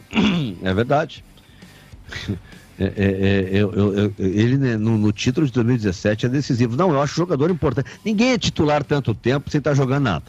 é 0.63 0.75
verdade. 0.75 1.25
É, 2.81 2.85
é, 2.85 2.87
é, 2.87 3.49
eu, 3.61 3.73
eu, 3.73 4.15
ele 4.21 4.57
né, 4.57 4.77
no, 4.77 4.97
no, 4.97 5.11
título 5.11 5.45
de 5.45 5.53
2017 5.53 6.27
é 6.27 6.29
decisivo. 6.29 6.77
Não, 6.77 6.93
eu 6.93 7.03
acho 7.03 7.17
jogador 7.17 7.51
importante. 7.51 7.91
Ninguém 8.05 8.31
é 8.31 8.39
titular 8.39 8.85
tanto 8.85 9.13
tempo 9.13 9.51
sem 9.51 9.59
estar 9.59 9.71
tá 9.71 9.75
jogando 9.75 10.05
nada. 10.05 10.25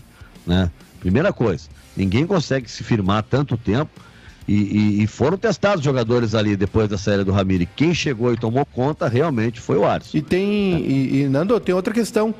Né? 0.47 0.71
Primeira 0.99 1.31
coisa, 1.31 1.69
ninguém 1.95 2.25
consegue 2.25 2.69
se 2.69 2.83
firmar 2.83 3.21
tanto 3.21 3.55
tempo. 3.55 3.91
E, 4.49 4.53
e, 4.53 5.03
e 5.03 5.07
foram 5.07 5.37
testados 5.37 5.83
jogadores 5.83 6.33
ali 6.33 6.55
depois 6.55 6.89
da 6.89 6.97
saída 6.97 7.23
do 7.23 7.31
Ramiro. 7.31 7.67
Quem 7.75 7.93
chegou 7.93 8.33
e 8.33 8.37
tomou 8.37 8.65
conta 8.65 9.07
realmente 9.07 9.59
foi 9.59 9.77
o 9.77 9.85
Alisson. 9.85 10.17
E 10.17 10.23
tem. 10.23 10.81
E, 10.81 11.21
e 11.21 11.29
Nando, 11.29 11.59
tem 11.59 11.75
outra 11.75 11.93
questão. 11.93 12.33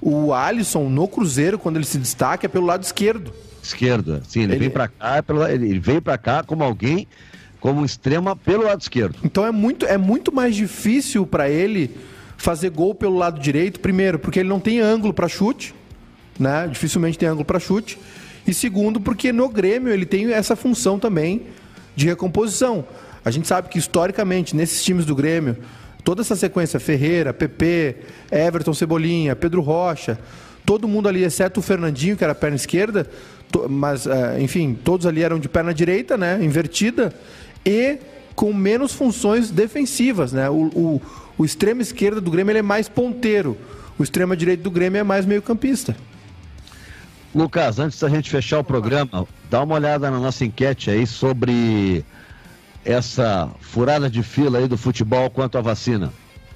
O 0.00 0.34
Alisson 0.34 0.88
no 0.88 1.06
Cruzeiro, 1.06 1.56
quando 1.60 1.76
ele 1.76 1.84
se 1.84 1.98
destaca, 1.98 2.46
é 2.46 2.48
pelo 2.48 2.66
lado 2.66 2.82
esquerdo. 2.82 3.32
Esquerdo, 3.62 4.20
sim, 4.26 4.42
ele, 4.42 4.54
ele... 4.54 4.58
vem 4.58 4.70
para 4.70 4.88
cá, 4.88 5.18
é 5.18 5.54
ele 5.54 5.78
veio 5.78 6.02
para 6.02 6.18
cá 6.18 6.42
como 6.42 6.64
alguém 6.64 7.06
como 7.60 7.84
extrema 7.84 8.34
pelo 8.34 8.64
lado 8.64 8.80
esquerdo. 8.80 9.14
Então 9.22 9.46
é 9.46 9.52
muito, 9.52 9.86
é 9.86 9.96
muito 9.96 10.34
mais 10.34 10.56
difícil 10.56 11.24
para 11.24 11.48
ele 11.48 11.92
fazer 12.36 12.70
gol 12.70 12.92
pelo 12.92 13.16
lado 13.16 13.40
direito, 13.40 13.78
primeiro, 13.78 14.18
porque 14.18 14.40
ele 14.40 14.48
não 14.48 14.58
tem 14.58 14.80
ângulo 14.80 15.14
para 15.14 15.28
chute, 15.28 15.72
né? 16.36 16.66
Dificilmente 16.66 17.16
tem 17.16 17.28
ângulo 17.28 17.44
para 17.44 17.60
chute. 17.60 17.96
E 18.46 18.52
segundo, 18.52 19.00
porque 19.00 19.32
no 19.32 19.48
Grêmio 19.48 19.92
ele 19.92 20.04
tem 20.04 20.32
essa 20.32 20.56
função 20.56 20.98
também 20.98 21.42
de 21.94 22.06
recomposição. 22.06 22.84
A 23.24 23.30
gente 23.30 23.46
sabe 23.46 23.68
que 23.68 23.78
historicamente 23.78 24.56
nesses 24.56 24.82
times 24.82 25.04
do 25.04 25.14
Grêmio, 25.14 25.56
toda 26.02 26.22
essa 26.22 26.34
sequência 26.34 26.80
Ferreira, 26.80 27.32
PP, 27.32 27.96
Everton 28.30 28.74
Cebolinha, 28.74 29.36
Pedro 29.36 29.60
Rocha, 29.60 30.18
todo 30.66 30.88
mundo 30.88 31.08
ali, 31.08 31.22
exceto 31.22 31.60
o 31.60 31.62
Fernandinho, 31.62 32.16
que 32.16 32.24
era 32.24 32.34
perna 32.34 32.56
esquerda, 32.56 33.08
mas 33.68 34.06
eh, 34.06 34.38
enfim, 34.40 34.76
todos 34.82 35.06
ali 35.06 35.22
eram 35.22 35.38
de 35.38 35.48
perna 35.48 35.72
direita, 35.72 36.16
né, 36.16 36.38
invertida 36.42 37.12
e 37.64 37.98
com 38.34 38.52
menos 38.52 38.92
funções 38.92 39.50
defensivas, 39.50 40.32
né? 40.32 40.48
O, 40.48 40.70
o, 40.74 41.02
o 41.38 41.44
extremo 41.44 41.82
esquerda 41.82 42.20
do 42.20 42.30
Grêmio 42.30 42.56
é 42.56 42.62
mais 42.62 42.88
ponteiro, 42.88 43.56
o 43.98 44.02
extremo 44.02 44.34
direito 44.34 44.62
do 44.62 44.70
Grêmio 44.70 44.98
é 44.98 45.02
mais 45.02 45.26
meio-campista. 45.26 45.94
Lucas, 47.34 47.78
antes 47.78 47.98
da 47.98 48.10
gente 48.10 48.30
fechar 48.30 48.58
o 48.58 48.64
programa, 48.64 49.26
dá 49.48 49.62
uma 49.62 49.74
olhada 49.74 50.10
na 50.10 50.18
nossa 50.18 50.44
enquete 50.44 50.90
aí 50.90 51.06
sobre 51.06 52.04
essa 52.84 53.50
furada 53.60 54.10
de 54.10 54.22
fila 54.22 54.58
aí 54.58 54.68
do 54.68 54.76
futebol 54.76 55.30
quanto 55.30 55.56
à 55.56 55.62
vacina. 55.62 56.12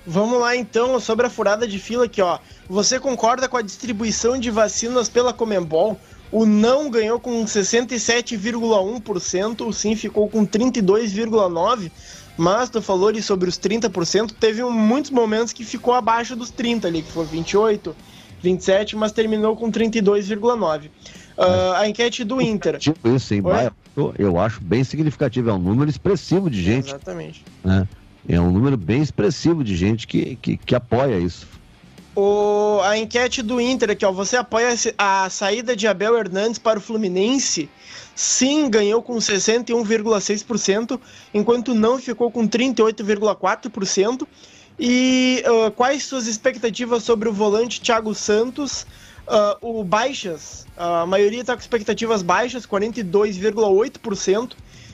Vamos 0.06 0.38
lá 0.38 0.54
então 0.54 1.00
sobre 1.00 1.26
a 1.26 1.30
furada 1.30 1.66
de 1.66 1.78
fila 1.78 2.04
aqui, 2.04 2.20
ó. 2.20 2.38
Você 2.68 3.00
concorda 3.00 3.48
com 3.48 3.56
a 3.56 3.62
distribuição 3.62 4.38
de 4.38 4.50
vacinas 4.50 5.08
pela 5.08 5.32
Comembol? 5.32 5.98
O 6.30 6.44
não 6.44 6.90
ganhou 6.90 7.18
com 7.18 7.42
67,1%, 7.44 9.66
o 9.66 9.72
sim 9.72 9.96
ficou 9.96 10.28
com 10.28 10.46
32,9%, 10.46 11.90
mas 12.36 12.68
tu 12.68 12.82
falou 12.82 13.08
ali 13.08 13.22
sobre 13.22 13.48
os 13.48 13.58
30%, 13.58 14.34
teve 14.38 14.62
muitos 14.64 15.10
momentos 15.10 15.52
que 15.52 15.64
ficou 15.64 15.94
abaixo 15.94 16.36
dos 16.36 16.52
30% 16.52 16.84
ali, 16.84 17.02
que 17.02 17.10
foi 17.10 17.26
28%, 17.26 17.94
27%, 18.50 18.94
mas 18.96 19.12
terminou 19.12 19.56
com 19.56 19.70
32,9%. 19.70 20.86
Uh, 20.86 20.90
ah, 21.38 21.80
a 21.80 21.88
enquete 21.88 22.24
do 22.24 22.40
Inter. 22.40 22.78
Tipo 22.78 23.08
isso, 23.08 23.34
hein? 23.34 23.42
Eu 24.18 24.38
acho 24.38 24.62
bem 24.62 24.84
significativo, 24.84 25.50
é 25.50 25.52
um 25.52 25.58
número 25.58 25.90
expressivo 25.90 26.48
de 26.48 26.62
gente. 26.62 26.88
Exatamente. 26.88 27.44
Né? 27.62 27.86
É 28.28 28.40
um 28.40 28.50
número 28.50 28.76
bem 28.76 29.02
expressivo 29.02 29.62
de 29.62 29.76
gente 29.76 30.06
que, 30.06 30.36
que, 30.36 30.56
que 30.56 30.74
apoia 30.74 31.18
isso. 31.18 31.46
O, 32.14 32.80
a 32.82 32.96
enquete 32.96 33.42
do 33.42 33.60
Inter 33.60 33.90
aqui, 33.90 34.04
ó. 34.04 34.10
Você 34.10 34.36
apoia 34.36 34.74
a 34.96 35.28
saída 35.28 35.76
de 35.76 35.86
Abel 35.86 36.16
Hernandes 36.16 36.58
para 36.58 36.78
o 36.78 36.82
Fluminense? 36.82 37.68
Sim, 38.14 38.70
ganhou 38.70 39.02
com 39.02 39.16
61,6%, 39.16 40.98
enquanto 41.34 41.74
não 41.74 41.98
ficou 41.98 42.30
com 42.30 42.48
38,4%. 42.48 44.26
E 44.78 45.42
uh, 45.46 45.70
quais 45.70 46.04
suas 46.04 46.26
expectativas 46.26 47.02
sobre 47.02 47.28
o 47.28 47.32
volante 47.32 47.80
Thiago 47.80 48.14
Santos? 48.14 48.86
Uh, 49.26 49.80
o 49.80 49.84
baixas, 49.84 50.64
a 50.76 51.04
maioria 51.04 51.40
está 51.40 51.54
com 51.54 51.60
expectativas 51.60 52.22
baixas, 52.22 52.64
42,8%, 52.64 54.52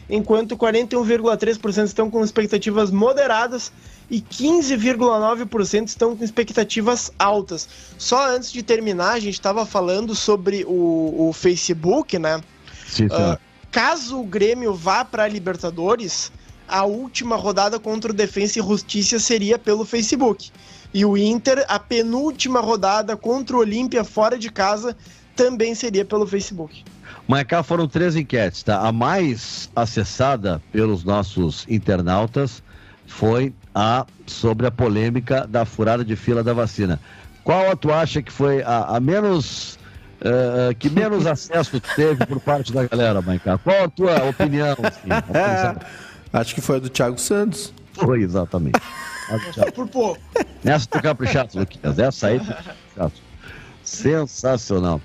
enquanto 0.09 0.57
41,3% 0.57 1.85
estão 1.85 2.11
com 2.11 2.25
expectativas 2.25 2.91
moderadas 2.91 3.71
e 4.11 4.23
15,9% 4.23 5.87
estão 5.87 6.17
com 6.17 6.25
expectativas 6.25 7.13
altas. 7.19 7.69
Só 7.99 8.31
antes 8.31 8.51
de 8.51 8.63
terminar, 8.63 9.13
a 9.13 9.21
gente 9.21 9.35
estava 9.35 9.67
falando 9.67 10.15
sobre 10.15 10.65
o, 10.65 11.29
o, 11.29 11.33
Facebook, 11.35 12.19
né? 12.19 12.41
Sim, 12.87 13.07
uh, 13.07 13.39
caso 13.71 14.19
o 14.19 14.25
Grêmio 14.25 14.73
vá 14.73 15.05
para 15.05 15.25
a 15.25 15.29
Libertadores, 15.29 16.33
a 16.69 16.85
última 16.85 17.37
rodada 17.37 17.79
contra 17.79 18.11
o 18.11 18.15
Defensa 18.15 18.59
e 18.59 18.63
Justiça 18.63 19.19
seria 19.19 19.59
pelo 19.59 19.85
Facebook. 19.85 20.51
E 20.95 21.05
o 21.05 21.17
Inter, 21.17 21.65
a 21.69 21.79
penúltima 21.79 22.61
rodada 22.61 23.17
contra 23.17 23.57
o 23.57 23.61
Olímpia 23.61 24.05
fora 24.05 24.39
de 24.39 24.51
casa, 24.51 24.97
também 25.35 25.75
seria 25.75 26.05
pelo 26.05 26.27
Facebook. 26.27 26.85
Mas 27.27 27.45
cá 27.45 27.63
foram 27.63 27.89
três 27.89 28.17
enquetes, 28.17 28.63
tá? 28.63 28.87
A 28.87 28.93
mais 28.93 29.71
acessada 29.75 30.61
pelos 30.71 31.05
nossos 31.05 31.65
internautas 31.69 32.63
foi 33.07 33.55
a 33.75 34.07
sobre 34.27 34.67
a 34.67 34.71
polêmica 34.71 35.47
da 35.47 35.65
furada 35.65 36.05
de 36.05 36.17
fila 36.17 36.43
da 36.43 36.53
vacina. 36.53 37.01
Qual 37.45 37.77
tu 37.77 37.93
acha 37.93 38.23
que 38.23 38.33
foi 38.33 38.63
a, 38.63 38.97
a 38.97 39.01
menos 39.01 39.79
uh, 40.21 40.75
que 40.79 40.89
menos 40.89 41.27
acesso 41.27 41.81
teve 41.95 42.27
por 42.27 42.41
parte 42.41 42.73
da 42.73 42.87
galera, 42.87 43.21
Maicá? 43.23 43.59
Qual 43.59 43.85
a 43.85 43.89
tua 43.89 44.25
opinião? 44.25 44.77
Assim, 44.83 45.09
acho 46.33 46.55
que 46.55 46.61
foi 46.61 46.77
a 46.77 46.79
do 46.81 46.89
Thiago 46.89 47.19
Santos. 47.19 47.73
Foi, 47.93 48.23
exatamente. 48.23 48.81
por 49.75 49.89
pouco. 49.89 50.21
Nessa 50.65 50.89
do 50.91 51.03
Caprichato, 51.03 51.59
Luquinhas. 51.59 51.99
Essa 51.99 52.29
aí, 52.29 52.41
Sensacional. 53.83 55.01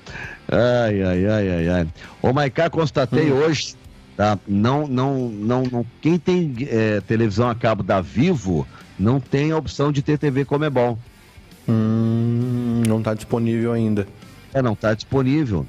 Ai, 0.50 1.02
ai, 1.02 1.26
ai, 1.26 1.50
ai, 1.50 1.70
ai. 1.70 1.88
Ô, 2.22 2.32
Maicá, 2.32 2.70
constatei 2.70 3.32
hum. 3.32 3.38
hoje 3.38 3.76
Tá? 4.18 4.40
Não, 4.48 4.88
não, 4.88 5.30
não, 5.30 5.64
não. 5.72 5.86
Quem 6.02 6.18
tem 6.18 6.56
é, 6.62 7.00
televisão 7.02 7.48
a 7.48 7.54
cabo 7.54 7.84
da 7.84 8.02
Vivo 8.02 8.68
não 8.98 9.20
tem 9.20 9.52
a 9.52 9.58
opção 9.58 9.92
de 9.92 10.02
ter 10.02 10.18
TV 10.18 10.44
Comebol. 10.44 10.98
Hum, 11.70 12.82
não 12.88 12.98
está 12.98 13.14
disponível 13.14 13.72
ainda. 13.72 14.08
É, 14.52 14.60
não 14.60 14.74
está 14.74 14.96
disponível. 14.96 15.68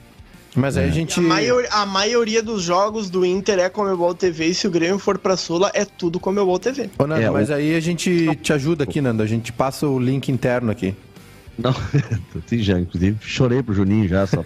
Mas 0.59 0.77
aí 0.77 0.87
é. 0.87 0.89
a 0.89 0.93
gente. 0.93 1.19
A, 1.19 1.23
maior, 1.23 1.65
a, 1.71 1.87
maioria 1.87 2.43
dos 2.43 2.63
jogos 2.63 3.09
do 3.09 3.25
Inter 3.25 3.59
é 3.59 3.69
Comebol 3.69 4.15
TV 4.15 4.47
e 4.47 4.55
se 4.55 4.67
o 4.67 4.71
Grêmio 4.71 4.99
for 4.99 5.19
pra 5.19 5.37
Sula 5.37 5.71
é 5.75 5.85
tudo 5.85 6.19
Comebol 6.19 6.59
TV. 6.59 6.91
Ô, 6.99 7.07
Nando, 7.07 7.23
é, 7.23 7.31
mas 7.31 7.51
o... 7.51 7.55
aí 7.55 7.75
a 7.75 7.81
gente 7.81 8.37
te 8.37 8.53
ajuda 8.53 8.85
aqui, 8.85 9.01
Nando. 9.01 9.23
A 9.23 9.27
gente 9.27 9.53
passa 9.53 9.87
o 9.87 9.99
link 9.99 10.29
interno 10.31 10.71
aqui. 10.71 10.95
Não, 11.59 11.75
sim, 12.47 12.59
já, 12.59 12.79
inclusive 12.79 13.17
chorei 13.21 13.63
pro 13.63 13.75
Juninho 13.75 14.07
já, 14.07 14.27
só 14.27 14.45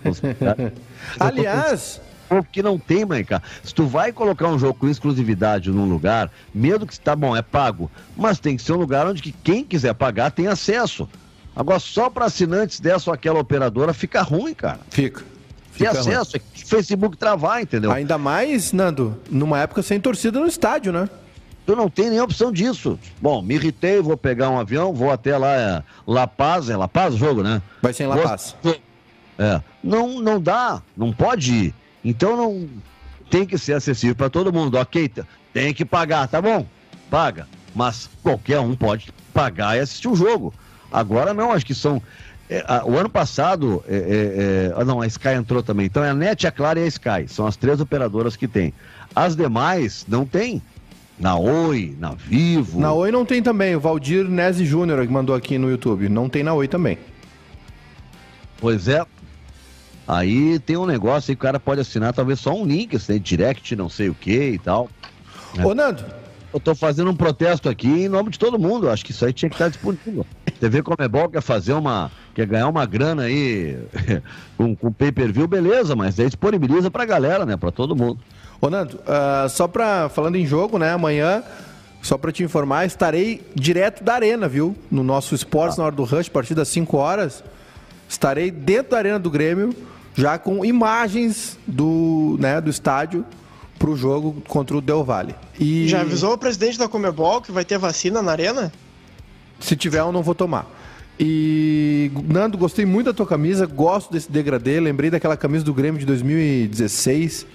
Aliás 1.20 2.00
povo 2.32 2.46
que 2.50 2.62
não 2.62 2.78
tem, 2.78 3.04
mãe, 3.04 3.22
cara. 3.24 3.42
Se 3.62 3.74
tu 3.74 3.84
vai 3.86 4.12
colocar 4.12 4.48
um 4.48 4.58
jogo 4.58 4.78
com 4.78 4.88
exclusividade 4.88 5.70
num 5.70 5.88
lugar, 5.88 6.30
medo 6.54 6.86
que 6.86 6.98
tá 6.98 7.14
bom, 7.14 7.36
é 7.36 7.42
pago, 7.42 7.90
mas 8.16 8.38
tem 8.38 8.56
que 8.56 8.62
ser 8.62 8.72
um 8.72 8.76
lugar 8.76 9.06
onde 9.06 9.20
que 9.20 9.32
quem 9.32 9.64
quiser 9.64 9.94
pagar 9.94 10.30
tem 10.30 10.46
acesso. 10.46 11.08
Agora, 11.54 11.78
só 11.78 12.08
para 12.08 12.24
assinantes 12.24 12.80
dessa 12.80 13.10
ou 13.10 13.14
aquela 13.14 13.38
operadora 13.38 13.92
fica 13.92 14.22
ruim, 14.22 14.54
cara. 14.54 14.80
Fica. 14.88 15.22
Tem 15.76 15.86
acesso, 15.86 16.32
ruim. 16.36 16.42
é 16.54 16.66
Facebook 16.66 17.16
travar, 17.16 17.62
entendeu? 17.62 17.90
Ainda 17.90 18.18
mais, 18.18 18.72
Nando, 18.72 19.18
numa 19.30 19.58
época 19.58 19.82
sem 19.82 20.00
torcida 20.00 20.38
no 20.38 20.46
estádio, 20.46 20.92
né? 20.92 21.08
Tu 21.64 21.76
não 21.76 21.88
tem 21.88 22.10
nem 22.10 22.20
opção 22.20 22.50
disso. 22.50 22.98
Bom, 23.20 23.40
me 23.40 23.54
irritei, 23.54 24.00
vou 24.00 24.16
pegar 24.16 24.50
um 24.50 24.58
avião, 24.58 24.92
vou 24.92 25.10
até 25.10 25.36
lá, 25.38 25.54
é, 25.54 25.82
La 26.06 26.26
Paz, 26.26 26.68
é 26.68 26.76
La 26.76 26.88
Paz 26.88 27.14
o 27.14 27.18
jogo, 27.18 27.42
né? 27.42 27.62
Vai 27.80 27.92
ser 27.92 28.04
em 28.04 28.06
La 28.06 28.16
Paz. 28.16 28.56
É, 29.38 29.60
não, 29.82 30.20
não 30.20 30.40
dá, 30.40 30.82
não 30.96 31.12
pode 31.12 31.52
ir. 31.52 31.74
Então 32.04 32.36
não 32.36 32.68
tem 33.30 33.46
que 33.46 33.56
ser 33.56 33.74
acessível 33.74 34.14
para 34.14 34.28
todo 34.28 34.52
mundo. 34.52 34.76
Ok, 34.76 35.10
tem 35.52 35.72
que 35.72 35.84
pagar, 35.84 36.28
tá 36.28 36.40
bom? 36.42 36.66
Paga. 37.08 37.46
Mas 37.74 38.10
qualquer 38.22 38.60
um 38.60 38.74
pode 38.74 39.12
pagar 39.32 39.76
e 39.76 39.80
assistir 39.80 40.08
o 40.08 40.16
jogo. 40.16 40.52
Agora 40.92 41.32
não, 41.32 41.52
acho 41.52 41.64
que 41.64 41.74
são. 41.74 42.02
É, 42.50 42.64
a, 42.66 42.84
o 42.84 42.98
ano 42.98 43.08
passado, 43.08 43.82
é, 43.88 43.94
é, 43.94 43.98
é, 43.98 44.74
ah, 44.76 44.84
não, 44.84 45.00
a 45.00 45.06
Sky 45.06 45.30
entrou 45.30 45.62
também. 45.62 45.86
Então 45.86 46.04
é 46.04 46.10
a 46.10 46.14
NET, 46.14 46.46
a 46.46 46.50
Clara 46.50 46.80
e 46.80 46.84
a 46.84 46.86
Sky. 46.86 47.26
São 47.28 47.46
as 47.46 47.56
três 47.56 47.80
operadoras 47.80 48.36
que 48.36 48.46
tem. 48.46 48.74
As 49.14 49.34
demais 49.36 50.04
não 50.08 50.26
tem. 50.26 50.60
Na 51.18 51.36
Oi, 51.36 51.94
na 51.98 52.12
Vivo. 52.12 52.80
Na 52.80 52.92
Oi 52.92 53.12
não 53.12 53.24
tem 53.24 53.42
também. 53.42 53.76
O 53.76 53.80
Valdir 53.80 54.24
Nese 54.24 54.64
Júnior 54.64 55.06
que 55.06 55.12
mandou 55.12 55.36
aqui 55.36 55.56
no 55.56 55.70
YouTube. 55.70 56.08
Não 56.08 56.28
tem 56.28 56.42
na 56.42 56.52
Oi 56.52 56.66
também. 56.66 56.98
Pois 58.58 58.88
é, 58.88 59.04
Aí 60.06 60.58
tem 60.58 60.76
um 60.76 60.86
negócio 60.86 61.30
aí 61.30 61.36
que 61.36 61.40
o 61.40 61.42
cara 61.42 61.60
pode 61.60 61.80
assinar 61.80 62.12
talvez 62.12 62.40
só 62.40 62.54
um 62.54 62.66
link, 62.66 62.96
assim, 62.96 63.18
direct, 63.18 63.74
não 63.76 63.88
sei 63.88 64.08
o 64.08 64.14
que 64.14 64.50
e 64.50 64.58
tal. 64.58 64.88
Né? 65.54 65.64
Ô, 65.64 65.74
Nando. 65.74 66.04
Eu 66.52 66.60
tô 66.60 66.74
fazendo 66.74 67.10
um 67.10 67.16
protesto 67.16 67.66
aqui 67.70 67.88
em 67.88 68.08
nome 68.08 68.28
de 68.28 68.38
todo 68.38 68.58
mundo. 68.58 68.90
Acho 68.90 69.04
que 69.06 69.10
isso 69.10 69.24
aí 69.24 69.32
tinha 69.32 69.48
que 69.48 69.54
estar 69.54 69.68
disponível. 69.68 70.26
TV 70.62 70.80
Comebol 70.80 71.28
quer 71.28 71.40
fazer 71.40 71.72
uma. 71.72 72.08
quer 72.32 72.46
ganhar 72.46 72.68
uma 72.68 72.86
grana 72.86 73.24
aí 73.24 73.76
com, 74.56 74.76
com 74.76 74.92
pay-per-view, 74.92 75.48
beleza, 75.48 75.96
mas 75.96 76.20
aí 76.20 76.26
disponibiliza 76.26 76.88
pra 76.88 77.04
galera, 77.04 77.44
né? 77.44 77.56
Pra 77.56 77.72
todo 77.72 77.96
mundo. 77.96 78.20
Ô, 78.60 78.70
Nando, 78.70 78.94
uh, 78.98 79.48
só 79.48 79.66
pra. 79.66 80.08
falando 80.08 80.36
em 80.36 80.46
jogo, 80.46 80.78
né? 80.78 80.92
Amanhã 80.92 81.42
só 82.00 82.16
para 82.16 82.30
te 82.30 82.44
informar, 82.44 82.86
estarei 82.86 83.44
direto 83.56 84.04
da 84.04 84.14
arena, 84.14 84.46
viu? 84.46 84.76
No 84.88 85.02
nosso 85.02 85.34
esportes 85.34 85.80
ah. 85.80 85.82
na 85.82 85.86
hora 85.86 85.96
do 85.96 86.04
rush, 86.04 86.28
a 86.28 86.30
partir 86.30 86.54
das 86.54 86.68
5 86.68 86.96
horas. 86.96 87.42
Estarei 88.08 88.52
dentro 88.52 88.92
da 88.92 88.98
arena 88.98 89.18
do 89.18 89.30
Grêmio, 89.30 89.74
já 90.14 90.38
com 90.38 90.64
imagens 90.64 91.58
do, 91.66 92.36
né, 92.38 92.60
do 92.60 92.70
estádio 92.70 93.24
para 93.80 93.90
o 93.90 93.96
jogo 93.96 94.40
contra 94.46 94.76
o 94.76 94.80
Del 94.80 95.02
Valle. 95.02 95.34
E... 95.58 95.88
Já 95.88 96.02
avisou 96.02 96.34
o 96.34 96.38
presidente 96.38 96.78
da 96.78 96.86
Comebol 96.86 97.40
que 97.40 97.50
vai 97.50 97.64
ter 97.64 97.78
vacina 97.78 98.22
na 98.22 98.30
arena? 98.30 98.72
Se 99.62 99.76
tiver, 99.76 100.00
eu 100.00 100.12
não 100.12 100.22
vou 100.22 100.34
tomar. 100.34 100.66
E, 101.18 102.10
Nando, 102.26 102.58
gostei 102.58 102.84
muito 102.84 103.06
da 103.06 103.12
tua 103.12 103.26
camisa, 103.26 103.64
gosto 103.66 104.12
desse 104.12 104.30
degradê, 104.30 104.80
lembrei 104.80 105.10
daquela 105.10 105.36
camisa 105.36 105.64
do 105.64 105.72
Grêmio 105.72 106.00
de 106.00 106.06
2016 106.06 107.46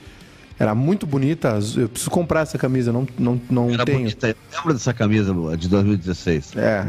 era 0.59 0.73
muito 0.73 1.05
bonita. 1.05 1.59
Eu 1.75 1.87
preciso 1.87 2.09
comprar 2.09 2.41
essa 2.41 2.57
camisa, 2.57 2.91
não, 2.91 3.07
não, 3.17 3.39
não 3.49 3.69
era 3.69 3.85
tenho. 3.85 3.99
Bonita. 3.99 4.35
Lembra 4.55 4.73
dessa 4.73 4.93
camisa 4.93 5.33
de 5.55 5.67
2016? 5.67 6.53
É, 6.57 6.83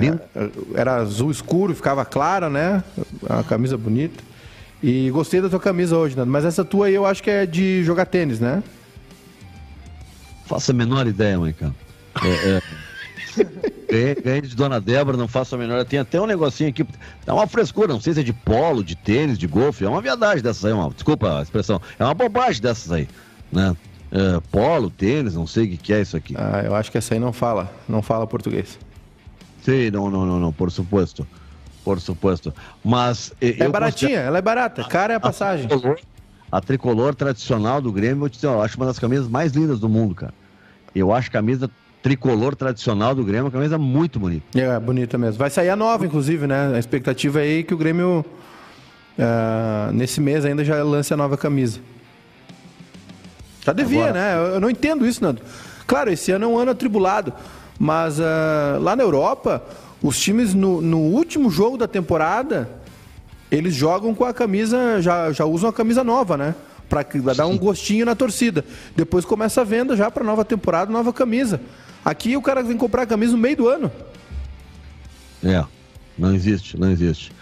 era 0.75 0.97
azul 0.97 1.31
escuro, 1.31 1.75
ficava 1.75 2.05
clara, 2.05 2.49
né? 2.49 2.83
A 3.29 3.43
camisa 3.43 3.77
bonita. 3.77 4.25
E 4.83 5.11
gostei 5.11 5.41
da 5.41 5.49
tua 5.49 5.61
camisa 5.61 5.97
hoje, 5.97 6.17
Nando. 6.17 6.31
Mas 6.31 6.45
essa 6.45 6.65
tua 6.65 6.87
aí 6.87 6.95
eu 6.95 7.05
acho 7.05 7.23
que 7.23 7.31
é 7.31 7.45
de 7.45 7.85
jogar 7.85 8.07
tênis, 8.07 8.41
né? 8.41 8.63
Faço 10.47 10.71
a 10.71 10.75
menor 10.75 11.07
ideia, 11.07 11.37
cara. 11.53 11.75
É, 12.25 12.29
é... 12.29 12.63
ganhei, 13.91 14.15
ganhei 14.15 14.41
de 14.41 14.55
Dona 14.55 14.81
Débora, 14.81 15.17
não 15.17 15.29
faço 15.29 15.55
a 15.55 15.59
menor. 15.59 15.85
Tem 15.85 15.99
até 15.99 16.21
um 16.21 16.27
negocinho 16.27 16.71
aqui. 16.71 16.87
Dá 17.25 17.35
uma 17.35 17.47
frescura, 17.47 17.93
não 17.93 18.01
sei 18.01 18.15
se 18.15 18.21
é 18.21 18.23
de 18.23 18.33
polo, 18.33 18.83
de 18.85 18.97
tênis, 18.97 19.39
de 19.39 19.47
golfe. 19.47 19.85
É 19.85 19.89
uma 19.89 20.01
viadagem 20.01 20.43
dessas 20.43 20.65
aí, 20.65 20.73
uma, 20.73 20.91
desculpa 20.91 21.39
a 21.39 21.43
expressão. 21.43 21.81
É 21.99 22.05
uma 22.05 22.15
bobagem 22.15 22.61
dessas 22.63 22.91
aí 22.93 23.09
né? 23.53 23.77
É, 24.11 24.41
polo, 24.51 24.91
tênis, 24.91 25.35
não 25.35 25.47
sei 25.47 25.65
o 25.65 25.69
que, 25.71 25.77
que 25.77 25.93
é 25.93 26.01
isso 26.01 26.17
aqui. 26.17 26.35
Ah, 26.37 26.63
eu 26.65 26.75
acho 26.75 26.91
que 26.91 26.97
essa 26.97 27.15
aí 27.15 27.21
não 27.21 27.33
fala, 27.33 27.71
não 27.89 28.01
fala 28.01 28.27
português. 28.27 28.79
Sim, 29.63 29.91
não, 29.91 30.11
não, 30.11 30.25
não, 30.25 30.41
não, 30.41 30.53
por 30.53 30.71
suposto. 30.71 31.27
Por 31.85 32.01
suposto. 32.01 32.55
Mas. 32.83 33.33
É 33.41 33.69
baratinha, 33.69 34.11
considero... 34.11 34.27
ela 34.29 34.39
é 34.39 34.43
barata, 34.43 34.85
cara 34.85 35.13
é 35.13 35.17
a 35.17 35.21
passagem. 35.21 35.67
A 35.67 35.69
tricolor, 35.69 35.99
a 36.51 36.61
tricolor 36.61 37.15
tradicional 37.15 37.81
do 37.81 37.93
Grêmio, 37.93 38.25
eu, 38.25 38.31
te 38.31 38.37
dizer, 38.37 38.47
eu 38.47 38.63
acho 38.63 38.77
uma 38.77 38.87
das 38.87 38.99
camisas 38.99 39.29
mais 39.29 39.53
lindas 39.53 39.79
do 39.79 39.89
mundo, 39.89 40.15
cara. 40.15 40.33
Eu 40.95 41.13
acho 41.13 41.31
camisa 41.31 41.71
tricolor 42.03 42.55
tradicional 42.55 43.15
do 43.15 43.25
Grêmio, 43.25 43.47
uma 43.47 43.51
camisa 43.51 43.77
muito 43.77 44.19
bonita. 44.19 44.59
É, 44.59 44.79
bonita 44.79 45.19
mesmo. 45.19 45.39
Vai 45.39 45.51
sair 45.51 45.71
a 45.71 45.77
nova, 45.77 46.07
inclusive, 46.07 46.47
né? 46.47 46.73
A 46.75 46.79
expectativa 46.79 47.41
é 47.41 47.43
aí 47.43 47.65
que 47.65 47.75
o 47.75 47.77
Grêmio, 47.77 48.25
uh, 49.19 49.93
nesse 49.93 50.21
mês 50.21 50.45
ainda 50.45 50.65
já 50.65 50.83
lance 50.83 51.13
a 51.13 51.17
nova 51.17 51.37
camisa. 51.37 51.81
Já 53.65 53.73
devia, 53.73 54.09
Agora... 54.09 54.13
né? 54.13 54.55
Eu 54.55 54.61
não 54.61 54.71
entendo 54.71 55.07
isso, 55.07 55.23
Nando. 55.23 55.43
Claro, 55.87 56.11
esse 56.11 56.31
ano 56.31 56.45
é 56.45 56.49
um 56.49 56.59
ano 56.59 56.71
atribulado, 56.71 57.33
mas 57.79 58.19
uh, 58.19 58.81
lá 58.81 58.95
na 58.95 59.03
Europa, 59.03 59.63
os 60.03 60.19
times 60.19 60.55
no, 60.55 60.81
no, 60.81 60.99
último 60.99 61.51
jogo 61.51 61.77
da 61.77 61.89
temporada, 61.89 62.69
eles 63.51 63.75
jogam 63.75 64.15
com 64.15 64.25
a 64.25 64.33
camisa, 64.33 65.01
já, 65.01 65.33
já 65.33 65.45
usam 65.45 65.69
a 65.71 65.73
camisa 65.73 66.05
nova, 66.05 66.37
né? 66.37 66.55
Para 66.89 67.05
dar 67.35 67.47
um 67.47 67.59
gostinho 67.59 68.07
na 68.07 68.15
torcida. 68.15 68.65
Depois 68.97 69.25
começa 69.25 69.61
a 69.61 69.65
venda 69.65 69.97
já 69.97 70.11
para 70.11 70.25
nova 70.25 70.45
temporada, 70.45 70.91
nova 70.91 71.13
camisa. 71.13 71.61
Aqui 72.05 72.37
o 72.37 72.43
cara 72.43 72.63
vem 72.63 72.77
comprar 72.77 73.03
a 73.03 73.07
camisa 73.07 73.33
no 73.33 73.39
meio 73.39 73.57
do 73.57 73.69
ano. 73.69 73.91
É, 75.43 75.65
não 76.17 76.35
existe, 76.35 76.79
não 76.79 76.91
existe. 76.91 77.33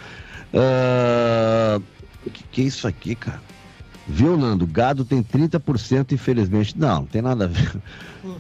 Uh, 0.53 1.83
o 2.27 2.31
que, 2.31 2.45
que 2.45 2.63
é 2.63 2.65
isso 2.65 2.87
aqui, 2.87 3.15
cara? 3.15 3.41
Viu, 4.09 4.37
Nando? 4.37 4.67
Gado 4.67 5.05
tem 5.05 5.23
30%, 5.23 6.13
infelizmente. 6.13 6.79
Não, 6.79 7.01
não 7.01 7.07
tem 7.07 7.21
nada 7.21 7.45
a 7.45 7.49
ver. 7.49 7.77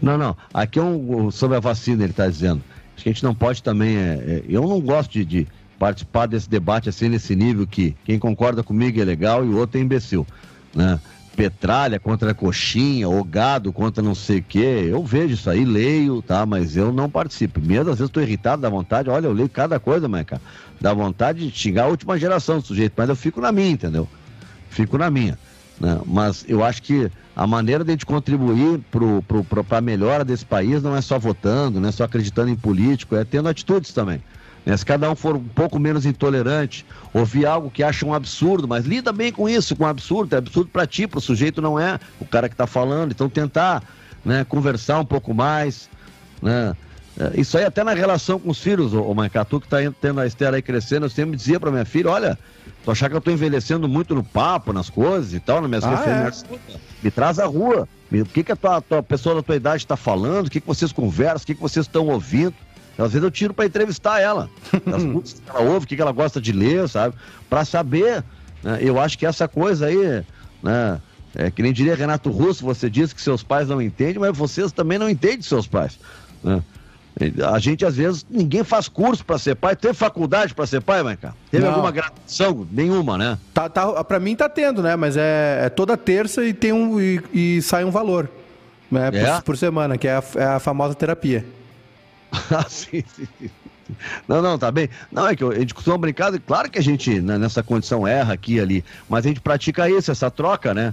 Não, 0.00 0.16
não. 0.16 0.36
Aqui 0.52 0.78
é 0.78 0.82
um, 0.82 1.30
sobre 1.30 1.56
a 1.56 1.60
vacina, 1.60 2.02
ele 2.02 2.12
está 2.12 2.28
dizendo. 2.28 2.62
Acho 2.94 3.02
que 3.02 3.08
a 3.08 3.12
gente 3.12 3.24
não 3.24 3.34
pode 3.34 3.62
também. 3.62 3.96
É, 3.96 4.00
é, 4.00 4.44
eu 4.48 4.62
não 4.66 4.80
gosto 4.80 5.12
de, 5.12 5.24
de, 5.24 5.48
participar 5.78 6.26
desse 6.26 6.48
debate 6.48 6.88
assim, 6.88 7.08
nesse 7.08 7.36
nível 7.36 7.66
que 7.66 7.94
quem 8.04 8.18
concorda 8.18 8.62
comigo 8.62 9.00
é 9.00 9.04
legal 9.04 9.44
e 9.44 9.48
o 9.48 9.58
outro 9.58 9.78
é 9.78 9.82
imbecil. 9.82 10.26
Né? 10.74 10.98
Petralha 11.37 12.01
contra 12.01 12.32
coxinha, 12.32 13.09
ou 13.09 13.22
gado 13.22 13.72
contra 13.72 14.03
não 14.03 14.14
sei 14.14 14.39
o 14.39 14.43
quê. 14.43 14.89
Eu 14.89 15.05
vejo 15.05 15.34
isso 15.34 15.51
aí, 15.51 15.64
leio, 15.64 16.22
tá? 16.22 16.47
Mas 16.47 16.76
eu 16.76 16.91
não 16.91 17.11
participo. 17.11 17.61
Mesmo 17.61 17.93
às 17.93 17.99
vezes 17.99 18.09
estou 18.09 18.22
irritado, 18.22 18.62
dá 18.62 18.70
vontade. 18.70 19.11
Olha, 19.11 19.26
eu 19.26 19.32
leio 19.32 19.49
cada 19.49 19.78
coisa, 19.78 20.09
mas, 20.09 20.24
cara. 20.24 20.43
Dá 20.80 20.95
vontade 20.95 21.47
de 21.47 21.57
xingar 21.57 21.84
a 21.84 21.89
última 21.89 22.18
geração 22.18 22.59
do 22.59 22.66
sujeito. 22.66 22.95
Mas 22.97 23.09
eu 23.09 23.16
fico 23.16 23.41
na 23.41 23.53
minha, 23.53 23.70
entendeu? 23.70 24.09
Fico 24.70 24.97
na 24.97 25.11
minha. 25.11 25.39
Né? 25.78 26.01
Mas 26.07 26.45
eu 26.49 26.64
acho 26.64 26.82
que 26.82 27.11
a 27.34 27.47
maneira 27.47 27.84
de 27.84 27.91
a 27.91 27.93
gente 27.93 28.07
contribuir 28.07 28.80
para 28.91 29.78
a 29.78 29.80
melhora 29.80 30.24
desse 30.24 30.45
país 30.45 30.82
não 30.82 30.97
é 30.97 31.03
só 31.03 31.18
votando, 31.18 31.80
não 31.80 31.89
é 31.89 31.93
só 31.93 32.05
acreditando 32.05 32.51
em 32.51 32.57
político, 32.57 33.14
é 33.14 33.24
tendo 33.24 33.49
atitudes 33.49 33.93
também. 33.93 34.22
Né? 34.66 34.76
Se 34.76 34.84
cada 34.84 35.08
um 35.08 35.14
for 35.14 35.36
um 35.36 35.44
pouco 35.44 35.78
menos 35.78 36.04
intolerante, 36.04 36.84
ouvir 37.14 37.46
algo 37.46 37.70
que 37.70 37.84
acha 37.84 38.04
um 38.04 38.12
absurdo, 38.12 38.66
mas 38.66 38.84
lida 38.84 39.12
bem 39.12 39.32
com 39.32 39.48
isso, 39.48 39.76
com 39.76 39.84
um 39.84 39.86
absurdo, 39.86 40.34
é 40.34 40.38
absurdo 40.38 40.68
para 40.70 40.84
ti, 40.86 41.06
para 41.06 41.18
o 41.18 41.22
sujeito 41.22 41.62
não 41.62 41.78
é 41.78 42.00
o 42.20 42.26
cara 42.26 42.48
que 42.48 42.54
está 42.54 42.66
falando, 42.66 43.12
então 43.12 43.28
tentar 43.28 43.82
né, 44.24 44.44
conversar 44.44 44.98
um 44.98 45.04
pouco 45.04 45.32
mais, 45.32 45.88
né? 46.42 46.76
É, 47.18 47.40
isso 47.40 47.56
aí 47.56 47.64
até 47.64 47.82
na 47.82 47.94
relação 47.94 48.38
com 48.38 48.50
os 48.50 48.60
filhos, 48.60 48.92
o 48.92 49.14
Mancatu 49.14 49.58
que 49.58 49.66
está 49.66 49.78
tendo 50.02 50.20
a 50.20 50.26
Estela 50.26 50.56
aí 50.56 50.62
crescendo, 50.62 51.06
eu 51.06 51.10
sempre 51.10 51.34
dizia 51.34 51.58
para 51.58 51.70
minha 51.70 51.84
filha, 51.86 52.10
olha, 52.10 52.38
tu 52.84 52.90
achar 52.90 53.08
que 53.08 53.14
eu 53.14 53.20
estou 53.20 53.32
envelhecendo 53.32 53.88
muito 53.88 54.14
no 54.14 54.22
papo, 54.22 54.70
nas 54.70 54.90
coisas 54.90 55.32
e 55.32 55.40
tal, 55.40 55.62
nas 55.62 55.70
minhas 55.70 55.84
ah, 55.84 55.90
referências, 55.96 56.44
é? 56.50 56.76
me 57.02 57.10
traz 57.10 57.38
a 57.38 57.46
rua, 57.46 57.88
o 58.12 58.24
que, 58.26 58.44
que 58.44 58.52
a, 58.52 58.56
tua, 58.56 58.76
a 58.76 58.80
tua 58.82 59.02
pessoa 59.02 59.36
da 59.36 59.42
tua 59.42 59.56
idade 59.56 59.84
está 59.84 59.96
falando, 59.96 60.48
o 60.48 60.50
que, 60.50 60.60
que 60.60 60.66
vocês 60.66 60.92
conversam, 60.92 61.44
o 61.44 61.46
que, 61.46 61.54
que 61.54 61.60
vocês 61.60 61.86
estão 61.86 62.06
ouvindo. 62.08 62.54
Às 62.99 63.12
vezes 63.12 63.22
eu 63.22 63.30
tiro 63.30 63.53
para 63.53 63.66
entrevistar 63.66 64.20
ela, 64.20 64.49
as 64.86 65.05
coisas 65.05 65.34
que 65.34 65.51
ela 65.51 65.61
ouve, 65.61 65.84
o 65.84 65.88
que, 65.88 65.97
que 65.97 66.03
ela 66.03 66.12
gosta 66.12 66.40
de 66.40 66.53
ler, 66.53 66.88
sabe? 66.88 67.14
Para 67.49 67.64
saber, 67.64 68.24
né? 68.62 68.78
eu 68.80 68.99
acho 69.01 69.18
que 69.18 69.26
essa 69.26 69.47
coisa 69.47 69.86
aí, 69.86 70.24
né? 70.62 71.01
É, 71.34 71.51
que 71.51 71.62
nem 71.62 71.70
diria 71.70 71.94
Renato 71.94 72.30
Russo, 72.30 72.64
você 72.64 72.88
disse 72.88 73.14
que 73.14 73.20
seus 73.20 73.42
pais 73.42 73.68
não 73.68 73.82
entendem, 73.82 74.18
mas 74.18 74.34
vocês 74.34 74.72
também 74.72 74.99
não 74.99 75.09
entendem 75.09 75.42
seus 75.42 75.66
pais. 75.66 75.99
Né? 76.42 76.62
A 77.53 77.59
gente, 77.59 77.84
às 77.84 77.97
vezes, 77.97 78.24
ninguém 78.30 78.64
faz 78.64 78.88
curso 78.88 79.22
para 79.22 79.36
ser 79.36 79.55
pai. 79.55 79.76
Teve 79.76 79.92
faculdade 79.92 80.55
para 80.55 80.66
ser 80.66 80.80
pai, 80.80 81.03
Maica? 81.03 81.34
Teve 81.51 81.64
Não. 81.64 81.72
alguma 81.72 81.90
graduação? 81.90 82.66
Nenhuma, 82.72 83.18
né? 83.18 83.38
Tá, 83.53 83.68
tá, 83.68 84.03
para 84.03 84.18
mim 84.18 84.34
tá 84.34 84.49
tendo, 84.49 84.82
né? 84.82 84.97
Mas 84.97 85.14
é, 85.18 85.64
é 85.64 85.68
toda 85.68 85.94
terça 85.94 86.42
e 86.42 86.55
tem 86.55 86.72
um 86.72 86.99
e, 86.99 87.22
e 87.34 87.61
sai 87.61 87.84
um 87.84 87.90
valor 87.90 88.30
né? 88.90 89.11
É? 89.12 89.34
Por, 89.36 89.42
por, 89.42 89.57
semana, 89.57 89.99
que 89.99 90.09
é 90.09 90.16
a, 90.16 90.22
é 90.36 90.44
a 90.44 90.59
famosa 90.59 90.94
terapia. 90.94 91.44
ah, 92.51 92.66
sim, 92.68 93.03
sim, 93.14 93.26
sim. 93.39 93.51
Não, 94.26 94.43
não, 94.43 94.59
tá 94.59 94.70
bem. 94.70 94.89
Não, 95.12 95.28
é 95.28 95.37
que 95.37 95.45
a 95.45 95.59
gente 95.59 95.74
costuma 95.74 95.97
brincar, 95.97 96.37
claro 96.41 96.70
que 96.70 96.78
a 96.78 96.82
gente, 96.82 97.20
né, 97.20 97.39
nessa 97.39 97.62
condição, 97.62 98.07
erra 98.07 98.34
aqui 98.34 98.55
e 98.55 98.61
ali, 98.61 98.84
mas 99.09 99.24
a 99.24 99.28
gente 99.28 99.41
pratica 99.41 99.89
isso, 99.89 100.11
essa 100.11 100.30
troca, 100.30 100.74
né? 100.74 100.93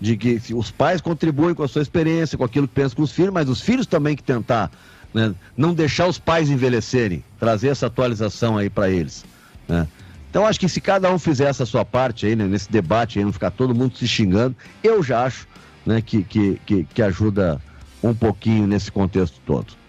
De 0.00 0.16
que 0.16 0.40
os 0.52 0.70
pais 0.70 1.00
contribuem 1.00 1.54
com 1.54 1.62
a 1.62 1.68
sua 1.68 1.80
experiência, 1.80 2.36
com 2.36 2.44
aquilo 2.44 2.68
que 2.68 2.74
pensam 2.74 2.96
com 2.96 3.02
os 3.02 3.12
filhos, 3.12 3.32
mas 3.32 3.48
os 3.48 3.60
filhos 3.60 3.86
também 3.86 4.14
que 4.14 4.22
tentar 4.22 4.70
né? 5.14 5.32
não 5.56 5.72
deixar 5.72 6.08
os 6.08 6.18
pais 6.18 6.50
envelhecerem, 6.50 7.24
trazer 7.38 7.68
essa 7.68 7.86
atualização 7.86 8.58
aí 8.58 8.68
para 8.68 8.90
eles. 8.90 9.24
Né? 9.68 9.86
Então 10.28 10.44
acho 10.44 10.58
que 10.58 10.68
se 10.68 10.80
cada 10.80 11.10
um 11.12 11.18
fizesse 11.18 11.62
a 11.62 11.66
sua 11.66 11.84
parte 11.84 12.26
aí, 12.26 12.34
né, 12.34 12.44
nesse 12.44 12.70
debate 12.70 13.18
aí, 13.18 13.24
não 13.24 13.32
ficar 13.32 13.52
todo 13.52 13.74
mundo 13.74 13.96
se 13.96 14.08
xingando, 14.08 14.56
eu 14.82 15.02
já 15.02 15.24
acho 15.24 15.46
né, 15.86 16.02
que, 16.02 16.24
que, 16.24 16.60
que, 16.66 16.84
que 16.84 17.00
ajuda 17.00 17.60
um 18.02 18.12
pouquinho 18.12 18.66
nesse 18.66 18.90
contexto 18.90 19.40
todo. 19.46 19.83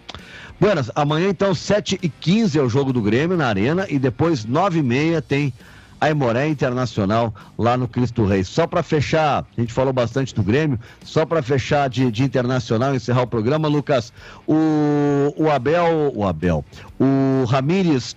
Buenas, 0.58 0.90
amanhã 0.94 1.28
então 1.28 1.52
7h15 1.52 2.56
é 2.56 2.62
o 2.62 2.68
jogo 2.68 2.90
do 2.90 3.02
Grêmio 3.02 3.36
na 3.36 3.46
Arena 3.46 3.86
e 3.90 3.98
depois 3.98 4.46
9h30 4.46 5.20
tem 5.20 5.52
Aimoré 6.00 6.48
Internacional 6.48 7.34
lá 7.58 7.76
no 7.76 7.86
Cristo 7.86 8.24
Rei. 8.24 8.42
Só 8.42 8.66
para 8.66 8.82
fechar, 8.82 9.44
a 9.56 9.60
gente 9.60 9.72
falou 9.72 9.92
bastante 9.92 10.34
do 10.34 10.42
Grêmio, 10.42 10.80
só 11.04 11.26
para 11.26 11.42
fechar 11.42 11.90
de, 11.90 12.10
de 12.10 12.22
Internacional 12.22 12.94
e 12.94 12.96
encerrar 12.96 13.22
o 13.22 13.26
programa, 13.26 13.68
Lucas, 13.68 14.12
o, 14.46 15.34
o 15.36 15.50
Abel, 15.50 16.12
o 16.14 16.26
Abel, 16.26 16.64
o 16.98 17.44
Ramires 17.44 18.16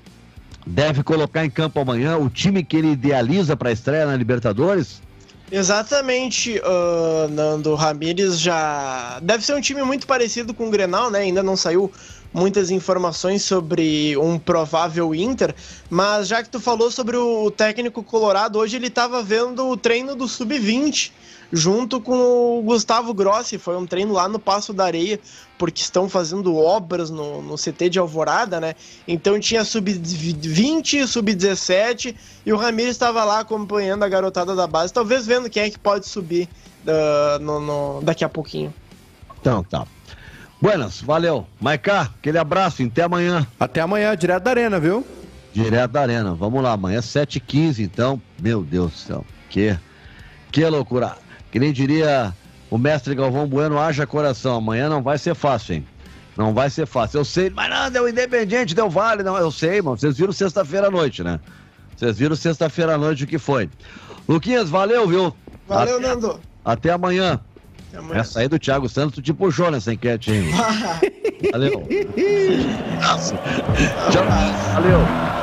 deve 0.65 1.03
colocar 1.03 1.45
em 1.45 1.49
campo 1.49 1.79
amanhã 1.79 2.17
o 2.17 2.29
time 2.29 2.63
que 2.63 2.77
ele 2.77 2.91
idealiza 2.91 3.57
para 3.57 3.69
a 3.69 3.73
estreia 3.73 4.05
na 4.05 4.15
Libertadores? 4.15 5.01
Exatamente, 5.51 6.59
uh, 6.59 7.27
Nando 7.27 7.73
Ramires 7.73 8.39
já 8.39 9.19
deve 9.21 9.43
ser 9.43 9.55
um 9.55 9.61
time 9.61 9.81
muito 9.81 10.05
parecido 10.05 10.53
com 10.53 10.67
o 10.67 10.69
Grenal, 10.69 11.09
né? 11.09 11.19
Ainda 11.19 11.41
não 11.41 11.55
saiu 11.55 11.91
muitas 12.34 12.69
informações 12.72 13.43
sobre 13.43 14.15
um 14.18 14.38
provável 14.38 15.14
Inter, 15.14 15.53
mas 15.89 16.27
já 16.27 16.43
que 16.43 16.49
tu 16.49 16.60
falou 16.60 16.91
sobre 16.91 17.18
o 17.18 17.49
técnico 17.51 18.03
colorado, 18.03 18.60
hoje 18.60 18.76
ele 18.76 18.88
estava 18.88 19.22
vendo 19.23 19.68
o 19.68 19.77
treino 19.77 20.15
do 20.15 20.27
Sub-20 20.27 21.11
junto 21.51 21.99
com 21.99 22.60
o 22.60 22.61
Gustavo 22.61 23.14
Grossi, 23.14 23.57
foi 23.57 23.76
um 23.76 23.85
treino 23.85 24.14
lá 24.14 24.27
no 24.27 24.38
Passo 24.38 24.72
da 24.72 24.85
Areia, 24.85 25.19
porque 25.57 25.81
estão 25.81 26.07
fazendo 26.07 26.56
obras 26.56 27.10
no, 27.10 27.41
no 27.41 27.56
CT 27.56 27.89
de 27.89 27.99
Alvorada, 27.99 28.60
né? 28.60 28.76
Então 29.07 29.39
tinha 29.39 29.64
Sub-20, 29.64 31.07
Sub-17 31.07 32.15
e 32.45 32.53
o 32.53 32.57
Ramiro 32.57 32.89
estava 32.89 33.23
lá 33.23 33.39
acompanhando 33.39 34.03
a 34.03 34.10
garotada 34.10 34.56
da 34.56 34.68
base, 34.68 34.93
talvez 34.93 35.26
vendo 35.26 35.49
quem 35.49 35.64
é 35.64 35.69
que 35.69 35.80
pode 35.80 36.07
subir 36.07 36.47
uh, 36.85 37.39
no, 37.39 37.60
no, 37.60 38.01
daqui 38.01 38.23
a 38.23 38.30
pouquinho. 38.30 38.73
Então, 39.39 39.64
tá. 39.64 39.88
Buenas, 40.61 41.02
valeu. 41.02 41.48
Maiká, 41.60 42.02
aquele 42.02 42.38
abraço, 42.38 42.84
até 42.84 43.03
amanhã. 43.03 43.48
Até 43.60 43.80
amanhã, 43.80 44.15
direto 44.15 44.44
da 44.44 44.52
arena, 44.52 44.80
viu? 44.80 45.06
Direto 45.53 45.91
da 45.91 46.02
arena. 46.02 46.34
Vamos 46.34 46.61
lá, 46.61 46.73
amanhã 46.73 46.99
7h15, 46.99 47.80
então. 47.80 48.22
Meu 48.41 48.61
Deus 48.61 48.91
do 48.91 48.98
céu. 48.98 49.26
Que, 49.49 49.77
que 50.52 50.65
loucura. 50.65 51.15
Que 51.49 51.60
nem 51.60 51.72
diria 51.72 52.34
o 52.69 52.77
mestre 52.77 53.15
Galvão 53.15 53.48
Bueno, 53.48 53.80
haja 53.80 54.06
coração. 54.06 54.57
Amanhã 54.57 54.90
não 54.90 55.02
vai 55.02 55.18
ser 55.18 55.34
fácil, 55.34 55.76
hein? 55.76 55.88
Não 56.36 56.53
vai 56.53 56.69
ser 56.69 56.86
fácil. 56.86 57.19
Eu 57.19 57.26
sei, 57.26 57.49
mas 57.49 57.69
não, 57.69 57.90
deu 57.90 58.07
Independente, 58.10 58.76
deu 58.76 58.90
Vale. 58.90 59.23
Não, 59.23 59.38
eu 59.38 59.52
sei, 59.52 59.81
mano. 59.81 59.98
Vocês 59.98 60.18
viram 60.18 60.34
sexta-feira 60.34 60.88
à 60.88 60.91
noite, 60.91 61.23
né? 61.23 61.40
Vocês 61.95 62.18
viram 62.18 62.36
sexta-feira 62.36 62.95
à 62.95 62.98
noite 62.98 63.23
o 63.23 63.27
que 63.27 63.38
foi. 63.38 63.69
Luquinhas, 64.27 64.69
valeu, 64.69 65.07
viu? 65.07 65.34
Valeu, 65.68 65.98
até, 65.98 66.07
Nando. 66.07 66.40
Até 66.64 66.91
amanhã. 66.91 67.40
Amanhã. 67.97 68.21
Essa 68.21 68.39
aí 68.39 68.47
do 68.47 68.59
Thiago 68.59 68.87
Santos, 68.87 69.15
tu 69.15 69.21
te 69.21 69.33
puxou 69.33 69.71
nessa 69.71 69.93
enquete, 69.93 70.31
hein? 70.31 70.49
Valeu. 71.51 71.87
Tchau. 74.11 74.25
Valeu. 74.73 75.38